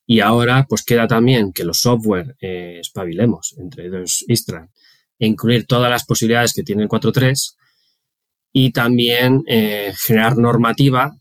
Y 0.06 0.20
ahora 0.20 0.66
pues 0.70 0.84
queda 0.84 1.08
también 1.08 1.52
que 1.52 1.64
los 1.64 1.80
software 1.80 2.36
eh, 2.40 2.78
espabilemos, 2.80 3.56
entre 3.58 3.88
ellos 3.88 4.24
Istra, 4.28 4.70
e 5.18 5.26
incluir 5.26 5.66
todas 5.66 5.90
las 5.90 6.06
posibilidades 6.06 6.54
que 6.54 6.64
tiene 6.64 6.84
el 6.84 6.90
4.3 6.90 7.56
y 8.54 8.72
también 8.72 9.44
eh, 9.48 9.94
generar 9.98 10.38
normativa 10.38 11.18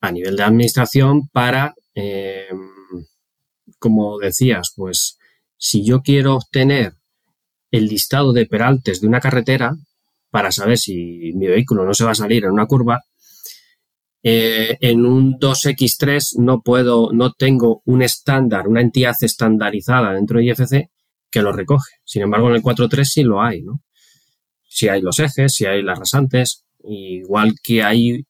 a 0.00 0.12
nivel 0.12 0.36
de 0.36 0.42
administración 0.44 1.28
para, 1.28 1.74
eh, 1.94 2.48
como 3.78 4.18
decías, 4.18 4.72
pues 4.76 5.17
si 5.58 5.84
yo 5.84 6.00
quiero 6.00 6.36
obtener 6.36 6.94
el 7.70 7.86
listado 7.86 8.32
de 8.32 8.46
peraltes 8.46 9.00
de 9.00 9.08
una 9.08 9.20
carretera 9.20 9.76
para 10.30 10.52
saber 10.52 10.78
si 10.78 11.32
mi 11.34 11.46
vehículo 11.46 11.84
no 11.84 11.92
se 11.92 12.04
va 12.04 12.12
a 12.12 12.14
salir 12.14 12.44
en 12.44 12.52
una 12.52 12.66
curva, 12.66 13.02
eh, 14.22 14.76
en 14.80 15.04
un 15.04 15.38
2X3 15.38 16.38
no 16.38 16.62
puedo, 16.62 17.12
no 17.12 17.32
tengo 17.32 17.82
un 17.84 18.02
estándar, 18.02 18.68
una 18.68 18.80
entidad 18.80 19.14
estandarizada 19.20 20.12
dentro 20.12 20.38
de 20.38 20.46
IFC 20.46 20.90
que 21.30 21.42
lo 21.42 21.52
recoge. 21.52 21.92
Sin 22.04 22.22
embargo, 22.22 22.48
en 22.48 22.56
el 22.56 22.62
4.3 22.62 23.04
sí 23.04 23.22
lo 23.22 23.42
hay, 23.42 23.62
¿no? 23.62 23.82
Si 24.68 24.88
hay 24.88 25.02
los 25.02 25.18
ejes, 25.18 25.54
si 25.54 25.66
hay 25.66 25.82
las 25.82 25.98
rasantes, 25.98 26.64
igual 26.84 27.54
que 27.62 27.82
hay 27.82 28.24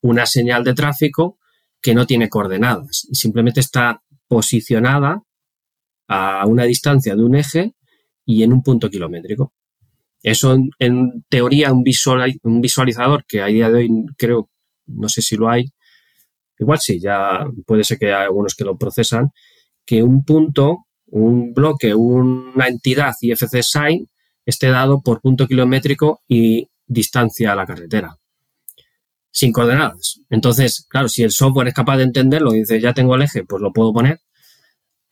una 0.00 0.26
señal 0.26 0.64
de 0.64 0.74
tráfico 0.74 1.38
que 1.80 1.94
no 1.94 2.06
tiene 2.06 2.28
coordenadas 2.28 3.06
y 3.08 3.14
simplemente 3.14 3.60
está 3.60 4.02
posicionada 4.28 5.22
a 6.08 6.46
una 6.46 6.64
distancia 6.64 7.16
de 7.16 7.24
un 7.24 7.36
eje 7.36 7.74
y 8.24 8.42
en 8.42 8.52
un 8.52 8.62
punto 8.62 8.90
kilométrico. 8.90 9.52
Eso, 10.22 10.56
en, 10.78 11.24
teoría, 11.28 11.72
un, 11.72 11.84
un 12.42 12.60
visualizador 12.60 13.24
que 13.26 13.42
a 13.42 13.46
día 13.46 13.70
de 13.70 13.78
hoy 13.78 13.90
creo 14.16 14.48
no 14.86 15.08
sé 15.08 15.22
si 15.22 15.36
lo 15.36 15.48
hay, 15.48 15.72
igual 16.58 16.78
sí, 16.80 17.00
ya 17.00 17.46
puede 17.66 17.84
ser 17.84 17.98
que 17.98 18.12
hay 18.12 18.24
algunos 18.24 18.54
que 18.54 18.64
lo 18.64 18.76
procesan, 18.76 19.30
que 19.84 20.02
un 20.02 20.24
punto, 20.24 20.86
un 21.06 21.52
bloque, 21.52 21.94
una 21.94 22.68
entidad 22.68 23.14
IFC 23.20 23.62
sign 23.62 24.08
esté 24.44 24.68
dado 24.68 25.02
por 25.02 25.20
punto 25.20 25.46
kilométrico 25.46 26.22
y 26.28 26.68
distancia 26.86 27.52
a 27.52 27.56
la 27.56 27.66
carretera, 27.66 28.16
sin 29.30 29.52
coordenadas. 29.52 30.20
Entonces, 30.30 30.86
claro, 30.88 31.08
si 31.08 31.22
el 31.22 31.30
software 31.30 31.68
es 31.68 31.74
capaz 31.74 31.96
de 31.98 32.04
entenderlo 32.04 32.54
y 32.54 32.60
dice, 32.60 32.80
ya 32.80 32.92
tengo 32.92 33.14
el 33.14 33.22
eje, 33.22 33.44
pues 33.44 33.62
lo 33.62 33.72
puedo 33.72 33.92
poner, 33.92 34.20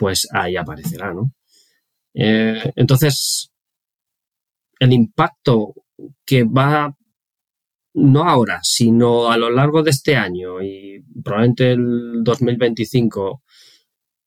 pues 0.00 0.26
ahí 0.32 0.56
aparecerá, 0.56 1.12
¿no? 1.12 1.34
Eh, 2.14 2.72
entonces, 2.74 3.52
el 4.78 4.94
impacto 4.94 5.74
que 6.24 6.44
va 6.44 6.96
no 7.92 8.24
ahora, 8.24 8.60
sino 8.62 9.30
a 9.30 9.36
lo 9.36 9.50
largo 9.50 9.82
de 9.82 9.90
este 9.90 10.16
año 10.16 10.62
y 10.62 11.04
probablemente 11.22 11.72
el 11.72 12.24
2025 12.24 13.42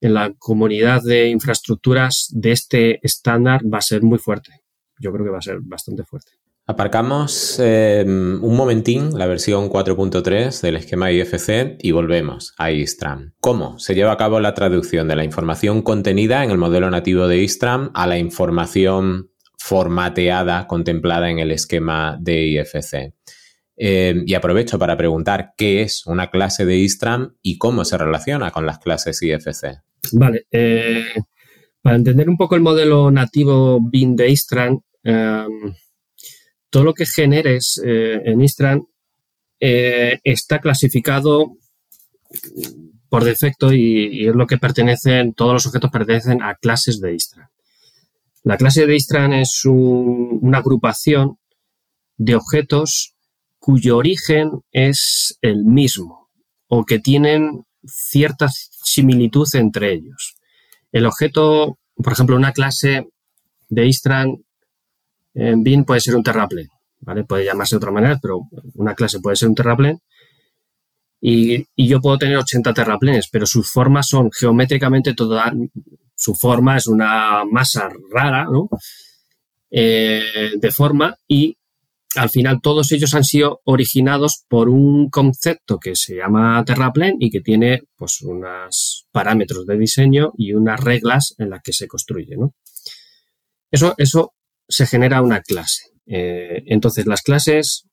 en 0.01 0.13
la 0.13 0.31
comunidad 0.37 1.01
de 1.01 1.29
infraestructuras 1.29 2.27
de 2.29 2.51
este 2.51 2.99
estándar 3.03 3.61
va 3.65 3.79
a 3.79 3.81
ser 3.81 4.03
muy 4.03 4.19
fuerte. 4.19 4.51
Yo 4.99 5.11
creo 5.11 5.25
que 5.25 5.31
va 5.31 5.39
a 5.39 5.41
ser 5.41 5.57
bastante 5.61 6.03
fuerte. 6.03 6.33
Aparcamos 6.65 7.59
eh, 7.61 8.05
un 8.05 8.55
momentín 8.55 9.17
la 9.17 9.25
versión 9.25 9.69
4.3 9.69 10.61
del 10.61 10.77
esquema 10.77 11.11
IFC 11.11 11.75
y 11.81 11.91
volvemos 11.91 12.53
a 12.57 12.71
Istram. 12.71 13.33
¿Cómo 13.41 13.77
se 13.79 13.95
lleva 13.95 14.13
a 14.13 14.17
cabo 14.17 14.39
la 14.39 14.53
traducción 14.53 15.09
de 15.09 15.17
la 15.17 15.25
información 15.25 15.81
contenida 15.81 16.41
en 16.41 16.51
el 16.51 16.57
modelo 16.57 16.89
nativo 16.89 17.27
de 17.27 17.39
Istram 17.39 17.91
a 17.93 18.07
la 18.07 18.17
información 18.17 19.29
formateada 19.57 20.65
contemplada 20.65 21.29
en 21.29 21.39
el 21.39 21.51
esquema 21.51 22.17
de 22.21 22.45
IFC? 22.47 23.13
Eh, 23.75 24.23
y 24.25 24.33
aprovecho 24.33 24.79
para 24.79 24.95
preguntar 24.95 25.55
qué 25.57 25.81
es 25.81 26.05
una 26.05 26.29
clase 26.29 26.65
de 26.65 26.77
Istram 26.77 27.35
y 27.41 27.57
cómo 27.57 27.83
se 27.83 27.97
relaciona 27.97 28.51
con 28.51 28.65
las 28.65 28.79
clases 28.79 29.21
IFC. 29.21 29.81
Vale. 30.13 30.45
Eh, 30.49 31.03
para 31.81 31.97
entender 31.97 32.29
un 32.29 32.37
poco 32.37 32.55
el 32.55 32.61
modelo 32.61 33.11
nativo 33.11 33.81
BIM 33.81 34.15
de 34.15 34.29
Istram, 34.29 34.79
em, 35.03 35.73
todo 36.73 36.83
lo 36.85 36.95
que 36.95 37.05
generes 37.05 37.79
eh, 37.85 38.19
en 38.25 38.41
Istram 38.41 38.87
está 39.59 40.59
clasificado 40.59 41.55
por 43.09 43.23
defecto 43.23 43.71
y, 43.71 44.27
es 44.27 44.35
lo 44.35 44.47
que 44.47 44.57
pertenecen, 44.57 45.35
todos 45.35 45.53
los 45.53 45.67
objetos 45.67 45.91
pertenecen 45.91 46.41
a 46.41 46.55
clases 46.55 46.99
de 46.99 47.13
Istram. 47.13 47.47
La 48.41 48.57
clase 48.57 48.87
de 48.87 48.95
Istram 48.95 49.33
es 49.33 49.61
una 49.65 50.57
agrupación 50.57 51.37
de 52.17 52.33
objetos 52.33 53.13
cuyo 53.59 53.97
origen 53.97 54.63
es 54.71 55.37
el 55.41 55.63
mismo 55.63 56.31
o 56.67 56.85
que 56.85 56.97
tienen 56.97 57.65
cierta 57.85 58.49
similitud 58.49 59.47
entre 59.53 59.93
ellos. 59.93 60.35
El 60.91 61.05
objeto, 61.05 61.77
por 61.95 62.13
ejemplo, 62.13 62.35
una 62.35 62.51
clase 62.51 63.07
de 63.69 63.85
Istran 63.85 64.43
en 65.33 65.63
BIM 65.63 65.85
puede 65.85 66.01
ser 66.01 66.15
un 66.15 66.23
terraplén, 66.23 66.67
¿vale? 66.99 67.23
Puede 67.23 67.45
llamarse 67.45 67.75
de 67.75 67.77
otra 67.77 67.91
manera, 67.91 68.19
pero 68.21 68.41
una 68.75 68.93
clase 68.95 69.19
puede 69.19 69.35
ser 69.35 69.49
un 69.49 69.55
terraplén. 69.55 69.99
Y, 71.21 71.65
yo 71.77 72.01
puedo 72.01 72.17
tener 72.17 72.37
80 72.37 72.73
terraplenes, 72.73 73.29
pero 73.31 73.45
sus 73.45 73.71
formas 73.71 74.07
son 74.09 74.29
geométricamente 74.31 75.13
toda, 75.13 75.53
su 76.15 76.35
forma 76.35 76.77
es 76.77 76.87
una 76.87 77.45
masa 77.45 77.89
rara, 78.11 78.45
¿no? 78.45 78.69
Eh, 79.71 80.51
de 80.55 80.71
forma 80.71 81.15
y 81.27 81.57
al 82.15 82.29
final 82.29 82.59
todos 82.61 82.91
ellos 82.91 83.13
han 83.15 83.23
sido 83.23 83.61
originados 83.63 84.43
por 84.47 84.69
un 84.69 85.09
concepto 85.09 85.79
que 85.79 85.95
se 85.95 86.17
llama 86.17 86.63
Terraplane 86.65 87.15
y 87.19 87.31
que 87.31 87.41
tiene 87.41 87.81
pues 87.95 88.21
unos 88.21 89.07
parámetros 89.11 89.65
de 89.65 89.77
diseño 89.77 90.31
y 90.37 90.53
unas 90.53 90.79
reglas 90.79 91.33
en 91.37 91.49
las 91.49 91.61
que 91.63 91.73
se 91.73 91.87
construye. 91.87 92.35
Eso, 93.71 93.95
eso 93.97 94.33
se 94.67 94.85
genera 94.85 95.21
una 95.21 95.41
clase. 95.41 95.83
Eh, 96.05 96.63
entonces 96.67 97.05
las 97.05 97.21
clases, 97.21 97.87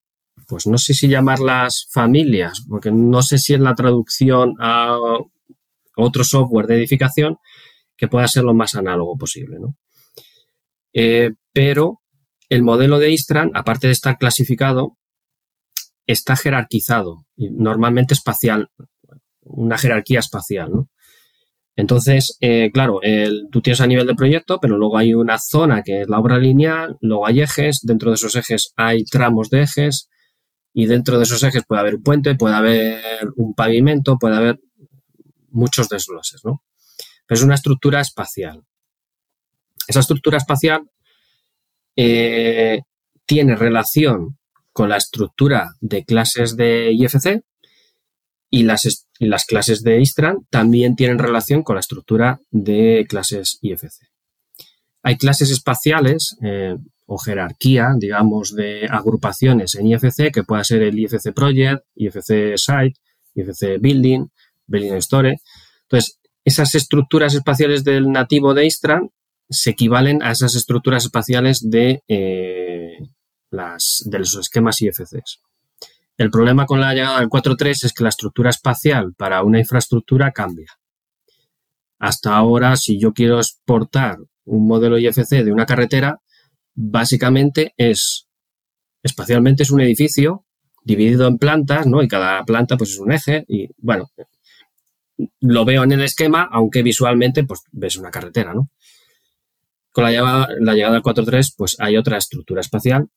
pues 0.46 0.66
no 0.66 0.78
sé 0.78 0.94
si 0.94 1.08
llamarlas 1.08 1.86
familias, 1.92 2.64
porque 2.68 2.90
no 2.90 3.22
sé 3.22 3.38
si 3.38 3.54
es 3.54 3.60
la 3.60 3.74
traducción 3.74 4.54
a 4.60 4.96
otro 5.96 6.24
software 6.24 6.66
de 6.66 6.76
edificación 6.76 7.38
que 7.96 8.08
pueda 8.08 8.26
ser 8.28 8.44
lo 8.44 8.54
más 8.54 8.74
análogo 8.74 9.16
posible. 9.16 9.58
Eh, 10.92 11.32
pero 11.52 12.00
el 12.48 12.62
modelo 12.62 12.98
de 12.98 13.10
Istran, 13.10 13.50
aparte 13.54 13.86
de 13.86 13.92
estar 13.92 14.18
clasificado, 14.18 14.96
está 16.06 16.34
jerarquizado, 16.34 17.26
normalmente 17.36 18.14
espacial, 18.14 18.70
una 19.42 19.78
jerarquía 19.78 20.18
espacial, 20.18 20.70
¿no? 20.72 20.88
Entonces, 21.80 22.36
eh, 22.42 22.70
claro, 22.74 23.00
tú 23.50 23.62
tienes 23.62 23.80
a 23.80 23.86
nivel 23.86 24.06
de 24.06 24.14
proyecto, 24.14 24.58
pero 24.60 24.76
luego 24.76 24.98
hay 24.98 25.14
una 25.14 25.38
zona 25.38 25.82
que 25.82 26.02
es 26.02 26.08
la 26.10 26.18
obra 26.18 26.38
lineal, 26.38 26.98
luego 27.00 27.26
hay 27.26 27.40
ejes, 27.40 27.80
dentro 27.82 28.10
de 28.10 28.16
esos 28.16 28.36
ejes 28.36 28.74
hay 28.76 29.02
tramos 29.04 29.48
de 29.48 29.62
ejes, 29.62 30.10
y 30.74 30.84
dentro 30.84 31.16
de 31.16 31.24
esos 31.24 31.42
ejes 31.42 31.64
puede 31.66 31.80
haber 31.80 31.94
un 31.94 32.02
puente, 32.02 32.34
puede 32.34 32.54
haber 32.54 33.02
un 33.36 33.54
pavimento, 33.54 34.18
puede 34.18 34.36
haber 34.36 34.60
muchos 35.48 35.88
desgloses, 35.88 36.42
¿no? 36.44 36.62
Pero 37.26 37.38
es 37.38 37.44
una 37.44 37.54
estructura 37.54 38.02
espacial. 38.02 38.62
Esa 39.88 40.00
estructura 40.00 40.36
espacial 40.36 40.82
eh, 41.96 42.82
tiene 43.24 43.56
relación 43.56 44.38
con 44.70 44.90
la 44.90 44.98
estructura 44.98 45.70
de 45.80 46.04
clases 46.04 46.56
de 46.56 46.92
IFC 46.92 47.42
y 48.50 48.64
las, 48.64 49.08
las 49.26 49.44
clases 49.44 49.82
de 49.82 50.00
Istran 50.00 50.46
también 50.48 50.96
tienen 50.96 51.18
relación 51.18 51.62
con 51.62 51.76
la 51.76 51.80
estructura 51.80 52.40
de 52.50 53.06
clases 53.08 53.58
IFC. 53.60 54.08
Hay 55.02 55.16
clases 55.16 55.50
espaciales 55.50 56.36
eh, 56.42 56.76
o 57.06 57.18
jerarquía, 57.18 57.88
digamos, 57.98 58.54
de 58.54 58.86
agrupaciones 58.88 59.74
en 59.74 59.88
IFC, 59.88 60.32
que 60.32 60.42
pueda 60.42 60.64
ser 60.64 60.82
el 60.82 60.98
IFC 60.98 61.32
Project, 61.34 61.84
IFC 61.94 62.56
Site, 62.56 62.98
IFC 63.34 63.80
Building, 63.80 64.26
Building 64.66 64.94
Store. 64.94 65.36
Entonces, 65.82 66.18
esas 66.44 66.74
estructuras 66.74 67.34
espaciales 67.34 67.84
del 67.84 68.10
nativo 68.10 68.54
de 68.54 68.66
Istran 68.66 69.10
se 69.50 69.70
equivalen 69.70 70.22
a 70.22 70.30
esas 70.30 70.54
estructuras 70.54 71.04
espaciales 71.04 71.68
de, 71.68 72.02
eh, 72.08 72.98
las, 73.50 74.02
de 74.06 74.18
los 74.20 74.34
esquemas 74.36 74.80
IFCs. 74.80 75.40
El 76.20 76.30
problema 76.30 76.66
con 76.66 76.82
la 76.82 76.92
llegada 76.92 77.20
del 77.20 77.30
4.3 77.30 77.86
es 77.86 77.94
que 77.94 78.02
la 78.02 78.10
estructura 78.10 78.50
espacial 78.50 79.14
para 79.14 79.42
una 79.42 79.58
infraestructura 79.58 80.32
cambia. 80.32 80.66
Hasta 81.98 82.36
ahora, 82.36 82.76
si 82.76 83.00
yo 83.00 83.14
quiero 83.14 83.38
exportar 83.38 84.18
un 84.44 84.68
modelo 84.68 84.98
IFC 84.98 85.42
de 85.42 85.50
una 85.50 85.64
carretera, 85.64 86.20
básicamente 86.74 87.72
es, 87.78 88.28
espacialmente 89.02 89.62
es 89.62 89.70
un 89.70 89.80
edificio 89.80 90.44
dividido 90.84 91.26
en 91.26 91.38
plantas, 91.38 91.86
¿no? 91.86 92.02
Y 92.02 92.08
cada 92.08 92.44
planta 92.44 92.76
pues 92.76 92.90
es 92.90 92.98
un 92.98 93.12
eje 93.12 93.46
y, 93.48 93.70
bueno, 93.78 94.10
lo 95.40 95.64
veo 95.64 95.84
en 95.84 95.92
el 95.92 96.02
esquema, 96.02 96.46
aunque 96.52 96.82
visualmente 96.82 97.44
pues 97.44 97.62
ves 97.72 97.96
una 97.96 98.10
carretera, 98.10 98.52
¿no? 98.52 98.68
Con 99.90 100.04
la 100.04 100.10
llegada, 100.10 100.48
la 100.60 100.72
al 100.72 101.02
4.3, 101.02 101.54
pues 101.56 101.76
hay 101.80 101.96
otra 101.96 102.18
estructura 102.18 102.60
espacial 102.60 103.08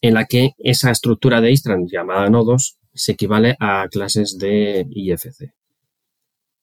en 0.00 0.14
la 0.14 0.26
que 0.26 0.52
esa 0.58 0.90
estructura 0.90 1.40
de 1.40 1.52
Istran 1.52 1.86
llamada 1.86 2.30
nodos 2.30 2.78
se 2.94 3.12
equivale 3.12 3.56
a 3.60 3.88
clases 3.90 4.38
de 4.38 4.86
IFC. 4.90 5.52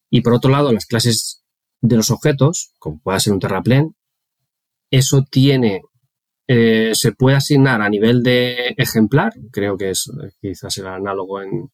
Y 0.09 0.21
por 0.21 0.33
otro 0.33 0.51
lado, 0.51 0.71
las 0.71 0.85
clases 0.85 1.43
de 1.81 1.95
los 1.95 2.11
objetos, 2.11 2.73
como 2.79 2.99
pueda 2.99 3.19
ser 3.19 3.33
un 3.33 3.39
terraplén, 3.39 3.95
eso 4.91 5.23
tiene, 5.29 5.81
eh, 6.47 6.91
se 6.93 7.13
puede 7.13 7.37
asignar 7.37 7.81
a 7.81 7.89
nivel 7.89 8.23
de 8.23 8.75
ejemplar, 8.77 9.33
creo 9.51 9.77
que 9.77 9.91
es 9.91 10.11
quizás 10.41 10.77
el 10.77 10.87
análogo 10.87 11.41
en, 11.41 11.71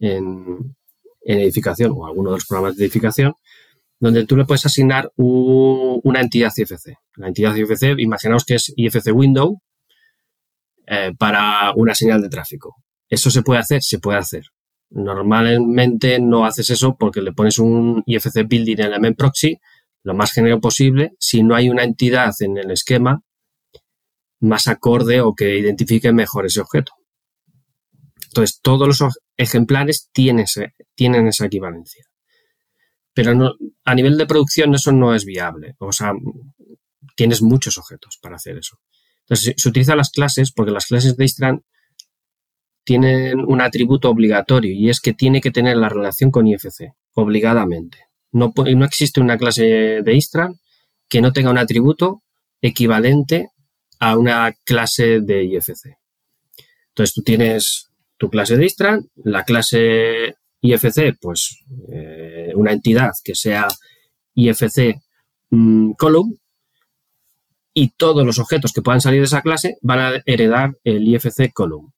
en, 0.00 0.76
edificación 1.26 1.92
o 1.94 2.06
alguno 2.06 2.30
de 2.30 2.36
los 2.36 2.46
programas 2.46 2.76
de 2.76 2.84
edificación, 2.84 3.34
donde 3.98 4.26
tú 4.26 4.36
le 4.36 4.44
puedes 4.44 4.66
asignar 4.66 5.10
una 5.16 6.20
entidad 6.20 6.52
IFC. 6.54 6.98
La 7.16 7.28
entidad 7.28 7.54
IFC, 7.54 7.98
imaginaos 7.98 8.44
que 8.44 8.56
es 8.56 8.72
IFC 8.76 9.14
Window 9.14 9.62
eh, 10.86 11.12
para 11.18 11.72
una 11.76 11.94
señal 11.94 12.22
de 12.22 12.28
tráfico. 12.28 12.76
¿Eso 13.08 13.30
se 13.30 13.42
puede 13.42 13.60
hacer? 13.60 13.82
Se 13.82 13.98
puede 13.98 14.18
hacer. 14.18 14.44
Normalmente 14.90 16.18
no 16.20 16.44
haces 16.44 16.70
eso 16.70 16.96
porque 16.98 17.20
le 17.20 17.32
pones 17.32 17.58
un 17.58 18.02
IFC 18.06 18.46
Building 18.46 18.80
Element 18.80 19.16
Proxy 19.16 19.58
lo 20.04 20.14
más 20.14 20.32
genérico 20.32 20.60
posible 20.60 21.14
si 21.18 21.42
no 21.42 21.56
hay 21.56 21.70
una 21.70 21.82
entidad 21.82 22.32
en 22.40 22.58
el 22.58 22.70
esquema 22.70 23.22
más 24.40 24.68
acorde 24.68 25.22
o 25.22 25.34
que 25.34 25.58
identifique 25.58 26.12
mejor 26.12 26.46
ese 26.46 26.60
objeto. 26.60 26.92
Entonces, 28.26 28.60
todos 28.60 28.86
los 28.86 29.18
ejemplares 29.36 30.10
tienen, 30.12 30.44
tienen 30.94 31.26
esa 31.28 31.46
equivalencia. 31.46 32.04
Pero 33.14 33.56
a 33.84 33.94
nivel 33.94 34.18
de 34.18 34.26
producción 34.26 34.74
eso 34.74 34.92
no 34.92 35.14
es 35.14 35.24
viable. 35.24 35.74
O 35.78 35.92
sea, 35.92 36.12
tienes 37.16 37.40
muchos 37.42 37.78
objetos 37.78 38.18
para 38.20 38.36
hacer 38.36 38.58
eso. 38.58 38.76
Entonces, 39.24 39.54
se 39.56 39.68
utilizan 39.68 39.96
las 39.96 40.10
clases 40.10 40.52
porque 40.52 40.72
las 40.72 40.86
clases 40.86 41.16
de 41.16 41.24
Istran 41.24 41.62
tienen 42.84 43.40
un 43.40 43.60
atributo 43.60 44.10
obligatorio 44.10 44.72
y 44.72 44.90
es 44.90 45.00
que 45.00 45.14
tiene 45.14 45.40
que 45.40 45.50
tener 45.50 45.76
la 45.76 45.88
relación 45.88 46.30
con 46.30 46.46
IFC, 46.46 46.92
obligadamente. 47.14 47.98
No, 48.30 48.52
no 48.56 48.84
existe 48.84 49.20
una 49.20 49.38
clase 49.38 50.02
de 50.02 50.14
Istran 50.14 50.56
que 51.08 51.22
no 51.22 51.32
tenga 51.32 51.50
un 51.50 51.58
atributo 51.58 52.22
equivalente 52.60 53.48
a 53.98 54.18
una 54.18 54.52
clase 54.64 55.20
de 55.20 55.44
IFC. 55.44 55.96
Entonces 56.88 57.14
tú 57.14 57.22
tienes 57.22 57.90
tu 58.18 58.28
clase 58.28 58.56
de 58.56 58.66
Istran, 58.66 59.08
la 59.16 59.44
clase 59.44 60.36
IFC, 60.60 61.16
pues 61.20 61.62
eh, 61.90 62.52
una 62.54 62.72
entidad 62.72 63.12
que 63.22 63.34
sea 63.34 63.68
IFC 64.34 64.96
mm, 65.50 65.92
column, 65.92 66.36
y 67.74 67.90
todos 67.90 68.24
los 68.24 68.38
objetos 68.38 68.72
que 68.72 68.80
puedan 68.80 69.00
salir 69.00 69.20
de 69.20 69.26
esa 69.26 69.42
clase 69.42 69.76
van 69.82 69.98
a 69.98 70.22
heredar 70.24 70.78
el 70.84 71.06
IFC 71.06 71.52
column. 71.52 71.92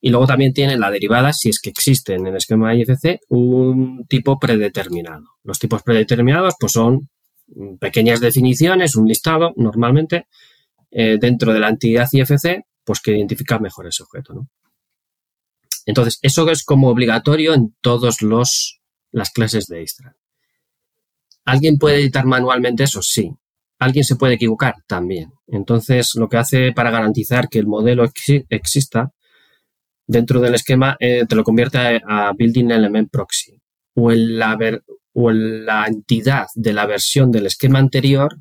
Y 0.00 0.10
luego 0.10 0.28
también 0.28 0.52
tiene 0.52 0.78
la 0.78 0.92
derivada, 0.92 1.32
si 1.32 1.48
es 1.48 1.60
que 1.60 1.70
existe 1.70 2.14
en 2.14 2.28
el 2.28 2.36
esquema 2.36 2.74
IFC, 2.74 3.20
un 3.28 4.06
tipo 4.08 4.38
predeterminado. 4.38 5.24
Los 5.42 5.58
tipos 5.58 5.82
predeterminados 5.82 6.54
pues 6.58 6.72
son 6.72 7.08
pequeñas 7.80 8.20
definiciones, 8.20 8.94
un 8.94 9.08
listado 9.08 9.52
normalmente 9.56 10.28
eh, 10.92 11.18
dentro 11.20 11.52
de 11.52 11.58
la 11.58 11.70
entidad 11.70 12.08
IFC, 12.10 12.64
pues 12.84 13.00
que 13.00 13.16
identifica 13.16 13.58
mejor 13.58 13.88
ese 13.88 14.04
objeto. 14.04 14.46
Entonces, 15.84 16.18
eso 16.22 16.48
es 16.50 16.62
como 16.64 16.88
obligatorio 16.88 17.54
en 17.54 17.74
todas 17.80 18.18
las 18.22 19.30
clases 19.34 19.66
de 19.66 19.82
Istra. 19.82 20.14
¿Alguien 21.44 21.78
puede 21.78 21.96
editar 21.96 22.26
manualmente 22.26 22.84
eso? 22.84 23.02
Sí. 23.02 23.32
¿Alguien 23.78 24.04
se 24.04 24.16
puede 24.16 24.34
equivocar? 24.34 24.74
También. 24.86 25.32
Entonces, 25.46 26.12
lo 26.16 26.28
que 26.28 26.36
hace 26.36 26.72
para 26.72 26.90
garantizar 26.90 27.48
que 27.48 27.58
el 27.58 27.66
modelo 27.66 28.04
exista 28.48 29.12
dentro 30.06 30.40
del 30.40 30.54
esquema 30.54 30.96
eh, 30.98 31.26
te 31.28 31.36
lo 31.36 31.44
convierte 31.44 31.78
a, 31.78 32.32
Building 32.36 32.70
Element 32.70 33.10
Proxy 33.10 33.60
o 33.94 34.10
en, 34.10 34.38
la 34.38 35.86
entidad 35.86 36.46
de 36.54 36.72
la 36.72 36.86
versión 36.86 37.30
del 37.30 37.46
esquema 37.46 37.78
anterior 37.78 38.38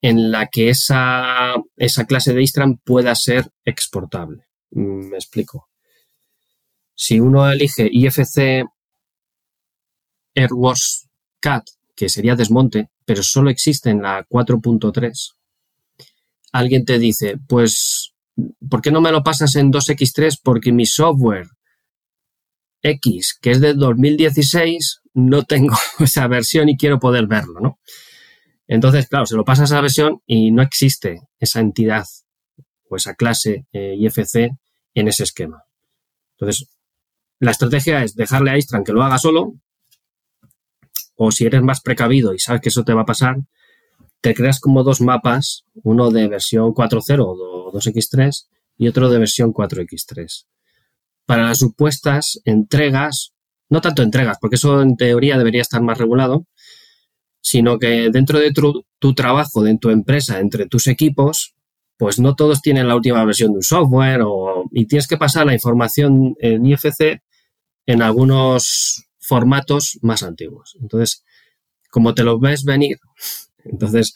en 0.00 0.30
la 0.30 0.46
que 0.46 0.68
esa, 0.68 1.54
clase 2.06 2.34
de 2.34 2.42
Istran 2.42 2.78
pueda 2.78 3.14
ser 3.14 3.50
exportable. 3.64 4.44
Mm, 4.70 5.08
me 5.10 5.16
explico. 5.16 5.68
Si 6.94 7.20
uno 7.20 7.50
elige 7.50 7.88
IFC 7.90 8.64
Airworks 10.34 11.08
CAT, 11.40 11.64
que 11.96 12.08
sería 12.08 12.36
desmonte, 12.36 12.90
pero 13.04 13.22
solo 13.22 13.50
existe 13.50 13.90
en 13.90 14.02
la 14.02 14.26
4.3, 14.26 15.34
alguien 16.52 16.84
te 16.84 16.98
dice, 16.98 17.36
pues 17.48 18.14
¿por 18.68 18.80
qué 18.80 18.90
no 18.90 19.00
me 19.00 19.12
lo 19.12 19.22
pasas 19.22 19.56
en 19.56 19.72
2X3? 19.72 20.40
Porque 20.42 20.72
mi 20.72 20.86
software 20.86 21.48
X, 22.82 23.38
que 23.40 23.50
es 23.50 23.60
de 23.60 23.74
2016, 23.74 25.02
no 25.14 25.44
tengo 25.44 25.76
esa 26.00 26.26
versión 26.28 26.68
y 26.68 26.76
quiero 26.76 26.98
poder 26.98 27.26
verlo, 27.26 27.60
¿no? 27.60 27.78
Entonces, 28.66 29.08
claro, 29.08 29.26
se 29.26 29.36
lo 29.36 29.44
pasas 29.44 29.70
a 29.70 29.74
esa 29.74 29.80
versión 29.80 30.22
y 30.26 30.50
no 30.50 30.62
existe 30.62 31.20
esa 31.38 31.60
entidad 31.60 32.06
o 32.88 32.96
esa 32.96 33.14
clase 33.14 33.66
eh, 33.72 33.94
IFC 33.98 34.50
en 34.94 35.08
ese 35.08 35.24
esquema. 35.24 35.64
Entonces, 36.38 36.68
la 37.40 37.50
estrategia 37.50 38.02
es 38.02 38.14
dejarle 38.14 38.50
a 38.50 38.56
Istran 38.56 38.84
que 38.84 38.92
lo 38.92 39.02
haga 39.02 39.18
solo, 39.18 39.54
o 41.16 41.30
si 41.30 41.44
eres 41.44 41.62
más 41.62 41.80
precavido 41.80 42.34
y 42.34 42.38
sabes 42.38 42.60
que 42.60 42.68
eso 42.68 42.84
te 42.84 42.94
va 42.94 43.02
a 43.02 43.06
pasar, 43.06 43.36
te 44.20 44.34
creas 44.34 44.60
como 44.60 44.82
dos 44.82 45.00
mapas, 45.00 45.64
uno 45.82 46.10
de 46.10 46.28
versión 46.28 46.72
4.0 46.72 47.24
o 47.26 47.72
2X3 47.72 48.46
y 48.78 48.88
otro 48.88 49.10
de 49.10 49.18
versión 49.18 49.52
4X3. 49.52 50.46
Para 51.26 51.48
las 51.48 51.58
supuestas 51.58 52.40
entregas, 52.44 53.34
no 53.68 53.80
tanto 53.80 54.02
entregas, 54.02 54.38
porque 54.40 54.56
eso 54.56 54.82
en 54.82 54.96
teoría 54.96 55.38
debería 55.38 55.62
estar 55.62 55.82
más 55.82 55.98
regulado, 55.98 56.46
sino 57.40 57.78
que 57.78 58.08
dentro 58.10 58.38
de 58.38 58.52
tu, 58.52 59.14
trabajo, 59.14 59.62
de 59.62 59.76
tu 59.76 59.90
empresa, 59.90 60.40
entre 60.40 60.66
tus 60.66 60.86
equipos, 60.86 61.54
pues 61.98 62.18
no 62.18 62.34
todos 62.34 62.62
tienen 62.62 62.88
la 62.88 62.96
última 62.96 63.24
versión 63.24 63.52
de 63.52 63.58
un 63.58 63.62
software 63.62 64.22
y 64.72 64.86
tienes 64.86 65.06
que 65.06 65.18
pasar 65.18 65.46
la 65.46 65.52
información 65.52 66.34
en 66.40 66.64
IFC 66.64 67.22
en 67.86 68.00
algunos 68.00 69.06
formatos 69.26 69.98
más 70.02 70.22
antiguos. 70.22 70.76
Entonces, 70.80 71.24
como 71.90 72.14
te 72.14 72.24
lo 72.24 72.38
ves 72.38 72.64
venir 72.64 72.98
entonces, 73.64 74.14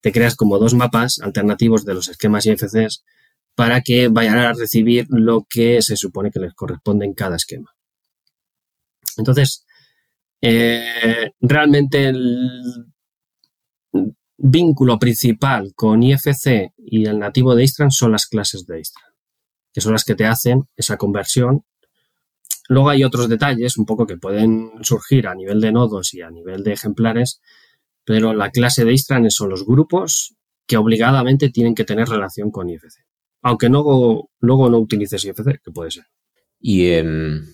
te 0.00 0.12
creas 0.12 0.36
como 0.36 0.58
dos 0.58 0.74
mapas 0.74 1.20
alternativos 1.20 1.84
de 1.84 1.94
los 1.94 2.08
esquemas 2.08 2.46
IFCs 2.46 3.04
para 3.54 3.80
que 3.80 4.08
vayan 4.08 4.38
a 4.38 4.52
recibir 4.52 5.06
lo 5.08 5.46
que 5.48 5.82
se 5.82 5.96
supone 5.96 6.30
que 6.30 6.40
les 6.40 6.54
corresponde 6.54 7.04
en 7.06 7.14
cada 7.14 7.36
esquema. 7.36 7.74
Entonces, 9.16 9.66
eh, 10.40 11.32
realmente 11.40 12.08
el 12.08 12.86
vínculo 14.38 14.98
principal 14.98 15.72
con 15.74 16.02
IFC 16.02 16.72
y 16.78 17.06
el 17.06 17.18
nativo 17.18 17.54
de 17.54 17.64
Istran 17.64 17.90
son 17.90 18.12
las 18.12 18.26
clases 18.26 18.66
de 18.66 18.80
Istran, 18.80 19.12
que 19.72 19.80
son 19.80 19.92
las 19.92 20.04
que 20.04 20.14
te 20.14 20.26
hacen 20.26 20.68
esa 20.76 20.96
conversión. 20.96 21.64
Luego 22.70 22.88
hay 22.88 23.04
otros 23.04 23.28
detalles 23.28 23.76
un 23.76 23.84
poco 23.84 24.06
que 24.06 24.16
pueden 24.16 24.70
surgir 24.82 25.26
a 25.26 25.34
nivel 25.34 25.60
de 25.60 25.72
nodos 25.72 26.14
y 26.14 26.22
a 26.22 26.30
nivel 26.30 26.62
de 26.64 26.72
ejemplares 26.72 27.40
pero 28.10 28.34
la 28.34 28.50
clase 28.50 28.84
de 28.84 28.92
Istran 28.92 29.30
son 29.30 29.50
los 29.50 29.64
grupos 29.64 30.34
que 30.66 30.76
obligadamente 30.76 31.50
tienen 31.50 31.76
que 31.76 31.84
tener 31.84 32.08
relación 32.08 32.50
con 32.50 32.68
IFC. 32.68 33.04
Aunque 33.40 33.68
luego, 33.68 34.28
no 34.40 34.78
utilices 34.78 35.24
IFC, 35.24 35.60
que 35.62 35.70
puede 35.70 35.92
ser. 35.92 36.06
Y 36.58 36.88
en 36.88 37.44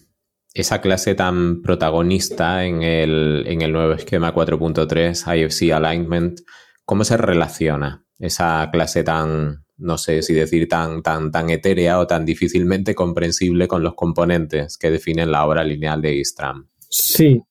esa 0.54 0.80
clase 0.80 1.14
tan 1.14 1.60
protagonista 1.60 2.64
en 2.64 2.82
el, 2.82 3.44
en 3.46 3.60
el 3.60 3.70
nuevo 3.70 3.92
esquema 3.92 4.34
4.3, 4.34 5.36
IFC 5.36 5.72
Alignment, 5.72 6.40
¿cómo 6.86 7.04
se 7.04 7.18
relaciona 7.18 8.06
esa 8.18 8.70
clase 8.72 9.04
tan, 9.04 9.65
no 9.78 9.98
sé 9.98 10.22
si 10.22 10.34
decir 10.34 10.68
tan, 10.68 11.02
tan, 11.02 11.30
tan 11.30 11.50
etérea 11.50 11.98
o 11.98 12.06
tan 12.06 12.24
difícilmente 12.24 12.94
comprensible 12.94 13.68
con 13.68 13.82
los 13.82 13.94
componentes 13.94 14.78
que 14.78 14.90
definen 14.90 15.30
la 15.30 15.44
obra 15.44 15.64
lineal 15.64 16.00
de 16.02 16.14
Istran? 16.16 16.68
Sí, 16.88 17.42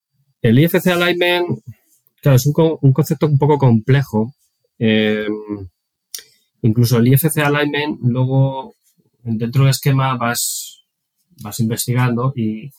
el 0.41 0.59
IFC 0.59 0.87
Alignment 0.87 1.59
Claro, 2.25 2.37
es 2.37 2.47
un, 2.47 2.91
concepto 2.91 3.27
un 3.27 3.37
poco 3.37 3.59
complejo. 3.59 4.33
Eh, 4.79 5.27
incluso 6.63 6.97
el 6.97 7.07
IFC 7.09 7.37
Alignment, 7.37 7.99
luego 8.01 8.73
dentro 9.21 9.61
del 9.61 9.69
esquema 9.69 10.17
vas, 10.17 10.87
vas 11.43 11.59
investigando 11.59 12.33
y, 12.35 12.71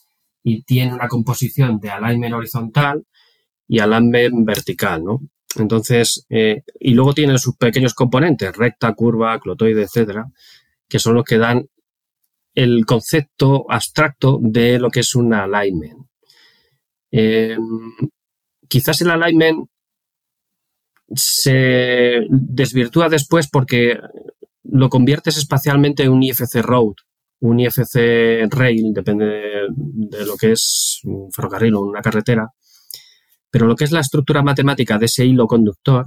tiene 0.66 0.94
una 0.94 1.06
composición 1.06 1.78
de 1.78 1.90
alignment 1.90 2.34
horizontal 2.34 3.04
y 3.68 3.78
alignment 3.78 4.44
vertical, 4.44 5.04
¿no? 5.04 5.20
Entonces, 5.62 6.26
eh, 6.28 6.62
y 6.78 6.94
luego 6.94 7.14
tiene 7.14 7.38
sus 7.38 7.56
pequeños 7.56 7.94
componentes, 7.94 8.56
recta, 8.56 8.92
curva, 8.94 9.38
clotoide, 9.40 9.82
etcétera, 9.82 10.26
que 10.88 10.98
son 10.98 11.14
los 11.14 11.24
que 11.24 11.38
dan 11.38 11.68
el 12.54 12.86
concepto 12.86 13.66
abstracto 13.68 14.38
de 14.40 14.78
lo 14.78 14.90
que 14.90 15.00
es 15.00 15.14
un 15.14 15.34
alignment. 15.34 16.06
Eh, 17.10 17.56
quizás 18.68 19.00
el 19.02 19.10
alignment 19.10 19.68
se 21.14 22.26
desvirtúa 22.28 23.08
después 23.08 23.48
porque 23.48 23.98
lo 24.64 24.88
conviertes 24.88 25.36
espacialmente 25.36 26.02
en 26.02 26.12
un 26.12 26.22
IFC 26.22 26.56
road, 26.62 26.94
un 27.40 27.60
IFC 27.60 28.48
rail, 28.50 28.92
depende 28.92 29.26
de, 29.70 30.26
lo 30.26 30.36
que 30.36 30.52
es 30.52 31.00
un 31.04 31.30
ferrocarril 31.32 31.74
o 31.74 31.80
una 31.82 32.00
carretera. 32.00 32.50
Pero 33.56 33.68
lo 33.68 33.74
que 33.74 33.84
es 33.84 33.90
la 33.90 34.00
estructura 34.00 34.42
matemática 34.42 34.98
de 34.98 35.06
ese 35.06 35.24
hilo 35.24 35.46
conductor 35.46 36.04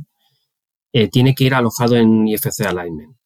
eh, 0.94 1.10
tiene 1.10 1.34
que 1.34 1.46
ir 1.46 1.56
alojado 1.56 1.96
en 1.96 2.28
IFC 2.28 2.62
alignment. 2.68 3.18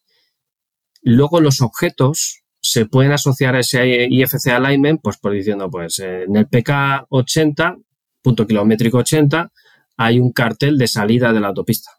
Luego 1.02 1.42
los 1.42 1.60
objetos 1.60 2.40
se 2.62 2.86
pueden 2.86 3.12
asociar 3.12 3.54
a 3.58 3.60
ese 3.60 4.08
IFC 4.10 4.48
alignment, 4.48 5.02
pues 5.04 5.18
por 5.18 5.34
diciendo, 5.34 5.70
pues 5.70 6.00
en 6.00 6.38
el 6.38 6.48
PK 6.48 7.08
80, 7.10 7.76
punto 8.22 8.48
kilométrico 8.48 9.00
80, 9.00 9.52
hay 9.98 10.22
un 10.22 10.32
cartel 10.32 10.78
de 10.78 10.88
salida 10.88 11.34
de 11.34 11.42
la 11.42 11.50
autopista. 11.50 11.92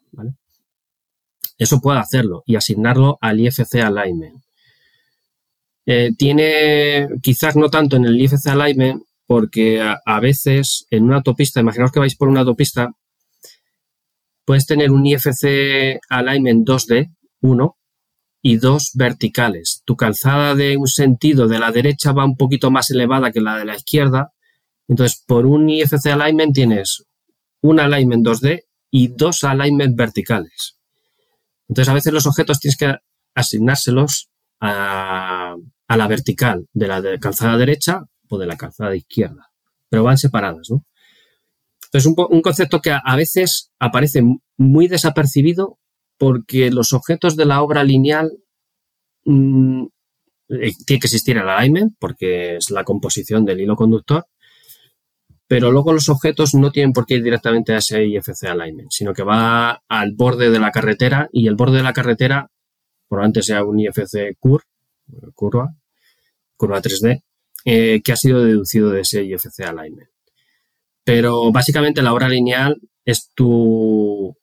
Eso 1.59 1.79
puede 1.79 1.99
hacerlo 1.99 2.41
y 2.47 2.55
asignarlo 2.55 3.19
al 3.21 3.39
IFC 3.39 3.75
alignment. 3.83 4.41
Eh, 5.85 6.09
tiene, 6.17 7.07
quizás 7.21 7.55
no 7.55 7.69
tanto 7.69 7.97
en 7.97 8.05
el 8.05 8.19
IFC 8.19 8.47
alignment, 8.47 9.03
porque 9.27 9.81
a, 9.81 10.19
veces 10.19 10.85
en 10.91 11.05
una 11.05 11.17
autopista, 11.17 11.59
imaginaos 11.59 11.91
que 11.91 11.99
vais 11.99 12.15
por 12.15 12.27
una 12.27 12.41
autopista, 12.41 12.91
puedes 14.45 14.65
tener 14.67 14.91
un 14.91 15.05
IFC 15.05 15.99
alignment 16.09 16.67
2D, 16.67 17.15
1, 17.41 17.77
y 18.47 18.57
dos 18.57 18.91
verticales. 18.93 19.81
Tu 19.85 19.95
calzada 19.95 20.53
de 20.53 20.77
un 20.77 20.87
sentido 20.87 21.47
de 21.47 21.57
la 21.57 21.71
derecha 21.71 22.11
va 22.11 22.25
un 22.25 22.37
poquito 22.37 22.69
más 22.69 22.91
elevada 22.91 23.31
que 23.31 23.41
la 23.41 23.57
de 23.57 23.65
la 23.65 23.75
izquierda. 23.75 24.33
Entonces, 24.87 25.23
por 25.25 25.47
un 25.47 25.67
IFC 25.67 26.05
alignment 26.11 26.53
tienes 26.53 27.05
un 27.61 27.79
alignment 27.79 28.23
2D 28.23 28.65
y 28.91 29.07
dos 29.07 29.43
alignment 29.43 29.97
verticales. 29.97 30.77
Entonces, 31.67 31.89
a 31.89 31.95
veces 31.95 32.13
los 32.13 32.27
objetos 32.27 32.59
tienes 32.59 32.77
que 32.77 32.93
asignárselos 33.33 34.29
a, 34.61 35.55
la 35.89 36.07
vertical 36.07 36.67
de 36.71 36.87
la 36.87 37.01
calzada 37.19 37.57
derecha 37.57 38.03
o 38.29 38.37
de 38.37 38.47
la 38.47 38.57
calzada 38.57 38.95
izquierda, 38.95 39.51
pero 39.89 40.03
van 40.03 40.17
separadas, 40.17 40.69
¿no? 40.69 40.85
Entonces, 41.85 42.13
un, 42.29 42.41
concepto 42.41 42.81
que 42.81 42.91
a 42.91 43.15
veces 43.15 43.71
aparece 43.79 44.21
muy 44.57 44.87
desapercibido 44.87 45.79
porque 46.17 46.69
los 46.71 46.93
objetos 46.93 47.37
de 47.37 47.45
la 47.45 47.61
obra 47.61 47.83
lineal 47.83 48.31
mm, 49.23 49.83
eh, 50.49 50.71
tiene 50.85 50.99
que 50.99 51.07
existir 51.07 51.37
el 51.37 51.47
alignment, 51.47 51.93
porque 51.99 52.57
es 52.57 52.69
la 52.69 52.83
composición 52.83 53.45
del 53.45 53.61
hilo 53.61 53.75
conductor, 53.75 54.25
pero 55.47 55.71
luego 55.71 55.93
los 55.93 56.09
objetos 56.09 56.53
no 56.53 56.71
tienen 56.71 56.91
por 56.91 57.05
qué 57.05 57.15
ir 57.15 57.23
directamente 57.23 57.73
a 57.73 57.77
ese 57.77 58.05
IFC 58.05 58.45
alignment, 58.45 58.89
sino 58.91 59.13
que 59.13 59.23
va 59.23 59.81
al 59.87 60.13
borde 60.15 60.49
de 60.49 60.59
la 60.59 60.71
carretera 60.71 61.29
y 61.31 61.47
el 61.47 61.55
borde 61.55 61.77
de 61.77 61.83
la 61.83 61.93
carretera 61.93 62.49
probablemente 63.07 63.43
sea 63.43 63.63
un 63.63 63.79
IFC 63.79 64.37
curva, 64.39 65.75
curva 66.55 66.81
3D, 66.81 67.23
eh, 67.65 68.01
que 68.03 68.11
ha 68.11 68.15
sido 68.15 68.43
deducido 68.43 68.91
de 68.91 69.01
ese 69.01 69.23
IFC 69.23 69.61
alignment. 69.61 70.09
Pero 71.03 71.51
básicamente 71.51 72.01
la 72.01 72.13
obra 72.13 72.29
lineal 72.29 72.79
es 73.03 73.29
tu 73.35 74.35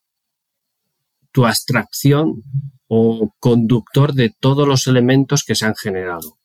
tu 1.32 1.46
abstracción 1.46 2.42
o 2.86 3.34
conductor 3.40 4.12
de 4.12 4.30
todos 4.38 4.68
los 4.68 4.86
elementos 4.86 5.44
que 5.44 5.54
se 5.54 5.64
han 5.64 5.74
generado. 5.74 6.38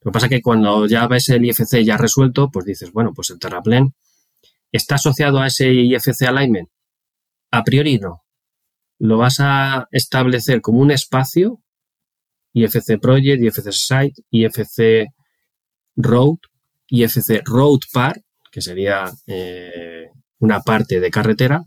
Lo 0.00 0.10
que 0.10 0.14
pasa 0.14 0.26
es 0.26 0.30
que 0.30 0.42
cuando 0.42 0.86
ya 0.86 1.06
ves 1.06 1.28
el 1.28 1.44
IFC 1.44 1.84
ya 1.84 1.96
resuelto, 1.96 2.50
pues 2.50 2.66
dices, 2.66 2.90
bueno, 2.92 3.12
pues 3.14 3.30
el 3.30 3.38
terraplén 3.38 3.94
está 4.72 4.96
asociado 4.96 5.38
a 5.38 5.46
ese 5.46 5.72
IFC 5.72 6.22
alignment. 6.22 6.68
A 7.52 7.62
priori 7.62 7.98
no. 7.98 8.24
Lo 8.98 9.18
vas 9.18 9.36
a 9.38 9.86
establecer 9.92 10.60
como 10.60 10.80
un 10.80 10.90
espacio, 10.90 11.62
IFC 12.52 12.98
project, 13.00 13.42
IFC 13.42 13.70
site, 13.70 14.22
IFC 14.30 15.06
road, 15.96 16.38
IFC 16.88 17.42
road 17.44 17.80
part, 17.92 18.22
que 18.50 18.60
sería 18.60 19.10
eh, 19.26 20.10
una 20.38 20.60
parte 20.60 21.00
de 21.00 21.10
carretera, 21.10 21.64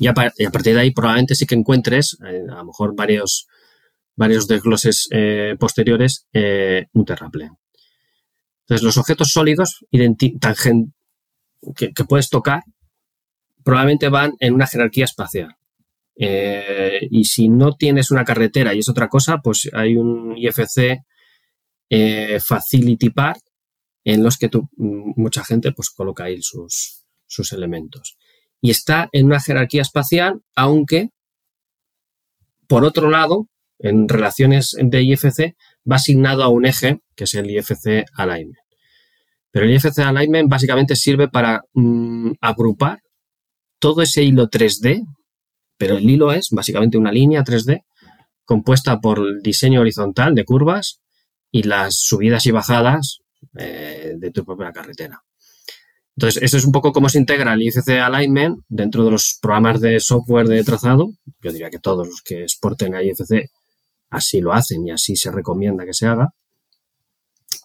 y 0.00 0.06
a, 0.06 0.14
partir 0.14 0.74
de 0.74 0.80
ahí 0.80 0.90
probablemente 0.90 1.34
sí 1.34 1.46
que 1.46 1.54
encuentres, 1.54 2.18
eh, 2.24 2.42
a 2.50 2.56
lo 2.56 2.66
mejor 2.66 2.94
varios, 2.94 3.48
varios 4.16 4.46
desgloses 4.46 5.08
eh, 5.10 5.56
posteriores, 5.58 6.26
un 6.92 7.04
terraplén. 7.04 7.56
Entonces, 8.62 8.84
los 8.84 8.98
objetos 8.98 9.32
sólidos 9.32 9.86
que, 9.90 11.92
que, 11.94 12.04
puedes 12.04 12.28
tocar 12.28 12.62
probablemente 13.64 14.08
van 14.08 14.34
en 14.40 14.54
una 14.54 14.66
jerarquía 14.66 15.06
espacial. 15.06 15.56
y 16.16 17.24
si 17.24 17.48
no 17.48 17.76
tienes 17.76 18.10
una 18.10 18.24
carretera 18.24 18.74
y 18.74 18.80
es 18.80 18.88
otra 18.88 19.08
cosa, 19.08 19.38
pues 19.38 19.70
hay 19.72 19.96
un 19.96 20.36
IFC 20.36 21.02
Facility 21.90 23.10
Part 23.10 23.40
en 24.04 24.22
los 24.22 24.36
que 24.38 24.50
mucha 24.76 25.44
gente 25.44 25.72
pues 25.72 25.90
coloca 25.90 26.24
ahí 26.24 26.40
sus, 26.42 27.04
sus 27.26 27.52
elementos 27.52 28.16
y 28.60 28.70
está 28.70 29.08
en 29.12 29.26
una 29.26 29.40
jerarquía 29.40 29.82
espacial, 29.82 30.40
aunque, 30.56 31.10
por 32.66 32.84
otro 32.84 33.10
lado, 33.10 33.46
en 33.78 34.08
relaciones 34.08 34.76
de 34.78 35.02
IFC, 35.02 35.54
va 35.90 35.96
asignado 35.96 36.42
a 36.42 36.48
un 36.48 36.66
eje, 36.66 37.00
que 37.14 37.24
es 37.24 37.34
el 37.34 37.50
IFC 37.50 38.04
Alignment. 38.14 38.58
Pero 39.50 39.64
el 39.64 39.72
IFC 39.72 39.98
Alignment 40.00 40.50
básicamente 40.50 40.96
sirve 40.96 41.28
para 41.28 41.62
mm, 41.72 42.32
agrupar 42.40 43.00
todo 43.78 44.02
ese 44.02 44.24
hilo 44.24 44.48
3D, 44.48 45.04
pero 45.76 45.96
el 45.96 46.10
hilo 46.10 46.32
es 46.32 46.48
básicamente 46.50 46.98
una 46.98 47.12
línea 47.12 47.44
3D 47.44 47.84
compuesta 48.44 48.98
por 49.00 49.18
el 49.18 49.40
diseño 49.42 49.80
horizontal 49.80 50.34
de 50.34 50.44
curvas 50.44 51.00
y 51.50 51.62
las 51.62 51.96
subidas 51.98 52.46
y 52.46 52.50
bajadas 52.50 53.20
eh, 53.56 54.14
de 54.16 54.30
tu 54.30 54.44
propia 54.44 54.72
carretera. 54.72 55.22
Entonces, 56.16 56.42
eso 56.42 56.56
es 56.56 56.64
un 56.64 56.72
poco 56.72 56.92
cómo 56.92 57.08
se 57.08 57.18
integra 57.18 57.54
el 57.54 57.62
ICC 57.62 57.90
Alignment 58.02 58.64
dentro 58.68 59.04
de 59.04 59.12
los 59.12 59.38
programas 59.40 59.80
de 59.80 60.00
software 60.00 60.48
de 60.48 60.64
trazado. 60.64 61.12
Yo 61.40 61.52
diría 61.52 61.70
que 61.70 61.78
todos 61.78 62.08
los 62.08 62.22
que 62.22 62.42
exporten 62.42 62.96
a 62.96 63.02
IFC 63.04 63.50
así 64.10 64.40
lo 64.40 64.52
hacen 64.52 64.84
y 64.86 64.90
así 64.90 65.14
se 65.14 65.30
recomienda 65.30 65.84
que 65.84 65.94
se 65.94 66.06
haga. 66.06 66.34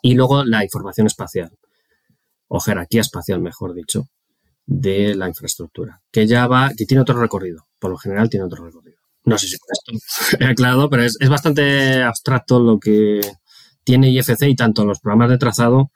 Y 0.04 0.14
luego 0.14 0.44
la 0.44 0.64
información 0.64 1.08
espacial, 1.08 1.52
o 2.48 2.60
jerarquía 2.60 3.02
espacial, 3.02 3.40
mejor 3.40 3.74
dicho, 3.74 4.08
de 4.68 5.16
la 5.16 5.28
infraestructura, 5.28 6.02
que 6.12 6.28
ya 6.28 6.46
va, 6.46 6.72
que 6.78 6.86
tiene 6.86 7.02
otro 7.02 7.20
recorrido. 7.20 7.66
Por 7.80 7.90
lo 7.90 7.98
general 7.98 8.30
tiene 8.30 8.46
otro 8.46 8.66
recorrido. 8.66 9.00
No 9.26 9.38
sé 9.38 9.48
si 9.48 9.58
con 9.58 9.70
esto 9.72 10.38
he 10.40 10.46
aclarado, 10.46 10.90
pero 10.92 11.04
es, 11.04 11.18
es 11.20 11.30
bastante 11.30 12.04
abstracto 12.04 12.60
lo 12.60 12.80
que 12.80 13.22
tiene 13.84 14.10
IFC 14.10 14.44
y 14.44 14.56
tanto 14.56 14.86
los 14.86 15.00
programas 15.00 15.30
de 15.30 15.38
trazado 15.38 15.92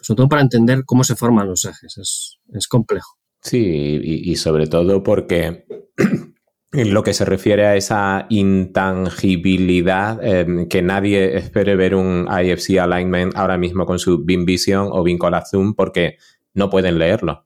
sobre 0.00 0.16
todo 0.16 0.28
para 0.28 0.42
entender 0.42 0.84
cómo 0.84 1.04
se 1.04 1.16
forman 1.16 1.48
los 1.48 1.64
ejes. 1.64 2.38
Es, 2.52 2.68
complejo. 2.68 3.16
Sí, 3.42 4.00
y, 4.02 4.36
sobre 4.36 4.66
todo 4.66 5.02
porque 5.02 5.64
en 6.72 6.94
lo 6.94 7.02
que 7.02 7.14
se 7.14 7.24
refiere 7.24 7.66
a 7.66 7.76
esa 7.76 8.26
intangibilidad, 8.28 10.22
em, 10.22 10.68
que 10.68 10.82
nadie 10.82 11.36
espere 11.36 11.74
ver 11.76 11.94
un 11.94 12.28
IFC 12.28 12.78
alignment 12.78 13.36
ahora 13.36 13.56
mismo 13.56 13.86
con 13.86 13.98
su 13.98 14.24
BIM 14.24 14.44
Vision 14.44 14.88
o 14.90 15.02
BIM 15.02 15.18
Zoom 15.50 15.74
porque 15.74 16.18
no 16.52 16.68
pueden 16.68 16.98
leerlo, 16.98 17.44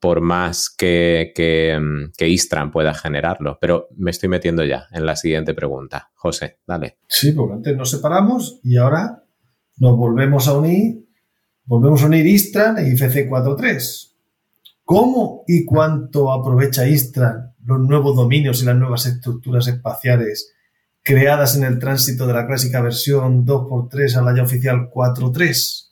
por 0.00 0.20
más 0.20 0.70
que, 0.70 1.32
que, 1.34 1.72
em, 1.72 2.10
que, 2.16 2.28
Istran 2.28 2.70
pueda 2.70 2.94
generarlo. 2.94 3.58
Pero 3.60 3.88
me 3.96 4.10
estoy 4.10 4.28
metiendo 4.28 4.64
ya 4.64 4.86
en 4.92 5.06
la 5.06 5.16
siguiente 5.16 5.54
pregunta. 5.54 6.10
José, 6.14 6.58
dale. 6.66 6.98
Sí, 7.08 7.32
porque 7.32 7.54
antes 7.54 7.76
nos 7.76 7.90
separamos 7.90 8.60
y 8.62 8.76
ahora 8.76 9.24
nos 9.76 9.96
volvemos 9.96 10.48
a 10.48 10.58
unir 10.58 11.08
Volvemos 11.68 12.02
a 12.02 12.06
unir 12.06 12.26
Istran 12.26 12.78
e 12.78 12.88
IFC 12.88 13.28
4.3. 13.28 14.14
¿Cómo 14.84 15.44
y 15.46 15.66
cuánto 15.66 16.32
aprovecha 16.32 16.88
Istran 16.88 17.54
los 17.62 17.78
nuevos 17.80 18.16
dominios 18.16 18.62
y 18.62 18.64
las 18.64 18.74
nuevas 18.74 19.04
estructuras 19.04 19.68
espaciales 19.68 20.54
creadas 21.02 21.56
en 21.56 21.64
el 21.64 21.78
tránsito 21.78 22.26
de 22.26 22.32
la 22.32 22.46
clásica 22.46 22.80
versión 22.80 23.44
2x3 23.44 24.16
a 24.16 24.22
la 24.22 24.34
ya 24.34 24.44
oficial 24.44 24.88
4.3? 24.90 25.90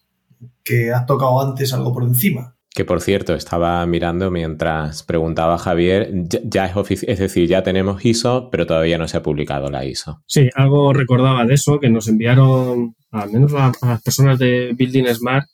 Que 0.65 0.93
has 0.93 1.05
tocado 1.05 1.43
antes 1.43 1.75
algo 1.75 1.93
por 1.93 2.05
encima. 2.05 2.56
Que 2.77 2.85
por 2.85 3.01
cierto, 3.01 3.35
estaba 3.35 3.87
mirando 3.87 4.31
mientras 4.31 5.03
preguntaba 5.03 5.57
Javier, 5.57 6.11
ya, 6.45 6.67
es, 6.67 7.03
es 7.05 7.19
decir, 7.19 7.49
ya 7.49 7.63
tenemos 7.63 8.05
ISO, 8.05 8.51
pero 8.51 8.67
todavía 8.67 8.99
no 8.99 9.09
se 9.09 9.17
ha 9.17 9.23
publicado 9.23 9.71
la 9.71 9.87
ISO. 9.87 10.23
Sí, 10.27 10.51
algo 10.55 10.93
recordaba 10.93 11.47
de 11.47 11.55
eso, 11.55 11.81
que 11.81 11.89
nos 11.89 12.07
enviaron, 12.07 12.95
al 13.13 13.33
menos 13.33 13.55
a 13.55 13.73
las 13.81 14.03
personas 14.03 14.39
de 14.39 14.75
Building 14.77 15.07
Smart, 15.07 15.47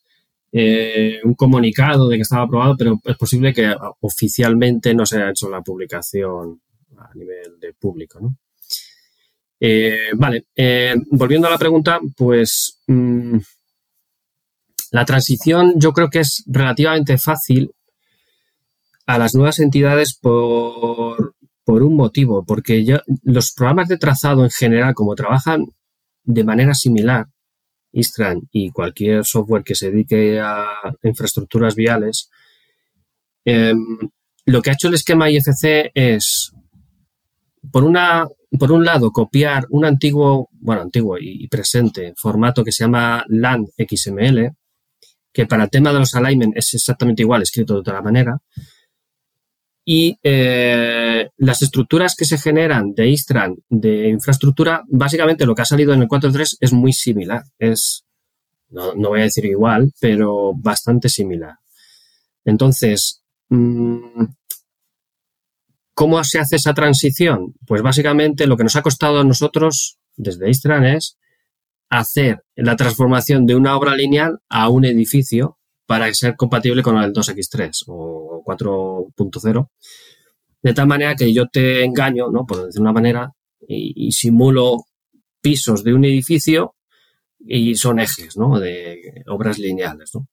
eh, 0.51 1.21
un 1.23 1.35
comunicado 1.35 2.09
de 2.09 2.17
que 2.17 2.23
estaba 2.23 2.43
aprobado, 2.43 2.75
pero 2.77 2.99
es 3.05 3.17
posible 3.17 3.53
que 3.53 3.73
oficialmente 4.01 4.93
no 4.93 5.07
se 5.07 5.19
haya 5.19 5.31
hecho 5.31 5.49
la 5.49 5.63
publicación 5.63 6.61
a 6.99 7.15
nivel 7.15 7.61
de 7.61 7.73
público. 7.75 8.19
¿no? 8.21 8.37
Eh, 9.61 10.11
vale, 10.15 10.47
eh, 10.57 10.97
volviendo 11.13 11.47
a 11.47 11.53
la 11.53 11.59
pregunta, 11.59 12.01
pues 12.17 12.83
mm, 12.89 13.39
la 14.93 15.07
transición 15.07 15.73
yo 15.77 15.93
creo 15.93 16.11
que 16.11 16.21
es 16.21 16.45
relativamente 16.47 17.17
fácil 17.17 17.73
a 19.07 19.19
las 19.19 19.35
nuevas 19.35 19.59
entidades 19.59 20.15
por, 20.15 21.35
un 21.67 21.97
motivo, 21.97 22.45
porque 22.45 22.85
los 23.23 23.53
programas 23.53 23.89
de 23.89 23.97
trazado 23.97 24.45
en 24.45 24.51
general, 24.51 24.95
como 24.95 25.15
trabajan 25.15 25.65
de 26.25 26.45
manera 26.45 26.75
similar, 26.75 27.27
Istran 27.93 28.43
y 28.53 28.71
cualquier 28.71 29.25
software 29.25 29.65
que 29.65 29.75
se 29.75 29.91
dedique 29.91 30.39
a 30.39 30.67
infraestructuras 31.03 31.75
viales, 31.75 32.29
em, 33.47 33.99
lo 34.45 34.61
que 34.61 34.71
ha 34.71 34.75
hecho 34.75 34.89
el 34.89 34.95
esquema 34.95 35.31
IFC 35.31 35.91
es, 35.95 36.53
por 37.71 37.85
una, 37.85 38.29
por 38.59 38.71
un 38.73 38.85
lado, 38.85 39.11
copiar 39.11 39.67
un 39.71 39.87
antiguo, 39.87 40.51
bueno, 40.53 40.83
antiguo 40.83 41.17
y 41.19 41.49
presente 41.49 42.13
formato 42.17 42.63
que 42.63 42.73
se 42.73 42.85
llama 42.85 43.25
LAN 43.29 43.67
XML, 43.79 44.55
que 45.33 45.47
para 45.47 45.65
el 45.65 45.71
tema 45.71 45.93
de 45.93 45.99
los 46.01 46.15
alignment 46.15 46.57
es 46.57 46.75
exactamente 46.75 47.23
igual, 47.23 47.43
escrito 47.43 47.75
de 47.75 47.81
otra 47.81 48.03
manera. 48.03 48.39
Y 49.85 50.17
eh, 50.23 51.29
las 51.39 51.63
estructuras 51.63 52.15
que 52.15 52.25
se 52.25 52.39
generan 52.39 52.95
de 52.95 53.09
Istran 53.09 53.57
de 53.69 54.09
infraestructura, 54.09 54.85
básicamente 54.89 55.45
lo 55.45 55.55
que 55.55 55.63
ha 55.63 55.67
salido 55.67 55.93
en 55.93 56.03
el 56.03 56.09
4.3 56.09 56.59
es 56.61 56.73
muy 56.73 56.93
similar. 56.93 57.43
Es, 57.59 58.05
no, 58.69 58.95
voy 58.95 59.21
a 59.21 59.25
decir 59.25 59.45
igual, 59.45 59.93
pero 60.01 60.53
bastante 60.55 61.09
similar. 61.09 61.57
Entonces, 62.45 63.23
mm, 63.49 64.25
¿cómo 65.95 66.23
se 66.23 66.39
hace 66.39 66.57
esa 66.57 66.75
transición? 66.75 67.55
Pues 67.67 67.83
básicamente 67.83 68.47
lo 68.47 68.57
que 68.57 68.65
nos 68.65 68.77
ha 68.77 68.83
costado 68.83 69.21
a 69.21 69.25
nosotros 69.25 69.99
desde 70.17 70.49
Istran 70.49 70.85
es 70.85 71.19
hacer 71.93 72.43
la 72.57 72.75
transformación 72.75 73.45
de 73.45 73.55
una 73.55 73.77
obra 73.77 73.95
lineal 73.95 74.39
a 74.49 74.71
un 74.71 74.87
edificio 74.87 75.59
para 75.87 76.13
ser 76.15 76.37
compatible 76.37 76.83
con 76.83 76.97
el 76.97 77.13
2X3 77.13 77.85
o 77.89 78.43
4.0. 78.47 79.69
De 80.63 80.73
tal 80.73 80.87
manera 80.87 81.15
que 81.15 81.31
yo 81.35 81.49
te 81.49 81.85
engaño, 81.85 82.31
¿no? 82.31 82.47
Por 82.47 82.65
decir 82.65 82.81
una 82.81 82.95
manera, 82.95 83.33
y, 83.69 84.11
simulo 84.13 84.79
pisos 85.43 85.85
de 85.85 85.93
un 85.93 86.07
edificio 86.07 86.77
y 87.39 87.75
son 87.75 88.01
ejes, 88.01 88.39
¿no? 88.39 88.59
De 88.59 89.23
obras 89.27 89.59
lineales, 89.59 90.13
¿no? 90.15 90.29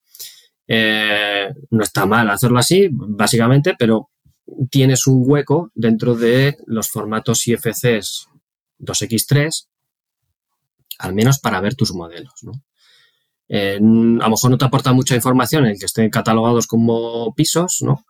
Eh, 0.65 1.49
no 1.71 1.83
está 1.83 2.05
mal 2.05 2.29
hacerlo 2.29 2.59
así, 2.59 2.87
básicamente, 2.89 3.75
pero 3.77 4.11
tienes 4.71 5.07
un 5.07 5.23
hueco 5.25 5.71
dentro 5.75 6.15
de 6.15 6.55
los 6.67 6.89
formatos 6.89 7.45
IFCs 7.47 8.29
2X3 8.79 9.68
al 10.99 11.15
menos 11.15 11.39
para 11.39 11.61
ver 11.61 11.75
tus 11.75 11.93
modelos. 11.93 12.33
¿no? 12.43 12.51
a 13.51 13.79
lo 13.79 14.29
mejor 14.29 14.51
no 14.51 14.57
te 14.59 14.65
aporta 14.65 14.93
mucha 14.93 15.15
información 15.15 15.65
el 15.65 15.79
que 15.79 15.87
estén 15.87 16.11
catalogados 16.11 16.67
como 16.67 17.33
pisos, 17.33 17.79
¿no? 17.81 18.05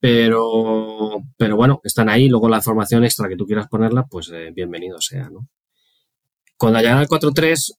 Pero, 0.00 1.22
pero 1.36 1.56
bueno, 1.56 1.80
están 1.84 2.08
ahí. 2.08 2.28
Luego 2.28 2.48
la 2.48 2.58
información 2.58 3.04
extra 3.04 3.28
que 3.28 3.36
tú 3.36 3.44
quieras 3.44 3.68
ponerla, 3.68 4.04
pues 4.04 4.30
eh, 4.32 4.50
bienvenido 4.54 4.98
sea, 5.00 5.28
¿no? 5.28 5.48
Cuando 6.56 6.78
llegan 6.78 6.98
al 6.98 7.06
4.3, 7.06 7.74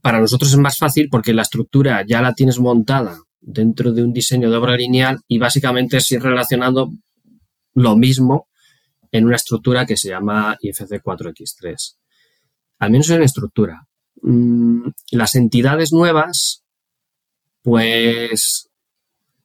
para 0.00 0.18
nosotros 0.18 0.50
es 0.50 0.58
más 0.58 0.78
fácil 0.78 1.08
porque 1.08 1.32
la 1.32 1.42
estructura 1.42 2.04
ya 2.04 2.20
la 2.20 2.34
tienes 2.34 2.58
montada 2.58 3.20
dentro 3.40 3.92
de 3.92 4.02
un 4.02 4.12
diseño 4.12 4.50
de 4.50 4.56
obra 4.56 4.76
lineal 4.76 5.20
y 5.28 5.38
básicamente 5.38 5.98
es 5.98 6.10
ir 6.10 6.22
relacionando 6.22 6.90
lo 7.74 7.96
mismo 7.96 8.48
en 9.12 9.26
una 9.26 9.36
estructura 9.36 9.86
que 9.86 9.96
se 9.96 10.08
llama 10.08 10.56
IFC 10.60 11.02
4X3 11.04 11.96
al 12.78 12.90
menos 12.90 13.10
en 13.10 13.22
estructura. 13.22 13.86
Mm, 14.22 14.88
las 15.12 15.34
entidades 15.34 15.92
nuevas, 15.92 16.64
pues 17.62 18.68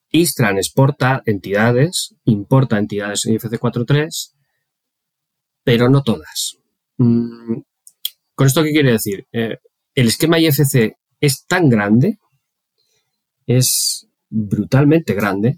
Istran 0.09 0.57
exporta 0.57 1.23
entidades, 1.25 2.15
importa 2.25 2.77
entidades 2.77 3.25
en 3.25 3.33
IFC 3.33 3.59
4.3, 3.59 4.33
pero 5.63 5.89
no 5.89 6.03
todas. 6.03 6.57
Mm, 6.97 7.61
¿Con 8.35 8.47
esto 8.47 8.63
qué 8.63 8.71
quiere 8.71 8.91
decir? 8.91 9.25
Eh, 9.31 9.57
el 9.95 10.07
esquema 10.07 10.39
IFC 10.39 10.95
es 11.19 11.45
tan 11.45 11.69
grande, 11.69 12.17
es 13.45 14.07
brutalmente 14.29 15.13
grande, 15.13 15.57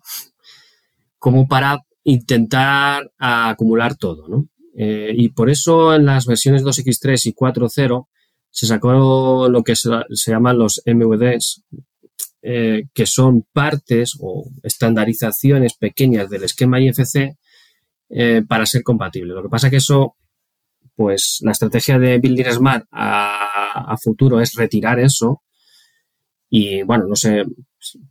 como 1.17 1.47
para 1.47 1.79
intentar 2.03 3.11
acumular 3.17 3.95
todo, 3.95 4.27
¿no? 4.27 4.47
Eh, 4.75 5.13
y 5.15 5.29
por 5.29 5.49
eso 5.49 5.93
en 5.93 6.05
las 6.05 6.25
versiones 6.25 6.63
2X3 6.63 7.27
y 7.27 7.33
4.0 7.33 8.07
se 8.49 8.67
sacó 8.67 9.49
lo 9.49 9.63
que 9.63 9.75
se, 9.75 9.89
llaman 10.27 10.57
los 10.57 10.81
MVDs, 10.85 11.63
eh, 12.41 12.83
que 12.93 13.05
son 13.05 13.45
partes 13.51 14.13
o 14.19 14.49
estandarizaciones 14.61 15.75
pequeñas 15.75 16.29
del 16.29 16.43
esquema 16.43 16.79
IFC 16.79 17.35
eh, 18.09 18.43
para 18.47 18.65
ser 18.65 18.83
compatible. 18.83 19.33
Lo 19.33 19.41
que 19.41 19.49
pasa 19.49 19.69
que 19.69 19.77
eso, 19.77 20.15
pues 20.95 21.39
la 21.41 21.51
estrategia 21.51 21.97
de 21.97 22.19
Building 22.19 22.51
Smart 22.51 22.85
a, 22.91 23.95
futuro 24.01 24.39
es 24.39 24.53
retirar 24.53 24.99
eso. 24.99 25.41
Y 26.49 26.83
bueno, 26.83 27.05
no 27.07 27.15
sé, 27.15 27.43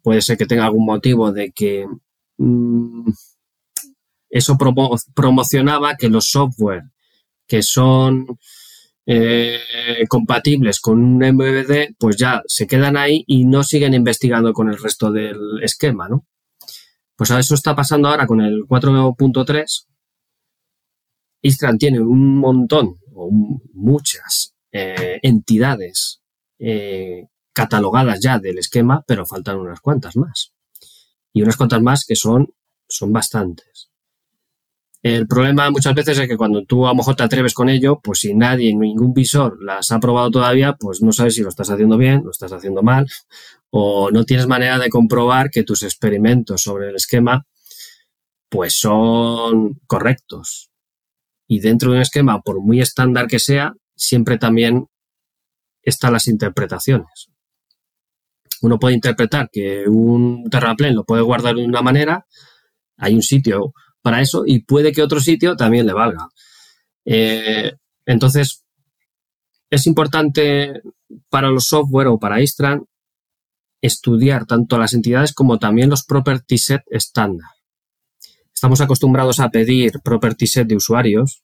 puede 0.02 0.22
ser 0.22 0.36
que 0.36 0.47
tenga 0.47 0.64
algún 0.64 0.86
motivo 0.86 1.30
de 1.30 1.52
que 1.52 1.86
mm, 2.39 3.10
eso 4.32 4.56
promocionaba 5.14 5.94
que 5.96 6.09
los 6.09 6.30
software 6.30 6.84
que 7.46 7.62
son 7.62 8.38
eh, 9.04 9.59
compatibles 10.09 10.80
con 10.80 11.04
un 11.04 11.18
MVD, 11.18 11.96
pues 11.98 12.16
ya 12.16 12.42
se 12.46 12.66
quedan 12.66 12.96
ahí 12.96 13.24
y 13.26 13.44
no 13.44 13.62
siguen 13.62 13.92
investigando 13.92 14.54
con 14.54 14.70
el 14.70 14.82
resto 14.82 15.12
del 15.12 15.36
esquema, 15.62 16.09
¿no? 16.09 16.26
Pues 17.14 17.30
eso 17.30 17.54
está 17.54 17.76
pasando 17.76 18.09
ahora 18.09 18.26
con 18.26 18.40
el 18.40 18.62
4.3. 18.66 19.86
Istran 21.42 21.76
tiene 21.76 22.00
un 22.00 22.38
montón 22.38 23.00
o 23.14 23.30
muchas 23.74 24.54
eh, 24.72 25.20
entidades 25.22 26.22
eh, 26.59 27.26
catalogadas 27.52 28.18
ya 28.22 28.38
del 28.38 28.59
esquema, 28.59 29.04
pero 29.06 29.26
faltan 29.26 29.59
unas 29.59 29.80
cuantas 29.80 30.16
más. 30.16 30.54
Y 31.34 31.42
unas 31.42 31.59
cuantas 31.59 31.82
más 31.82 32.06
que 32.06 32.16
son, 32.16 32.54
son 32.88 33.12
bastantes. 33.12 33.91
El 35.02 35.26
problema 35.26 35.68
muchas 35.70 35.94
veces 35.96 36.16
es 36.16 36.28
que 36.28 36.36
cuando 36.36 36.64
tú 36.64 36.86
a 36.86 36.90
lo 36.90 36.94
mejor 36.94 37.16
te 37.16 37.24
atreves 37.24 37.54
con 37.54 37.68
ello, 37.68 38.00
pues 38.00 38.20
si 38.20 38.34
nadie, 38.34 38.72
ningún 38.72 39.12
visor 39.12 39.58
las 39.60 39.90
ha 39.90 39.98
probado 39.98 40.30
todavía, 40.30 40.76
pues 40.78 41.02
no 41.02 41.12
sabes 41.12 41.34
si 41.34 41.42
lo 41.42 41.48
estás 41.48 41.70
haciendo 41.70 41.98
bien, 41.98 42.22
lo 42.24 42.30
estás 42.30 42.52
haciendo 42.52 42.84
mal, 42.84 43.08
o 43.70 44.12
no 44.12 44.24
tienes 44.24 44.46
manera 44.46 44.78
de 44.78 44.90
comprobar 44.90 45.50
que 45.50 45.64
tus 45.64 45.82
experimentos 45.82 46.62
sobre 46.62 46.90
el 46.90 46.94
esquema, 46.94 47.44
pues 48.48 48.78
son 48.78 49.80
correctos. 49.88 50.70
Y 51.48 51.58
dentro 51.58 51.90
de 51.90 51.96
un 51.96 52.02
esquema, 52.02 52.40
por 52.40 52.60
muy 52.62 52.80
estándar 52.80 53.26
que 53.26 53.40
sea, 53.40 53.72
siempre 53.96 54.38
también 54.38 54.86
están 55.82 56.12
las 56.12 56.28
interpretaciones. 56.28 57.28
Uno 58.60 58.78
puede 58.78 58.94
interpretar 58.94 59.48
que 59.50 59.88
un 59.88 60.48
terraplén 60.48 60.94
lo 60.94 61.04
puede 61.04 61.22
guardar 61.22 61.56
de 61.56 61.64
una 61.64 61.82
manera, 61.82 62.24
hay 62.96 63.14
un 63.14 63.22
sitio 63.22 63.72
para 64.02 64.20
eso 64.20 64.42
y 64.46 64.60
puede 64.60 64.92
que 64.92 65.02
otro 65.02 65.20
sitio 65.20 65.56
también 65.56 65.86
le 65.86 65.92
valga. 65.92 66.28
Eh, 67.04 67.72
entonces, 68.04 68.64
es 69.70 69.86
importante 69.86 70.82
para 71.30 71.48
los 71.48 71.66
software 71.66 72.08
o 72.08 72.18
para 72.18 72.40
Istran 72.40 72.84
estudiar 73.80 74.46
tanto 74.46 74.78
las 74.78 74.94
entidades 74.94 75.32
como 75.32 75.58
también 75.58 75.90
los 75.90 76.04
property 76.04 76.58
set 76.58 76.82
estándar. 76.90 77.48
Estamos 78.54 78.80
acostumbrados 78.80 79.40
a 79.40 79.50
pedir 79.50 80.00
property 80.04 80.46
set 80.46 80.68
de 80.68 80.76
usuarios 80.76 81.42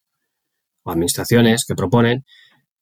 o 0.84 0.90
administraciones 0.90 1.64
que 1.64 1.74
proponen, 1.74 2.24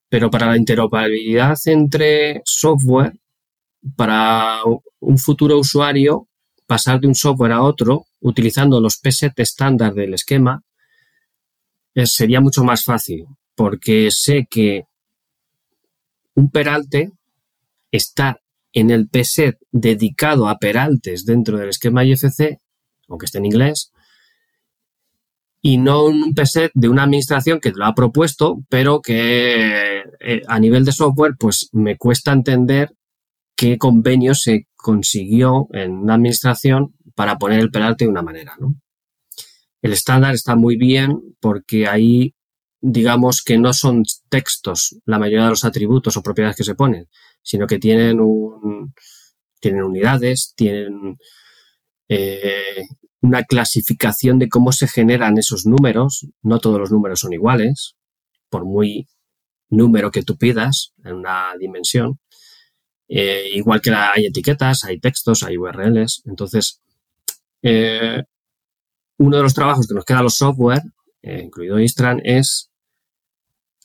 pero 0.09 0.29
para 0.29 0.47
la 0.47 0.57
interoperabilidad 0.57 1.57
entre 1.65 2.41
software, 2.45 3.13
para 3.95 4.59
un 4.99 5.17
futuro 5.17 5.57
usuario, 5.57 6.26
pasar 6.67 6.99
de 6.99 7.07
un 7.07 7.15
software 7.15 7.53
a 7.53 7.63
otro 7.63 8.05
utilizando 8.19 8.79
los 8.79 8.99
PSET 9.01 9.39
estándar 9.39 9.93
del 9.93 10.13
esquema 10.13 10.61
eh, 11.95 12.05
sería 12.05 12.41
mucho 12.41 12.63
más 12.63 12.83
fácil, 12.83 13.25
porque 13.55 14.09
sé 14.11 14.45
que 14.49 14.83
un 16.35 16.51
peralte 16.51 17.11
está 17.91 18.39
en 18.73 18.91
el 18.91 19.09
PSET 19.09 19.57
dedicado 19.71 20.47
a 20.47 20.59
peraltes 20.59 21.25
dentro 21.25 21.57
del 21.57 21.69
esquema 21.69 22.03
IFC, 22.03 22.59
aunque 23.07 23.25
esté 23.25 23.39
en 23.39 23.45
inglés, 23.45 23.91
y 25.61 25.77
no 25.77 26.05
un 26.05 26.35
PSET 26.35 26.71
de 26.75 26.89
una 26.89 27.03
administración 27.03 27.59
que 27.59 27.71
lo 27.71 27.85
ha 27.85 27.95
propuesto, 27.95 28.57
pero 28.69 29.01
que 29.01 30.03
eh, 30.19 30.41
a 30.47 30.59
nivel 30.59 30.85
de 30.85 30.91
software, 30.91 31.33
pues 31.39 31.69
me 31.71 31.97
cuesta 31.97 32.31
entender 32.31 32.93
qué 33.57 33.77
convenio 33.77 34.35
se 34.35 34.67
consiguió 34.75 35.67
en 35.73 35.91
una 35.91 36.13
administración 36.13 36.95
para 37.15 37.37
poner 37.37 37.59
el 37.59 37.71
peralte 37.71 38.05
de 38.05 38.11
una 38.11 38.21
manera, 38.21 38.55
¿no? 38.59 38.75
El 39.81 39.93
estándar 39.93 40.33
está 40.33 40.55
muy 40.55 40.77
bien 40.77 41.35
porque 41.39 41.87
ahí, 41.87 42.33
digamos 42.79 43.41
que 43.43 43.57
no 43.57 43.73
son 43.73 44.03
textos 44.29 44.97
la 45.05 45.19
mayoría 45.19 45.45
de 45.45 45.49
los 45.51 45.65
atributos 45.65 46.15
o 46.15 46.21
propiedades 46.21 46.55
que 46.55 46.63
se 46.63 46.75
ponen, 46.75 47.07
sino 47.41 47.67
que 47.67 47.79
tienen 47.79 48.19
un, 48.19 48.93
tienen 49.59 49.83
unidades, 49.83 50.53
tienen 50.55 51.17
eh, 52.09 52.83
una 53.21 53.43
clasificación 53.43 54.39
de 54.39 54.49
cómo 54.49 54.71
se 54.71 54.87
generan 54.87 55.37
esos 55.37 55.65
números. 55.65 56.27
No 56.41 56.59
todos 56.59 56.79
los 56.79 56.91
números 56.91 57.19
son 57.21 57.33
iguales, 57.33 57.95
por 58.49 58.65
muy 58.65 59.07
número 59.69 60.11
que 60.11 60.23
tú 60.23 60.37
pidas 60.37 60.93
en 61.03 61.15
una 61.15 61.53
dimensión. 61.59 62.19
Eh, 63.09 63.51
igual 63.53 63.81
que 63.81 63.91
hay 63.91 64.25
etiquetas, 64.25 64.83
hay 64.83 64.99
textos, 64.99 65.43
hay 65.43 65.57
URLs. 65.57 66.23
Entonces, 66.25 66.81
eh, 67.61 68.23
uno 69.17 69.37
de 69.37 69.43
los 69.43 69.53
trabajos 69.53 69.87
que 69.87 69.93
nos 69.93 70.05
queda 70.05 70.19
a 70.19 70.23
los 70.23 70.35
software, 70.35 70.83
eh, 71.21 71.41
incluido 71.43 71.79
Istran, 71.79 72.21
es 72.23 72.69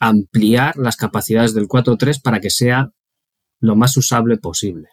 ampliar 0.01 0.77
las 0.77 0.97
capacidades 0.97 1.55
del 1.55 1.69
4.3 1.69 2.20
para 2.20 2.40
que 2.40 2.51
sea 2.51 2.90
lo 3.61 3.77
más 3.77 3.97
usable 3.97 4.36
posible. 4.36 4.89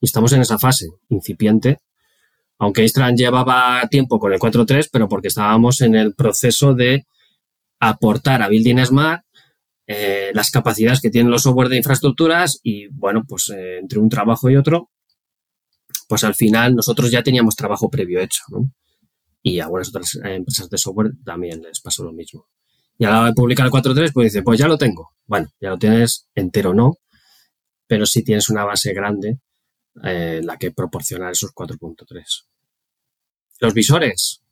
Y 0.00 0.06
estamos 0.06 0.32
en 0.32 0.42
esa 0.42 0.58
fase 0.58 0.86
incipiente, 1.08 1.78
aunque 2.58 2.84
Istran 2.84 3.16
llevaba 3.16 3.88
tiempo 3.90 4.18
con 4.18 4.32
el 4.32 4.38
4.3, 4.38 4.88
pero 4.92 5.08
porque 5.08 5.28
estábamos 5.28 5.80
en 5.80 5.94
el 5.94 6.14
proceso 6.14 6.74
de 6.74 7.06
aportar 7.80 8.42
a 8.42 8.48
Building 8.48 8.84
Smart 8.84 9.24
eh, 9.90 10.32
las 10.34 10.50
capacidades 10.50 11.00
que 11.00 11.08
tienen 11.08 11.30
los 11.30 11.42
software 11.42 11.70
de 11.70 11.78
infraestructuras 11.78 12.60
y, 12.62 12.88
bueno, 12.88 13.24
pues 13.26 13.48
eh, 13.48 13.78
entre 13.78 13.98
un 13.98 14.10
trabajo 14.10 14.50
y 14.50 14.56
otro, 14.56 14.90
pues 16.06 16.24
al 16.24 16.34
final 16.34 16.74
nosotros 16.74 17.10
ya 17.10 17.22
teníamos 17.22 17.56
trabajo 17.56 17.88
previo 17.88 18.20
hecho, 18.20 18.42
¿no? 18.48 18.70
Y 19.42 19.60
a 19.60 19.64
algunas 19.64 19.88
otras 19.88 20.14
empresas 20.22 20.68
de 20.68 20.76
software 20.76 21.12
también 21.24 21.62
les 21.62 21.80
pasó 21.80 22.04
lo 22.04 22.12
mismo. 22.12 22.46
Y 22.98 23.06
a 23.06 23.10
la 23.10 23.20
hora 23.20 23.28
de 23.28 23.34
publicar 23.34 23.64
el 23.64 23.72
4.3, 23.72 24.12
pues 24.12 24.32
dice, 24.32 24.42
pues 24.42 24.58
ya 24.58 24.68
lo 24.68 24.76
tengo. 24.76 25.14
Bueno, 25.26 25.48
ya 25.58 25.70
lo 25.70 25.78
tienes 25.78 26.28
entero, 26.34 26.74
no, 26.74 26.98
pero 27.86 28.04
sí 28.04 28.22
tienes 28.22 28.50
una 28.50 28.64
base 28.64 28.92
grande 28.92 29.38
eh, 30.04 30.42
la 30.44 30.58
que 30.58 30.70
proporciona 30.70 31.30
esos 31.30 31.54
4.3. 31.54 32.44
Los 33.60 33.72
visores, 33.72 34.42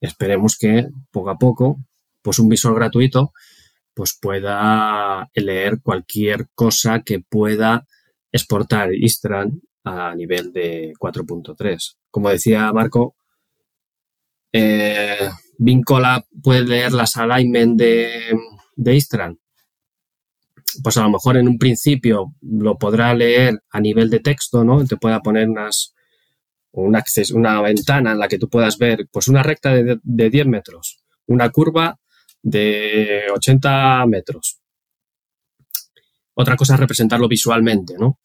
esperemos 0.00 0.56
que 0.56 0.88
poco 1.10 1.28
a 1.28 1.36
poco, 1.36 1.84
pues 2.22 2.38
un 2.38 2.48
visor 2.48 2.74
gratuito, 2.74 3.32
pues 3.96 4.18
pueda 4.20 5.30
leer 5.34 5.80
cualquier 5.82 6.50
cosa 6.54 7.00
que 7.00 7.20
pueda 7.20 7.86
exportar 8.30 8.92
Istran 8.92 9.62
a 9.84 10.14
nivel 10.14 10.52
de 10.52 10.92
4.3. 11.00 11.96
Como 12.10 12.28
decía 12.28 12.70
Marco, 12.74 13.16
eh, 14.52 15.30
Vincola 15.56 16.22
puede 16.42 16.64
leer 16.64 16.92
las 16.92 17.16
alignment 17.16 17.78
de, 17.78 18.36
de 18.74 18.94
Istran. 18.94 19.38
Pues 20.82 20.98
a 20.98 21.02
lo 21.04 21.12
mejor 21.12 21.38
en 21.38 21.48
un 21.48 21.56
principio 21.56 22.34
lo 22.42 22.76
podrá 22.76 23.14
leer 23.14 23.62
a 23.70 23.80
nivel 23.80 24.10
de 24.10 24.20
texto, 24.20 24.62
¿no? 24.62 24.84
Te 24.84 24.98
pueda 24.98 25.22
poner 25.22 25.48
unas, 25.48 25.94
una 26.72 27.62
ventana 27.62 28.12
en 28.12 28.18
la 28.18 28.28
que 28.28 28.38
tú 28.38 28.50
puedas 28.50 28.76
ver 28.76 29.08
pues 29.10 29.28
una 29.28 29.42
recta 29.42 29.72
de, 29.72 29.98
de 30.02 30.28
10 30.28 30.48
metros, 30.48 31.02
una 31.24 31.48
curva 31.48 31.98
de 32.46 33.24
80 33.34 34.06
metros. 34.06 34.60
Otra 36.34 36.54
cosa 36.54 36.74
es 36.74 36.80
representarlo 36.80 37.26
visualmente, 37.26 37.94
¿no? 37.98 38.20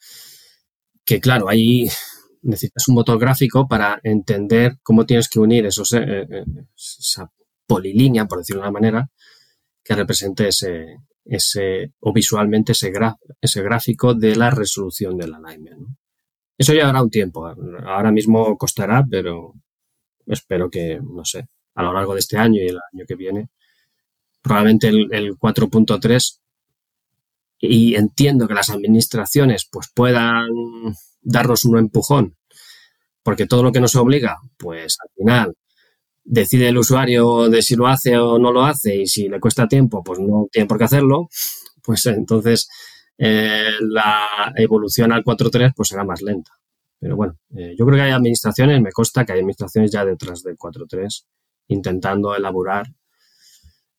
Que 1.03 1.19
claro, 1.19 1.49
ahí 1.49 1.89
necesitas 2.43 2.88
un 2.88 2.95
motor 2.95 3.19
gráfico 3.19 3.68
para 3.68 3.99
entender 4.03 4.77
cómo 4.84 5.06
tienes 5.07 5.27
que 5.27 5.39
unir 5.39 5.65
esos, 5.65 5.93
eh, 5.93 6.27
eh, 6.30 6.45
esa 6.76 7.31
polilínea, 7.65 8.26
por 8.27 8.38
decirlo 8.38 8.61
de 8.61 8.68
una 8.68 8.80
manera, 8.80 9.10
que 9.84 9.95
represente 9.95 10.49
ese, 10.49 10.98
ese 11.26 11.93
o 12.02 12.14
visualmente 12.14 12.73
ese, 12.73 12.91
ese 13.41 13.64
gráfico 13.64 14.14
de 14.14 14.35
la 14.35 14.52
resolución 14.52 15.18
del 15.18 15.34
alignment. 15.34 15.98
Eso 16.56 16.73
llevará 16.73 17.02
un 17.02 17.10
tiempo. 17.10 17.48
Ahora 17.88 18.11
mismo 18.11 18.56
costará, 18.56 19.03
pero 19.10 19.56
espero 20.27 20.69
que, 20.69 20.99
no 21.02 21.26
sé, 21.26 21.48
a 21.73 21.81
lo 21.81 21.91
largo 21.91 22.14
de 22.14 22.19
este 22.19 22.38
año 22.38 22.61
y 22.61 22.68
el 22.68 22.77
año 22.93 23.06
que 23.07 23.15
viene, 23.15 23.49
probablemente 24.41 24.88
el, 24.88 25.07
el 25.11 25.38
4.3 25.38 26.39
y 27.59 27.95
entiendo 27.95 28.47
que 28.47 28.55
las 28.55 28.69
administraciones 28.69 29.68
pues 29.72 29.89
puedan 29.93 30.47
darnos 31.22 31.65
un 31.65 31.77
empujón, 31.77 32.35
porque 33.23 33.45
todo 33.45 33.63
lo 33.63 33.72
que 33.72 33.80
nos 33.80 33.95
obliga, 33.95 34.38
pues 34.57 34.97
al 34.99 35.09
final 35.15 35.53
decide 36.23 36.69
el 36.69 36.77
usuario 36.77 37.49
de 37.49 37.61
si 37.61 37.76
lo 37.76 37.88
hace 37.88 38.18
o 38.18 38.39
no 38.39 38.51
lo 38.51 38.63
hace 38.63 38.95
y 38.95 39.07
si 39.07 39.30
le 39.30 39.39
cuesta 39.39 39.68
tiempo, 39.68 40.03
pues 40.03 40.19
no 40.19 40.47
tiene 40.51 40.68
por 40.68 40.77
qué 40.77 40.85
hacerlo, 40.85 41.30
pues 41.84 42.05
entonces 42.07 42.68
eh, 43.18 43.72
la 43.81 44.53
evolución 44.55 45.11
al 45.11 45.23
4.3 45.23 45.73
pues 45.76 45.89
será 45.89 46.03
más 46.03 46.22
lenta. 46.22 46.51
Pero 46.99 47.15
bueno, 47.15 47.35
eh, 47.55 47.76
yo 47.77 47.85
creo 47.85 47.97
que 47.97 48.03
hay 48.03 48.11
administraciones, 48.11 48.81
me 48.81 48.91
consta 48.91 49.26
que 49.26 49.34
hay 49.34 49.39
administraciones 49.39 49.91
ya 49.91 50.05
detrás 50.05 50.43
del 50.43 50.57
4.3 50.57 51.26
intentando 51.68 52.35
elaborar 52.35 52.88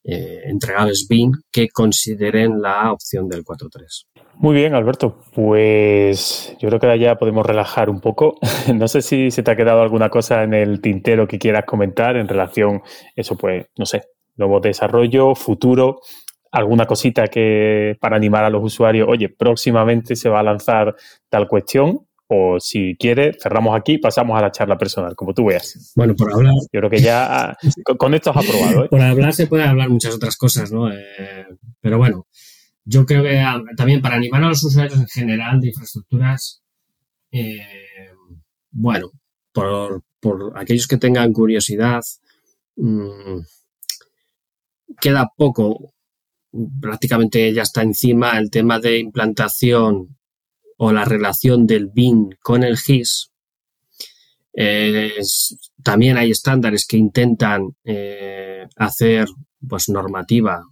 eh, 0.03 0.41
entregables 0.45 1.07
BIM 1.07 1.31
que 1.51 1.69
consideren 1.69 2.61
la 2.61 2.91
opción 2.91 3.29
del 3.29 3.43
4.3. 3.43 4.07
Muy 4.35 4.55
bien, 4.55 4.73
Alberto. 4.73 5.21
Pues 5.33 6.55
yo 6.59 6.67
creo 6.69 6.79
que 6.79 6.99
ya 6.99 7.15
podemos 7.15 7.45
relajar 7.45 7.89
un 7.89 8.01
poco. 8.01 8.37
No 8.73 8.87
sé 8.87 9.01
si 9.01 9.29
se 9.31 9.43
te 9.43 9.51
ha 9.51 9.55
quedado 9.55 9.81
alguna 9.81 10.09
cosa 10.09 10.43
en 10.43 10.53
el 10.53 10.81
tintero 10.81 11.27
que 11.27 11.37
quieras 11.37 11.65
comentar 11.65 12.15
en 12.15 12.27
relación, 12.27 12.81
eso 13.15 13.37
pues, 13.37 13.65
no 13.77 13.85
sé, 13.85 14.03
nuevo 14.35 14.59
desarrollo, 14.59 15.35
futuro, 15.35 15.99
alguna 16.51 16.85
cosita 16.85 17.27
que 17.27 17.97
para 17.99 18.15
animar 18.15 18.45
a 18.45 18.49
los 18.49 18.63
usuarios, 18.63 19.07
oye, 19.09 19.29
próximamente 19.29 20.15
se 20.15 20.29
va 20.29 20.39
a 20.39 20.43
lanzar 20.43 20.95
tal 21.29 21.47
cuestión 21.47 22.07
o 22.27 22.59
si 22.59 22.95
quiere, 22.97 23.33
cerramos 23.39 23.77
aquí 23.77 23.93
y 23.93 23.97
pasamos 23.97 24.37
a 24.37 24.41
la 24.41 24.51
charla 24.51 24.77
personal, 24.77 25.15
como 25.15 25.33
tú 25.33 25.45
veas. 25.45 25.93
Bueno, 25.95 26.15
por 26.15 26.33
hablar. 26.33 26.53
Yo 26.71 26.79
creo 26.79 26.89
que 26.89 27.01
ya 27.01 27.55
con 27.97 28.13
esto 28.13 28.31
has 28.31 28.37
aprobado. 28.37 28.85
¿eh? 28.85 28.87
Por 28.89 29.01
hablar 29.01 29.33
se 29.33 29.47
puede 29.47 29.63
hablar 29.63 29.89
muchas 29.89 30.15
otras 30.15 30.37
cosas, 30.37 30.71
¿no? 30.71 30.91
Eh, 30.91 31.45
pero 31.81 31.97
bueno, 31.97 32.27
yo 32.85 33.05
creo 33.05 33.23
que 33.23 33.39
ah, 33.39 33.61
también 33.77 34.01
para 34.01 34.15
animar 34.15 34.43
a 34.43 34.49
los 34.49 34.63
usuarios 34.63 34.99
en 34.99 35.07
general 35.07 35.59
de 35.59 35.67
infraestructuras, 35.67 36.61
eh, 37.31 37.59
bueno, 38.71 39.11
por, 39.51 40.03
aquellos 40.55 40.87
que 40.87 40.97
tengan 40.97 41.33
curiosidad, 41.33 42.01
mm, 42.75 43.41
queda 44.99 45.29
poco, 45.35 45.93
prácticamente 46.79 47.53
ya 47.53 47.63
está 47.63 47.81
encima 47.81 48.37
el 48.37 48.49
tema 48.49 48.79
de 48.79 48.99
implantación 48.99 50.15
o 50.77 50.91
la 50.91 51.05
relación 51.05 51.65
del 51.67 51.87
BIN 51.87 52.37
con 52.41 52.63
el 52.63 52.77
GIS. 52.77 53.31
también 55.83 56.17
hay 56.17 56.31
estándares 56.31 56.85
que 56.87 56.97
intentan 56.97 57.75
eh, 57.83 58.67
hacer 58.77 59.27
pues, 59.67 59.89
normativa 59.89 60.63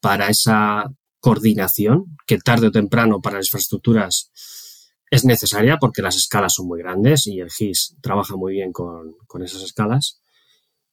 para 0.00 0.28
esa 0.28 0.90
coordinación 1.20 2.16
que 2.26 2.38
tarde 2.38 2.68
o 2.68 2.70
temprano 2.70 3.20
para 3.20 3.38
las 3.38 3.46
infraestructuras 3.46 4.30
es 5.10 5.24
necesaria 5.24 5.78
porque 5.78 6.02
las 6.02 6.16
escalas 6.16 6.54
son 6.54 6.66
muy 6.66 6.80
grandes 6.80 7.26
y 7.26 7.40
el 7.40 7.50
GIS 7.50 7.96
trabaja 8.00 8.36
muy 8.36 8.52
bien 8.52 8.72
con, 8.72 9.14
con 9.26 9.42
esas 9.42 9.62
escalas. 9.62 10.20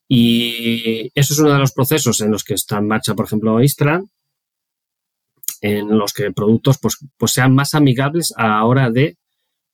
Y 0.08 1.12
eso 1.16 1.34
es 1.34 1.40
uno 1.40 1.52
de 1.52 1.60
los 1.60 1.74
procesos 1.74 2.22
en 2.22 2.32
los 2.32 2.44
que 2.44 2.54
está 2.54 2.78
en 2.78 2.88
marcha, 2.88 3.16
por 3.16 3.26
ejemplo, 3.26 3.62
Istran, 3.62 4.10
en 5.66 5.98
los 5.98 6.14
que 6.14 6.32
productos 6.32 6.78
pues, 6.80 6.98
pues 7.18 7.32
sean 7.32 7.56
más 7.56 7.74
amigables 7.74 8.34
a 8.38 8.48
la 8.48 8.66
hora 8.66 8.92
de 8.92 9.18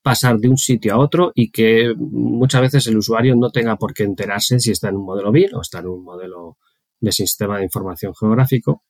pasar 0.02 0.38
de 0.38 0.48
un 0.48 0.58
sitio 0.58 0.94
a 0.94 0.98
otro 0.98 1.34
y 1.36 1.52
que 1.52 1.94
muchas 1.98 2.62
veces 2.62 2.88
el 2.88 2.98
usuario 2.98 3.36
no 3.36 3.52
tenga 3.52 3.76
por 3.76 3.94
qué 3.94 4.04
enterarse 4.04 4.60
si 4.60 4.72
está 4.72 4.88
en 4.88 4.96
un 4.96 5.06
modelo 5.06 5.34
BIM 5.34 5.50
o 5.54 5.62
está 5.62 5.80
en 5.80 5.88
un 5.88 6.04
modelo 6.04 6.58
de 7.02 7.12
sistema 7.12 7.58
de 7.58 7.66
información 7.66 8.14
geográfico. 8.16 8.84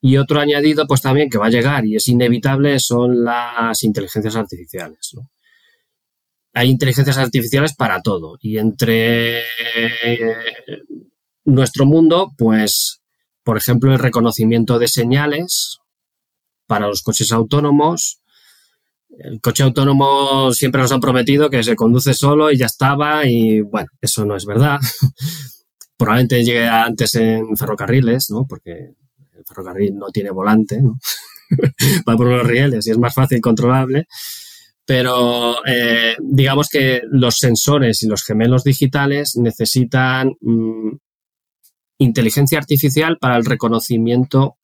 Y 0.00 0.16
otro 0.16 0.40
añadido, 0.40 0.86
pues 0.88 1.02
también 1.02 1.30
que 1.30 1.38
va 1.38 1.46
a 1.46 1.50
llegar 1.50 1.86
y 1.86 1.94
es 1.94 2.08
inevitable, 2.08 2.80
son 2.80 3.24
las 3.24 3.82
inteligencias 3.84 4.34
artificiales. 4.34 5.14
Hay 6.52 6.68
inteligencias 6.68 7.18
artificiales 7.18 7.76
para 7.76 8.02
todo 8.02 8.38
y 8.40 8.58
entre 8.58 9.44
nuestro 11.44 11.86
mundo, 11.86 12.32
pues, 12.36 13.02
por 13.44 13.56
ejemplo, 13.56 13.92
el 13.92 14.00
reconocimiento 14.00 14.80
de 14.80 14.88
señales 14.88 15.77
para 16.68 16.86
los 16.86 17.02
coches 17.02 17.32
autónomos. 17.32 18.20
El 19.18 19.40
coche 19.40 19.64
autónomo 19.64 20.52
siempre 20.52 20.80
nos 20.80 20.92
han 20.92 21.00
prometido 21.00 21.50
que 21.50 21.64
se 21.64 21.74
conduce 21.74 22.14
solo 22.14 22.52
y 22.52 22.58
ya 22.58 22.66
estaba 22.66 23.26
y 23.26 23.62
bueno, 23.62 23.88
eso 24.00 24.24
no 24.24 24.36
es 24.36 24.44
verdad. 24.44 24.78
Probablemente 25.96 26.44
llegue 26.44 26.68
antes 26.68 27.16
en 27.16 27.56
ferrocarriles, 27.56 28.30
¿no? 28.30 28.46
Porque 28.46 28.70
el 28.70 29.44
ferrocarril 29.44 29.96
no 29.96 30.10
tiene 30.10 30.30
volante, 30.30 30.80
¿no? 30.80 31.00
Va 32.08 32.16
por 32.16 32.28
los 32.28 32.46
rieles 32.46 32.86
y 32.86 32.90
es 32.90 32.98
más 32.98 33.14
fácil 33.14 33.40
controlable. 33.40 34.06
Pero 34.84 35.56
eh, 35.66 36.16
digamos 36.20 36.68
que 36.68 37.00
los 37.10 37.36
sensores 37.36 38.02
y 38.02 38.06
los 38.06 38.22
gemelos 38.22 38.62
digitales 38.62 39.36
necesitan 39.36 40.34
mm, 40.40 40.90
inteligencia 41.98 42.58
artificial 42.58 43.18
para 43.18 43.36
el 43.36 43.44
reconocimiento 43.44 44.57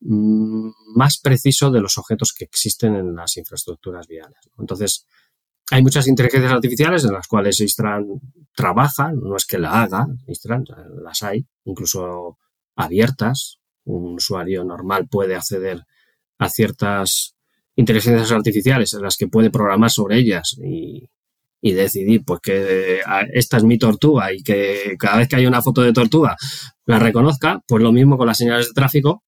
más 0.00 1.18
preciso 1.18 1.70
de 1.70 1.80
los 1.80 1.98
objetos 1.98 2.32
que 2.32 2.44
existen 2.44 2.94
en 2.94 3.14
las 3.14 3.36
infraestructuras 3.36 4.06
viales. 4.06 4.38
Entonces, 4.58 5.06
hay 5.70 5.82
muchas 5.82 6.08
inteligencias 6.08 6.52
artificiales 6.52 7.04
en 7.04 7.12
las 7.12 7.28
cuales 7.28 7.60
Istran 7.60 8.06
trabaja, 8.54 9.12
no 9.12 9.36
es 9.36 9.46
que 9.46 9.58
la 9.58 9.82
haga, 9.82 10.06
Istran, 10.26 10.64
las 11.02 11.22
hay, 11.22 11.46
incluso 11.64 12.38
abiertas. 12.76 13.58
Un 13.84 14.14
usuario 14.14 14.64
normal 14.64 15.08
puede 15.08 15.36
acceder 15.36 15.84
a 16.38 16.48
ciertas 16.48 17.34
inteligencias 17.76 18.32
artificiales 18.32 18.92
en 18.94 19.02
las 19.02 19.16
que 19.16 19.28
puede 19.28 19.50
programar 19.50 19.90
sobre 19.90 20.18
ellas 20.18 20.56
y, 20.62 21.08
y 21.60 21.72
decidir 21.72 22.24
pues 22.24 22.40
que 22.40 23.00
esta 23.32 23.56
es 23.56 23.64
mi 23.64 23.78
tortuga 23.78 24.32
y 24.32 24.42
que 24.42 24.96
cada 24.98 25.18
vez 25.18 25.28
que 25.28 25.36
hay 25.36 25.46
una 25.46 25.62
foto 25.62 25.82
de 25.82 25.92
tortuga 25.92 26.36
la 26.86 26.98
reconozca, 26.98 27.62
pues 27.66 27.82
lo 27.82 27.92
mismo 27.92 28.18
con 28.18 28.26
las 28.26 28.38
señales 28.38 28.68
de 28.68 28.74
tráfico 28.74 29.24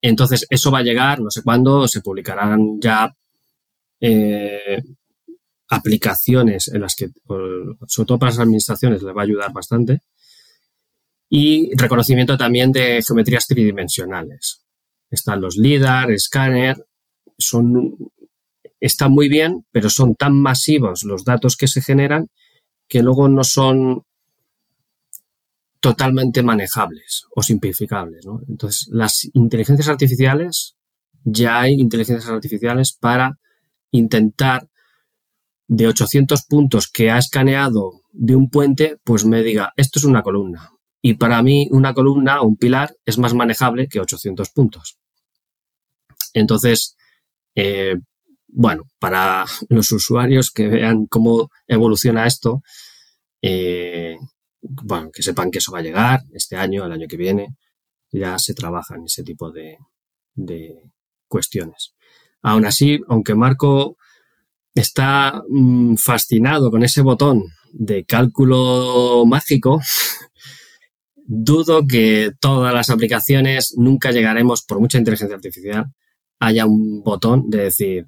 Entonces, 0.00 0.46
eso 0.48 0.70
va 0.70 0.78
a 0.78 0.82
llegar, 0.82 1.20
no 1.20 1.30
sé 1.30 1.42
cuándo, 1.42 1.88
se 1.88 2.00
publicarán 2.00 2.80
ya 2.80 3.12
eh, 4.00 4.82
aplicaciones 5.68 6.68
en 6.68 6.80
las 6.80 6.94
que, 6.94 7.08
sobre 7.86 8.06
todo 8.06 8.18
para 8.18 8.30
las 8.30 8.38
administraciones, 8.38 9.02
les 9.02 9.14
va 9.14 9.22
a 9.22 9.24
ayudar 9.24 9.52
bastante. 9.52 10.00
Y 11.28 11.76
reconocimiento 11.76 12.38
también 12.38 12.72
de 12.72 13.02
geometrías 13.06 13.46
tridimensionales. 13.46 14.64
Están 15.10 15.40
los 15.40 15.56
LIDAR, 15.56 16.10
escáner, 16.10 16.86
son, 17.36 17.96
están 18.80 19.12
muy 19.12 19.28
bien, 19.28 19.66
pero 19.70 19.90
son 19.90 20.14
tan 20.14 20.34
masivos 20.40 21.02
los 21.04 21.24
datos 21.24 21.56
que 21.56 21.68
se 21.68 21.82
generan 21.82 22.28
que 22.88 23.02
luego 23.02 23.28
no 23.28 23.44
son 23.44 24.04
totalmente 25.80 26.42
manejables 26.42 27.26
o 27.34 27.42
simplificables. 27.42 28.26
Entonces, 28.48 28.88
las 28.90 29.28
inteligencias 29.32 29.88
artificiales, 29.88 30.76
ya 31.24 31.60
hay 31.60 31.74
inteligencias 31.74 32.30
artificiales 32.30 32.92
para 32.92 33.38
intentar 33.90 34.68
de 35.68 35.86
800 35.86 36.42
puntos 36.46 36.88
que 36.88 37.10
ha 37.10 37.18
escaneado 37.18 38.02
de 38.12 38.34
un 38.34 38.48
puente, 38.48 38.96
pues 39.04 39.24
me 39.24 39.42
diga, 39.42 39.72
esto 39.76 39.98
es 39.98 40.04
una 40.04 40.22
columna. 40.22 40.70
Y 41.00 41.14
para 41.14 41.42
mí 41.42 41.68
una 41.70 41.94
columna 41.94 42.40
o 42.40 42.46
un 42.46 42.56
pilar 42.56 42.96
es 43.04 43.18
más 43.18 43.34
manejable 43.34 43.88
que 43.88 44.00
800 44.00 44.50
puntos. 44.50 44.98
Entonces, 46.32 46.96
eh, 47.54 47.96
bueno, 48.48 48.84
para 48.98 49.44
los 49.68 49.92
usuarios 49.92 50.50
que 50.50 50.68
vean 50.68 51.06
cómo 51.06 51.50
evoluciona 51.66 52.26
esto, 52.26 52.62
eh, 53.42 54.16
bueno, 54.60 55.10
que 55.12 55.22
sepan 55.22 55.50
que 55.50 55.58
eso 55.58 55.72
va 55.72 55.78
a 55.78 55.82
llegar 55.82 56.20
este 56.32 56.56
año, 56.56 56.84
el 56.84 56.92
año 56.92 57.06
que 57.08 57.16
viene, 57.16 57.56
ya 58.10 58.38
se 58.38 58.54
trabaja 58.54 58.96
en 58.96 59.04
ese 59.04 59.22
tipo 59.22 59.50
de, 59.50 59.78
cuestiones. 61.28 61.94
Aún 62.42 62.64
así, 62.64 63.00
aunque 63.08 63.34
Marco 63.34 63.96
está 64.74 65.42
mm, 65.48 65.96
fascinado 65.96 66.70
con 66.70 66.82
ese 66.82 67.02
botón 67.02 67.44
de 67.72 68.04
cálculo 68.04 69.24
mágico, 69.26 69.80
dudo 71.16 71.86
que 71.86 72.32
todas 72.40 72.72
las 72.72 72.90
aplicaciones 72.90 73.74
nunca 73.76 74.10
llegaremos, 74.10 74.62
por 74.64 74.80
mucha 74.80 74.98
inteligencia 74.98 75.36
artificial, 75.36 75.86
haya 76.40 76.66
un 76.66 77.02
botón 77.02 77.50
de 77.50 77.64
decir, 77.64 78.06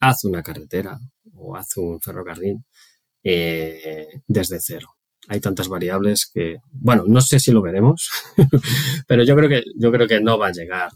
haz 0.00 0.24
una 0.24 0.42
carretera 0.42 0.98
o 1.34 1.56
haz 1.56 1.76
un 1.76 2.00
ferrocarril 2.00 2.58
eh, 3.22 4.08
desde 4.26 4.58
cero 4.60 4.99
hay 5.30 5.38
tantas 5.38 5.68
variables 5.68 6.28
que, 6.34 6.56
bueno, 6.72 7.04
no 7.06 7.20
sé 7.20 7.38
si 7.38 7.52
lo 7.52 7.62
veremos, 7.62 8.10
pero 9.06 9.22
yo 9.22 9.36
creo 9.36 9.48
que, 9.48 9.62
yo 9.76 9.92
creo 9.92 10.08
que 10.08 10.20
no 10.20 10.36
va 10.36 10.48
a 10.48 10.52
llegar. 10.52 10.90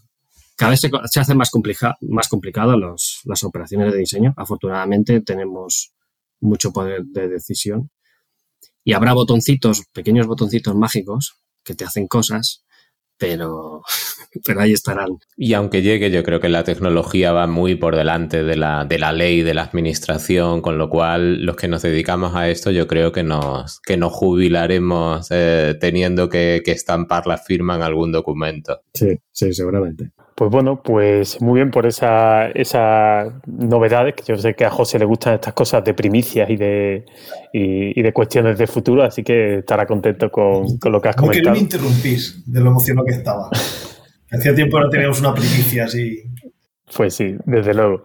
Cada 0.56 0.70
vez 0.70 0.80
se, 0.80 1.20
hace 1.20 1.34
más, 1.36 1.52
más 2.00 2.28
complicado 2.28 2.76
los, 2.76 3.20
las 3.26 3.44
operaciones 3.44 3.92
de 3.92 3.98
diseño. 4.00 4.34
Afortunadamente 4.36 5.20
tenemos 5.20 5.92
mucho 6.40 6.72
poder 6.72 7.04
de 7.04 7.28
decisión 7.28 7.92
y 8.82 8.94
habrá 8.94 9.12
botoncitos, 9.12 9.84
pequeños 9.92 10.26
botoncitos 10.26 10.74
mágicos 10.74 11.36
que 11.62 11.76
te 11.76 11.84
hacen 11.84 12.08
cosas 12.08 12.64
pero, 13.18 13.82
pero 14.46 14.60
ahí 14.60 14.72
estarán. 14.72 15.18
Y 15.36 15.54
aunque 15.54 15.82
llegue, 15.82 16.10
yo 16.10 16.22
creo 16.22 16.40
que 16.40 16.48
la 16.48 16.64
tecnología 16.64 17.32
va 17.32 17.46
muy 17.46 17.74
por 17.74 17.96
delante 17.96 18.42
de 18.42 18.56
la, 18.56 18.84
de 18.84 18.98
la 18.98 19.12
ley, 19.12 19.42
de 19.42 19.54
la 19.54 19.62
administración, 19.62 20.60
con 20.60 20.78
lo 20.78 20.88
cual 20.88 21.44
los 21.44 21.56
que 21.56 21.68
nos 21.68 21.82
dedicamos 21.82 22.34
a 22.34 22.48
esto, 22.48 22.70
yo 22.70 22.86
creo 22.86 23.12
que 23.12 23.22
nos, 23.22 23.80
que 23.80 23.96
nos 23.96 24.12
jubilaremos 24.12 25.28
eh, 25.30 25.76
teniendo 25.80 26.28
que, 26.28 26.62
que 26.64 26.72
estampar 26.72 27.26
la 27.26 27.38
firma 27.38 27.76
en 27.76 27.82
algún 27.82 28.12
documento. 28.12 28.80
Sí, 28.94 29.18
sí, 29.30 29.52
seguramente. 29.52 30.12
Pues 30.34 30.50
bueno, 30.50 30.82
pues 30.82 31.40
muy 31.40 31.60
bien 31.60 31.70
por 31.70 31.86
esa, 31.86 32.48
esas 32.48 33.32
novedades, 33.46 34.14
que 34.14 34.24
yo 34.26 34.36
sé 34.36 34.54
que 34.54 34.64
a 34.64 34.70
José 34.70 34.98
le 34.98 35.04
gustan 35.04 35.34
estas 35.34 35.54
cosas 35.54 35.84
de 35.84 35.94
primicias 35.94 36.50
y 36.50 36.56
de, 36.56 37.04
y, 37.52 38.02
de 38.02 38.12
cuestiones 38.12 38.58
de 38.58 38.66
futuro, 38.66 39.04
así 39.04 39.22
que 39.22 39.58
estará 39.58 39.86
contento 39.86 40.32
con, 40.32 40.66
lo 40.90 41.00
que 41.00 41.08
has 41.08 41.14
comentado. 41.14 41.50
No 41.50 41.52
quería 41.52 41.62
interrumpir 41.62 42.18
de 42.46 42.60
lo 42.60 42.70
emocionado 42.70 43.06
que 43.06 43.12
estaba. 43.12 43.48
Hacía 44.32 44.54
tiempo 44.56 44.80
no 44.80 44.88
teníamos 44.90 45.20
una 45.20 45.32
primicia 45.32 45.84
así. 45.84 46.24
Pues 46.96 47.14
sí, 47.14 47.36
desde 47.44 47.72
luego. 47.72 48.04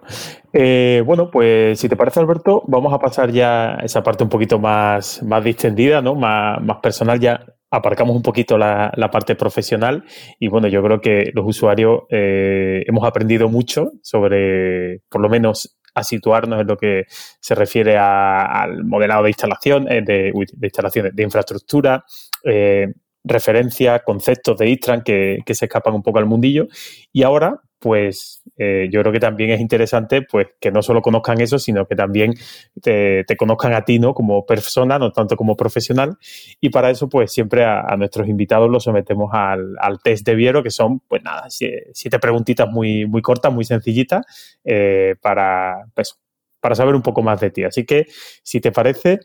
Eh, 0.54 1.02
bueno, 1.04 1.32
pues 1.32 1.80
si 1.80 1.90
te 1.90 1.96
parece, 1.96 2.20
Alberto, 2.20 2.64
vamos 2.68 2.94
a 2.94 3.00
pasar 3.00 3.32
ya 3.32 3.80
a 3.80 3.86
esa 3.86 4.04
parte 4.04 4.24
un 4.24 4.30
poquito 4.30 4.60
más, 4.60 5.24
más 5.24 5.44
distendida, 5.44 6.02
¿no? 6.02 6.14
Más, 6.14 6.62
más 6.62 6.78
personal. 6.78 7.20
Ya 7.20 7.44
aparcamos 7.72 8.16
un 8.16 8.22
poquito 8.22 8.58
la, 8.58 8.92
parte 9.12 9.36
profesional 9.36 10.04
y 10.40 10.48
bueno, 10.48 10.68
yo 10.68 10.84
creo 10.84 11.02
que 11.02 11.32
los 11.34 11.46
usuarios 11.48 12.02
eh, 12.10 12.84
hemos 12.88 13.08
aprendido 13.08 13.50
mucho 13.50 13.92
sobre, 14.02 15.02
por 15.10 15.22
lo 15.22 15.30
menos, 15.30 15.80
a 15.96 16.04
situarnos 16.04 16.62
en 16.62 16.68
lo 16.68 16.78
que 16.78 17.06
se 17.10 17.56
refiere 17.56 17.98
al 17.98 18.84
modelado 18.86 19.24
de 19.24 19.30
instalación, 19.30 19.86
de, 19.86 20.32
instalaciones, 20.62 21.16
de 21.16 21.24
infraestructura, 21.24 22.06
eh, 22.44 22.88
referencia, 23.24 24.00
conceptos 24.00 24.58
de 24.58 24.70
Istran 24.70 25.02
que, 25.02 25.44
se 25.48 25.66
escapan 25.66 25.94
un 25.94 26.04
poco 26.04 26.20
al 26.20 26.26
mundillo. 26.26 26.68
Y 27.12 27.24
ahora, 27.24 27.62
pues 27.80 28.44
eh, 28.58 28.90
yo 28.92 29.02
creo 29.02 29.14
que 29.14 29.20
también 29.20 29.52
es 29.52 29.62
interesante 29.62 30.22
pues 30.22 30.48
que 30.60 30.72
no 30.72 30.82
solo 30.82 31.02
conozcan 31.02 31.40
eso, 31.40 31.58
sino 31.58 31.86
que 31.86 31.96
también 31.96 32.34
te, 32.82 33.26
conozcan 33.38 33.74
a 33.74 33.86
ti, 33.86 34.00
¿no? 34.00 34.14
Como 34.14 34.46
persona, 34.46 35.00
no 35.00 35.12
tanto 35.12 35.36
como 35.36 35.56
profesional. 35.56 36.18
Y 36.60 36.70
para 36.70 36.90
eso, 36.90 37.08
pues 37.08 37.32
siempre 37.32 37.64
a, 37.66 37.96
nuestros 37.98 38.28
invitados 38.28 38.70
los 38.70 38.84
sometemos 38.84 39.32
al, 39.34 39.78
test 40.04 40.26
de 40.26 40.36
Viero, 40.36 40.62
que 40.62 40.72
son, 40.72 41.00
pues 41.08 41.24
nada, 41.24 41.46
siete 41.50 42.20
preguntitas 42.20 42.70
muy, 42.70 43.06
muy 43.06 43.22
cortas, 43.22 43.54
muy 43.54 43.64
sencillitas, 43.64 44.26
eh, 44.64 45.16
para, 45.22 45.86
pues, 45.94 46.20
para 46.60 46.76
saber 46.76 46.96
un 46.96 47.02
poco 47.02 47.22
más 47.22 47.40
de 47.40 47.50
ti. 47.50 47.64
Así 47.64 47.86
que, 47.86 48.06
si 48.44 48.60
te 48.60 48.72
parece, 48.72 49.20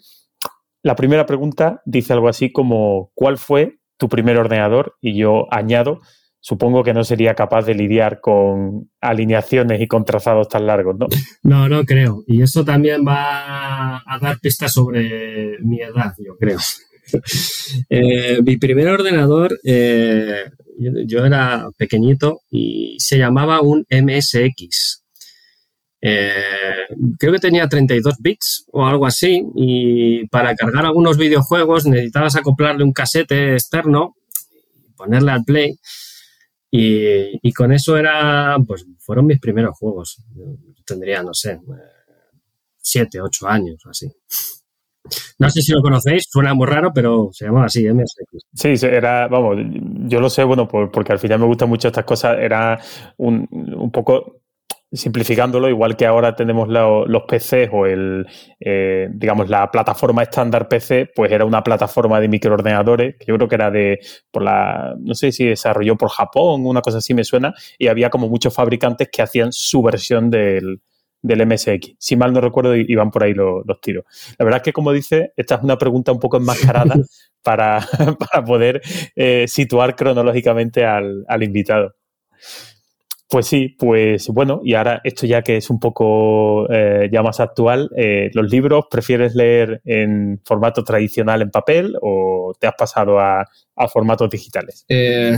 la 0.82 0.94
primera 0.94 1.26
pregunta 1.26 1.82
dice 1.85 2.12
algo 2.12 2.28
así 2.28 2.52
como, 2.52 3.10
¿cuál 3.14 3.39
fue 3.39 3.78
tu 3.97 4.09
primer 4.09 4.36
ordenador? 4.39 4.97
Y 5.01 5.16
yo 5.16 5.47
añado, 5.51 6.01
supongo 6.45 6.85
que 6.85 6.93
no 6.93 7.05
sería 7.05 7.35
capaz 7.35 7.65
de 7.65 7.75
lidiar 7.75 8.21
con 8.21 8.91
alineaciones 9.01 9.81
y 9.81 9.87
con 9.87 10.05
trazados 10.05 10.47
tan 10.47 10.66
largos, 10.66 10.95
¿no? 10.99 11.07
No, 11.43 11.71
no 11.71 11.85
creo. 11.85 12.23
Y 12.27 12.43
eso 12.43 12.62
también 12.66 13.03
va 13.03 13.97
a 13.97 14.19
dar 14.21 14.39
pistas 14.41 14.75
sobre 14.75 15.59
mi 15.61 15.81
edad, 15.81 16.12
yo 16.19 16.37
creo. 16.39 16.59
Eh, 17.91 18.41
mi 18.43 18.57
primer 18.57 18.89
ordenador, 18.89 19.61
eh, 19.62 20.45
yo, 21.07 21.25
era 21.25 21.69
pequeñito 21.77 22.41
y 22.51 22.97
se 22.99 23.19
llamaba 23.19 23.61
un 23.61 23.85
MSX. 23.91 25.05
Eh, 26.01 26.33
creo 27.19 27.33
que 27.35 27.39
tenía 27.39 27.69
32 27.69 28.15
bits 28.21 28.65
o 28.73 28.87
algo 28.87 29.07
así 29.07 29.45
y 29.55 30.27
para 30.29 30.55
cargar 30.55 30.87
algunos 30.87 31.19
videojuegos 31.19 31.85
necesitabas 31.85 32.37
acoplarle 32.37 32.85
un 32.85 32.93
casete 32.93 33.53
externo, 33.53 34.15
ponerle 34.97 35.31
al 35.31 35.45
play 35.45 35.77
y, 36.77 37.53
con 37.53 37.73
eso 37.73 37.97
era, 37.97 38.57
pues 38.67 38.85
fueron 38.99 39.27
mis 39.27 39.39
primeros 39.39 39.79
juegos. 39.79 40.21
tendría, 40.85 41.23
no 41.23 41.33
sé, 41.33 41.61
siete, 42.79 43.21
ocho 43.21 43.47
años, 43.47 43.81
así. 43.89 44.11
No 45.39 45.51
sé 45.51 45.63
si 45.63 45.73
lo 45.73 45.83
conocéis, 45.83 46.25
suena 46.29 46.53
muy 46.53 46.67
raro, 46.67 46.91
pero 46.93 47.29
se 47.33 47.45
llamaba 47.45 47.67
así, 47.67 47.87
MSX. 47.87 48.47
Sí, 48.55 48.87
era, 48.87 49.29
vamos, 49.29 49.59
yo 50.09 50.19
lo 50.19 50.29
sé, 50.29 50.43
bueno, 50.43 50.67
porque 50.67 51.13
al 51.13 51.19
final 51.21 51.39
me 51.39 51.47
gustan 51.47 51.69
mucho 51.69 51.89
estas 51.89 52.05
cosas, 52.05 52.39
era 52.41 52.81
un, 53.19 53.47
un 53.53 53.93
poco 53.93 54.41
simplificándolo, 54.95 55.69
igual 55.69 55.97
que 55.97 56.07
ahora 56.07 56.35
tenemos 56.35 56.69
los 56.69 57.23
PCs 57.29 57.69
o 57.73 57.87
el, 57.87 58.27
eh, 58.61 59.09
digamos, 59.12 59.49
la 59.49 59.71
plataforma 59.71 60.23
estándar 60.23 60.69
PC, 60.69 61.11
pues 61.15 61.33
era 61.33 61.45
una 61.45 61.62
plataforma 61.62 62.21
de 62.21 62.29
microordenadores, 62.29 63.16
que 63.19 63.27
yo 63.27 63.37
creo 63.37 63.49
que 63.49 63.55
era 63.57 63.71
de, 63.71 63.99
por 64.31 64.43
la, 64.43 64.95
no 64.99 65.15
sé 65.15 65.33
si 65.33 65.45
desarrolló 65.45 65.97
por 65.97 66.11
Japón, 66.11 66.65
una 66.65 66.81
cosa 66.81 66.99
así 66.99 67.12
me 67.12 67.25
suena, 67.25 67.55
y 67.79 67.89
había 67.89 68.11
como 68.11 68.29
muchos 68.29 68.55
fabricantes 68.55 69.09
que 69.11 69.23
hacían 69.23 69.53
su 69.53 69.83
versión 69.83 70.31
del, 70.31 70.81
del 71.23 71.47
MSX. 71.47 71.97
Si 71.99 72.16
mal 72.16 72.33
no 72.33 72.41
recuerdo, 72.41 72.77
iban 72.77 73.11
por 73.11 73.25
ahí 73.25 73.35
los, 73.35 73.65
tiros. 73.81 74.05
La 74.39 74.45
verdad 74.45 74.59
es 74.59 74.65
que, 74.65 74.73
como 74.73 74.93
dice, 74.93 75.33
esta 75.37 75.57
es 75.57 75.62
una 75.62 75.79
pregunta 75.79 76.12
un 76.12 76.21
poco 76.21 76.37
enmascarada 76.37 76.95
para, 77.43 77.81
para 78.31 78.45
poder 78.45 78.83
eh, 79.16 79.47
situar 79.49 79.97
cronológicamente 79.97 80.85
al, 80.85 81.25
al 81.27 81.43
invitado. 81.43 81.95
Pues 83.35 83.48
sí, 83.48 83.74
pues 83.77 84.28
bueno, 84.28 84.61
y 84.62 84.74
ahora 84.74 85.01
esto 85.02 85.27
ya 85.27 85.43
que 85.43 85.56
es 85.56 85.69
un 85.69 85.81
poco 85.81 86.73
eh, 86.73 87.11
ya 87.12 87.20
más 87.20 87.40
actual, 87.40 87.90
eh, 87.97 88.31
¿los 88.32 88.48
libros 88.48 88.85
prefieres 88.89 89.35
leer 89.35 89.82
en 89.85 90.40
formato 90.44 90.85
tradicional 90.85 91.43
en 91.43 91.51
papel 91.51 91.97
o 92.01 92.55
te 92.61 92.69
has 92.69 92.74
pasado 92.78 93.19
a, 93.19 93.44
formatos 93.93 94.31
digitales? 94.31 94.85
Eh, 94.89 95.36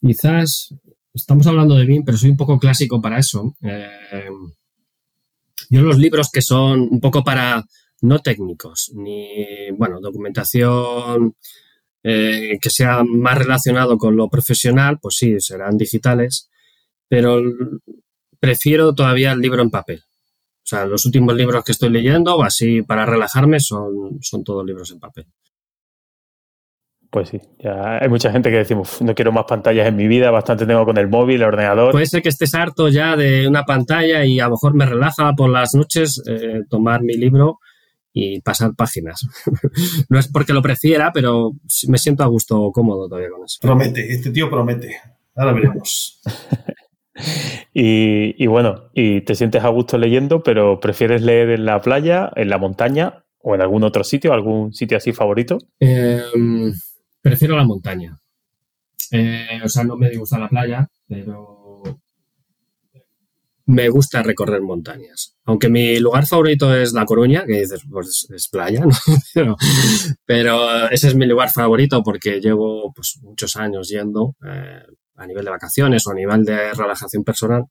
quizás 0.00 0.74
estamos 1.12 1.46
hablando 1.46 1.74
de 1.74 1.84
BIM, 1.84 2.04
pero 2.06 2.16
soy 2.16 2.30
un 2.30 2.38
poco 2.38 2.58
clásico 2.58 3.02
para 3.02 3.18
eso. 3.18 3.54
yo 5.68 5.82
los 5.82 5.98
libros 5.98 6.30
que 6.32 6.40
son 6.40 6.88
un 6.90 7.00
poco 7.00 7.22
para 7.22 7.62
no 8.00 8.18
técnicos, 8.20 8.92
ni, 8.94 9.70
bueno, 9.72 10.00
documentación 10.00 11.36
que 12.02 12.70
sea 12.70 13.04
más 13.04 13.36
relacionado 13.36 13.98
con 13.98 14.16
lo 14.16 14.30
profesional, 14.30 14.98
pues 15.02 15.16
sí, 15.16 15.38
serán 15.38 15.76
digitales 15.76 16.48
pero 17.08 17.40
prefiero 18.40 18.94
todavía 18.94 19.32
el 19.32 19.40
libro 19.40 19.62
en 19.62 19.70
papel. 19.70 20.02
O 20.66 20.68
sea, 20.68 20.84
los 20.84 21.04
últimos 21.06 21.34
libros 21.36 21.64
que 21.64 21.72
estoy 21.72 21.90
leyendo, 21.90 22.42
así 22.42 22.82
para 22.82 23.06
relajarme, 23.06 23.60
son, 23.60 24.18
son 24.20 24.42
todos 24.42 24.66
libros 24.66 24.90
en 24.90 24.98
papel. 24.98 25.26
Pues 27.08 27.28
sí, 27.28 27.40
ya 27.60 27.98
hay 27.98 28.08
mucha 28.08 28.32
gente 28.32 28.50
que 28.50 28.56
decimos, 28.56 29.00
no 29.00 29.14
quiero 29.14 29.30
más 29.30 29.44
pantallas 29.44 29.86
en 29.86 29.96
mi 29.96 30.08
vida, 30.08 30.30
bastante 30.30 30.66
tengo 30.66 30.84
con 30.84 30.98
el 30.98 31.08
móvil, 31.08 31.36
el 31.36 31.48
ordenador. 31.48 31.92
Puede 31.92 32.06
ser 32.06 32.20
que 32.20 32.28
estés 32.28 32.54
harto 32.54 32.88
ya 32.88 33.16
de 33.16 33.46
una 33.46 33.64
pantalla 33.64 34.24
y 34.24 34.40
a 34.40 34.46
lo 34.46 34.52
mejor 34.52 34.74
me 34.74 34.86
relaja 34.86 35.32
por 35.34 35.50
las 35.50 35.74
noches 35.74 36.20
eh, 36.26 36.62
tomar 36.68 37.02
mi 37.02 37.16
libro 37.16 37.60
y 38.12 38.40
pasar 38.40 38.74
páginas. 38.74 39.20
no 40.08 40.18
es 40.18 40.28
porque 40.28 40.52
lo 40.52 40.62
prefiera, 40.62 41.12
pero 41.12 41.52
me 41.86 41.98
siento 41.98 42.24
a 42.24 42.26
gusto 42.26 42.70
cómodo 42.72 43.08
todavía 43.08 43.30
con 43.30 43.44
eso. 43.44 43.58
Promete, 43.60 44.12
este 44.12 44.30
tío 44.30 44.50
promete. 44.50 44.96
Ahora 45.36 45.52
veremos. 45.52 46.20
y, 47.72 48.46
bueno, 48.46 48.90
y 48.94 49.22
te 49.22 49.34
sientes 49.34 49.64
a 49.64 49.68
gusto 49.68 49.98
leyendo, 49.98 50.42
pero 50.42 50.80
¿prefieres 50.80 51.22
leer 51.22 51.50
en 51.50 51.64
la 51.64 51.80
playa, 51.80 52.30
en 52.36 52.48
la 52.48 52.58
montaña 52.58 53.24
o 53.38 53.54
en 53.54 53.60
algún 53.60 53.84
otro 53.84 54.04
sitio, 54.04 54.32
algún 54.32 54.72
sitio 54.72 54.96
así 54.96 55.12
favorito? 55.12 55.58
Eh, 55.80 56.22
Prefiero 57.26 57.56
la 57.56 57.64
montaña. 57.64 58.16
Eh, 59.10 59.60
o 59.64 59.68
sea, 59.68 59.82
no 59.82 59.96
me 59.96 60.16
gusta 60.16 60.38
la 60.38 60.48
playa, 60.48 60.86
pero 61.08 61.82
me 63.64 63.88
gusta 63.88 64.22
recorrer 64.22 64.62
montañas. 64.62 65.36
Aunque 65.44 65.68
mi 65.68 65.98
lugar 65.98 66.24
favorito 66.24 66.72
es 66.72 66.92
La 66.92 67.04
Coruña, 67.04 67.44
que 67.44 67.62
dices, 67.62 67.82
pues 67.90 68.28
es 68.32 68.46
playa, 68.46 68.84
¿no? 69.34 69.56
pero, 70.24 70.88
ese 70.90 71.08
es 71.08 71.16
mi 71.16 71.26
lugar 71.26 71.50
favorito 71.50 72.00
porque 72.04 72.40
llevo 72.40 72.92
pues, 72.94 73.18
muchos 73.22 73.56
años 73.56 73.88
yendo 73.88 74.36
eh, 74.48 74.84
a 75.16 75.26
nivel 75.26 75.44
de 75.44 75.50
vacaciones 75.50 76.06
o 76.06 76.10
a 76.10 76.14
nivel 76.14 76.44
de 76.44 76.72
relajación 76.72 77.24
personal. 77.24 77.64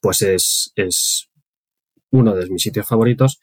Pues 0.00 0.22
es, 0.22 1.28
uno 2.10 2.34
de 2.34 2.48
mis 2.50 2.62
sitios 2.62 2.86
favoritos, 2.86 3.40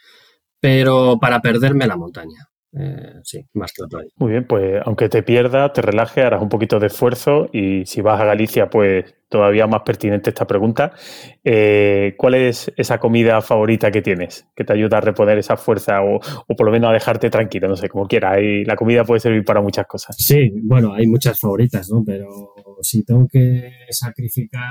pero 0.60 1.18
para 1.20 1.42
perderme 1.42 1.88
la 1.88 1.96
montaña. 1.96 2.50
Eh, 2.72 3.20
sí, 3.24 3.44
más 3.54 3.74
que 3.74 3.82
la 3.82 3.88
playa. 3.88 4.10
Muy 4.18 4.32
bien, 4.32 4.46
pues 4.46 4.82
aunque 4.86 5.10
te 5.10 5.24
pierdas, 5.24 5.74
te 5.74 5.82
relajes, 5.82 6.24
harás 6.24 6.42
un 6.42 6.50
poquito 6.50 6.80
de 6.80 6.88
esfuerzo 6.88 7.50
y 7.52 7.86
si 7.86 8.02
vas 8.02 8.22
a 8.22 8.26
Galicia, 8.26 8.70
pues 8.70 9.16
todavía 9.28 9.66
más 9.66 9.82
pertinente 9.82 10.30
esta 10.30 10.46
pregunta. 10.46 10.92
Eh, 11.44 12.14
¿Cuál 12.18 12.36
es 12.36 12.72
esa 12.78 13.00
comida 13.00 13.42
favorita 13.42 13.90
que 13.92 14.02
tienes 14.02 14.48
que 14.56 14.64
te 14.64 14.74
ayuda 14.74 14.98
a 14.98 15.02
reponer 15.02 15.38
esa 15.40 15.58
fuerza 15.58 16.02
o, 16.04 16.20
por 16.20 16.66
lo 16.66 16.72
menos 16.72 16.92
a 16.92 16.94
dejarte 16.94 17.30
tranquilo? 17.30 17.68
No 17.68 17.76
sé, 17.76 17.90
como 17.90 18.08
quiera. 18.08 18.40
Y 18.40 18.66
la 18.66 18.76
comida 18.76 19.04
puede 19.04 19.20
servir 19.20 19.44
para 19.44 19.62
muchas 19.62 19.88
cosas. 19.88 20.16
Sí, 20.18 20.52
bueno, 20.64 20.94
hay 20.94 21.08
muchas 21.08 21.40
favoritas, 21.40 21.90
¿no? 21.90 22.04
Pero 22.06 22.28
si 22.82 23.04
tengo 23.04 23.28
que 23.28 23.72
sacrificar 23.90 24.62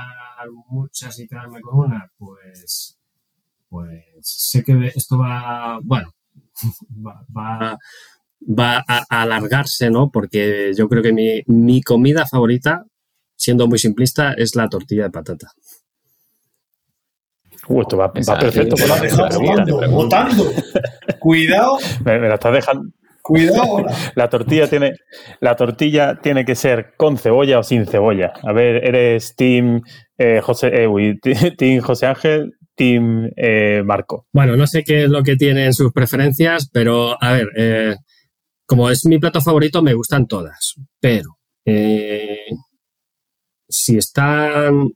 muchas 0.69 1.19
y 1.19 1.27
quedarme 1.27 1.59
con 1.61 1.79
una, 1.79 2.09
pues, 2.17 2.97
pues 3.67 4.05
sé 4.21 4.63
que 4.63 4.87
esto 4.87 5.17
va, 5.17 5.79
bueno, 5.83 6.13
va, 7.05 7.77
va, 8.41 8.83
a, 8.87 9.21
alargarse, 9.21 9.89
¿no? 9.89 10.09
Porque 10.11 10.71
yo 10.75 10.87
creo 10.87 11.03
que 11.03 11.13
mi, 11.13 11.41
mi 11.47 11.81
comida 11.81 12.25
favorita, 12.25 12.85
siendo 13.35 13.67
muy 13.67 13.79
simplista, 13.79 14.33
es 14.33 14.55
la 14.55 14.69
tortilla 14.69 15.03
de 15.03 15.11
patata. 15.11 15.51
Uh, 17.69 17.81
esto 17.81 17.97
va, 17.97 18.11
perfecto. 18.11 18.75
Me 18.77 18.87
la 18.87 18.99
dejando, 18.99 19.91
botando. 19.91 20.51
Cuidado. 21.19 21.77
Me, 22.03 22.19
la 22.19 22.33
estás 22.33 22.53
dejando. 22.53 22.89
Cuidado 23.21 23.85
La 24.15 24.27
tortilla 24.27 24.67
tiene, 24.67 24.93
la 25.39 25.55
tortilla 25.55 26.19
tiene 26.19 26.45
que 26.45 26.55
ser 26.55 26.93
con 26.97 27.17
cebolla 27.17 27.59
o 27.59 27.63
sin 27.63 27.85
cebolla. 27.85 28.33
A 28.41 28.53
ver, 28.53 28.83
eres 28.87 29.35
Team 29.35 29.83
eh, 30.17 30.41
José, 30.41 30.71
eh, 30.73 31.53
team 31.55 31.81
José 31.81 32.07
Ángel, 32.07 32.55
Team 32.79 33.29
eh, 33.35 33.83
Marco? 33.85 34.27
Bueno, 34.31 34.55
no 34.55 34.65
sé 34.65 34.85
qué 34.85 35.03
es 35.03 35.09
lo 35.09 35.21
que 35.21 35.35
tienen 35.35 35.73
sus 35.73 35.91
preferencias, 35.91 36.69
pero 36.71 37.21
a 37.21 37.33
ver, 37.33 37.49
eh, 37.57 37.97
como 38.65 38.89
es 38.89 39.05
mi 39.05 39.19
plato 39.19 39.41
favorito, 39.41 39.83
me 39.83 39.93
gustan 39.93 40.27
todas, 40.27 40.75
pero 41.01 41.39
eh, 41.65 42.45
si 43.67 43.97
están 43.97 44.91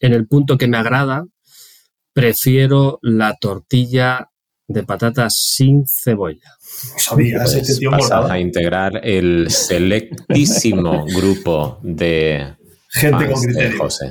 en 0.00 0.12
el 0.12 0.28
punto 0.28 0.58
que 0.58 0.68
me 0.68 0.76
agrada, 0.76 1.24
prefiero 2.12 2.98
la 3.00 3.34
tortilla 3.40 4.28
de 4.68 4.82
patatas 4.82 5.38
sin 5.38 5.84
cebolla. 5.86 6.50
No 6.92 6.98
sabías, 6.98 7.54
este 7.54 7.76
tío 7.76 7.92
a 7.94 8.38
integrar 8.38 9.00
el 9.02 9.50
selectísimo 9.50 11.06
grupo 11.16 11.80
de 11.82 12.56
gente 12.90 13.30
con 13.30 13.42
criterio. 13.42 13.78
José. 13.78 14.10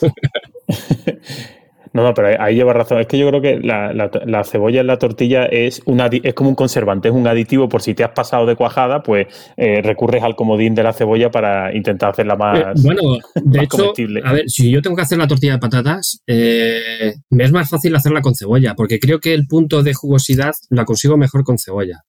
No, 1.96 2.02
no, 2.02 2.12
pero 2.12 2.28
ahí 2.38 2.54
lleva 2.54 2.74
razón. 2.74 3.00
Es 3.00 3.06
que 3.06 3.16
yo 3.16 3.26
creo 3.30 3.40
que 3.40 3.58
la, 3.58 4.44
cebolla 4.44 4.82
en 4.82 4.86
la 4.86 4.98
tortilla 4.98 5.46
es, 5.46 5.80
una, 5.86 6.10
es 6.10 6.34
como 6.34 6.50
un 6.50 6.54
conservante, 6.54 7.08
es 7.08 7.14
un 7.14 7.26
aditivo 7.26 7.70
por 7.70 7.80
si 7.80 7.94
te 7.94 8.04
has 8.04 8.10
pasado 8.10 8.44
de 8.44 8.54
cuajada, 8.54 9.02
pues 9.02 9.28
eh, 9.56 9.80
recurres 9.80 10.22
al 10.22 10.36
comodín 10.36 10.74
de 10.74 10.82
la 10.82 10.92
cebolla 10.92 11.30
para 11.30 11.74
intentar 11.74 12.10
hacerla 12.10 12.36
más. 12.36 12.58
Eh, 12.58 12.82
bueno, 12.82 13.00
de 13.34 13.62
hecho, 13.62 13.94
a 14.24 14.32
ver, 14.34 14.44
si 14.46 14.70
yo 14.70 14.82
tengo 14.82 14.94
que 14.94 15.02
hacer 15.04 15.16
la 15.16 15.26
tortilla 15.26 15.54
de 15.54 15.58
patatas, 15.58 16.20
eh, 16.26 17.14
me 17.30 17.44
es 17.44 17.52
más 17.52 17.70
fácil 17.70 17.96
hacerla 17.96 18.20
con 18.20 18.34
cebolla, 18.34 18.74
porque 18.74 18.98
creo 18.98 19.18
que 19.18 19.32
el 19.32 19.46
punto 19.46 19.82
de 19.82 19.94
jugosidad 19.94 20.52
la 20.68 20.84
consigo 20.84 21.16
mejor 21.16 21.44
con 21.44 21.56
cebolla. 21.56 22.02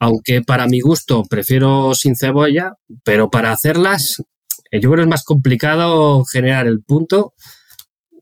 Aunque 0.00 0.42
para 0.42 0.66
mi 0.66 0.80
gusto 0.80 1.22
prefiero 1.22 1.94
sin 1.94 2.14
cebolla, 2.14 2.74
pero 3.04 3.30
para 3.30 3.52
hacerlas, 3.52 4.22
yo 4.70 4.80
creo 4.80 4.96
que 4.96 5.00
es 5.00 5.08
más 5.08 5.24
complicado 5.24 6.26
generar 6.26 6.66
el 6.66 6.82
punto 6.82 7.32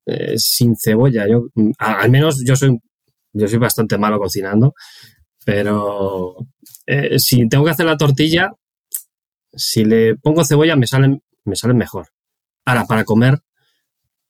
eh, 0.06 0.34
sin 0.38 0.76
cebolla. 0.76 1.26
Yo, 1.28 1.48
al 1.78 2.10
menos 2.10 2.44
yo 2.44 2.56
soy, 2.56 2.78
yo 3.32 3.48
soy 3.48 3.58
bastante 3.58 3.98
malo 3.98 4.18
cocinando, 4.18 4.74
pero 5.44 6.36
eh, 6.86 7.18
si 7.18 7.48
tengo 7.48 7.64
que 7.64 7.72
hacer 7.72 7.86
la 7.86 7.96
tortilla, 7.96 8.52
si 9.52 9.84
le 9.84 10.16
pongo 10.16 10.44
cebolla 10.44 10.76
me 10.76 10.86
salen, 10.86 11.22
me 11.44 11.56
salen 11.56 11.76
mejor. 11.76 12.08
Ahora, 12.64 12.84
para 12.84 13.04
comer, 13.04 13.38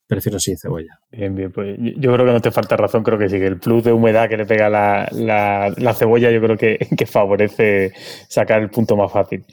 prefiero 0.07 0.39
sin 0.39 0.57
cebolla. 0.57 0.99
Bien, 1.11 1.35
bien, 1.35 1.53
pues 1.53 1.77
yo 1.79 2.13
creo 2.13 2.27
que 2.27 2.33
no 2.33 2.41
te 2.41 2.51
falta 2.51 2.77
razón, 2.77 3.03
creo 3.03 3.19
que 3.19 3.29
sí, 3.29 3.39
que 3.39 3.47
el 3.47 3.59
plus 3.59 3.85
de 3.85 3.93
humedad 3.93 4.29
que 4.29 4.37
le 4.37 4.47
pega 4.47 4.69
la, 4.69 5.09
la, 5.13 5.95
cebolla 5.95 6.31
yo 6.31 6.41
creo 6.41 6.57
que, 6.57 6.79
que, 6.97 7.07
favorece 7.07 7.93
sacar 8.29 8.63
el 8.63 8.71
punto 8.71 8.97
más 8.97 9.13
fácil. 9.13 9.45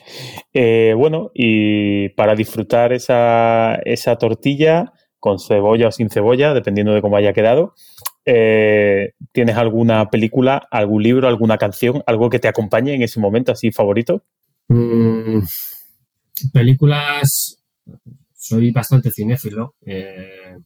Eh, 0.53 0.93
bueno, 0.95 1.31
y 1.33 2.09
para 2.09 2.35
disfrutar 2.35 2.93
esa, 2.93 3.75
esa 3.85 4.15
tortilla, 4.17 4.91
con 5.23 5.39
cebolla 5.39 5.87
o 5.87 5.91
sin 5.93 6.09
cebolla, 6.09 6.53
dependiendo 6.53 6.93
de 6.93 7.01
cómo 7.01 7.15
haya 7.15 7.31
quedado. 7.31 7.75
Eh, 8.25 9.13
¿Tienes 9.31 9.55
alguna 9.55 10.09
película, 10.09 10.67
algún 10.69 11.01
libro, 11.01 11.29
alguna 11.29 11.57
canción, 11.57 12.03
algo 12.05 12.29
que 12.29 12.39
te 12.39 12.49
acompañe 12.49 12.93
en 12.93 13.03
ese 13.03 13.21
momento 13.21 13.53
así 13.53 13.71
favorito? 13.71 14.21
Mm, 14.67 15.39
películas, 16.51 17.57
soy 18.35 18.71
bastante 18.71 19.11
cinéfilo. 19.11 19.75
Eh, 19.85 20.57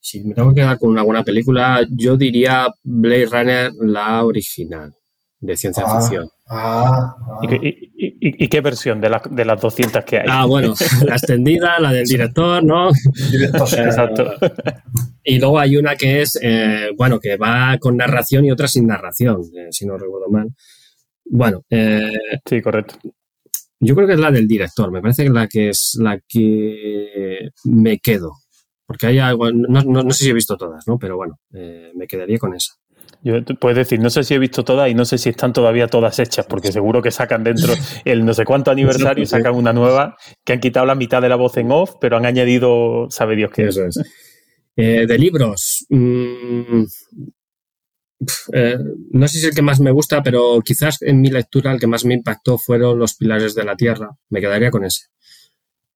si 0.00 0.24
me 0.24 0.32
tengo 0.32 0.48
que 0.48 0.62
quedar 0.62 0.78
con 0.78 0.96
alguna 0.96 1.22
película, 1.22 1.86
yo 1.90 2.16
diría 2.16 2.68
Blade 2.82 3.26
Runner, 3.26 3.72
la 3.82 4.24
original, 4.24 4.94
de 5.42 5.56
ciencia 5.56 5.84
ah, 5.86 6.00
ficción. 6.00 6.30
Ah, 6.48 7.16
¿Y, 7.42 8.48
qué 8.48 8.60
versión 8.60 9.00
de, 9.00 9.10
de, 9.30 9.44
las 9.44 9.60
200 9.60 10.04
que 10.04 10.18
hay? 10.18 10.26
Ah, 10.28 10.46
bueno, 10.46 10.72
la 11.06 11.16
extendida, 11.16 11.80
la 11.80 11.92
del 11.92 12.06
director, 12.06 12.62
¿no? 12.62 12.90
Exacto. 12.90 14.34
Y 15.24 15.38
luego 15.40 15.58
hay 15.58 15.76
una 15.76 15.96
que 15.96 16.22
es, 16.22 16.38
eh, 16.40 16.90
bueno, 16.96 17.18
que 17.18 17.36
va 17.36 17.76
con 17.80 17.96
narración 17.96 18.44
y 18.44 18.52
otra 18.52 18.68
sin 18.68 18.86
narración, 18.86 19.42
eh, 19.56 19.66
si 19.70 19.84
no 19.84 19.98
recuerdo 19.98 20.28
mal. 20.30 20.48
Bueno. 21.24 21.64
Eh, 21.68 22.12
sí, 22.48 22.62
correcto. 22.62 22.94
Yo 23.80 23.96
creo 23.96 24.06
que 24.06 24.14
es 24.14 24.20
la 24.20 24.30
del 24.30 24.46
director, 24.46 24.92
me 24.92 25.02
parece 25.02 25.24
que 25.24 25.28
es 25.28 25.34
la 25.34 25.48
que 25.48 25.68
es 25.68 25.98
la 26.00 26.20
que 26.28 27.48
me 27.64 27.98
quedo. 27.98 28.30
Porque 28.86 29.08
hay 29.08 29.18
algo, 29.18 29.50
no, 29.50 29.82
no, 29.82 30.10
sé 30.12 30.24
si 30.24 30.30
he 30.30 30.34
visto 30.34 30.56
todas, 30.56 30.86
¿no? 30.86 30.98
Pero 30.98 31.16
bueno, 31.16 31.40
me 31.50 32.06
quedaría 32.06 32.38
con 32.38 32.54
esa. 32.54 32.74
Yo 33.24 33.44
puedes 33.60 33.76
decir, 33.76 34.00
no 34.00 34.10
sé 34.10 34.24
si 34.24 34.34
he 34.34 34.38
visto 34.38 34.64
todas 34.64 34.90
y 34.90 34.94
no 34.94 35.04
sé 35.04 35.16
si 35.16 35.28
están 35.28 35.52
todavía 35.52 35.86
todas 35.86 36.18
hechas, 36.18 36.44
porque 36.46 36.72
seguro 36.72 37.00
que 37.02 37.12
sacan 37.12 37.44
dentro 37.44 37.72
el 38.04 38.24
no 38.24 38.34
sé 38.34 38.44
cuánto 38.44 38.70
aniversario 38.72 39.22
y 39.22 39.26
sacan 39.26 39.54
una 39.54 39.72
nueva 39.72 40.16
que 40.44 40.54
han 40.54 40.60
quitado 40.60 40.86
la 40.86 40.96
mitad 40.96 41.22
de 41.22 41.28
la 41.28 41.36
voz 41.36 41.56
en 41.56 41.70
off, 41.70 41.94
pero 42.00 42.16
han 42.16 42.26
añadido, 42.26 43.06
sabe 43.10 43.36
Dios 43.36 43.50
qué. 43.52 43.68
Eso 43.68 43.84
es. 43.84 44.00
Eh, 44.76 45.06
de 45.06 45.18
libros. 45.18 45.86
Mm, 45.88 46.84
eh, 48.52 48.78
no 49.10 49.28
sé 49.28 49.32
si 49.32 49.38
es 49.38 49.44
el 49.50 49.54
que 49.54 49.62
más 49.62 49.80
me 49.80 49.90
gusta, 49.90 50.22
pero 50.22 50.60
quizás 50.64 51.02
en 51.02 51.20
mi 51.20 51.30
lectura 51.30 51.72
el 51.72 51.80
que 51.80 51.86
más 51.86 52.04
me 52.04 52.14
impactó 52.14 52.58
fueron 52.58 52.98
Los 52.98 53.14
Pilares 53.14 53.54
de 53.54 53.64
la 53.64 53.76
Tierra. 53.76 54.10
Me 54.30 54.40
quedaría 54.40 54.70
con 54.70 54.84
ese. 54.84 55.06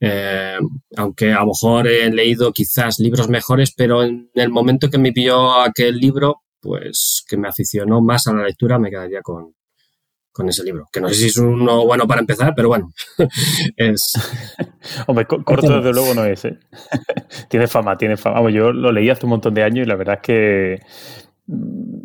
Eh, 0.00 0.58
aunque 0.96 1.32
a 1.32 1.40
lo 1.40 1.46
mejor 1.46 1.88
he 1.88 2.10
leído 2.10 2.52
quizás 2.52 2.98
libros 2.98 3.28
mejores, 3.28 3.72
pero 3.74 4.02
en 4.02 4.30
el 4.34 4.50
momento 4.50 4.90
que 4.90 4.98
me 4.98 5.12
pilló 5.12 5.60
aquel 5.60 5.96
libro, 5.98 6.42
pues 6.66 7.24
que 7.28 7.36
me 7.36 7.48
aficionó 7.48 8.02
más 8.02 8.26
a 8.26 8.34
la 8.34 8.42
lectura, 8.44 8.78
me 8.78 8.90
quedaría 8.90 9.22
con, 9.22 9.54
con 10.32 10.48
ese 10.48 10.64
libro. 10.64 10.86
Que 10.92 11.00
no 11.00 11.08
sé 11.08 11.14
si 11.14 11.26
es 11.26 11.36
uno 11.38 11.86
bueno 11.86 12.06
para 12.06 12.20
empezar, 12.20 12.52
pero 12.54 12.68
bueno, 12.68 12.90
es... 13.76 14.12
Hombre, 15.06 15.26
corto 15.26 15.76
desde 15.78 15.92
luego 15.92 16.14
no 16.14 16.24
es, 16.24 16.44
¿eh? 16.44 16.58
tiene 17.48 17.66
fama, 17.66 17.96
tiene 17.96 18.16
fama. 18.16 18.50
yo 18.50 18.72
lo 18.72 18.92
leí 18.92 19.08
hace 19.08 19.24
un 19.24 19.30
montón 19.30 19.54
de 19.54 19.62
años 19.62 19.86
y 19.86 19.88
la 19.88 19.96
verdad 19.96 20.16
es 20.16 20.22
que 20.22 20.80
mm, 21.46 22.02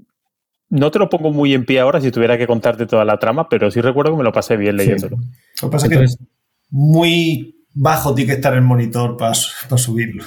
no 0.69 0.91
te 0.91 0.99
lo 0.99 1.09
pongo 1.09 1.31
muy 1.31 1.53
en 1.53 1.65
pie 1.65 1.79
ahora 1.79 1.99
si 1.99 2.11
tuviera 2.11 2.38
que 2.38 2.47
contarte 2.47 2.85
toda 2.85 3.03
la 3.03 3.17
trama, 3.17 3.49
pero 3.49 3.69
sí 3.69 3.81
recuerdo 3.81 4.11
que 4.11 4.17
me 4.17 4.23
lo 4.23 4.31
pasé 4.31 4.55
bien 4.55 4.77
leyéndolo. 4.77 5.17
Lo 5.61 5.69
que 5.69 5.71
pasa 5.71 5.88
es 5.88 5.97
que 5.97 6.03
es 6.05 6.17
muy 6.69 7.60
bajo 7.73 8.14
tiene 8.14 8.31
que 8.31 8.35
estar 8.35 8.53
el 8.53 8.61
monitor 8.61 9.18
para, 9.18 9.34
subirlo. 9.77 10.26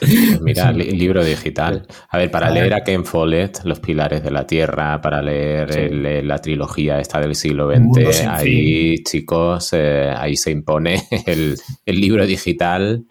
Pues 0.00 0.40
mira, 0.40 0.72
libro 0.72 1.24
digital. 1.24 1.86
A 2.08 2.18
ver, 2.18 2.30
para 2.30 2.50
leer 2.50 2.74
a 2.74 2.82
Ken 2.82 3.04
Follett, 3.04 3.60
Los 3.64 3.80
Pilares 3.80 4.22
de 4.22 4.30
la 4.30 4.46
Tierra, 4.46 5.00
para 5.00 5.22
leer 5.22 6.24
la 6.24 6.38
trilogía 6.38 6.98
esta 6.98 7.20
del 7.20 7.34
siglo 7.34 7.70
XX, 7.70 8.26
ahí, 8.26 9.02
chicos, 9.04 9.72
eh, 9.72 10.12
ahí 10.16 10.36
se 10.36 10.50
impone 10.50 11.02
el, 11.26 11.56
el, 11.84 12.00
libro 12.00 12.26
digital, 12.26 13.04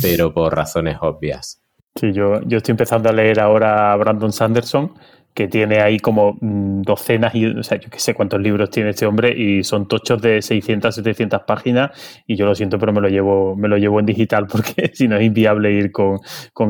pero 0.00 0.32
por 0.32 0.54
razones 0.54 0.98
obvias. 1.00 1.60
Sí, 1.94 2.12
yo, 2.12 2.40
yo 2.42 2.58
estoy 2.58 2.72
empezando 2.72 3.08
a 3.08 3.12
leer 3.12 3.38
ahora 3.38 3.92
a 3.92 3.96
Brandon 3.96 4.32
Sanderson 4.32 4.94
que 5.34 5.48
tiene 5.48 5.80
ahí 5.80 5.98
como 5.98 6.38
mm, 6.40 6.82
docenas 6.82 7.34
y, 7.34 7.46
o 7.46 7.62
sea, 7.64 7.78
yo 7.78 7.90
qué 7.90 7.98
sé 7.98 8.14
cuántos 8.14 8.40
libros 8.40 8.70
tiene 8.70 8.90
este 8.90 9.04
hombre 9.04 9.34
y 9.36 9.64
son 9.64 9.88
tochos 9.88 10.22
de 10.22 10.40
600, 10.40 10.94
700 10.94 11.42
páginas 11.42 11.90
y 12.26 12.36
yo 12.36 12.46
lo 12.46 12.54
siento, 12.54 12.78
pero 12.78 12.92
me 12.92 13.00
lo 13.00 13.08
llevo, 13.08 13.56
me 13.56 13.68
lo 13.68 13.76
llevo 13.76 13.98
en 13.98 14.06
digital 14.06 14.46
porque 14.50 14.92
si 14.94 15.08
no 15.08 15.16
es 15.16 15.24
inviable 15.24 15.72
ir 15.72 15.90
con, 15.90 16.20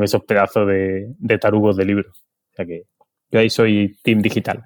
esos 0.03 0.23
pedazos 0.23 0.67
de, 0.67 1.37
tarugos 1.39 1.77
de 1.77 1.85
libros. 1.85 2.25
O 2.51 2.55
sea 2.55 2.65
que 2.65 2.83
yo 3.31 3.39
ahí 3.39 3.49
soy 3.49 3.97
team 4.03 4.21
digital. 4.21 4.63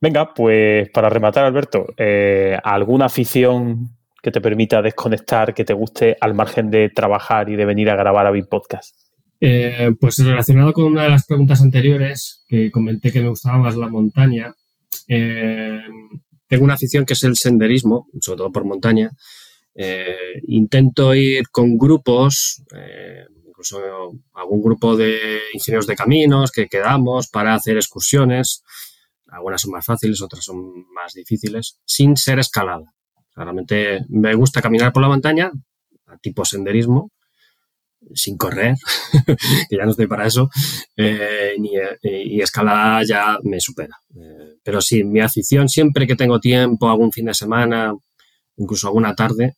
Venga, 0.00 0.32
pues 0.32 0.88
para 0.90 1.08
rematar, 1.08 1.44
Alberto, 1.44 1.86
eh, 1.96 2.58
¿alguna 2.62 3.06
afición 3.06 3.90
que 4.22 4.30
te 4.30 4.40
permita 4.40 4.80
desconectar, 4.80 5.52
que 5.54 5.64
te 5.64 5.72
guste 5.72 6.16
al 6.20 6.34
margen 6.34 6.70
de 6.70 6.88
trabajar 6.90 7.48
y 7.50 7.56
de 7.56 7.64
venir 7.66 7.90
a 7.90 7.96
grabar 7.96 8.26
a 8.26 8.32
mi 8.32 8.42
podcast? 8.42 9.05
Eh, 9.40 9.90
pues 10.00 10.18
relacionado 10.18 10.72
con 10.72 10.84
una 10.84 11.04
de 11.04 11.10
las 11.10 11.26
preguntas 11.26 11.60
anteriores, 11.60 12.44
que 12.48 12.70
comenté 12.70 13.12
que 13.12 13.20
me 13.20 13.28
gustaba 13.28 13.58
más 13.58 13.76
la 13.76 13.88
montaña, 13.88 14.54
eh, 15.08 15.80
tengo 16.48 16.64
una 16.64 16.74
afición 16.74 17.04
que 17.04 17.12
es 17.12 17.22
el 17.24 17.36
senderismo, 17.36 18.08
sobre 18.20 18.38
todo 18.38 18.52
por 18.52 18.64
montaña. 18.64 19.10
Eh, 19.74 20.40
intento 20.46 21.14
ir 21.14 21.48
con 21.50 21.76
grupos, 21.76 22.62
incluso 23.46 23.78
algún 24.34 24.62
grupo 24.62 24.96
de 24.96 25.40
ingenieros 25.52 25.86
de 25.86 25.96
caminos 25.96 26.50
que 26.50 26.66
quedamos 26.68 27.28
para 27.28 27.54
hacer 27.54 27.76
excursiones. 27.76 28.62
Algunas 29.26 29.60
son 29.60 29.72
más 29.72 29.84
fáciles, 29.84 30.22
otras 30.22 30.44
son 30.44 30.86
más 30.94 31.12
difíciles, 31.14 31.78
sin 31.84 32.16
ser 32.16 32.38
escalada. 32.38 32.94
Realmente 33.34 34.00
me 34.08 34.34
gusta 34.34 34.62
caminar 34.62 34.92
por 34.92 35.02
la 35.02 35.08
montaña, 35.08 35.50
tipo 36.22 36.44
senderismo, 36.44 37.10
sin 38.14 38.36
correr, 38.36 38.74
que 39.68 39.76
ya 39.76 39.84
no 39.84 39.90
estoy 39.90 40.06
para 40.06 40.26
eso, 40.26 40.48
eh, 40.96 41.54
ni, 41.58 41.76
eh, 41.76 41.98
y 42.02 42.40
escalada 42.40 43.02
ya 43.04 43.38
me 43.42 43.60
supera. 43.60 43.96
Eh, 44.14 44.56
pero 44.62 44.80
sí, 44.80 45.04
mi 45.04 45.20
afición, 45.20 45.68
siempre 45.68 46.06
que 46.06 46.16
tengo 46.16 46.40
tiempo, 46.40 46.88
algún 46.88 47.12
fin 47.12 47.26
de 47.26 47.34
semana, 47.34 47.94
incluso 48.56 48.88
alguna 48.88 49.14
tarde, 49.14 49.56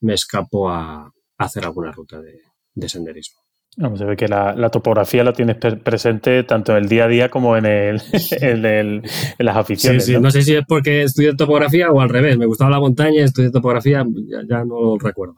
me 0.00 0.14
escapo 0.14 0.70
a, 0.70 1.10
hacer 1.38 1.64
alguna 1.64 1.92
ruta 1.92 2.20
de 2.20 2.88
senderismo. 2.88 3.47
Vamos, 3.80 4.00
se 4.00 4.04
ve 4.04 4.16
que 4.16 4.26
la, 4.26 4.70
topografía 4.70 5.22
la 5.22 5.32
tienes 5.32 5.56
presente 5.84 6.42
tanto 6.42 6.72
en 6.72 6.82
el 6.82 6.88
día 6.88 7.04
a 7.04 7.08
día 7.08 7.28
como 7.28 7.56
en, 7.56 7.64
el, 7.64 8.02
en, 8.40 9.02
las 9.38 9.56
aficiones. 9.56 10.04
Sí, 10.04 10.14
sí. 10.14 10.20
¿no? 10.20 10.32
sé 10.32 10.42
si 10.42 10.56
es 10.56 10.64
porque 10.66 11.04
estudié 11.04 11.32
topografía 11.36 11.88
o 11.92 12.00
al 12.00 12.08
revés. 12.08 12.36
Me 12.36 12.46
gustaba 12.46 12.70
la 12.70 12.80
montaña, 12.80 13.22
estudié 13.22 13.52
topografía, 13.52 14.04
ya, 14.48 14.64
no 14.64 14.80
lo 14.80 14.98
recuerdo. 14.98 15.36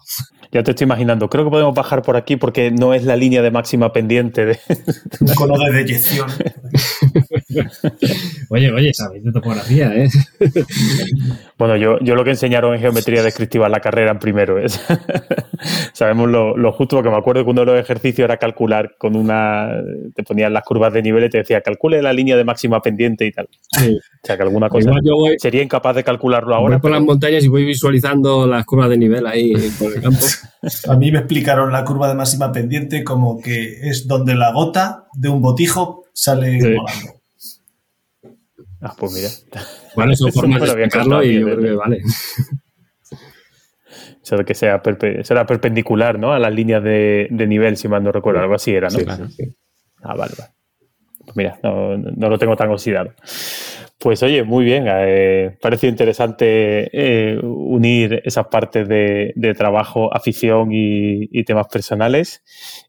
Ya 0.52 0.62
te 0.62 0.70
estoy 0.70 0.86
imaginando. 0.86 1.28
Creo 1.28 1.44
que 1.44 1.50
podemos 1.50 1.74
bajar 1.74 2.00
por 2.00 2.16
aquí 2.16 2.36
porque 2.36 2.70
no 2.70 2.94
es 2.94 3.04
la 3.04 3.14
línea 3.14 3.42
de 3.42 3.50
máxima 3.50 3.92
pendiente 3.92 4.46
de. 4.46 4.58
Un 5.20 5.34
cono 5.34 5.58
de 5.58 5.72
deyección. 5.72 6.28
oye, 8.48 8.72
oye, 8.72 8.94
sabéis 8.94 9.22
de 9.22 9.32
topografía, 9.32 9.94
¿eh? 9.94 10.08
bueno, 11.58 11.76
yo, 11.76 11.98
yo 12.00 12.14
lo 12.14 12.24
que 12.24 12.30
enseñaron 12.30 12.74
en 12.74 12.80
geometría 12.80 13.22
descriptiva 13.22 13.66
en 13.66 13.72
la 13.72 13.80
carrera 13.80 14.12
en 14.12 14.18
primero 14.18 14.58
es. 14.58 14.80
Sabemos 15.92 16.30
lo, 16.30 16.56
lo 16.56 16.72
justo, 16.72 16.96
porque 16.96 17.10
me 17.10 17.18
acuerdo 17.18 17.44
que 17.44 17.50
uno 17.50 17.60
de 17.60 17.66
los 17.66 17.80
ejercicios 17.80 18.29
calcular 18.36 18.96
con 18.98 19.16
una. 19.16 19.70
Te 20.14 20.22
ponían 20.22 20.52
las 20.52 20.64
curvas 20.64 20.92
de 20.92 21.02
nivel 21.02 21.24
y 21.24 21.30
te 21.30 21.38
decía, 21.38 21.60
calcule 21.60 22.02
la 22.02 22.12
línea 22.12 22.36
de 22.36 22.44
máxima 22.44 22.80
pendiente 22.80 23.26
y 23.26 23.32
tal. 23.32 23.48
O 23.76 24.26
sea, 24.26 24.36
que 24.36 24.42
alguna 24.42 24.68
cosa. 24.68 24.90
sería 25.38 25.62
incapaz 25.62 25.96
de 25.96 26.04
calcularlo 26.04 26.54
ahora. 26.54 26.76
Voy 26.76 26.82
por 26.82 26.90
las 26.90 27.02
montañas 27.02 27.44
y 27.44 27.48
voy 27.48 27.64
visualizando 27.64 28.46
las 28.46 28.64
curvas 28.64 28.90
de 28.90 28.98
nivel 28.98 29.26
ahí 29.26 29.52
por 29.78 29.92
el 29.92 30.02
campo. 30.02 30.24
A 30.88 30.96
mí 30.96 31.10
me 31.10 31.18
explicaron 31.18 31.72
la 31.72 31.84
curva 31.84 32.08
de 32.08 32.14
máxima 32.14 32.52
pendiente 32.52 33.04
como 33.04 33.40
que 33.40 33.88
es 33.88 34.06
donde 34.06 34.34
la 34.34 34.52
gota 34.52 35.06
de 35.14 35.28
un 35.28 35.40
botijo 35.40 36.04
sale 36.12 36.58
volando. 36.58 37.20
Ah, 38.82 38.94
pues 38.98 39.12
mira. 39.12 39.64
Bueno, 39.94 40.14
son 40.16 40.32
formas 40.32 40.60
de 40.60 40.66
explicarlo 40.66 41.22
y 41.22 41.40
yo 41.40 41.46
creo 41.46 41.60
que 41.60 41.72
vale 41.72 42.00
que 44.46 44.54
sea 44.54 44.82
será 45.22 45.46
perpendicular 45.46 46.18
¿no? 46.18 46.32
a 46.32 46.38
las 46.38 46.54
líneas 46.54 46.82
de, 46.82 47.28
nivel, 47.30 47.76
si 47.76 47.88
mal 47.88 48.02
no 48.02 48.12
recuerdo, 48.12 48.40
algo 48.40 48.54
así 48.54 48.72
era, 48.72 48.88
¿no? 48.88 48.98
Ah, 50.02 50.14
vale, 50.14 50.32
vale. 50.38 50.50
Pues 51.24 51.36
mira, 51.36 51.58
no, 51.62 52.28
lo 52.28 52.38
tengo 52.38 52.56
tan 52.56 52.70
oxidado. 52.70 53.12
Pues 53.98 54.22
oye, 54.22 54.42
muy 54.42 54.64
bien, 54.64 54.86
eh, 54.88 55.58
parece 55.60 55.86
interesante 55.86 56.88
eh, 56.92 57.38
unir 57.38 58.22
esas 58.24 58.46
partes 58.46 58.88
de, 58.88 59.54
trabajo, 59.56 60.12
afición 60.12 60.70
y, 60.72 61.44
temas 61.44 61.66
personales. 61.68 62.42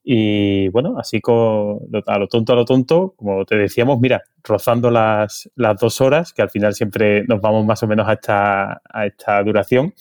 Y 0.03 0.69
bueno, 0.69 0.95
así 0.97 1.19
con, 1.19 1.79
a 2.07 2.17
lo 2.17 2.27
tonto, 2.27 2.53
a 2.53 2.55
lo 2.55 2.65
tonto, 2.65 3.13
como 3.17 3.45
te 3.45 3.57
decíamos, 3.57 3.99
mira, 3.99 4.23
rozando 4.41 4.89
las, 4.89 5.51
las 5.55 5.77
dos 5.77 5.99
horas, 5.99 6.31
que 6.31 6.41
al 6.41 6.49
final 6.49 6.73
siempre 6.73 7.25
nos 7.27 7.41
vamos 7.41 7.65
más 7.65 7.83
o 7.83 7.87
menos 7.87 8.07
a 8.07 8.13
esta, 8.13 8.81
a 8.89 9.05
esta 9.05 9.43
duración. 9.43 9.93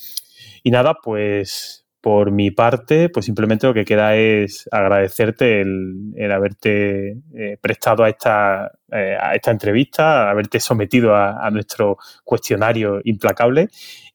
Y 0.62 0.70
nada, 0.70 0.94
pues 1.02 1.80
por 2.00 2.30
mi 2.30 2.50
parte, 2.50 3.10
pues 3.10 3.26
simplemente 3.26 3.66
lo 3.66 3.74
que 3.74 3.84
queda 3.84 4.16
es 4.16 4.66
agradecerte 4.70 5.60
el, 5.60 6.32
haberte 6.32 7.18
eh, 7.34 7.58
prestado 7.60 8.04
a 8.04 8.08
esta, 8.08 8.72
eh, 8.90 9.16
a 9.20 9.34
esta 9.34 9.50
entrevista, 9.50 10.30
haberte 10.30 10.60
sometido 10.60 11.14
a, 11.14 11.50
nuestro 11.50 11.98
cuestionario 12.24 13.00
implacable 13.04 13.68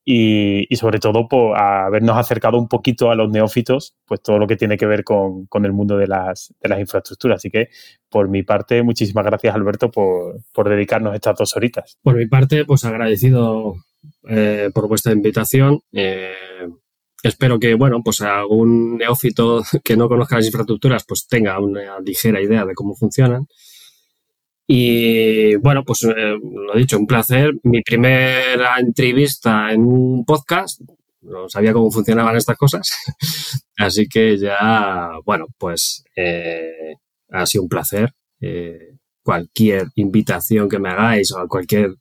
y, 0.04 0.68
sobre 0.76 1.00
todo 1.00 1.28
por 1.28 1.58
habernos 1.60 2.18
acercado 2.18 2.58
un 2.58 2.68
poquito 2.68 3.12
a 3.12 3.16
los 3.16 3.30
neófitos, 3.30 3.96
pues 4.06 4.22
todo 4.22 4.40
lo 4.40 4.48
que 4.48 4.56
tiene 4.56 4.78
que 4.78 4.86
ver 4.86 5.04
con, 5.04 5.48
el 5.64 5.74
mundo 5.74 5.98
de 5.98 6.08
las, 6.08 6.54
de 6.62 6.70
las 6.70 6.80
infraestructuras. 6.80 7.38
Así 7.38 7.52
que, 7.52 7.70
por 8.10 8.30
mi 8.30 8.44
parte, 8.44 8.82
muchísimas 8.82 9.26
gracias, 9.26 9.54
Alberto, 9.54 9.92
por, 9.92 10.42
por 10.54 10.70
dedicarnos 10.70 11.14
estas 11.14 11.38
dos 11.38 11.56
horitas. 11.56 11.98
Por 12.02 12.16
mi 12.16 12.28
parte, 12.28 12.66
pues 12.66 12.86
agradecido 12.86 13.76
eh, 14.27 14.69
por 14.73 14.88
vuestra 14.88 15.14
invitación. 15.14 15.82
Eh, 15.91 16.34
espero 17.23 17.60
que, 17.60 17.73
bueno, 17.76 18.02
pues 18.03 18.22
algún 18.22 18.98
neófito 18.98 19.64
que 19.84 19.98
no 19.98 20.07
conozca 20.07 20.38
las 20.38 20.45
infraestructuras, 20.45 21.06
pues 21.07 21.27
tenga 21.27 21.60
una 21.60 21.99
ligera 21.99 22.41
idea 22.41 22.65
de 22.65 22.73
cómo 22.73 22.95
funcionan. 22.95 23.48
Y 24.68 25.56
bueno, 25.57 25.84
pues 25.84 26.03
eh, 26.03 26.38
lo 26.41 26.73
dicho, 26.76 26.98
un 26.98 27.07
placer. 27.07 27.53
Mi 27.64 27.82
primera 27.82 28.80
entrevista 28.80 29.72
en 29.72 29.82
un 29.82 30.26
podcast, 30.26 30.82
no 31.22 31.49
sabía 31.49 31.73
cómo 31.73 31.91
funcionaban 31.91 32.36
estas 32.36 32.57
cosas. 32.57 32.90
Así 33.77 34.07
que 34.07 34.38
ya, 34.38 35.11
bueno, 35.26 35.48
pues 35.57 36.03
ha 37.32 37.45
sido 37.45 37.64
un 37.64 37.69
placer. 37.69 38.14
cualquier 39.23 39.88
invitación 39.95 40.69
que 40.69 40.80
me 40.80 40.90
hagáis 40.90 41.32
o 41.34 41.48
cualquier 41.48 41.95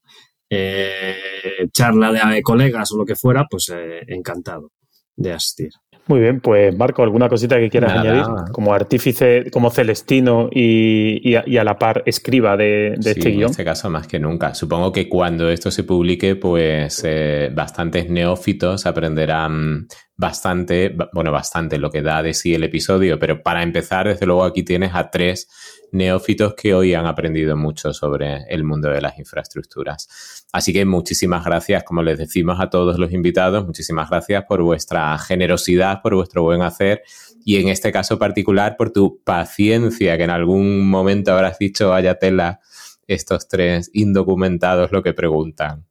eh, 0.54 1.68
charla 1.72 2.12
de 2.12 2.42
colegas 2.42 2.92
o 2.92 2.96
lo 2.96 3.04
que 3.04 3.16
fuera, 3.16 3.46
pues 3.48 3.72
eh, 3.74 4.00
encantado 4.08 4.70
de 5.16 5.32
asistir. 5.32 5.70
Muy 6.06 6.20
bien, 6.20 6.40
pues 6.40 6.76
Marco, 6.76 7.02
¿alguna 7.02 7.30
cosita 7.30 7.56
que 7.58 7.70
quieras 7.70 7.92
añadir? 7.92 8.24
Como 8.52 8.74
artífice, 8.74 9.50
como 9.50 9.70
celestino 9.70 10.50
y, 10.52 11.34
a, 11.34 11.64
la 11.64 11.78
par 11.78 12.02
escriba 12.04 12.58
de, 12.58 12.94
este 12.98 13.30
guion. 13.30 13.44
En 13.44 13.50
este 13.50 13.64
caso, 13.64 13.88
más 13.88 14.06
que 14.06 14.18
nunca. 14.18 14.54
Supongo 14.54 14.92
que 14.92 15.08
cuando 15.08 15.48
esto 15.48 15.70
se 15.70 15.82
publique, 15.82 16.36
pues 16.36 17.02
eh, 17.06 17.50
bastantes 17.54 18.10
neófitos 18.10 18.84
aprenderán 18.84 19.86
bastante, 20.16 20.96
bueno, 21.12 21.32
bastante 21.32 21.78
lo 21.78 21.90
que 21.90 22.02
da 22.02 22.22
de 22.22 22.34
sí 22.34 22.54
el 22.54 22.64
episodio, 22.64 23.18
pero 23.18 23.42
para 23.42 23.62
empezar, 23.62 24.06
desde 24.06 24.26
luego 24.26 24.44
aquí 24.44 24.62
tienes 24.62 24.94
a 24.94 25.10
tres 25.10 25.48
neófitos 25.90 26.54
que 26.54 26.74
hoy 26.74 26.94
han 26.94 27.06
aprendido 27.06 27.56
mucho 27.56 27.92
sobre 27.92 28.44
el 28.48 28.64
mundo 28.64 28.90
de 28.90 29.00
las 29.00 29.18
infraestructuras. 29.18 30.46
Así 30.52 30.72
que 30.72 30.84
muchísimas 30.84 31.44
gracias, 31.44 31.82
como 31.84 32.02
les 32.02 32.18
decimos 32.18 32.60
a 32.60 32.70
todos 32.70 32.98
los 32.98 33.12
invitados, 33.12 33.66
muchísimas 33.66 34.08
gracias 34.08 34.44
por 34.44 34.62
vuestra 34.62 35.16
generosidad, 35.18 36.00
por 36.02 36.14
vuestro 36.14 36.42
buen 36.42 36.62
hacer 36.62 37.02
y 37.44 37.56
en 37.56 37.68
este 37.68 37.92
caso 37.92 38.18
particular 38.18 38.76
por 38.76 38.90
tu 38.90 39.20
paciencia, 39.22 40.16
que 40.16 40.24
en 40.24 40.30
algún 40.30 40.88
momento 40.88 41.32
habrás 41.32 41.58
dicho, 41.58 41.90
vaya 41.90 42.18
tela, 42.18 42.60
estos 43.06 43.48
tres 43.48 43.90
indocumentados 43.92 44.92
lo 44.92 45.02
que 45.02 45.12
preguntan. 45.12 45.86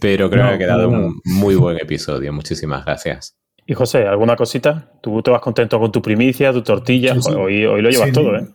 Pero 0.00 0.30
creo 0.30 0.48
que 0.48 0.54
ha 0.54 0.58
quedado 0.58 0.88
un 0.88 1.20
muy 1.24 1.54
buen 1.54 1.78
episodio. 1.78 2.32
Muchísimas 2.32 2.84
gracias. 2.84 3.36
Y 3.66 3.74
José, 3.74 4.06
¿alguna 4.06 4.36
cosita? 4.36 4.92
¿Tú 5.02 5.22
te 5.22 5.30
vas 5.30 5.40
contento 5.40 5.80
con 5.80 5.90
tu 5.90 6.00
primicia, 6.00 6.52
tu 6.52 6.62
tortilla? 6.62 7.16
Hoy, 7.36 7.64
hoy, 7.64 7.82
lo 7.82 7.90
llevas 7.90 8.12
todo, 8.12 8.36
¿eh? 8.36 8.48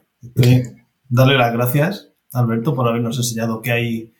Darle 1.10 1.38
las 1.38 1.52
gracias, 1.52 2.14
Alberto, 2.32 2.74
por 2.74 2.88
habernos 2.88 3.18
enseñado 3.18 3.62
que 3.62 3.72
hay 3.72 4.14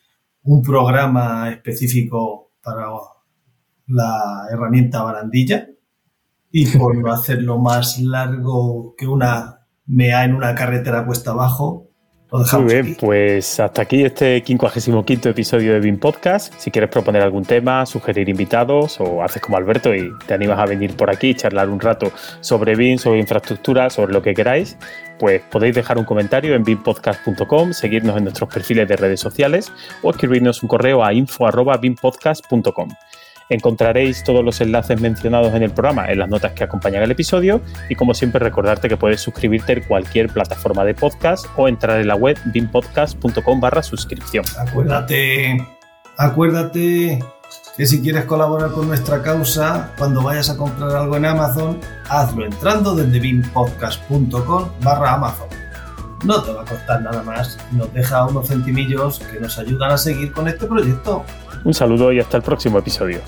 un 0.44 0.62
programa 0.62 1.50
específico 1.50 2.52
para 2.62 2.88
la 3.88 4.48
herramienta 4.52 5.04
barandilla 5.04 5.70
y 6.52 6.66
por 6.78 6.98
no 6.98 7.12
hacerlo 7.12 7.60
más 7.60 8.00
largo 8.00 8.94
que 8.98 9.08
una 9.08 9.66
mea 9.86 10.26
en 10.26 10.34
una 10.34 10.54
carretera 10.56 11.06
cuesta 11.06 11.32
abajo, 11.32 11.91
muy 12.32 12.64
bien, 12.64 12.96
pues 12.98 13.60
hasta 13.60 13.82
aquí 13.82 14.06
este 14.06 14.42
55 14.42 15.30
episodio 15.30 15.74
de 15.74 15.82
BIM 15.82 16.00
Podcast. 16.00 16.54
Si 16.58 16.72
quieres 16.72 16.90
proponer 16.90 17.22
algún 17.22 17.44
tema, 17.44 17.86
sugerir 17.86 18.30
invitados 18.30 19.02
o 19.02 19.22
haces 19.22 19.42
como 19.42 19.58
Alberto 19.58 19.94
y 19.94 20.10
te 20.28 20.34
animas 20.34 20.58
a 20.58 20.66
venir 20.66 20.96
por 20.96 21.10
aquí 21.10 21.32
y 21.32 21.36
charlar 21.36 21.68
un 21.68 21.82
rato 21.82 22.10
sobre 22.40 22.78
BIM, 22.78 23.00
sobre 23.00 23.20
infraestructura, 23.20 23.90
sobre 23.90 24.14
lo 24.14 24.22
que 24.22 24.34
queráis, 24.34 24.78
pues 25.20 25.42
podéis 25.52 25.76
dejar 25.76 25.98
un 25.98 26.06
comentario 26.06 26.56
en 26.56 26.64
bimpodcast.com, 26.64 27.74
seguirnos 27.74 28.16
en 28.16 28.24
nuestros 28.24 28.50
perfiles 28.50 28.88
de 28.88 28.96
redes 28.96 29.20
sociales 29.20 29.70
o 30.02 30.12
escribirnos 30.12 30.64
un 30.64 30.70
correo 30.70 31.04
a 31.04 31.14
info.bimpodcast.com. 31.14 32.90
Encontraréis 33.52 34.24
todos 34.24 34.46
los 34.46 34.62
enlaces 34.62 35.02
mencionados 35.02 35.54
en 35.54 35.62
el 35.62 35.72
programa 35.72 36.10
en 36.10 36.20
las 36.20 36.30
notas 36.30 36.54
que 36.54 36.64
acompañan 36.64 37.04
el 37.04 37.12
episodio 37.12 37.60
y 37.90 37.96
como 37.96 38.14
siempre 38.14 38.40
recordarte 38.40 38.88
que 38.88 38.96
puedes 38.96 39.20
suscribirte 39.20 39.74
en 39.74 39.82
cualquier 39.82 40.30
plataforma 40.30 40.86
de 40.86 40.94
podcast 40.94 41.46
o 41.58 41.68
entrar 41.68 42.00
en 42.00 42.08
la 42.08 42.16
web 42.16 42.38
bimpodcast.com 42.46 43.60
barra 43.60 43.84
suscripción. 43.84 44.46
Acuérdate, 44.58 45.68
acuérdate 46.18 47.20
que 47.76 47.86
si 47.86 48.02
quieres 48.02 48.24
colaborar 48.24 48.72
con 48.72 48.88
nuestra 48.88 49.22
causa, 49.22 49.92
cuando 49.98 50.24
vayas 50.24 50.50
a 50.50 50.56
comprar 50.56 50.96
algo 50.96 51.18
en 51.18 51.26
Amazon, 51.26 51.78
hazlo 52.08 52.46
entrando 52.46 52.96
desde 52.96 53.20
bimpodcast.com 53.20 54.70
barra 54.82 55.16
Amazon. 55.16 55.48
No 56.24 56.42
te 56.42 56.54
va 56.54 56.62
a 56.62 56.66
costar 56.66 57.02
nada 57.02 57.22
más, 57.24 57.58
nos 57.74 57.92
deja 57.94 58.26
unos 58.28 58.48
centimillos 58.48 59.20
que 59.20 59.42
nos 59.42 59.58
ayudan 59.58 59.92
a 59.92 59.98
seguir 59.98 60.32
con 60.32 60.48
este 60.48 60.68
proyecto. 60.68 61.26
Un 61.64 61.74
saludo 61.74 62.12
y 62.12 62.20
hasta 62.20 62.38
el 62.38 62.44
próximo 62.44 62.80
episodio. 62.80 63.20